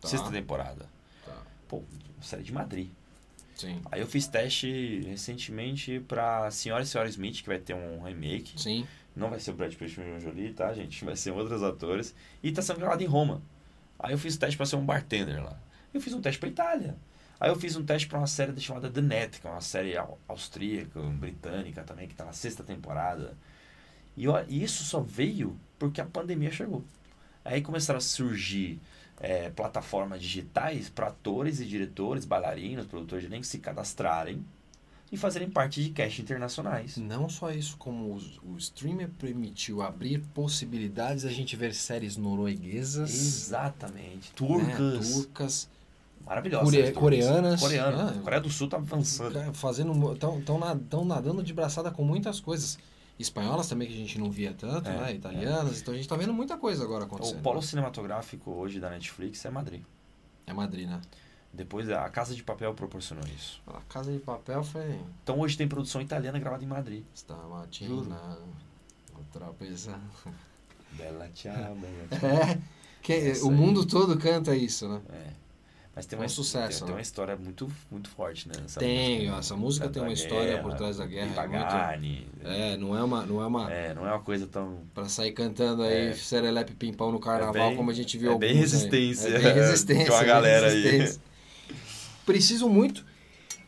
Tá. 0.00 0.08
Sexta 0.08 0.30
temporada. 0.30 0.86
tá. 1.24 1.42
Pô, 1.68 1.82
série 2.22 2.42
de 2.42 2.52
Madrid. 2.52 2.88
Sim. 3.54 3.82
Aí 3.90 4.00
eu 4.00 4.06
fiz 4.06 4.26
teste 4.28 5.00
recentemente 5.06 6.00
pra 6.06 6.50
Senhora 6.50 6.82
e 6.84 6.86
Senhora 6.86 7.08
Smith, 7.10 7.42
que 7.42 7.48
vai 7.48 7.58
ter 7.58 7.74
um 7.74 8.00
remake. 8.02 8.60
Sim. 8.60 8.86
Não 9.16 9.28
vai 9.30 9.40
ser 9.40 9.50
o 9.50 9.54
Brad 9.54 9.74
Pitt 9.74 9.98
e 10.00 10.02
o 10.02 10.20
Jolie, 10.20 10.52
tá, 10.54 10.72
gente? 10.72 11.04
Vai 11.04 11.16
ser 11.16 11.32
outros 11.32 11.62
atores. 11.62 12.14
E 12.42 12.52
tá 12.52 12.62
sendo 12.62 12.78
gravado 12.78 13.02
em 13.02 13.06
Roma. 13.06 13.42
Aí 13.98 14.12
eu 14.12 14.18
fiz 14.18 14.36
teste 14.36 14.56
pra 14.56 14.64
ser 14.64 14.76
um 14.76 14.84
bartender 14.86 15.42
lá. 15.42 15.58
Eu 15.92 16.00
fiz 16.00 16.12
um 16.14 16.20
teste 16.20 16.38
pra 16.38 16.48
Itália. 16.48 16.96
Aí 17.40 17.50
eu 17.50 17.56
fiz 17.56 17.74
um 17.74 17.84
teste 17.84 18.06
pra 18.06 18.18
uma 18.18 18.26
série 18.28 18.58
chamada 18.60 18.88
The 18.88 19.00
Net, 19.00 19.40
que 19.40 19.46
é 19.46 19.50
uma 19.50 19.60
série 19.60 19.96
au- 19.96 20.18
austríaca, 20.28 21.00
britânica 21.00 21.82
também, 21.82 22.06
que 22.06 22.14
tá 22.14 22.24
na 22.24 22.32
sexta 22.32 22.62
temporada. 22.62 23.36
E 24.18 24.28
ó, 24.28 24.42
e 24.48 24.62
isso 24.62 24.84
só 24.84 25.00
veio 25.00 25.56
porque 25.78 26.00
a 26.00 26.04
pandemia 26.06 26.50
chegou. 26.50 26.82
Aí 27.44 27.62
começaram 27.62 27.98
a 27.98 28.00
surgir 28.00 28.78
é, 29.20 29.48
plataformas 29.50 30.20
digitais 30.20 30.88
para 30.90 31.06
atores 31.06 31.60
e 31.60 31.64
diretores, 31.64 32.24
bailarinos, 32.24 32.86
produtores 32.86 33.24
de 33.24 33.30
elenco 33.30 33.46
se 33.46 33.58
cadastrarem 33.58 34.44
e 35.10 35.16
fazerem 35.16 35.48
parte 35.48 35.82
de 35.82 35.90
cast 35.90 36.20
internacionais. 36.20 36.96
Não 36.98 37.28
só 37.28 37.50
isso, 37.50 37.76
como 37.78 38.12
os- 38.14 38.38
o, 38.44 38.56
streamer 38.58 39.08
permitiu 39.18 39.80
abrir 39.80 40.20
possibilidades 40.34 41.24
a 41.24 41.30
gente 41.30 41.56
ver 41.56 41.74
séries 41.74 42.16
norueguesas, 42.18 43.10
Exatamente. 43.14 44.28
né, 44.28 44.32
Turcas. 44.34 45.12
turcas, 45.14 45.68
Maravilhosas. 46.26 46.70
Core- 46.74 46.92
coreanas. 46.92 47.60
Coreanas. 47.60 48.16
Ah. 48.18 48.20
Coreia 48.22 48.42
do 48.42 48.50
Sul 48.50 48.68
tá 48.68 48.76
avançando. 48.76 49.54
Fazendo, 49.54 50.14
tão, 50.16 50.40
tão, 50.42 50.78
tão 50.90 51.04
nadando 51.04 51.42
de 51.42 51.54
braçada 51.54 51.90
com 51.90 52.04
muitas 52.04 52.38
coisas. 52.38 52.78
Espanholas 53.18 53.68
também 53.68 53.88
que 53.88 53.94
a 53.94 53.96
gente 53.96 54.18
não 54.18 54.30
via 54.30 54.52
tanto, 54.52 54.88
É, 54.88 54.96
né? 54.96 55.14
Italianas. 55.14 55.80
Então 55.80 55.92
a 55.92 55.96
gente 55.96 56.08
tá 56.08 56.16
vendo 56.16 56.32
muita 56.32 56.56
coisa 56.56 56.84
agora 56.84 57.04
acontecendo. 57.04 57.38
O 57.38 57.42
polo 57.42 57.60
cinematográfico 57.62 58.50
hoje 58.52 58.78
da 58.80 58.90
Netflix 58.90 59.44
é 59.44 59.50
Madrid. 59.50 59.82
É 60.46 60.52
Madrid, 60.52 60.88
né? 60.88 61.00
Depois 61.52 61.88
a 61.90 62.08
Casa 62.10 62.34
de 62.34 62.42
Papel 62.42 62.72
proporcionou 62.74 63.24
isso. 63.34 63.60
A 63.66 63.80
Casa 63.88 64.12
de 64.12 64.18
Papel 64.18 64.62
foi 64.62 65.00
Então 65.22 65.40
hoje 65.40 65.56
tem 65.56 65.66
produção 65.66 66.00
italiana 66.00 66.38
gravada 66.38 66.62
em 66.62 66.68
Madrid. 66.68 67.04
Stamattina, 67.14 68.38
outra 69.16 69.46
pessoa. 69.58 69.98
Bella 70.92 71.28
ciao, 71.34 71.74
bella 71.74 72.08
É, 72.54 72.58
que, 73.02 73.12
É 73.12 73.30
isso 73.32 73.46
o 73.46 73.50
aí. 73.50 73.56
mundo 73.56 73.84
todo 73.86 74.18
canta 74.18 74.54
isso, 74.54 74.88
né? 74.88 75.00
É. 75.10 75.47
Mas 75.98 76.06
tem 76.06 76.16
É 76.16 76.20
uma, 76.20 76.26
um 76.26 76.28
sucesso, 76.28 76.68
tem, 76.68 76.80
né? 76.80 76.86
tem 76.86 76.94
uma 76.94 77.00
história 77.02 77.34
muito, 77.36 77.68
muito 77.90 78.08
forte, 78.08 78.46
né? 78.46 78.54
Nessa 78.62 78.78
Tem, 78.78 79.18
música. 79.18 79.38
essa 79.40 79.56
música 79.56 79.86
Da- 79.88 79.92
tem 79.94 80.02
uma 80.04 80.12
história 80.12 80.50
guerra, 80.52 80.62
por 80.62 80.74
trás 80.74 80.96
da 80.98 81.06
guerra, 81.06 81.26
Di 81.26 81.38
é 81.40 81.48
muito- 81.48 81.66
Pagani. 81.66 82.26
É, 82.44 82.76
não 82.76 82.96
é 82.96 83.02
uma, 83.02 83.26
não 83.26 83.42
é 83.42 83.46
uma 83.48 83.72
É, 83.72 83.94
não 83.94 84.06
é 84.06 84.12
uma 84.12 84.20
coisa 84.20 84.46
tão. 84.46 84.78
pra 84.94 85.08
sair 85.08 85.32
cantando 85.32 85.82
aí 85.82 86.10
É. 86.10 86.12
serelepe 86.14 86.72
pimpão 86.74 87.10
no 87.10 87.18
carnaval 87.18 87.56
É 87.64 87.68
bem- 87.70 87.76
como 87.76 87.90
a 87.90 87.94
gente 87.94 88.16
viu 88.16 88.30
é 88.32 88.38
bem 88.38 88.50
alguns 88.50 88.72
aí. 88.74 88.78
resistência. 88.78 89.28
É 89.28 89.38
bem 89.40 89.54
resistência. 89.54 90.04
Tem 90.04 90.12
uma 90.14 90.18
bem 90.20 90.26
galera 90.28 90.68
aí. 90.68 91.14
Preciso 92.24 92.68
muito 92.68 93.04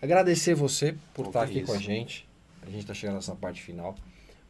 agradecer 0.00 0.54
você 0.54 0.92
por 1.12 1.24
Pô, 1.24 1.30
estar 1.30 1.42
aqui 1.42 1.62
com 1.62 1.72
a 1.72 1.76
isso. 1.76 1.84
gente. 1.84 2.28
A 2.64 2.70
gente 2.70 2.86
tá 2.86 2.94
chegando 2.94 3.16
nessa 3.16 3.34
parte 3.34 3.60
final. 3.60 3.96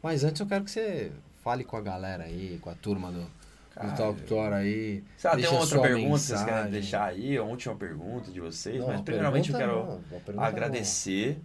Mas 0.03 0.23
antes 0.23 0.39
eu 0.39 0.45
quero 0.45 0.63
que 0.65 0.71
você 0.71 1.11
fale 1.43 1.63
com 1.63 1.77
a 1.77 1.81
galera 1.81 2.25
aí, 2.25 2.59
com 2.61 2.69
a 2.69 2.75
turma 2.75 3.11
do, 3.11 3.25
do 3.73 3.75
Cara, 3.81 3.91
Talk 3.93 4.21
Tour 4.23 4.53
aí. 4.53 5.03
Sei 5.17 5.29
lá, 5.29 5.35
tem 5.37 5.47
outra 5.47 5.81
pergunta 5.81 6.03
que 6.05 6.09
vocês 6.19 6.43
querem 6.43 6.71
deixar 6.71 7.05
aí? 7.05 7.37
A 7.37 7.43
última 7.43 7.75
pergunta 7.75 8.31
de 8.31 8.39
vocês. 8.39 8.79
Não, 8.79 8.87
mas 8.87 9.01
primeiramente 9.01 9.51
eu 9.51 9.57
quero 9.57 10.01
não, 10.33 10.43
agradecer 10.43 11.39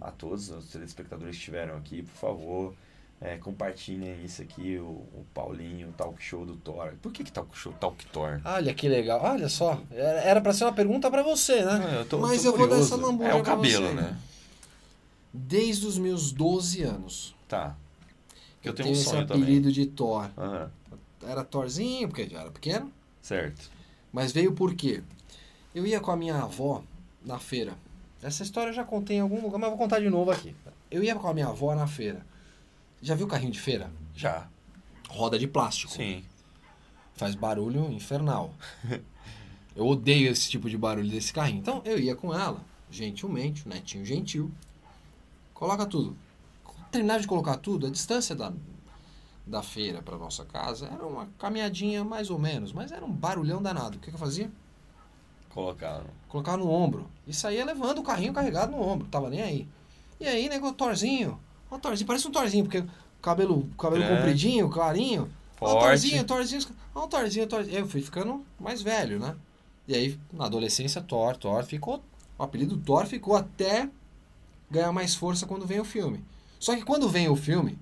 a 0.00 0.10
todos 0.10 0.50
os 0.50 0.66
telespectadores 0.70 1.34
que 1.34 1.38
estiveram 1.40 1.76
aqui. 1.76 2.02
Por 2.02 2.12
favor, 2.14 2.74
é, 3.20 3.36
compartilhem 3.38 4.24
isso 4.24 4.40
aqui, 4.40 4.78
o, 4.78 4.84
o 4.84 5.26
Paulinho, 5.34 5.88
o 5.88 5.92
Talk 5.92 6.22
Show 6.22 6.46
do 6.46 6.54
Thor. 6.56 6.92
Por 7.02 7.10
que, 7.10 7.24
que 7.24 7.32
Talk 7.32 7.48
Show 7.58 7.72
Talk 7.72 8.06
Thor? 8.06 8.40
não. 8.44 8.52
Olha 8.52 8.72
que 8.72 8.88
legal. 8.88 9.20
Olha 9.22 9.48
só, 9.48 9.82
era 9.90 10.40
pra 10.40 10.52
ser 10.52 10.64
uma 10.64 10.72
pergunta 10.72 11.10
pra 11.10 11.22
você, 11.24 11.64
né? 11.64 11.84
Ah, 11.88 11.94
eu 11.96 12.04
tô- 12.06 12.18
Mas 12.18 12.42
tô 12.42 12.50
eu 12.50 12.56
vou 12.56 12.68
dar 12.68 12.78
essa 12.78 12.94
lambuja 12.96 13.30
É 13.30 13.34
o 13.34 13.42
cabelo, 13.42 13.88
você. 13.88 13.94
né? 13.94 14.16
Desde 15.32 15.86
os 15.86 15.98
meus 15.98 16.30
12 16.30 16.82
anos. 16.82 17.34
Tá. 17.48 17.74
Eu, 18.62 18.70
Eu 18.70 18.74
tenho 18.74 18.88
um 18.88 18.92
tenho 18.92 19.04
sonho 19.04 19.24
esse 19.24 19.32
apelido 19.32 19.70
de 19.72 19.86
Thor. 19.86 20.30
Aham, 20.38 20.70
Era 21.26 21.44
Thorzinho, 21.44 22.08
porque 22.08 22.28
já 22.28 22.40
era 22.40 22.50
pequeno. 22.50 22.92
certo. 23.20 23.70
Mas 24.12 24.30
veio 24.30 24.52
por 24.52 24.74
quê? 24.76 25.02
Eu 25.74 25.84
ia 25.84 25.98
com 25.98 26.12
a 26.12 26.16
minha 26.16 26.36
avó 26.36 26.84
na 27.24 27.38
feira. 27.40 27.76
Essa 28.22 28.44
história 28.44 28.70
eu 28.70 28.74
já 28.74 28.84
contei 28.84 29.16
em 29.16 29.20
algum 29.20 29.42
lugar, 29.42 29.58
mas 29.58 29.68
vou 29.68 29.76
contar 29.78 29.98
de 29.98 30.08
novo 30.08 30.30
aqui. 30.30 30.54
Eu 30.88 31.02
ia 31.02 31.16
com 31.16 31.26
a 31.26 31.34
minha 31.34 31.48
avó 31.48 31.74
na 31.74 31.86
feira. 31.88 32.24
Já 33.02 33.16
viu 33.16 33.26
carrinho 33.26 33.50
de 33.50 33.60
feira? 33.60 33.90
Já. 34.14 34.46
Roda 35.08 35.36
de 35.36 35.48
plástico. 35.48 35.92
Sim. 35.92 36.24
Faz 37.14 37.34
barulho 37.34 37.90
infernal. 37.90 38.54
Eu 39.76 39.86
odeio 39.86 40.30
esse 40.30 40.48
tipo 40.48 40.70
de 40.70 40.78
barulho 40.78 41.10
desse 41.10 41.32
carrinho. 41.32 41.58
Então 41.58 41.82
eu 41.84 41.98
ia 41.98 42.14
com 42.14 42.32
ela, 42.32 42.64
gentilmente, 42.88 43.66
o 43.66 43.68
netinho 43.68 44.04
gentil. 44.04 44.48
Coloca 45.52 45.84
tudo. 45.84 46.16
Terminar 46.92 47.18
de 47.18 47.26
colocar 47.26 47.56
tudo, 47.56 47.88
a 47.88 47.90
distância 47.90 48.36
da, 48.36 48.52
da 49.46 49.62
feira 49.62 50.00
para 50.00 50.16
nossa 50.16 50.44
casa 50.44 50.86
era 50.86 51.06
uma 51.06 51.28
caminhadinha 51.38 52.02
mais 52.02 52.30
ou 52.30 52.38
menos, 52.38 52.72
mas 52.72 52.90
era 52.92 53.04
um 53.04 53.12
barulhão 53.12 53.62
danado. 53.62 53.96
O 53.96 54.00
que, 54.00 54.08
que 54.10 54.16
eu 54.16 54.20
fazia? 54.20 54.50
Colocaram. 55.50 56.06
Colocava 56.28 56.56
no 56.56 56.68
ombro. 56.70 57.06
E 57.26 57.32
saía 57.32 57.64
levando 57.64 57.98
o 57.98 58.02
carrinho 58.02 58.32
carregado 58.32 58.72
no 58.72 58.80
ombro, 58.80 59.06
tava 59.08 59.30
nem 59.30 59.42
aí. 59.42 59.68
E 60.18 60.26
aí, 60.26 60.48
nego, 60.48 60.72
Thorzinho. 60.72 61.38
Ó, 61.70 61.78
Thorzinho, 61.78 62.06
parece 62.06 62.26
um 62.26 62.32
Thorzinho, 62.32 62.64
porque 62.64 62.84
cabelo, 63.20 63.68
cabelo 63.78 64.02
Grande. 64.02 64.16
compridinho, 64.16 64.68
clarinho. 64.68 65.30
Ó, 65.60 65.70
Forte. 65.70 65.84
Thorzinho, 65.84 66.24
Thorzinho. 66.24 66.62
Ó, 66.94 67.06
Thorzinho, 67.06 67.46
Thorzinho. 67.46 67.78
Eu 67.78 67.88
fui 67.88 68.00
ficando 68.00 68.44
mais 68.58 68.82
velho, 68.82 69.18
né? 69.20 69.36
E 69.86 69.94
aí, 69.94 70.18
na 70.32 70.46
adolescência, 70.46 71.02
Thor, 71.02 71.36
Thor 71.36 71.62
ficou. 71.64 72.02
O 72.38 72.42
apelido 72.42 72.76
Thor 72.78 73.06
ficou 73.06 73.36
até 73.36 73.88
ganhar 74.70 74.92
mais 74.92 75.14
força 75.14 75.46
quando 75.46 75.66
vem 75.66 75.78
o 75.78 75.84
filme. 75.84 76.24
Só 76.58 76.74
que 76.74 76.82
quando 76.82 77.08
vem 77.08 77.28
o 77.28 77.36
filme, 77.36 77.78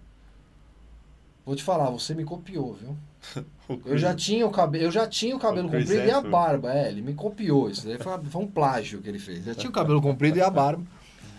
vou 1.44 1.56
te 1.56 1.62
falar, 1.62 1.90
você 1.90 2.14
me 2.14 2.24
copiou, 2.24 2.74
viu? 2.74 2.96
Eu 3.86 3.96
já 3.96 4.14
tinha 4.14 4.46
o 4.46 4.50
cabelo, 4.50 4.84
eu 4.84 4.90
já 4.90 5.06
tinha 5.06 5.34
o 5.34 5.38
cabelo 5.38 5.68
O 5.68 5.70
comprido 5.70 5.94
e 5.94 6.10
a 6.10 6.20
barba, 6.20 6.74
é, 6.74 6.88
ele 6.88 7.00
me 7.00 7.14
copiou. 7.14 7.70
Isso 7.70 7.86
daí 7.86 7.96
foi, 7.96 8.18
foi 8.24 8.42
um 8.42 8.46
plágio 8.46 9.00
que 9.00 9.08
ele 9.08 9.18
fez. 9.18 9.44
Já 9.44 9.54
tinha 9.54 9.70
o 9.70 9.72
cabelo 9.72 10.02
comprido 10.02 10.36
e 10.36 10.42
a 10.42 10.50
barba. 10.50 10.84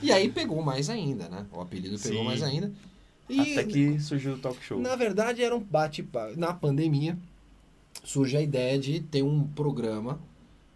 E 0.01 0.11
aí 0.11 0.29
pegou 0.29 0.59
mais 0.63 0.89
ainda, 0.89 1.29
né? 1.29 1.45
O 1.51 1.61
apelido 1.61 1.99
pegou 1.99 2.19
Sim. 2.19 2.25
mais 2.25 2.41
ainda. 2.41 2.71
E 3.29 3.39
Até 3.39 3.65
que 3.65 3.99
surgiu 3.99 4.33
o 4.33 4.37
Talk 4.39 4.57
Show. 4.63 4.79
na 4.79 4.95
verdade 4.95 5.43
era 5.43 5.55
um 5.55 5.59
bate 5.59 6.07
na 6.35 6.53
pandemia 6.53 7.17
surge 8.03 8.35
a 8.35 8.41
ideia 8.41 8.77
de 8.79 8.99
ter 8.99 9.23
um 9.23 9.47
programa 9.47 10.19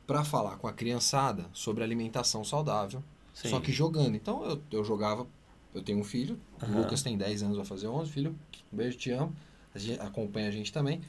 para 0.06 0.24
falar 0.24 0.58
com 0.58 0.68
a 0.68 0.74
criançada 0.74 1.46
sobre 1.52 1.84
alimentação 1.84 2.44
saudável, 2.44 3.04
Sim. 3.34 3.50
só 3.50 3.60
que 3.60 3.72
jogando. 3.72 4.16
Então 4.16 4.44
eu, 4.46 4.62
eu 4.72 4.84
jogava, 4.84 5.28
eu 5.74 5.82
tenho 5.82 6.00
um 6.00 6.04
filho, 6.04 6.40
o 6.62 6.66
Aham. 6.66 6.82
Lucas 6.82 7.02
tem 7.02 7.18
10 7.18 7.44
anos, 7.44 7.58
vai 7.58 7.66
fazer 7.66 7.88
11, 7.88 8.12
filho, 8.12 8.36
um 8.72 8.78
beijo, 8.78 8.98
te 8.98 9.12
amo. 9.12 9.36
A 9.74 9.80
gente, 9.80 10.00
acompanha 10.00 10.48
a 10.48 10.52
gente 10.52 10.72
também. 10.72 11.02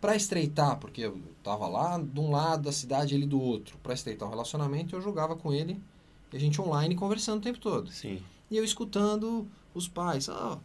Para 0.00 0.16
estreitar, 0.16 0.78
porque 0.78 1.02
eu 1.02 1.20
tava 1.42 1.66
lá 1.68 1.98
de 1.98 2.20
um 2.20 2.30
lado 2.30 2.64
da 2.64 2.72
cidade, 2.72 3.14
ele 3.14 3.26
do 3.26 3.40
outro. 3.40 3.76
Para 3.82 3.94
estreitar 3.94 4.26
o 4.26 4.30
relacionamento, 4.30 4.94
eu 4.94 5.00
jogava 5.00 5.36
com 5.36 5.52
ele 5.52 5.80
e 6.32 6.36
a 6.36 6.40
gente 6.40 6.60
online 6.60 6.94
conversando 6.94 7.38
o 7.38 7.42
tempo 7.42 7.58
todo. 7.58 7.90
Sim. 7.90 8.22
E 8.50 8.56
eu 8.56 8.64
escutando 8.64 9.46
os 9.74 9.88
pais, 9.88 10.28
ah, 10.28 10.58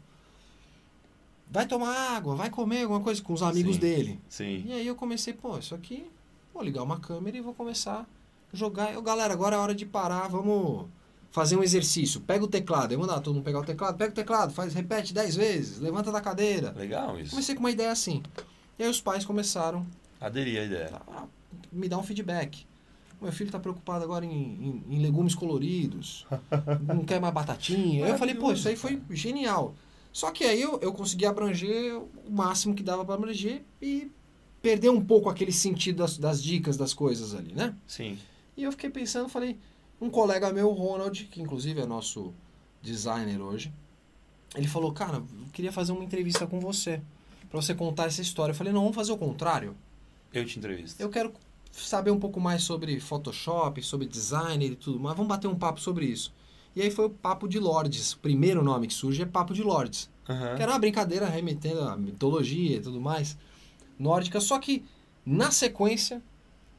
vai 1.49 1.67
tomar 1.67 1.93
água, 2.15 2.35
vai 2.35 2.49
comer 2.49 2.83
alguma 2.83 3.01
coisa 3.01 3.21
com 3.21 3.33
os 3.33 3.43
amigos 3.43 3.75
Sim. 3.75 3.81
dele. 3.81 4.19
Sim. 4.29 4.63
E 4.65 4.73
aí 4.73 4.87
eu 4.87 4.95
comecei, 4.95 5.33
pô, 5.33 5.57
isso 5.57 5.75
aqui, 5.75 6.09
vou 6.53 6.63
ligar 6.63 6.83
uma 6.83 6.99
câmera 6.99 7.37
e 7.37 7.41
vou 7.41 7.53
começar 7.53 8.07
a 8.51 8.55
jogar. 8.55 8.93
Eu, 8.93 9.01
galera, 9.01 9.33
agora 9.33 9.55
é 9.55 9.59
hora 9.59 9.75
de 9.75 9.85
parar, 9.85 10.27
vamos 10.27 10.87
fazer 11.33 11.57
um 11.57 11.63
exercício. 11.63 12.21
Pega 12.21 12.45
o 12.45 12.47
teclado, 12.47 12.91
eu 12.93 12.99
mandar 12.99 13.19
todo 13.19 13.33
mundo 13.33 13.43
pegar 13.43 13.59
o 13.59 13.65
teclado, 13.65 13.97
pega 13.97 14.11
o 14.11 14.15
teclado, 14.15 14.53
faz, 14.53 14.71
repete 14.73 15.13
10 15.15 15.35
vezes, 15.35 15.79
levanta 15.79 16.11
da 16.11 16.21
cadeira. 16.21 16.71
Legal 16.77 17.19
isso. 17.19 17.31
Comecei 17.31 17.55
com 17.55 17.59
uma 17.61 17.71
ideia 17.71 17.91
assim. 17.91 18.21
E 18.77 18.83
aí 18.83 18.89
os 18.89 19.01
pais 19.01 19.25
começaram 19.25 19.83
Aderi 20.21 20.59
à 20.59 20.63
ideia. 20.63 21.01
a 21.07 21.25
me 21.71 21.89
dar 21.89 21.97
um 21.97 22.03
feedback. 22.03 22.65
Meu 23.19 23.31
filho 23.31 23.47
está 23.47 23.57
preocupado 23.59 24.03
agora 24.03 24.23
em, 24.25 24.29
em- 24.31 24.83
em 24.95 25.01
legumes 25.01 25.33
coloridos, 25.33 26.27
não 26.87 27.03
quer 27.03 27.19
mais 27.19 27.33
batatinha. 27.33 28.05
Aí 28.05 28.11
eu 28.11 28.17
falei, 28.17 28.35
pô, 28.35 28.51
isso 28.53 28.67
aí 28.67 28.75
foi 28.75 29.01
genial. 29.09 29.73
Só 30.11 30.29
que 30.29 30.43
aí 30.43 30.61
eu, 30.61 30.77
eu 30.81 30.93
consegui 30.93 31.25
abranger 31.25 31.97
o 31.97 32.29
máximo 32.29 32.75
que 32.75 32.83
dava 32.83 33.03
para 33.03 33.15
abranger 33.15 33.63
e 33.81 34.11
perder 34.61 34.89
um 34.89 35.01
pouco 35.03 35.29
aquele 35.29 35.51
sentido 35.51 35.97
das, 35.97 36.15
das 36.17 36.43
dicas 36.43 36.77
das 36.77 36.93
coisas 36.93 37.33
ali, 37.33 37.53
né? 37.53 37.73
Sim. 37.87 38.19
E 38.55 38.61
eu 38.63 38.71
fiquei 38.71 38.89
pensando, 38.91 39.27
falei, 39.27 39.57
um 40.03 40.09
colega 40.09 40.51
meu, 40.51 40.69
Ronald, 40.71 41.25
que 41.25 41.41
inclusive 41.41 41.79
é 41.79 41.85
nosso 41.85 42.33
designer 42.81 43.39
hoje, 43.41 43.71
ele 44.55 44.67
falou, 44.67 44.91
cara, 44.91 45.17
eu 45.17 45.47
queria 45.53 45.71
fazer 45.71 45.93
uma 45.93 46.03
entrevista 46.03 46.45
com 46.45 46.59
você, 46.59 47.01
para 47.49 47.61
você 47.61 47.73
contar 47.73 48.05
essa 48.05 48.21
história. 48.21 48.51
Eu 48.51 48.55
falei, 48.55 48.73
não, 48.73 48.81
vamos 48.81 48.95
fazer 48.95 49.13
o 49.13 49.17
contrário. 49.17 49.75
Eu 50.33 50.45
te 50.45 50.59
entrevisto. 50.59 51.01
Eu 51.01 51.09
quero 51.09 51.31
saber 51.71 52.11
um 52.11 52.19
pouco 52.19 52.39
mais 52.39 52.63
sobre 52.63 52.99
Photoshop, 52.99 53.81
sobre 53.81 54.05
design 54.05 54.65
e 54.65 54.75
tudo 54.75 54.99
mais. 54.99 55.15
Vamos 55.15 55.29
bater 55.29 55.47
um 55.47 55.55
papo 55.55 55.79
sobre 55.79 56.05
isso. 56.05 56.33
E 56.75 56.81
aí 56.81 56.91
foi 56.91 57.05
o 57.05 57.09
Papo 57.09 57.47
de 57.47 57.59
Lords. 57.59 58.13
O 58.13 58.19
primeiro 58.19 58.63
nome 58.63 58.87
que 58.87 58.93
surge 58.93 59.21
é 59.21 59.25
Papo 59.25 59.53
de 59.53 59.63
Lords. 59.63 60.09
Aham. 60.27 60.55
Que 60.55 60.61
era 60.63 60.71
uma 60.71 60.79
brincadeira 60.79 61.27
remetendo 61.27 61.81
à 61.81 61.95
mitologia 61.95 62.77
e 62.77 62.81
tudo 62.81 62.99
mais 62.99 63.37
nórdica. 63.97 64.41
Só 64.41 64.59
que, 64.59 64.83
na 65.25 65.51
sequência, 65.51 66.21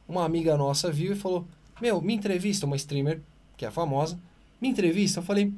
uma 0.07 0.25
amiga 0.25 0.57
nossa 0.57 0.91
viu 0.91 1.13
e 1.13 1.17
falou: 1.17 1.47
Meu, 1.81 2.01
me 2.01 2.15
entrevista, 2.15 2.67
uma 2.67 2.77
streamer 2.77 3.21
que 3.57 3.67
é 3.67 3.71
famosa. 3.71 4.19
Me 4.61 4.69
entrevista. 4.69 5.21
Eu 5.21 5.25
falei: 5.25 5.53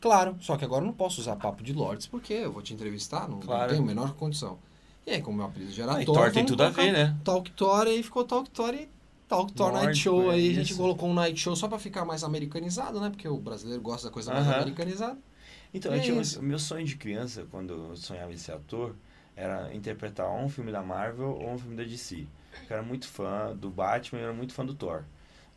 Claro, 0.00 0.36
só 0.40 0.56
que 0.56 0.64
agora 0.64 0.82
eu 0.82 0.86
não 0.86 0.94
posso 0.94 1.20
usar 1.20 1.36
Papo 1.36 1.62
de 1.62 1.72
Lords 1.72 2.06
porque 2.06 2.32
eu 2.32 2.52
vou 2.52 2.62
te 2.62 2.72
entrevistar, 2.72 3.28
não, 3.28 3.36
não 3.36 3.46
Claro. 3.46 3.70
tenho 3.70 3.82
a 3.82 3.86
menor 3.86 4.14
condição. 4.14 4.58
E 5.06 5.10
aí, 5.10 5.22
como 5.22 5.38
meu 5.38 5.46
apelido 5.46 5.72
já 5.72 5.84
era 5.84 5.92
Ah, 5.98 6.04
Thor, 6.04 6.30
tem 6.30 6.44
tudo 6.44 6.62
a 6.62 6.68
ver, 6.68 6.92
né? 6.92 7.16
Talk 7.24 7.50
Thor 7.52 7.86
aí 7.86 8.02
ficou 8.02 8.24
Talk 8.24 8.48
Thor 8.50 8.74
e 8.74 8.88
Talk 9.26 9.52
Thor 9.52 9.72
Night 9.72 9.98
Show 9.98 10.30
é 10.30 10.34
aí. 10.34 10.50
A 10.50 10.54
gente 10.54 10.72
isso. 10.72 10.76
colocou 10.80 11.08
um 11.08 11.14
Night 11.14 11.38
Show 11.38 11.56
só 11.56 11.66
pra 11.68 11.78
ficar 11.78 12.04
mais 12.04 12.22
americanizado, 12.22 13.00
né? 13.00 13.10
Porque 13.10 13.26
o 13.28 13.38
brasileiro 13.38 13.82
gosta 13.82 14.08
da 14.08 14.12
coisa 14.12 14.32
mais 14.32 14.46
Aham. 14.46 14.56
americanizada. 14.56 15.18
Então, 15.72 15.92
é 15.92 16.00
tinha, 16.00 16.20
isso. 16.20 16.40
o 16.40 16.42
meu 16.42 16.58
sonho 16.58 16.84
de 16.84 16.96
criança, 16.96 17.46
quando 17.50 17.72
eu 17.74 17.96
sonhava 17.96 18.32
em 18.32 18.36
ser 18.38 18.52
ator, 18.52 18.94
era 19.36 19.72
interpretar 19.74 20.26
ou 20.28 20.38
um 20.44 20.48
filme 20.48 20.72
da 20.72 20.82
Marvel 20.82 21.30
ou 21.40 21.50
um 21.52 21.58
filme 21.58 21.76
da 21.76 21.84
DC. 21.84 22.26
Eu 22.68 22.76
era 22.76 22.82
muito 22.82 23.06
fã 23.06 23.54
do 23.54 23.70
Batman 23.70 24.20
e 24.20 24.24
era 24.24 24.32
muito 24.32 24.52
fã 24.54 24.64
do 24.64 24.74
Thor. 24.74 25.04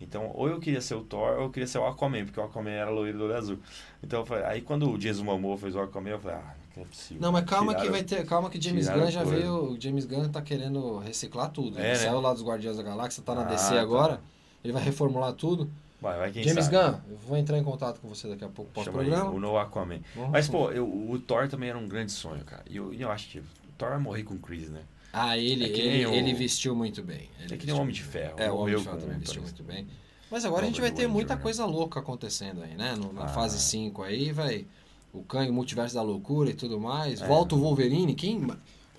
Então, 0.04 0.32
ou 0.34 0.48
eu 0.50 0.60
queria 0.60 0.82
ser 0.82 0.96
o 0.96 1.02
Thor 1.02 1.38
ou 1.38 1.44
eu 1.44 1.50
queria 1.50 1.68
ser 1.68 1.78
o 1.78 1.86
Aquaman, 1.86 2.26
porque 2.26 2.40
o 2.40 2.44
Aquaman 2.44 2.70
era 2.72 2.90
loiro 2.90 3.18
do 3.18 3.24
olho 3.26 3.36
azul. 3.38 3.60
Então, 4.04 4.20
eu 4.22 4.26
falei, 4.26 4.44
aí 4.46 4.62
quando 4.62 4.90
o 4.90 4.98
Jason 4.98 5.24
Momoa 5.24 5.58
fez 5.58 5.76
o 5.76 5.80
Aquaman, 5.80 6.10
eu 6.10 6.20
falei, 6.20 6.38
ah, 6.38 6.56
não 6.76 6.84
é 6.84 6.86
possível. 6.88 7.22
Não, 7.22 7.32
mas 7.32 7.46
calma 7.46 7.74
que 7.74 7.82
Tiraram- 7.82 7.92
vai 7.92 8.04
ter. 8.04 8.26
Calma 8.26 8.50
que 8.50 8.62
James 8.62 8.86
tiraram 8.86 9.04
Gunn 9.04 9.12
já 9.12 9.24
veio. 9.24 9.72
O 9.74 9.80
James 9.82 10.06
Gunn 10.06 10.30
tá 10.30 10.42
querendo 10.42 10.98
reciclar 11.00 11.50
tudo. 11.52 11.78
É, 11.78 11.82
ele 11.82 11.90
né? 11.90 11.96
saiu 11.96 12.20
lá 12.22 12.34
dos 12.34 12.44
Guardiões 12.44 12.78
da 12.78 12.84
Galáxia, 12.84 13.22
tá 13.24 13.36
na 13.36 13.42
Ah, 13.42 13.46
DC 13.46 13.74
tá. 13.76 13.82
agora. 13.82 14.22
Ele 14.64 14.74
vai 14.74 14.84
reformular 14.84 15.34
tudo. 15.34 15.70
Vai, 16.02 16.18
vai 16.18 16.32
quem 16.32 16.44
James 16.44 16.66
sabe. 16.66 16.78
Gunn, 16.78 17.00
eu 17.12 17.18
vou 17.18 17.38
entrar 17.38 17.58
em 17.60 17.64
contato 17.64 18.00
com 18.00 18.08
você 18.08 18.28
daqui 18.28 18.44
a 18.44 18.50
pouco 18.50 18.72
pós-programa. 18.72 19.30
o 19.30 19.40
No 19.40 19.56
Aquaman. 19.58 20.00
Vamos- 20.16 20.32
Mas, 20.32 20.48
pô, 20.48 20.72
eu- 20.72 20.88
o 20.88 21.20
Thor 21.20 21.48
também 21.48 21.70
era 21.70 21.78
um 21.78 21.88
grande 21.88 22.12
sonho, 22.12 22.44
cara. 22.44 22.64
E 22.68 22.78
eu, 22.78 22.92
eu 22.94 23.12
acho 23.12 23.30
que 23.30 23.40
o 23.40 23.44
Thor 23.78 23.90
vai 23.90 24.00
morrer 24.00 24.24
com 24.24 24.36
Chris, 24.38 24.70
né? 24.70 24.82
Ah, 25.14 25.38
ele, 25.38 25.66
É 25.66 25.68
ele, 25.70 26.06
o- 26.06 26.14
ele 26.14 26.34
vestiu 26.34 26.76
muito 26.76 27.04
bem. 27.04 27.30
Ele 27.44 27.54
É 27.54 27.58
que 27.58 27.66
nem 27.66 27.76
o 27.76 27.80
Homem 27.80 27.94
de. 27.94 28.02
Ferro. 28.04 28.36
É, 28.38 28.52
o 28.52 28.56
Homem 28.58 28.78
de 28.78 28.84
Ferro 28.84 28.98
também 28.98 29.18
o 29.18 29.20
vestiu 29.20 29.42
muito 29.42 29.64
bem. 29.64 29.88
Mas 30.30 30.46
agora 30.46 30.64
a 30.64 30.68
gente 30.68 30.80
vai 30.80 30.92
ter 30.92 31.08
muita 31.08 31.36
coisa 31.36 31.66
louca 31.66 32.00
acontecendo 32.00 32.64
aí, 32.64 32.74
né? 32.76 32.96
No- 32.96 33.12
na 33.12 33.26
Ah. 33.26 33.28
fase 33.28 33.60
5 33.60 34.02
aí, 34.04 34.32
vai 34.32 34.66
o 35.14 35.22
Kang, 35.24 35.52
Multiverso 35.52 35.94
da 35.96 36.02
Loucura 36.02 36.50
e 36.52 36.54
tudo 36.54 36.80
mais. 36.80 37.22
É. 37.22 37.28
Volta 37.28 37.54
o 37.56 37.60
Wolverine. 37.60 38.16
Quem... 38.16 38.48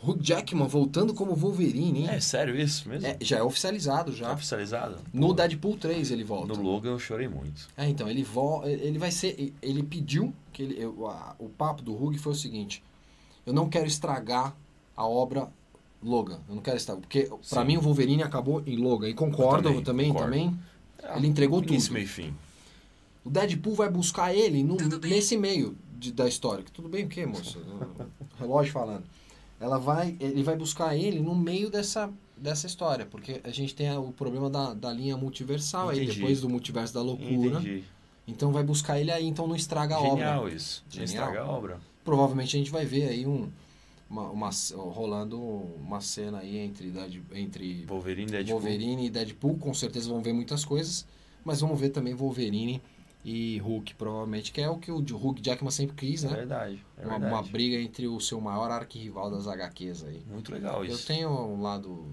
Hugh 0.05 0.19
Jackman 0.21 0.67
voltando 0.67 1.15
como 1.15 1.33
Wolverine, 1.35 2.01
hein? 2.01 2.09
É 2.11 2.19
sério 2.21 2.55
isso 2.61 2.89
mesmo? 2.89 3.07
É, 3.07 3.17
já 3.21 3.39
é 3.39 3.43
oficializado 3.43 4.13
já. 4.13 4.33
oficializado? 4.33 4.99
No 5.15 5.29
Pô, 5.29 5.33
Deadpool 5.33 5.77
3 5.77 6.11
ele 6.11 6.25
volta. 6.25 6.53
No 6.55 6.61
Logan 6.61 6.91
eu 6.91 6.99
chorei 6.99 7.29
muito. 7.29 7.69
É, 7.77 7.89
então, 7.89 8.09
ele, 8.11 8.25
vo 8.25 8.63
ele 8.67 8.99
vai 8.99 9.13
ser. 9.13 9.55
Ele 9.63 9.81
pediu 9.85 10.35
que 10.53 10.65
ele, 10.65 10.83
eu- 10.83 11.07
a- 11.09 11.37
o 11.39 11.49
papo 11.49 11.83
do 11.83 11.95
Hug 11.95 12.19
foi 12.19 12.33
o 12.33 12.35
seguinte: 12.35 12.83
eu 13.47 13.53
não 13.53 13.69
quero 13.69 13.87
estragar 13.87 14.57
a 14.97 15.07
obra 15.07 15.49
Logan. 16.03 16.41
Eu 16.49 16.55
não 16.57 16.63
quero 16.63 16.77
estragar. 16.77 17.01
Porque 17.03 17.23
pra 17.25 17.39
Sim. 17.63 17.65
mim 17.67 17.77
o 17.77 17.81
Wolverine 17.81 18.23
acabou 18.23 18.63
em 18.67 18.77
Logan. 18.77 19.09
E 19.09 19.15
concordo 19.15 19.69
Eu 19.69 19.83
também, 19.83 20.13
também, 20.13 20.15
também. 20.15 20.51
concordo. 20.51 21.19
Ele 21.19 21.27
entregou 21.27 21.61
tudo. 21.63 21.93
meio 21.93 22.05
e 22.05 22.09
fim. 22.09 22.35
O 23.25 23.31
Deadpool 23.31 23.75
vai 23.75 23.89
buscar 23.91 24.35
ele 24.35 24.63
no- 24.65 24.77
nesse 25.01 25.37
meio 25.37 25.77
de- 25.99 26.13
da 26.13 26.27
história. 26.29 26.65
Tudo 26.73 26.89
bem 26.89 27.05
o 27.05 27.09
quê, 27.09 27.25
moça? 27.27 27.59
Relógio 28.39 28.73
falando. 28.73 29.05
Ela 29.61 29.79
vai, 29.79 30.17
ele 30.19 30.43
vai 30.43 30.57
buscar 30.57 30.97
ele 30.97 31.21
no 31.21 31.35
meio 31.37 31.71
dessa, 31.71 32.11
dessa 32.37 32.67
história. 32.67 33.07
Porque 33.07 33.41
a 33.45 33.51
gente 33.51 33.75
tem 33.75 33.97
o 33.97 34.11
problema 34.13 34.51
da, 34.51 34.75
da 34.75 34.93
linha 34.93 35.17
multiversal 35.17 35.89
aí, 35.91 35.99
Entendi. 36.03 36.19
depois 36.19 36.41
do 36.41 36.49
multiverso 36.49 36.93
da 36.95 37.01
loucura. 37.03 37.61
Entendi. 37.61 37.85
Então 38.27 38.53
vai 38.53 38.63
buscar 38.65 38.99
ele 39.01 39.11
aí, 39.11 39.27
então 39.27 39.47
não 39.47 39.55
estraga 39.57 39.97
a 39.97 40.01
Genial 40.01 40.41
obra. 40.43 40.55
isso. 40.55 40.83
Não 40.87 40.93
Genial. 40.93 41.07
estraga 41.07 41.41
a 41.43 41.51
obra. 41.51 41.81
Provavelmente 42.05 42.57
a 42.57 42.59
gente 42.59 42.71
vai 42.71 42.85
ver 42.85 43.09
aí 43.09 43.27
um, 43.27 43.49
uma, 44.13 44.29
uma- 44.31 44.51
rolando 44.93 45.41
uma 45.41 46.01
cena 46.03 46.39
aí 46.41 46.59
entre, 46.59 46.91
Dead- 46.91 47.23
entre 47.33 47.85
Wolverine 47.87 48.29
e 48.29 48.33
Deadpool. 48.33 48.53
Wolverine 48.61 49.07
e 49.07 49.11
Deadpool. 49.11 49.57
Com 49.59 49.73
certeza 49.73 50.09
vão 50.11 50.21
ver 50.21 50.35
muitas 50.35 50.65
coisas, 50.65 51.07
mas 51.43 51.61
vamos 51.61 51.81
ver 51.81 51.89
também 51.89 52.15
Wolverine 52.15 52.83
e 53.25 53.59
Hulk, 53.59 53.95
provavelmente, 53.95 54.53
que 54.53 54.61
é 54.61 54.69
o 54.69 54.77
que 54.79 54.91
o 54.93 54.99
Hulk 54.99 55.41
Jackman 55.41 55.71
sempre 55.71 55.97
quis, 55.97 56.25
É 56.25 56.29
né? 56.29 56.35
verdade. 56.37 56.85
É 56.99 57.03
uma, 57.07 57.13
verdade. 57.19 57.33
uma 57.35 57.43
briga 57.43 57.77
entre 57.81 58.07
o 58.07 58.21
seu 58.21 58.41
maior 58.41 58.71
arquirrival 58.71 59.31
das 59.31 59.47
HQs 59.49 60.05
aí. 60.05 60.23
Muito 60.31 60.53
legal 60.53 60.85
Eu 60.85 60.93
isso. 60.95 61.07
tenho 61.07 61.31
um 61.31 61.63
lado 61.63 62.05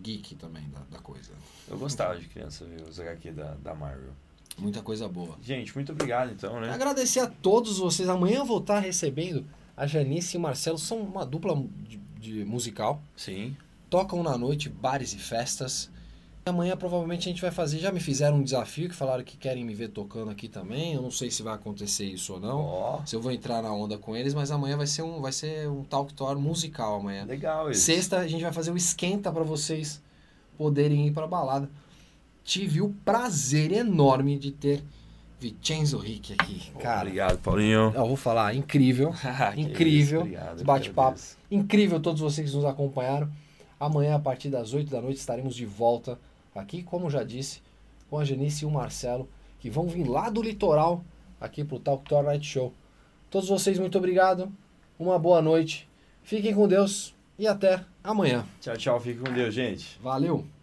geek 0.00 0.34
também 0.36 0.66
da, 0.70 0.80
da 0.90 0.98
coisa. 1.02 1.32
Eu 1.68 1.76
gostava 1.76 2.18
de 2.18 2.26
criança 2.28 2.64
ver 2.64 2.82
os 2.88 2.98
HQ 2.98 3.32
da, 3.32 3.54
da 3.56 3.74
Marvel. 3.74 4.12
Muita 4.56 4.82
coisa 4.82 5.08
boa. 5.08 5.36
Gente, 5.42 5.74
muito 5.74 5.92
obrigado 5.92 6.32
então, 6.32 6.60
né? 6.60 6.70
Agradecer 6.70 7.20
a 7.20 7.26
todos 7.26 7.78
vocês. 7.78 8.08
Amanhã 8.08 8.38
eu 8.38 8.44
vou 8.44 8.58
estar 8.58 8.78
recebendo 8.78 9.44
a 9.80 9.86
Janice 9.86 10.36
e 10.36 10.38
o 10.38 10.40
Marcelo. 10.40 10.76
São 10.76 11.00
uma 11.00 11.24
dupla 11.24 11.56
de, 11.88 11.96
de 12.20 12.44
musical. 12.44 13.02
Sim. 13.16 13.56
Tocam 13.88 14.22
na 14.22 14.36
noite, 14.36 14.68
bares 14.68 15.14
e 15.14 15.18
festas. 15.18 15.90
Amanhã 16.44 16.76
provavelmente 16.76 17.28
a 17.28 17.32
gente 17.32 17.40
vai 17.40 17.50
fazer. 17.50 17.78
Já 17.78 17.90
me 17.90 17.98
fizeram 17.98 18.36
um 18.36 18.42
desafio 18.42 18.90
que 18.90 18.94
falaram 18.94 19.24
que 19.24 19.38
querem 19.38 19.64
me 19.64 19.72
ver 19.72 19.88
tocando 19.88 20.30
aqui 20.30 20.48
também. 20.48 20.92
Eu 20.92 21.00
não 21.00 21.10
sei 21.10 21.30
se 21.30 21.42
vai 21.42 21.54
acontecer 21.54 22.04
isso 22.04 22.34
ou 22.34 22.40
não. 22.40 22.58
Ó, 22.58 23.02
Se 23.06 23.16
eu 23.16 23.22
vou 23.22 23.32
entrar 23.32 23.62
na 23.62 23.72
onda 23.72 23.96
com 23.96 24.14
eles, 24.14 24.34
mas 24.34 24.50
amanhã 24.50 24.76
vai 24.76 24.86
ser 24.86 25.02
um, 25.02 25.18
vai 25.22 25.32
ser 25.32 25.66
um 25.70 25.82
talk 25.82 26.12
tour 26.12 26.38
musical 26.38 26.96
amanhã. 26.96 27.24
legal 27.24 27.70
isso. 27.70 27.80
Sexta 27.80 28.18
a 28.18 28.28
gente 28.28 28.42
vai 28.42 28.52
fazer 28.52 28.70
o 28.70 28.76
esquenta 28.76 29.32
para 29.32 29.44
vocês 29.44 30.02
poderem 30.58 31.06
ir 31.06 31.12
para 31.12 31.26
balada. 31.26 31.70
Tive 32.44 32.82
o 32.82 32.90
prazer 33.02 33.72
enorme 33.72 34.38
de 34.38 34.50
ter 34.50 34.82
Vincenzo 35.40 35.96
Rick 35.98 36.34
aqui, 36.38 36.70
cara. 36.78 37.00
Obrigado, 37.00 37.38
Paulinho. 37.38 37.92
Eu 37.94 38.06
vou 38.06 38.16
falar, 38.16 38.54
incrível. 38.54 39.12
Que 39.54 39.60
Incrível. 39.62 40.26
isso, 40.26 40.64
bate-papo. 40.64 41.18
Incrível 41.50 41.98
todos 41.98 42.20
vocês 42.20 42.50
que 42.50 42.56
nos 42.56 42.64
acompanharam. 42.64 43.30
Amanhã, 43.78 44.16
a 44.16 44.18
partir 44.18 44.50
das 44.50 44.74
8 44.74 44.90
da 44.90 45.00
noite, 45.00 45.16
estaremos 45.18 45.54
de 45.56 45.64
volta 45.64 46.18
aqui, 46.54 46.82
como 46.82 47.08
já 47.08 47.22
disse, 47.24 47.62
com 48.10 48.18
a 48.18 48.24
Genice 48.24 48.64
e 48.64 48.66
o 48.66 48.70
Marcelo, 48.70 49.26
que 49.58 49.70
vão 49.70 49.86
vir 49.88 50.06
lá 50.06 50.28
do 50.28 50.42
litoral 50.42 51.02
aqui 51.40 51.64
pro 51.64 51.78
Talk 51.78 52.04
Tour 52.04 52.22
Night 52.22 52.46
Show. 52.46 52.74
Todos 53.30 53.48
vocês, 53.48 53.78
muito 53.78 53.96
obrigado. 53.96 54.52
Uma 54.98 55.18
boa 55.18 55.40
noite. 55.40 55.88
Fiquem 56.22 56.54
com 56.54 56.68
Deus 56.68 57.14
e 57.38 57.46
até 57.46 57.82
amanhã. 58.04 58.44
Tchau, 58.60 58.76
tchau. 58.76 59.00
Fique 59.00 59.20
com 59.20 59.32
Deus, 59.32 59.54
gente. 59.54 59.98
Valeu! 60.02 60.59